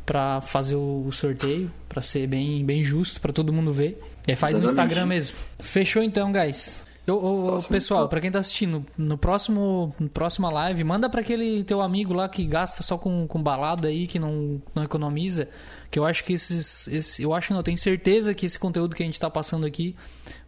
pra 0.06 0.40
fazer 0.40 0.76
o, 0.76 1.12
sorteio, 1.12 1.70
pra 1.86 2.00
ser 2.00 2.26
bem, 2.26 2.64
bem 2.64 2.82
justo, 2.82 3.20
pra 3.20 3.30
todo 3.30 3.52
mundo 3.52 3.74
ver. 3.74 4.02
E 4.26 4.30
aí 4.30 4.36
faz 4.36 4.56
no 4.56 4.64
Exatamente. 4.64 4.70
Instagram 4.94 5.06
mesmo. 5.06 5.36
Fechou 5.58 6.02
então, 6.02 6.32
guys. 6.32 6.82
Eu, 7.06 7.16
eu- 7.56 7.62
pessoal, 7.68 8.08
pra 8.08 8.20
quem 8.20 8.30
tá 8.30 8.38
assistindo, 8.38 8.84
no 8.96 9.18
próximo 9.18 9.94
no 9.98 10.08
próxima 10.08 10.50
live, 10.50 10.84
manda 10.84 11.08
pra 11.08 11.20
aquele 11.22 11.64
teu 11.64 11.80
amigo 11.80 12.12
lá 12.12 12.28
que 12.28 12.44
gasta 12.46 12.82
só 12.82 12.96
com, 12.96 13.26
com 13.26 13.42
balada 13.42 13.88
aí, 13.88 14.06
que 14.06 14.18
não, 14.18 14.62
não 14.74 14.82
economiza. 14.84 15.48
Que 15.90 15.98
eu 15.98 16.04
acho 16.04 16.22
que 16.24 16.34
esses. 16.34 16.86
Esse, 16.88 17.22
eu 17.22 17.34
acho 17.34 17.52
não, 17.52 17.60
eu 17.60 17.64
tenho 17.64 17.78
certeza 17.78 18.32
que 18.34 18.46
esse 18.46 18.58
conteúdo 18.58 18.94
que 18.94 19.02
a 19.02 19.06
gente 19.06 19.18
tá 19.18 19.28
passando 19.30 19.66
aqui 19.66 19.96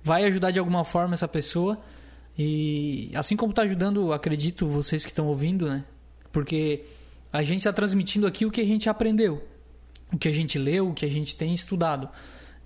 vai 0.05 0.24
ajudar 0.24 0.50
de 0.50 0.59
alguma 0.59 0.84
forma 0.84 1.14
essa 1.14 1.26
pessoa. 1.26 1.78
E 2.38 3.11
assim 3.14 3.36
como 3.36 3.53
tá 3.53 3.62
ajudando, 3.62 4.12
acredito, 4.12 4.66
vocês 4.68 5.05
que 5.05 5.11
estão 5.11 5.26
ouvindo, 5.26 5.68
né? 5.68 5.84
Porque 6.30 6.84
a 7.32 7.42
gente 7.42 7.59
está 7.59 7.72
transmitindo 7.72 8.26
aqui 8.26 8.46
o 8.46 8.50
que 8.50 8.61
a 8.61 8.64
gente 8.64 8.88
aprendeu, 8.88 9.42
o 10.12 10.18
que 10.18 10.28
a 10.28 10.32
gente 10.32 10.59
leu, 10.59 10.90
o 10.90 10.94
que 10.94 11.05
a 11.05 11.11
gente 11.11 11.34
tem 11.34 11.53
estudado. 11.55 12.09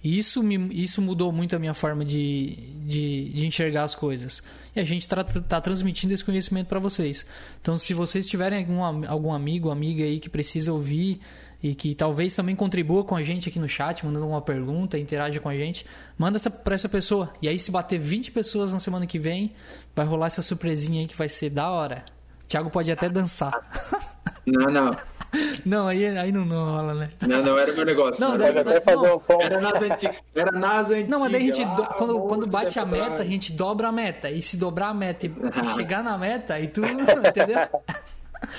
E 0.07 0.21
isso, 0.21 0.41
me, 0.41 0.55
isso 0.73 1.03
mudou 1.03 1.33
muito 1.33 1.57
a 1.57 1.59
minha 1.59 1.75
forma 1.75 2.05
de, 2.05 2.55
de, 2.87 3.29
de 3.31 3.45
enxergar 3.45 3.83
as 3.83 3.97
coisas. 3.97 4.41
E 4.77 4.79
a 4.79 4.85
gente 4.85 5.03
está 5.03 5.25
tá 5.25 5.61
transmitindo 5.61 6.15
esse 6.15 6.25
conhecimento 6.25 6.69
para 6.69 6.79
vocês. 6.79 7.27
Então, 7.61 7.77
se 7.77 7.93
vocês 7.93 8.29
tiverem 8.29 8.61
algum, 8.61 9.05
algum 9.05 9.33
amigo, 9.33 9.69
amiga 9.69 10.05
aí 10.05 10.21
que 10.21 10.29
precisa 10.29 10.73
ouvir 10.73 11.19
e 11.61 11.75
que 11.75 11.93
talvez 11.93 12.37
também 12.37 12.55
contribua 12.55 13.03
com 13.03 13.17
a 13.17 13.23
gente 13.25 13.49
aqui 13.49 13.59
no 13.59 13.69
chat, 13.69 14.07
mandando 14.07 14.29
uma 14.29 14.41
pergunta, 14.41 14.97
interaja 14.97 15.41
com 15.41 15.49
a 15.49 15.57
gente, 15.57 15.85
manda 16.17 16.37
essa, 16.37 16.53
para 16.53 16.77
essa 16.77 16.89
pessoa. 16.89 17.35
E 17.43 17.49
aí, 17.49 17.59
se 17.59 17.73
bater 17.73 17.99
20 17.99 18.31
pessoas 18.31 18.73
na 18.73 18.79
semana 18.79 19.09
que 19.09 19.19
vem, 19.19 19.55
vai 19.93 20.07
rolar 20.07 20.29
essa 20.29 20.41
surpresinha 20.41 21.01
aí 21.01 21.09
que 21.09 21.17
vai 21.17 21.29
ser 21.29 21.51
da 21.51 21.69
hora. 21.69 22.05
O 22.45 22.47
Thiago 22.47 22.71
pode 22.71 22.93
até 22.93 23.09
dançar. 23.09 23.61
Não, 24.47 24.71
não. 24.71 24.97
Não, 25.65 25.89
aí, 25.89 26.07
aí 26.07 26.33
não, 26.33 26.45
não 26.45 26.65
rola, 26.77 26.95
né? 26.95 27.11
Não, 27.23 27.43
não 27.43 27.59
era 27.59 27.73
o 27.73 27.77
meu 27.77 27.85
negócio. 27.85 28.21
Não, 28.21 28.39
daí- 28.39 28.53
Pode 28.53 28.69
até 28.71 28.81
fazer 28.81 29.13
um 29.13 29.19
som. 29.19 29.41
Era 29.43 29.61
nas 29.61 29.83
antigas. 29.83 30.17
Era 30.35 30.53
nas 30.53 30.91
antigas. 30.91 31.09
Não, 31.09 31.21
mas 31.21 31.33
daí 31.33 31.51
a 31.51 31.53
gente, 31.53 31.65
do- 31.77 31.83
lá, 31.83 31.89
quando, 31.89 32.21
quando 32.21 32.47
bate 32.47 32.79
a 32.79 32.87
meta, 32.87 33.05
a 33.05 33.09
atrás. 33.09 33.29
gente 33.29 33.53
dobra 33.53 33.89
a 33.89 33.93
meta. 33.93 34.31
E 34.31 34.41
se 34.41 34.57
dobrar 34.57 34.89
a 34.89 34.95
meta 34.95 35.27
e 35.27 35.31
chegar 35.77 36.03
na 36.03 36.17
meta, 36.17 36.55
aí 36.55 36.69
tu. 36.69 36.83
Entendeu? 36.85 37.59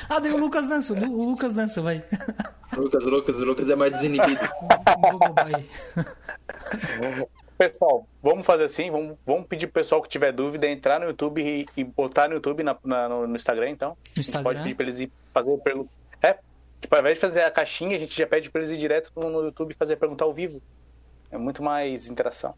Ah, 0.10 0.20
daí 0.20 0.32
o 0.34 0.38
Lucas 0.38 0.68
dança. 0.68 0.92
O 0.92 1.00
Lu- 1.00 1.20
o 1.20 1.30
Lucas 1.30 1.54
dança, 1.54 1.82
vai. 1.84 2.04
Lucas, 2.76 3.06
Lucas, 3.06 3.36
Lucas 3.38 3.70
é 3.70 3.76
mais 3.76 3.94
desinibido. 3.94 4.40
Vou 5.12 5.20
roubar 5.20 5.46
aí. 5.46 5.66
Pessoal, 7.58 8.08
vamos 8.22 8.46
fazer 8.46 8.66
assim, 8.66 8.92
vamos, 8.92 9.16
vamos 9.26 9.48
pedir 9.48 9.68
pro 9.68 9.76
pessoal 9.82 10.02
que 10.02 10.10
tiver 10.10 10.32
dúvida 10.32 10.68
entrar 10.68 11.00
no 11.00 11.06
YouTube 11.08 11.42
e, 11.42 11.66
e 11.80 11.84
botar 11.84 12.28
no 12.28 12.34
YouTube 12.36 12.62
na- 12.64 12.76
na- 12.84 13.08
no, 13.08 13.36
Instagram, 13.36 13.70
então. 13.70 13.96
A 14.16 14.20
Instagram. 14.20 14.44
pode 14.44 14.62
pedir 14.64 14.76
pra 14.76 14.86
eles 14.86 15.00
ir 15.00 15.12
fazer 15.34 15.56
pergunta. 15.60 15.90
É, 16.78 16.82
tipo, 16.82 16.96
ao 16.96 17.02
invés 17.02 17.16
de 17.16 17.22
fazer 17.22 17.42
a 17.42 17.52
caixinha, 17.52 17.96
a 17.96 18.00
gente 18.00 18.18
já 18.18 18.28
pede 18.28 18.50
pra 18.50 18.62
eles 18.62 18.72
ir 18.72 18.78
direto 18.78 19.12
no, 19.16 19.44
YouTube 19.44 19.72
e 19.72 19.76
fazer 19.76 19.96
a 19.96 19.98
pergunta 19.98 20.24
ao 20.24 20.34
vivo. 20.34 20.62
É 21.32 21.38
muito 21.38 21.62
mais 21.62 22.10
interação. 22.10 22.54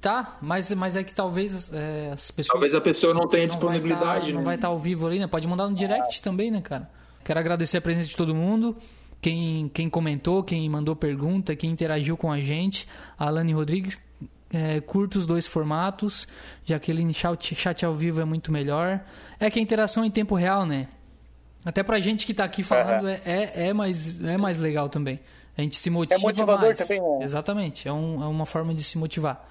Tá, 0.00 0.38
mas, 0.40 0.72
mas 0.74 0.94
é 0.94 1.02
que 1.02 1.14
talvez 1.14 1.72
é, 1.72 2.10
as 2.12 2.30
pessoas. 2.30 2.52
Talvez 2.52 2.74
a 2.74 2.80
pessoa 2.80 3.12
não 3.12 3.28
tenha 3.28 3.46
não 3.46 3.58
vai 3.58 3.58
disponibilidade, 3.58 4.26
tá- 4.26 4.32
Não 4.32 4.38
né? 4.40 4.44
vai 4.44 4.54
estar 4.54 4.68
ao 4.68 4.78
vivo 4.78 5.06
ali, 5.06 5.18
né? 5.18 5.26
Pode 5.26 5.46
mandar 5.46 5.68
no 5.68 5.74
direct 5.74 6.22
também, 6.22 6.50
né, 6.50 6.60
cara? 6.60 6.88
Quero 7.24 7.38
agradecer 7.38 7.78
a 7.78 7.80
presença 7.80 8.08
de 8.08 8.16
todo 8.16 8.34
mundo. 8.34 8.76
Quem, 9.20 9.68
quem 9.68 9.90
comentou, 9.90 10.44
quem 10.44 10.68
mandou 10.68 10.94
pergunta, 10.94 11.56
quem 11.56 11.70
interagiu 11.70 12.16
com 12.16 12.30
a 12.30 12.40
gente. 12.40 12.86
Alane 13.18 13.52
Rodrigues, 13.52 13.98
é, 14.52 14.80
curta 14.80 15.18
os 15.18 15.26
dois 15.26 15.46
formatos. 15.46 16.28
Jaqueline, 16.64 17.12
chat, 17.12 17.54
chat 17.56 17.84
ao 17.84 17.94
vivo 17.94 18.20
é 18.20 18.24
muito 18.24 18.52
melhor. 18.52 19.00
É 19.40 19.50
que 19.50 19.58
a 19.58 19.62
interação 19.62 20.04
em 20.04 20.10
tempo 20.10 20.36
real, 20.36 20.64
né? 20.64 20.88
Até 21.68 21.82
pra 21.82 22.00
gente 22.00 22.24
que 22.24 22.32
tá 22.32 22.44
aqui 22.44 22.62
falando 22.62 23.06
é, 23.06 23.20
é, 23.26 23.66
é 23.66 23.72
mais, 23.74 24.24
é 24.24 24.38
mais 24.38 24.56
legal 24.58 24.88
também. 24.88 25.20
A 25.54 25.60
gente 25.60 25.76
se 25.76 25.90
motiva 25.90 26.18
É 26.18 26.22
motivador 26.22 26.68
mais. 26.68 26.78
também, 26.78 26.98
né? 26.98 27.18
Exatamente. 27.20 27.86
É, 27.86 27.92
um, 27.92 28.22
é 28.22 28.26
uma 28.26 28.46
forma 28.46 28.74
de 28.74 28.82
se 28.82 28.96
motivar. 28.96 29.46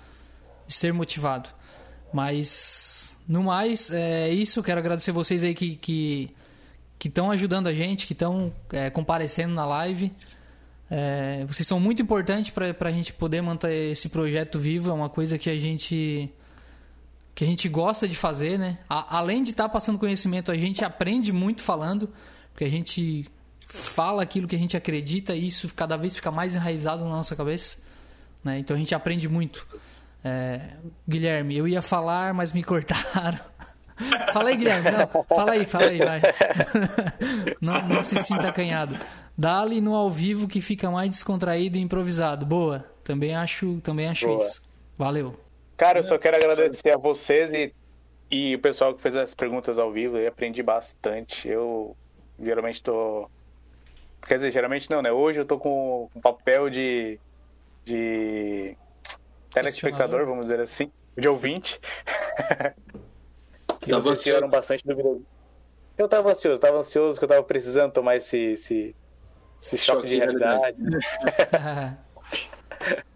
De 0.65 0.73
ser 0.73 0.91
motivado. 0.91 1.47
Mas, 2.11 3.15
no 3.27 3.43
mais, 3.43 3.91
é 3.91 4.31
isso. 4.31 4.63
Quero 4.63 4.79
agradecer 4.79 5.11
vocês 5.11 5.43
aí 5.43 5.53
que 5.53 5.75
que 5.75 6.35
que 6.97 7.07
estão 7.07 7.29
ajudando 7.29 7.67
a 7.67 7.73
gente, 7.75 8.07
que 8.07 8.13
estão 8.13 8.51
é, 8.73 8.89
comparecendo 8.89 9.53
na 9.53 9.67
live. 9.67 10.11
É, 10.89 11.45
vocês 11.45 11.67
são 11.67 11.79
muito 11.79 12.01
importantes 12.01 12.49
para 12.49 12.89
a 12.89 12.91
gente 12.91 13.13
poder 13.13 13.41
manter 13.43 13.91
esse 13.91 14.09
projeto 14.09 14.57
vivo. 14.57 14.89
É 14.89 14.93
uma 14.93 15.07
coisa 15.07 15.37
que 15.37 15.51
a 15.51 15.59
gente 15.59 16.33
que 17.37 17.43
a 17.43 17.47
gente 17.47 17.69
gosta 17.69 18.07
de 18.07 18.15
fazer, 18.15 18.57
né? 18.57 18.79
A- 18.89 19.15
além 19.19 19.43
de 19.43 19.51
estar 19.51 19.69
passando 19.69 19.99
conhecimento, 19.99 20.51
a 20.51 20.57
gente 20.57 20.83
aprende 20.83 21.31
muito 21.31 21.61
falando, 21.61 22.09
porque 22.51 22.63
a 22.63 22.69
gente 22.69 23.27
fala 23.67 24.23
aquilo 24.23 24.47
que 24.47 24.55
a 24.55 24.59
gente 24.59 24.75
acredita 24.75 25.35
e 25.35 25.45
isso 25.45 25.71
cada 25.75 25.95
vez 25.97 26.15
fica 26.15 26.31
mais 26.31 26.55
enraizado 26.55 27.03
na 27.03 27.11
nossa 27.11 27.35
cabeça, 27.35 27.77
né? 28.43 28.57
Então 28.57 28.75
a 28.75 28.79
gente 28.79 28.95
aprende 28.95 29.29
muito. 29.29 29.67
É, 30.25 30.61
Guilherme, 31.07 31.55
eu 31.55 31.67
ia 31.67 31.79
falar, 31.79 32.33
mas 32.33 32.51
me 32.53 32.63
cortaram. 32.63 33.37
fala 34.33 34.49
aí, 34.49 34.57
Guilherme. 34.57 34.89
Não, 34.89 35.23
fala 35.25 35.51
aí, 35.51 35.63
fala 35.63 35.85
aí, 35.85 35.99
vai. 35.99 36.21
não, 37.61 37.87
não 37.87 38.01
se 38.01 38.15
sinta 38.23 38.47
acanhado. 38.49 38.97
Dá-lhe 39.37 39.79
no 39.79 39.93
ao 39.93 40.09
vivo 40.09 40.47
que 40.47 40.59
fica 40.59 40.89
mais 40.89 41.11
descontraído 41.11 41.77
e 41.77 41.81
improvisado. 41.81 42.47
Boa. 42.47 42.83
Também 43.03 43.35
acho, 43.35 43.79
também 43.81 44.07
acho 44.07 44.25
Boa. 44.25 44.43
isso. 44.43 44.59
Valeu. 44.97 45.39
Cara, 45.77 45.99
eu 45.99 46.03
só 46.03 46.17
quero 46.17 46.35
agradecer 46.35 46.91
a 46.91 46.97
vocês 46.97 47.53
e, 47.53 47.71
e 48.31 48.55
o 48.55 48.59
pessoal 48.59 48.95
que 48.95 49.01
fez 49.01 49.15
as 49.15 49.35
perguntas 49.35 49.77
ao 49.77 49.91
vivo. 49.91 50.17
Eu 50.17 50.27
aprendi 50.27 50.63
bastante. 50.63 51.47
Eu 51.47 51.95
geralmente 52.41 52.81
tô. 52.81 53.29
Quer 54.27 54.35
dizer, 54.35 54.51
geralmente 54.51 54.89
não, 54.89 55.03
né? 55.03 55.11
Hoje 55.11 55.39
eu 55.39 55.45
tô 55.45 55.59
com 55.59 56.09
o 56.15 56.21
papel 56.21 56.71
de. 56.71 57.19
de. 57.85 58.75
telespectador, 59.51 60.25
vamos 60.25 60.47
dizer 60.47 60.59
assim. 60.59 60.91
De 61.15 61.27
ouvinte. 61.27 61.79
que 63.79 63.91
tava 63.91 64.01
vocês 64.01 64.23
tiveram 64.23 64.49
bastante 64.49 64.83
dúvida. 64.83 65.21
Eu 65.95 66.07
tava 66.07 66.31
ansioso, 66.31 66.59
tava 66.59 66.79
ansioso 66.79 67.19
que 67.19 67.25
eu 67.25 67.29
tava 67.29 67.43
precisando 67.43 67.91
tomar 67.91 68.15
esse, 68.17 68.37
esse, 68.37 68.95
esse 69.61 69.77
choque, 69.77 70.01
choque 70.01 70.07
de 70.09 70.17
realidade. 70.17 70.81
de 70.81 70.97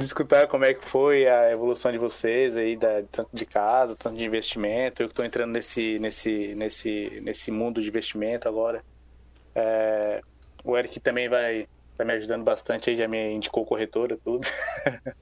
escutar 0.00 0.46
como 0.48 0.64
é 0.64 0.74
que 0.74 0.84
foi 0.84 1.28
a 1.28 1.50
evolução 1.50 1.90
de 1.92 1.98
vocês 1.98 2.56
aí, 2.56 2.76
da, 2.76 3.02
tanto 3.10 3.30
de 3.32 3.46
casa, 3.46 3.96
tanto 3.96 4.16
de 4.16 4.24
investimento. 4.24 5.02
Eu 5.02 5.08
que 5.08 5.12
estou 5.12 5.24
entrando 5.24 5.52
nesse, 5.52 5.98
nesse, 5.98 6.54
nesse, 6.54 7.20
nesse 7.22 7.50
mundo 7.50 7.80
de 7.80 7.88
investimento 7.88 8.48
agora. 8.48 8.82
É, 9.54 10.20
o 10.64 10.76
Eric 10.76 11.00
também 11.00 11.28
vai, 11.28 11.66
vai 11.96 12.06
me 12.06 12.12
ajudando 12.14 12.44
bastante 12.44 12.90
aí, 12.90 12.96
já 12.96 13.08
me 13.08 13.32
indicou 13.32 13.64
corretora, 13.64 14.18
tudo. 14.22 14.46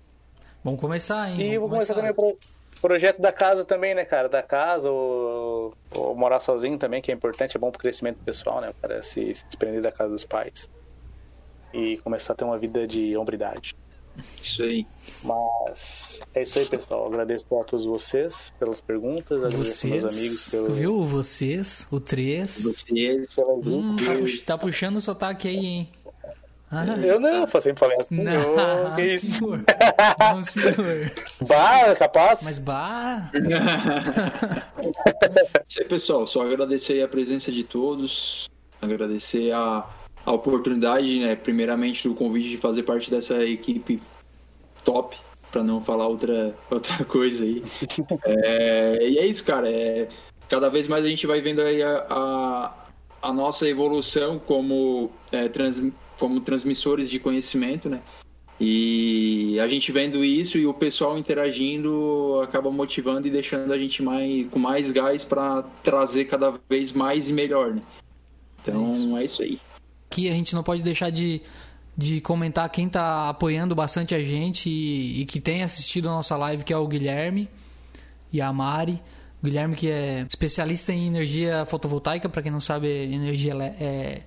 Vamos 0.64 0.80
começar, 0.80 1.30
hein? 1.30 1.40
E 1.40 1.58
vou 1.58 1.68
começar, 1.68 1.94
começar 1.94 2.14
também 2.14 2.36
o 2.76 2.80
projeto 2.80 3.20
da 3.20 3.32
casa 3.32 3.64
também, 3.64 3.94
né, 3.94 4.04
cara? 4.04 4.28
Da 4.28 4.42
casa, 4.42 4.90
ou, 4.90 5.74
ou, 5.94 6.14
morar 6.14 6.40
sozinho 6.40 6.76
também, 6.76 7.00
que 7.00 7.10
é 7.10 7.14
importante, 7.14 7.56
é 7.56 7.60
bom 7.60 7.70
pro 7.70 7.80
crescimento 7.80 8.18
pessoal, 8.24 8.60
né? 8.60 8.72
Para 8.80 9.02
se, 9.02 9.32
se 9.32 9.46
desprender 9.46 9.80
da 9.80 9.92
casa 9.92 10.10
dos 10.10 10.24
pais. 10.24 10.68
E 11.72 11.98
começar 11.98 12.32
a 12.32 12.36
ter 12.36 12.44
uma 12.44 12.58
vida 12.58 12.86
de 12.86 13.16
hombridade. 13.16 13.76
Isso 14.40 14.62
aí. 14.62 14.86
Mas 15.22 16.20
é 16.34 16.42
isso 16.42 16.58
aí, 16.58 16.66
pessoal. 16.66 17.06
Agradeço 17.06 17.46
a 17.58 17.64
todos 17.64 17.86
vocês 17.86 18.52
pelas 18.58 18.80
perguntas. 18.80 19.42
Agradeço 19.42 19.64
vocês, 19.64 20.02
meus 20.02 20.16
amigos 20.16 20.50
pelo. 20.50 20.66
Tu 20.66 20.72
viu? 20.72 21.04
Vocês, 21.04 21.86
o 21.90 22.00
3. 22.00 22.62
Vocês, 22.62 23.28
hum, 23.66 23.96
tá, 24.44 24.58
puxando 24.58 24.96
o 24.96 25.00
sotaque 25.00 25.48
aí, 25.48 25.66
hein? 25.66 25.88
Ah, 26.70 26.84
eu 26.84 27.18
não, 27.20 27.42
eu 27.42 27.60
sempre 27.60 27.78
falei 27.78 28.00
assim. 28.00 28.22
Não, 28.22 28.34
que 28.96 29.02
isso? 29.02 29.38
senhor. 29.38 29.64
Não, 30.18 30.44
senhor. 30.44 30.74
Bah, 31.46 31.86
é 31.86 31.94
capaz? 31.94 32.42
Mas 32.42 32.58
bah. 32.58 33.30
isso 35.68 35.80
aí, 35.80 35.88
pessoal. 35.88 36.26
Só 36.26 36.42
agradecer 36.42 37.00
a 37.02 37.08
presença 37.08 37.52
de 37.52 37.62
todos. 37.62 38.48
Agradecer 38.82 39.52
a 39.52 39.88
a 40.26 40.32
oportunidade, 40.32 41.20
né, 41.20 41.36
primeiramente, 41.36 42.08
do 42.08 42.14
convite 42.14 42.50
de 42.50 42.56
fazer 42.58 42.82
parte 42.82 43.08
dessa 43.08 43.44
equipe 43.44 44.02
top, 44.84 45.16
para 45.52 45.62
não 45.62 45.80
falar 45.80 46.08
outra, 46.08 46.52
outra 46.68 47.04
coisa 47.04 47.44
aí. 47.44 47.62
É, 48.26 49.08
e 49.08 49.18
é 49.18 49.26
isso, 49.26 49.44
cara. 49.44 49.70
É, 49.70 50.08
cada 50.48 50.68
vez 50.68 50.88
mais 50.88 51.04
a 51.04 51.08
gente 51.08 51.26
vai 51.28 51.40
vendo 51.40 51.62
aí 51.62 51.80
a, 51.80 52.06
a, 52.10 52.86
a 53.22 53.32
nossa 53.32 53.68
evolução 53.68 54.40
como, 54.40 55.12
é, 55.30 55.48
trans, 55.48 55.80
como 56.18 56.40
transmissores 56.40 57.08
de 57.08 57.20
conhecimento, 57.20 57.88
né? 57.88 58.02
E 58.58 59.60
a 59.60 59.68
gente 59.68 59.92
vendo 59.92 60.24
isso 60.24 60.56
e 60.58 60.66
o 60.66 60.72
pessoal 60.72 61.18
interagindo 61.18 62.40
acaba 62.42 62.70
motivando 62.70 63.28
e 63.28 63.30
deixando 63.30 63.70
a 63.72 63.78
gente 63.78 64.02
mais, 64.02 64.48
com 64.48 64.58
mais 64.58 64.90
gás 64.90 65.24
para 65.24 65.62
trazer 65.84 66.24
cada 66.24 66.58
vez 66.68 66.90
mais 66.90 67.28
e 67.28 67.32
melhor, 67.34 67.74
né? 67.74 67.82
Então 68.62 68.86
é 68.86 68.90
isso, 68.90 69.16
é 69.16 69.24
isso 69.24 69.42
aí. 69.42 69.60
Aqui 70.16 70.30
a 70.30 70.32
gente 70.32 70.54
não 70.54 70.62
pode 70.62 70.82
deixar 70.82 71.10
de, 71.10 71.42
de 71.94 72.22
comentar 72.22 72.66
quem 72.70 72.86
está 72.86 73.28
apoiando 73.28 73.74
bastante 73.74 74.14
a 74.14 74.22
gente 74.22 74.70
e, 74.70 75.20
e, 75.20 75.26
que 75.26 75.38
tem 75.38 75.62
assistido 75.62 76.08
a 76.08 76.12
nossa 76.12 76.34
live, 76.38 76.64
que 76.64 76.72
é 76.72 76.76
o 76.78 76.88
Guilherme 76.88 77.50
e 78.32 78.40
a 78.40 78.50
Mari. 78.50 78.98
O 79.42 79.44
Guilherme 79.44 79.76
que 79.76 79.90
é 79.90 80.24
especialista 80.26 80.90
em 80.90 81.06
energia 81.06 81.66
fotovoltaica, 81.66 82.30
para 82.30 82.40
quem 82.40 82.50
não 82.50 82.62
sabe, 82.62 82.88
energia, 82.88 83.52
é, 83.78 84.22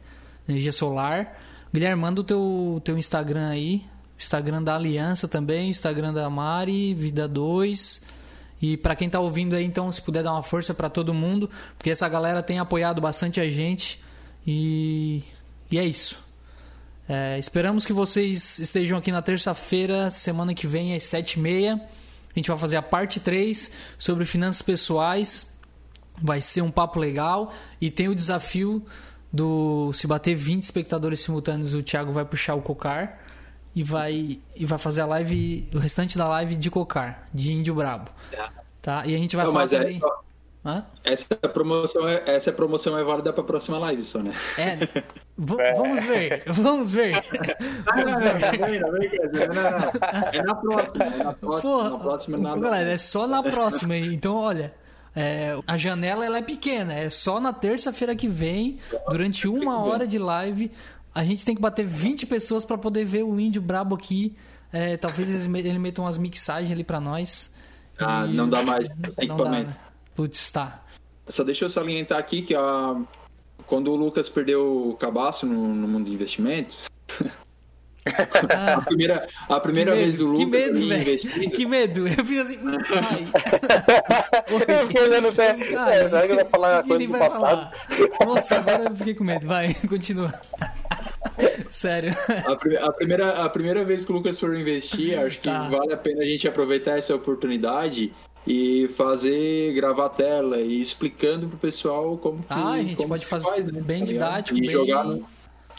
energia 0.48 0.72
solar. 0.72 1.36
Guilherme, 1.74 2.00
manda 2.00 2.22
o 2.22 2.24
teu, 2.24 2.80
teu 2.86 2.96
Instagram 2.96 3.50
aí. 3.50 3.84
Instagram 4.16 4.62
da 4.62 4.76
Aliança 4.76 5.28
também, 5.28 5.72
Instagram 5.72 6.14
da 6.14 6.30
Mari, 6.30 6.94
Vida 6.94 7.28
2. 7.28 8.00
E 8.62 8.78
para 8.78 8.96
quem 8.96 9.08
está 9.08 9.20
ouvindo 9.20 9.56
aí, 9.56 9.66
então, 9.66 9.92
se 9.92 10.04
puder 10.04 10.22
dar 10.22 10.34
uma 10.34 10.44
força 10.44 10.72
para 10.72 10.88
todo 10.88 11.16
mundo, 11.16 11.50
porque 11.80 11.90
essa 11.90 12.08
galera 12.08 12.44
tem 12.44 12.60
apoiado 12.60 13.02
bastante 13.02 13.42
a 13.42 13.50
gente. 13.50 14.00
E 14.46 15.24
e 15.72 15.78
é 15.78 15.86
isso. 15.86 16.18
É, 17.08 17.40
esperamos 17.40 17.86
que 17.86 17.94
vocês 17.94 18.60
estejam 18.60 18.98
aqui 18.98 19.12
na 19.12 19.22
terça-feira, 19.22 20.12
semana 20.12 20.54
que 20.54 20.68
vem, 20.68 20.96
às 20.96 21.04
7h30. 21.04 21.80
A 21.80 22.40
gente 22.40 22.48
vai 22.48 22.58
fazer 22.58 22.78
a 22.78 22.82
parte 22.84 23.20
3 23.20 23.72
sobre 23.98 24.26
finanças 24.26 24.62
pessoais. 24.62 25.52
Vai 26.22 26.42
ser 26.42 26.62
um 26.62 26.70
papo 26.70 27.00
legal. 27.00 27.52
E 27.82 27.90
tem 27.90 28.08
o 28.08 28.16
desafio 28.16 28.86
do. 29.34 29.92
Se 29.94 30.06
bater 30.06 30.36
20 30.36 30.64
espectadores 30.64 31.22
simultâneos, 31.22 31.74
o 31.74 31.82
Thiago 31.82 32.12
vai 32.12 32.26
puxar 32.26 32.54
o 32.54 32.62
cocar. 32.62 33.26
E 33.76 33.84
vai, 33.84 34.40
e 34.56 34.66
vai 34.66 34.80
fazer 34.80 35.02
a 35.02 35.06
live, 35.06 35.70
o 35.74 35.78
restante 35.78 36.18
da 36.18 36.28
live 36.28 36.56
de 36.56 36.70
cocar, 36.70 37.30
de 37.34 37.52
índio 37.52 37.76
brabo. 37.76 38.12
Tá? 38.82 39.06
E 39.06 39.16
a 39.16 39.18
gente 39.18 39.36
vai 39.36 39.46
Não, 39.46 39.54
falar 39.54 39.66
é 39.66 39.68
também. 39.68 39.98
É... 40.04 40.29
Hã? 40.66 40.86
Essa 41.06 41.36
promoção 41.36 42.08
é, 42.08 42.22
essa 42.36 42.52
promoção 42.52 42.98
é 42.98 43.04
válida 43.04 43.32
para 43.32 43.42
a 43.42 43.46
próxima 43.46 43.80
live, 43.80 44.04
só, 44.04 44.20
né? 44.20 44.34
É. 44.58 44.78
V 45.42 45.56
vamos 45.78 46.04
ver, 46.04 46.44
vamos 46.48 46.92
ver. 46.92 47.14
Não, 47.86 47.96
não, 47.96 48.20
não, 49.54 50.34
É 50.34 50.42
na 50.42 50.54
próxima, 50.54 51.06
é 51.06 51.24
na 51.24 51.34
próxima. 51.34 51.62
Porra, 51.62 51.90
na 51.92 51.98
próxima 51.98 52.38
é. 52.38 52.60
Galera, 52.60 52.92
é 52.92 52.98
só 52.98 53.26
na 53.26 53.42
próxima. 53.42 53.96
Então, 53.96 54.36
olha, 54.36 54.74
é, 55.16 55.58
a 55.66 55.78
janela 55.78 56.26
ela 56.26 56.40
é 56.40 56.42
pequena, 56.42 56.94
é 56.94 57.10
só 57.10 57.40
na 57.40 57.54
terça-feira 57.54 58.18
que 58.18 58.28
vem, 58.28 58.80
durante 59.10 59.48
uma 59.48 59.82
hora 59.82 60.06
de 60.06 60.20
live. 60.20 60.72
A 61.16 61.24
gente 61.24 61.46
tem 61.46 61.56
que 61.56 61.62
bater 61.62 61.86
20 61.86 62.26
pessoas 62.26 62.66
para 62.66 62.78
poder 62.78 63.06
ver 63.06 63.24
o 63.24 63.40
índio 63.40 63.62
brabo 63.62 63.96
aqui. 63.96 64.36
É, 64.74 64.98
talvez 64.98 65.30
ele 65.46 65.80
metam 65.80 66.04
umas 66.04 66.18
mixagens 66.18 66.72
ali 66.72 66.84
para 66.84 67.00
nós. 67.00 67.50
Ah, 67.98 68.26
e... 68.28 68.34
não 68.34 68.50
dá 68.50 68.62
mais 68.62 68.90
equipamento. 69.18 69.72
Dá, 69.72 69.74
né? 69.74 69.89
Putz, 70.20 70.52
tá. 70.52 70.84
Só 71.30 71.46
deixa 71.46 71.64
eu 71.64 71.70
salientar 71.70 72.20
aqui 72.20 72.42
que 72.42 72.54
a, 72.54 73.02
quando 73.66 73.90
o 73.90 73.96
Lucas 73.96 74.28
perdeu 74.28 74.90
o 74.90 74.98
cabaço 74.98 75.46
no, 75.46 75.74
no 75.74 75.88
mundo 75.88 76.08
de 76.08 76.14
investimentos. 76.14 76.78
Ah, 78.54 78.74
a 78.76 78.82
primeira, 78.82 79.30
a 79.48 79.60
primeira 79.62 79.96
vez 79.96 80.18
do 80.18 80.28
Lucas 80.28 80.40
que 80.40 80.46
medo, 80.46 80.80
investido. 80.80 81.50
Que 81.52 81.66
medo, 81.66 82.06
eu 82.06 82.26
fiz 82.26 82.40
assim. 82.42 82.60
Ai. 83.00 83.28
eu 84.68 84.88
fiquei 84.88 85.04
olhando 85.04 85.30
até. 85.30 85.52
Ai, 85.78 86.02
é, 86.02 86.08
será 86.10 86.28
que 86.28 86.34
vou 86.34 86.46
falar 86.48 86.74
uma 86.74 86.84
coisa 86.84 87.08
do 87.08 87.18
passado? 87.18 87.40
Falar. 87.40 88.26
Nossa, 88.26 88.56
agora 88.58 88.84
eu 88.90 88.96
fiquei 88.98 89.14
com 89.14 89.24
medo. 89.24 89.48
Vai, 89.48 89.74
continua. 89.88 90.34
Sério. 91.70 92.14
A, 92.46 92.88
a, 92.88 92.92
primeira, 92.92 93.30
a 93.46 93.50
primeira 93.50 93.86
vez 93.86 94.04
que 94.04 94.12
o 94.12 94.16
Lucas 94.16 94.38
for 94.38 94.54
investir, 94.54 95.18
acho 95.18 95.38
que 95.38 95.50
tá. 95.50 95.70
vale 95.70 95.94
a 95.94 95.98
pena 95.98 96.24
a 96.24 96.26
gente 96.26 96.46
aproveitar 96.46 96.98
essa 96.98 97.16
oportunidade 97.16 98.12
e 98.48 98.90
fazer, 98.98 99.74
gravar 99.74 100.06
a 100.06 100.10
tela 100.10 100.60
e 100.60 100.82
explicando 100.82 101.48
pro 101.48 101.58
pessoal 101.58 102.18
como 102.18 102.40
que, 102.40 102.46
Ah, 102.50 102.72
a 102.72 102.84
gente 102.84 103.06
pode 103.08 103.26
fazer 103.26 103.48
faz, 103.50 103.68
né? 103.68 103.82
bem 103.82 104.00
tá 104.00 104.06
didático, 104.06 104.58
e 104.58 104.62
bem... 104.62 104.72
jogar 104.72 105.04
no... 105.04 105.26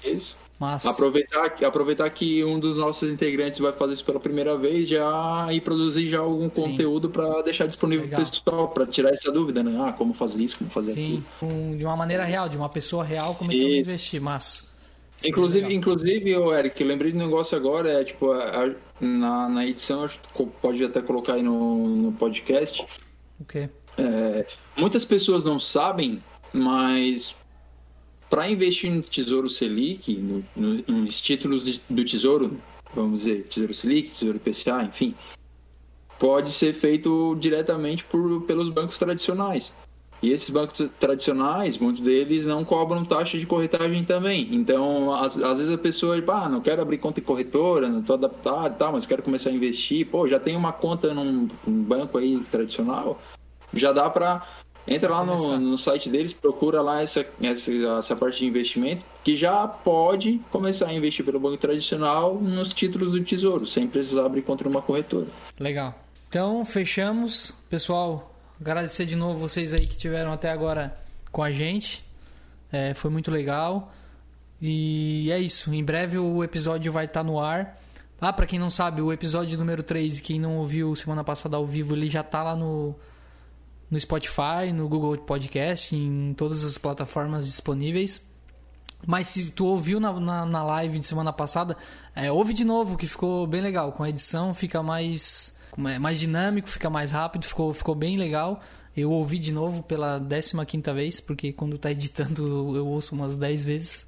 Isso. 0.04 0.36
Massa. 0.60 0.90
Aproveitar, 0.90 1.56
aproveitar 1.64 2.10
que 2.10 2.44
um 2.44 2.60
dos 2.60 2.76
nossos 2.76 3.10
integrantes 3.10 3.58
vai 3.58 3.72
fazer 3.72 3.94
isso 3.94 4.04
pela 4.04 4.20
primeira 4.20 4.58
vez 4.58 4.86
já 4.86 5.46
e 5.50 5.58
produzir 5.58 6.10
já 6.10 6.18
algum 6.18 6.50
Sim. 6.54 6.62
conteúdo 6.62 7.08
para 7.08 7.40
deixar 7.40 7.66
disponível 7.66 8.06
para 8.06 8.22
o 8.22 8.26
pessoal, 8.26 8.68
para 8.68 8.86
tirar 8.86 9.08
essa 9.08 9.32
dúvida, 9.32 9.62
né? 9.62 9.74
Ah, 9.82 9.92
como 9.92 10.12
fazer 10.12 10.42
isso, 10.44 10.58
como 10.58 10.68
fazer 10.70 10.92
Sim, 10.92 11.24
aquilo. 11.38 11.76
De 11.78 11.84
uma 11.86 11.96
maneira 11.96 12.24
real, 12.26 12.46
de 12.46 12.58
uma 12.58 12.68
pessoa 12.68 13.02
real 13.02 13.34
começando 13.34 13.72
a 13.72 13.76
investir, 13.78 14.20
mas 14.20 14.69
Inclusive, 15.24 15.74
inclusive, 15.74 16.36
o 16.36 16.54
Eric, 16.54 16.80
eu 16.80 16.86
lembrei 16.86 17.12
de 17.12 17.18
um 17.18 17.20
negócio 17.20 17.56
agora, 17.56 18.00
é 18.00 18.04
tipo, 18.04 18.32
a, 18.32 18.64
a, 18.64 18.74
na, 19.00 19.48
na 19.48 19.66
edição, 19.66 20.08
pode 20.62 20.82
até 20.82 21.02
colocar 21.02 21.34
aí 21.34 21.42
no, 21.42 21.88
no 21.88 22.12
podcast. 22.12 22.84
Ok. 23.40 23.68
É, 23.98 24.46
muitas 24.76 25.04
pessoas 25.04 25.44
não 25.44 25.60
sabem, 25.60 26.22
mas 26.52 27.34
para 28.30 28.48
investir 28.48 28.90
no 28.90 29.02
Tesouro 29.02 29.50
Selic, 29.50 30.16
no, 30.16 30.44
no, 30.56 30.82
nos 30.86 31.20
títulos 31.20 31.64
de, 31.64 31.82
do 31.90 32.04
Tesouro, 32.04 32.58
vamos 32.94 33.20
dizer, 33.20 33.44
Tesouro 33.48 33.74
Selic, 33.74 34.12
Tesouro 34.12 34.40
IPCA, 34.44 34.84
enfim, 34.84 35.14
pode 36.18 36.52
ser 36.52 36.74
feito 36.74 37.36
diretamente 37.40 38.04
por, 38.04 38.42
pelos 38.42 38.68
bancos 38.68 38.98
tradicionais. 38.98 39.72
E 40.22 40.30
esses 40.30 40.50
bancos 40.50 40.86
tradicionais, 40.98 41.78
muitos 41.78 42.02
deles 42.02 42.44
não 42.44 42.64
cobram 42.64 43.04
taxa 43.04 43.38
de 43.38 43.46
corretagem 43.46 44.04
também. 44.04 44.48
Então, 44.52 45.12
às, 45.12 45.38
às 45.38 45.58
vezes 45.58 45.72
a 45.72 45.78
pessoa, 45.78 46.16
tipo, 46.16 46.30
ah, 46.30 46.48
não 46.48 46.60
quero 46.60 46.82
abrir 46.82 46.98
conta 46.98 47.20
em 47.20 47.22
corretora, 47.22 47.88
não 47.88 48.00
estou 48.00 48.16
adaptado 48.16 48.74
e 48.74 48.78
tal, 48.78 48.92
mas 48.92 49.06
quero 49.06 49.22
começar 49.22 49.48
a 49.50 49.52
investir. 49.52 50.06
Pô, 50.06 50.28
já 50.28 50.38
tenho 50.38 50.58
uma 50.58 50.72
conta 50.72 51.14
num, 51.14 51.48
num 51.66 51.82
banco 51.82 52.18
aí 52.18 52.38
tradicional. 52.50 53.20
Já 53.72 53.92
dá 53.92 54.10
para 54.10 54.46
Entra 54.86 55.10
lá 55.10 55.24
no, 55.24 55.58
no, 55.58 55.78
site 55.78 56.08
deles, 56.08 56.32
procura 56.32 56.80
lá 56.80 57.02
essa, 57.02 57.24
essa, 57.42 57.70
essa 57.98 58.16
parte 58.16 58.38
de 58.38 58.46
investimento, 58.46 59.04
que 59.22 59.36
já 59.36 59.68
pode 59.68 60.40
começar 60.50 60.88
a 60.88 60.92
investir 60.92 61.24
pelo 61.24 61.38
banco 61.38 61.58
tradicional 61.58 62.34
nos 62.34 62.72
títulos 62.72 63.12
do 63.12 63.22
Tesouro, 63.22 63.66
sem 63.66 63.86
precisar 63.86 64.24
abrir 64.24 64.42
conta 64.42 64.64
numa 64.64 64.82
corretora. 64.82 65.26
Legal. 65.58 65.94
Então, 66.28 66.64
fechamos. 66.64 67.52
Pessoal, 67.68 68.29
Agradecer 68.60 69.06
de 69.06 69.16
novo 69.16 69.38
vocês 69.38 69.72
aí 69.72 69.86
que 69.86 69.96
tiveram 69.96 70.32
até 70.32 70.50
agora 70.50 70.94
com 71.32 71.42
a 71.42 71.50
gente. 71.50 72.04
É, 72.70 72.92
foi 72.92 73.10
muito 73.10 73.30
legal. 73.30 73.92
E 74.60 75.30
é 75.32 75.38
isso. 75.38 75.72
Em 75.72 75.82
breve 75.82 76.18
o 76.18 76.44
episódio 76.44 76.92
vai 76.92 77.06
estar 77.06 77.20
tá 77.20 77.24
no 77.24 77.40
ar. 77.40 77.78
Ah, 78.20 78.32
para 78.32 78.44
quem 78.44 78.58
não 78.58 78.68
sabe, 78.68 79.00
o 79.00 79.10
episódio 79.10 79.56
número 79.56 79.82
3, 79.82 80.20
quem 80.20 80.38
não 80.38 80.58
ouviu 80.58 80.94
semana 80.94 81.24
passada 81.24 81.56
ao 81.56 81.66
vivo, 81.66 81.94
ele 81.94 82.10
já 82.10 82.22
tá 82.22 82.42
lá 82.42 82.54
no 82.54 82.94
no 83.90 83.98
Spotify, 83.98 84.72
no 84.72 84.88
Google 84.88 85.16
Podcast, 85.18 85.96
em 85.96 86.32
todas 86.34 86.62
as 86.62 86.78
plataformas 86.78 87.46
disponíveis. 87.46 88.22
Mas 89.06 89.28
se 89.28 89.50
tu 89.50 89.64
ouviu 89.64 89.98
na, 89.98 90.12
na, 90.20 90.46
na 90.46 90.62
live 90.62 90.98
de 90.98 91.06
semana 91.06 91.32
passada, 91.32 91.76
é, 92.14 92.30
ouve 92.30 92.52
de 92.52 92.64
novo, 92.64 92.96
que 92.96 93.06
ficou 93.06 93.46
bem 93.46 93.60
legal. 93.60 93.92
Com 93.92 94.04
a 94.04 94.08
edição 94.08 94.54
fica 94.54 94.82
mais, 94.82 95.52
mais 95.76 96.18
dinâmico, 96.18 96.68
fica 96.68 96.90
mais 96.90 97.12
rápido, 97.12 97.44
ficou, 97.44 97.72
ficou 97.72 97.94
bem 97.94 98.16
legal. 98.16 98.60
Eu 98.96 99.10
ouvi 99.10 99.38
de 99.38 99.52
novo 99.52 99.82
pela 99.82 100.20
15 100.20 100.92
vez, 100.92 101.20
porque 101.20 101.52
quando 101.52 101.78
tá 101.78 101.90
editando 101.90 102.42
eu 102.76 102.86
ouço 102.86 103.14
umas 103.14 103.36
10 103.36 103.64
vezes. 103.64 104.06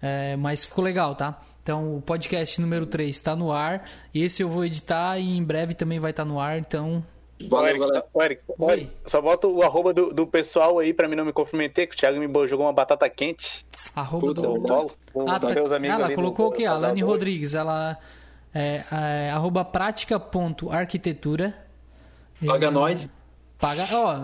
É, 0.00 0.36
mas 0.36 0.64
ficou 0.64 0.82
legal, 0.82 1.14
tá? 1.14 1.40
Então 1.62 1.96
o 1.96 2.00
podcast 2.00 2.60
número 2.60 2.86
3 2.86 3.14
está 3.14 3.36
no 3.36 3.52
ar. 3.52 3.88
Esse 4.14 4.42
eu 4.42 4.48
vou 4.48 4.64
editar 4.64 5.18
e 5.18 5.36
em 5.36 5.42
breve 5.42 5.74
também 5.74 5.98
vai 5.98 6.12
estar 6.12 6.24
tá 6.24 6.28
no 6.28 6.40
ar. 6.40 6.58
Então. 6.58 7.04
Valeu, 7.48 7.68
Eric, 7.68 8.02
o 8.12 8.22
Eric, 8.22 8.42
Oi. 8.58 8.90
só 9.06 9.20
bota 9.20 9.46
o 9.46 9.62
arroba 9.62 9.92
do, 9.92 10.12
do 10.12 10.26
pessoal 10.26 10.80
aí 10.80 10.92
pra 10.92 11.06
mim 11.06 11.14
não 11.14 11.24
me 11.24 11.32
comprometer, 11.32 11.86
que 11.86 11.94
o 11.94 11.96
Thiago 11.96 12.18
me 12.18 12.46
jogou 12.48 12.66
uma 12.66 12.72
batata 12.72 13.08
quente. 13.08 13.64
Arroba 13.94 14.34
do. 14.34 14.42
Colo, 14.60 14.90
ah, 15.28 15.38
tá, 15.38 15.48
ela 15.84 16.12
colocou 16.14 16.48
o 16.48 16.52
que? 16.52 16.64
A 16.64 16.74
Lani 16.74 17.00
Rodrigues. 17.00 17.54
Ela 17.54 17.96
é, 18.58 18.84
é 18.90 19.30
arroba 19.30 19.64
prática.arquitetura. 19.64 21.54
Paga 22.44 22.70
nós. 22.70 23.08
Paga. 23.58 23.88
Ó, 23.92 24.16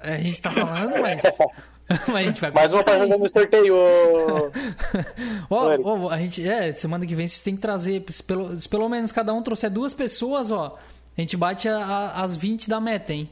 a 0.00 0.16
gente 0.18 0.40
tá 0.40 0.50
falando, 0.50 1.00
mas. 1.00 1.22
mas 2.08 2.16
a 2.16 2.22
gente 2.22 2.40
vai 2.40 2.50
Mais 2.50 2.72
uma 2.72 2.84
página 2.84 3.16
no 3.16 3.28
sorteio. 3.28 3.76
ó, 5.50 5.76
ó, 5.82 6.08
a 6.10 6.18
gente, 6.18 6.48
é, 6.48 6.72
semana 6.72 7.06
que 7.06 7.14
vem 7.14 7.26
vocês 7.26 7.42
têm 7.42 7.56
que 7.56 7.62
trazer, 7.62 8.04
pelo, 8.26 8.60
se 8.60 8.68
pelo 8.68 8.88
menos 8.88 9.12
cada 9.12 9.32
um 9.32 9.42
trouxer 9.42 9.70
duas 9.70 9.92
pessoas, 9.92 10.50
ó. 10.50 10.78
A 11.16 11.20
gente 11.20 11.36
bate 11.36 11.68
a, 11.68 11.76
a, 11.78 12.22
as 12.22 12.36
20 12.36 12.68
da 12.68 12.80
meta, 12.80 13.12
hein? 13.12 13.28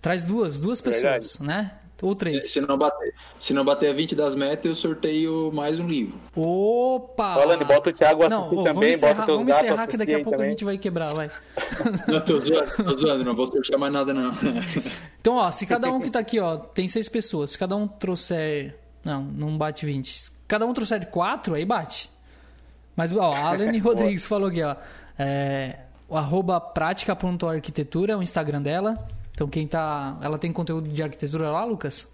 Traz 0.00 0.24
duas, 0.24 0.58
duas 0.58 0.80
pessoas, 0.80 1.36
Verdade. 1.36 1.42
né? 1.42 1.72
Ou 2.02 2.16
três. 2.16 2.50
Se 2.50 2.60
não 2.60 2.76
bater, 2.76 3.14
se 3.38 3.54
não 3.54 3.64
bater 3.64 3.88
a 3.90 3.92
20 3.92 4.16
das 4.16 4.34
metas, 4.34 4.64
eu 4.64 4.74
sorteio 4.74 5.52
mais 5.54 5.78
um 5.78 5.86
livro. 5.86 6.18
Opa! 6.34 7.36
Falando, 7.36 7.64
bota 7.64 7.90
o 7.90 7.92
Thiago 7.92 8.24
assim 8.24 8.34
não, 8.34 8.64
também, 8.64 8.94
encerrar, 8.94 9.14
bota 9.14 9.26
teus 9.26 9.38
vamos 9.38 9.54
gatos 9.54 9.68
encerrar 9.68 9.86
que 9.86 9.96
daqui 9.96 10.14
a 10.14 10.16
pouco 10.16 10.30
também. 10.32 10.46
a 10.48 10.50
gente 10.50 10.64
vai 10.64 10.76
quebrar, 10.76 11.14
vai. 11.14 11.30
Não, 12.08 12.20
tô 12.20 12.40
zoando, 12.40 12.72
tô 12.76 12.98
zoando, 12.98 13.24
não 13.24 13.36
vou 13.36 13.46
sortear 13.46 13.78
mais 13.78 13.92
nada 13.92 14.12
não. 14.12 14.34
Então, 15.20 15.36
ó, 15.36 15.48
se 15.52 15.64
cada 15.64 15.88
um 15.92 16.00
que 16.00 16.10
tá 16.10 16.18
aqui, 16.18 16.40
ó, 16.40 16.56
tem 16.56 16.88
seis 16.88 17.08
pessoas, 17.08 17.52
se 17.52 17.58
cada 17.58 17.76
um 17.76 17.86
trouxer... 17.86 18.76
Não, 19.04 19.22
não 19.22 19.56
bate 19.56 19.86
20. 19.86 20.10
Se 20.10 20.30
cada 20.48 20.66
um 20.66 20.74
trouxer 20.74 20.98
de 20.98 21.06
quatro, 21.06 21.54
aí 21.54 21.64
bate. 21.64 22.10
Mas, 22.96 23.12
ó, 23.12 23.32
a 23.32 23.50
Alane 23.50 23.78
Rodrigues 23.80 24.26
falou 24.26 24.48
aqui, 24.48 24.64
ó, 24.64 24.74
é, 25.16 25.78
o 26.08 26.16
arroba 26.16 26.60
prática.arquitetura 26.60 28.14
é 28.14 28.16
o 28.16 28.22
Instagram 28.22 28.60
dela. 28.60 29.08
Então 29.42 29.50
quem 29.50 29.66
tá. 29.66 30.16
Ela 30.22 30.38
tem 30.38 30.52
conteúdo 30.52 30.88
de 30.88 31.02
arquitetura 31.02 31.50
lá, 31.50 31.64
Lucas? 31.64 32.06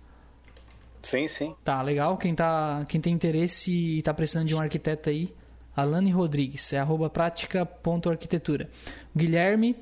Sim, 1.03 1.29
sim. 1.29 1.55
Tá, 1.63 1.83
legal. 1.83 2.17
Quem, 2.17 2.35
tá, 2.35 2.87
quem 2.89 3.03
tem 3.03 3.13
interesse 3.13 3.71
e 3.71 4.01
tá 4.01 4.15
precisando 4.15 4.49
de 4.49 4.55
um 4.55 4.59
arquiteto 4.59 5.11
aí, 5.11 5.35
Alane 5.77 6.11
Rodrigues, 6.11 6.73
é 6.73 6.79
arroba 6.79 7.11
prática.arquitetura. 7.11 8.71
Guilherme 9.15 9.77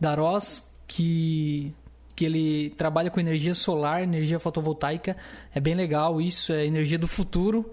Darós, 0.00 0.68
que, 0.88 1.72
que 2.16 2.24
ele 2.24 2.70
trabalha 2.70 3.12
com 3.12 3.20
energia 3.20 3.54
solar, 3.54 4.02
energia 4.02 4.40
fotovoltaica. 4.40 5.16
É 5.54 5.60
bem 5.60 5.76
legal 5.76 6.20
isso, 6.20 6.52
é 6.52 6.66
energia 6.66 6.98
do 6.98 7.06
futuro. 7.06 7.72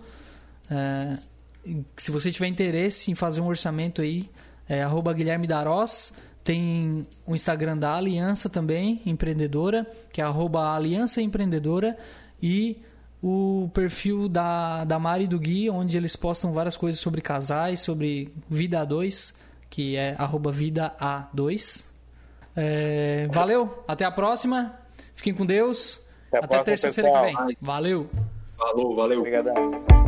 É, 0.69 1.17
se 1.97 2.11
você 2.11 2.31
tiver 2.31 2.45
interesse 2.45 3.09
em 3.09 3.15
fazer 3.15 3.41
um 3.41 3.47
orçamento 3.47 4.03
aí, 4.03 4.29
é 4.69 4.83
arroba 4.83 5.11
Guilherme 5.13 5.47
Darós. 5.47 6.13
Tem 6.43 7.03
o 7.25 7.33
Instagram 7.33 7.77
da 7.77 7.95
Aliança 7.95 8.49
também, 8.49 9.01
empreendedora, 9.05 9.87
que 10.11 10.19
é 10.19 10.23
arroba 10.23 10.75
Aliança 10.75 11.21
Empreendedora. 11.21 11.97
E 12.41 12.81
o 13.21 13.69
perfil 13.73 14.27
da, 14.27 14.83
da 14.83 14.99
Mari 14.99 15.23
e 15.23 15.27
do 15.27 15.39
Gui, 15.39 15.69
onde 15.69 15.95
eles 15.95 16.15
postam 16.15 16.51
várias 16.51 16.75
coisas 16.75 16.99
sobre 16.99 17.21
casais, 17.21 17.79
sobre 17.79 18.33
vida 18.49 18.85
A2, 18.85 19.33
que 19.69 19.95
é 19.95 20.13
arroba 20.17 20.51
vida 20.51 20.93
A2. 20.99 21.85
É, 22.55 23.27
valeu, 23.31 23.83
até 23.87 24.03
a 24.03 24.11
próxima. 24.11 24.77
Fiquem 25.15 25.33
com 25.33 25.45
Deus. 25.45 26.01
Até, 26.27 26.57
até 26.57 26.63
terça-feira 26.63 27.11
que 27.11 27.21
vem. 27.21 27.57
Valeu. 27.61 28.09
Falou, 28.57 28.95
valeu. 28.95 29.19
Obrigadão. 29.19 30.02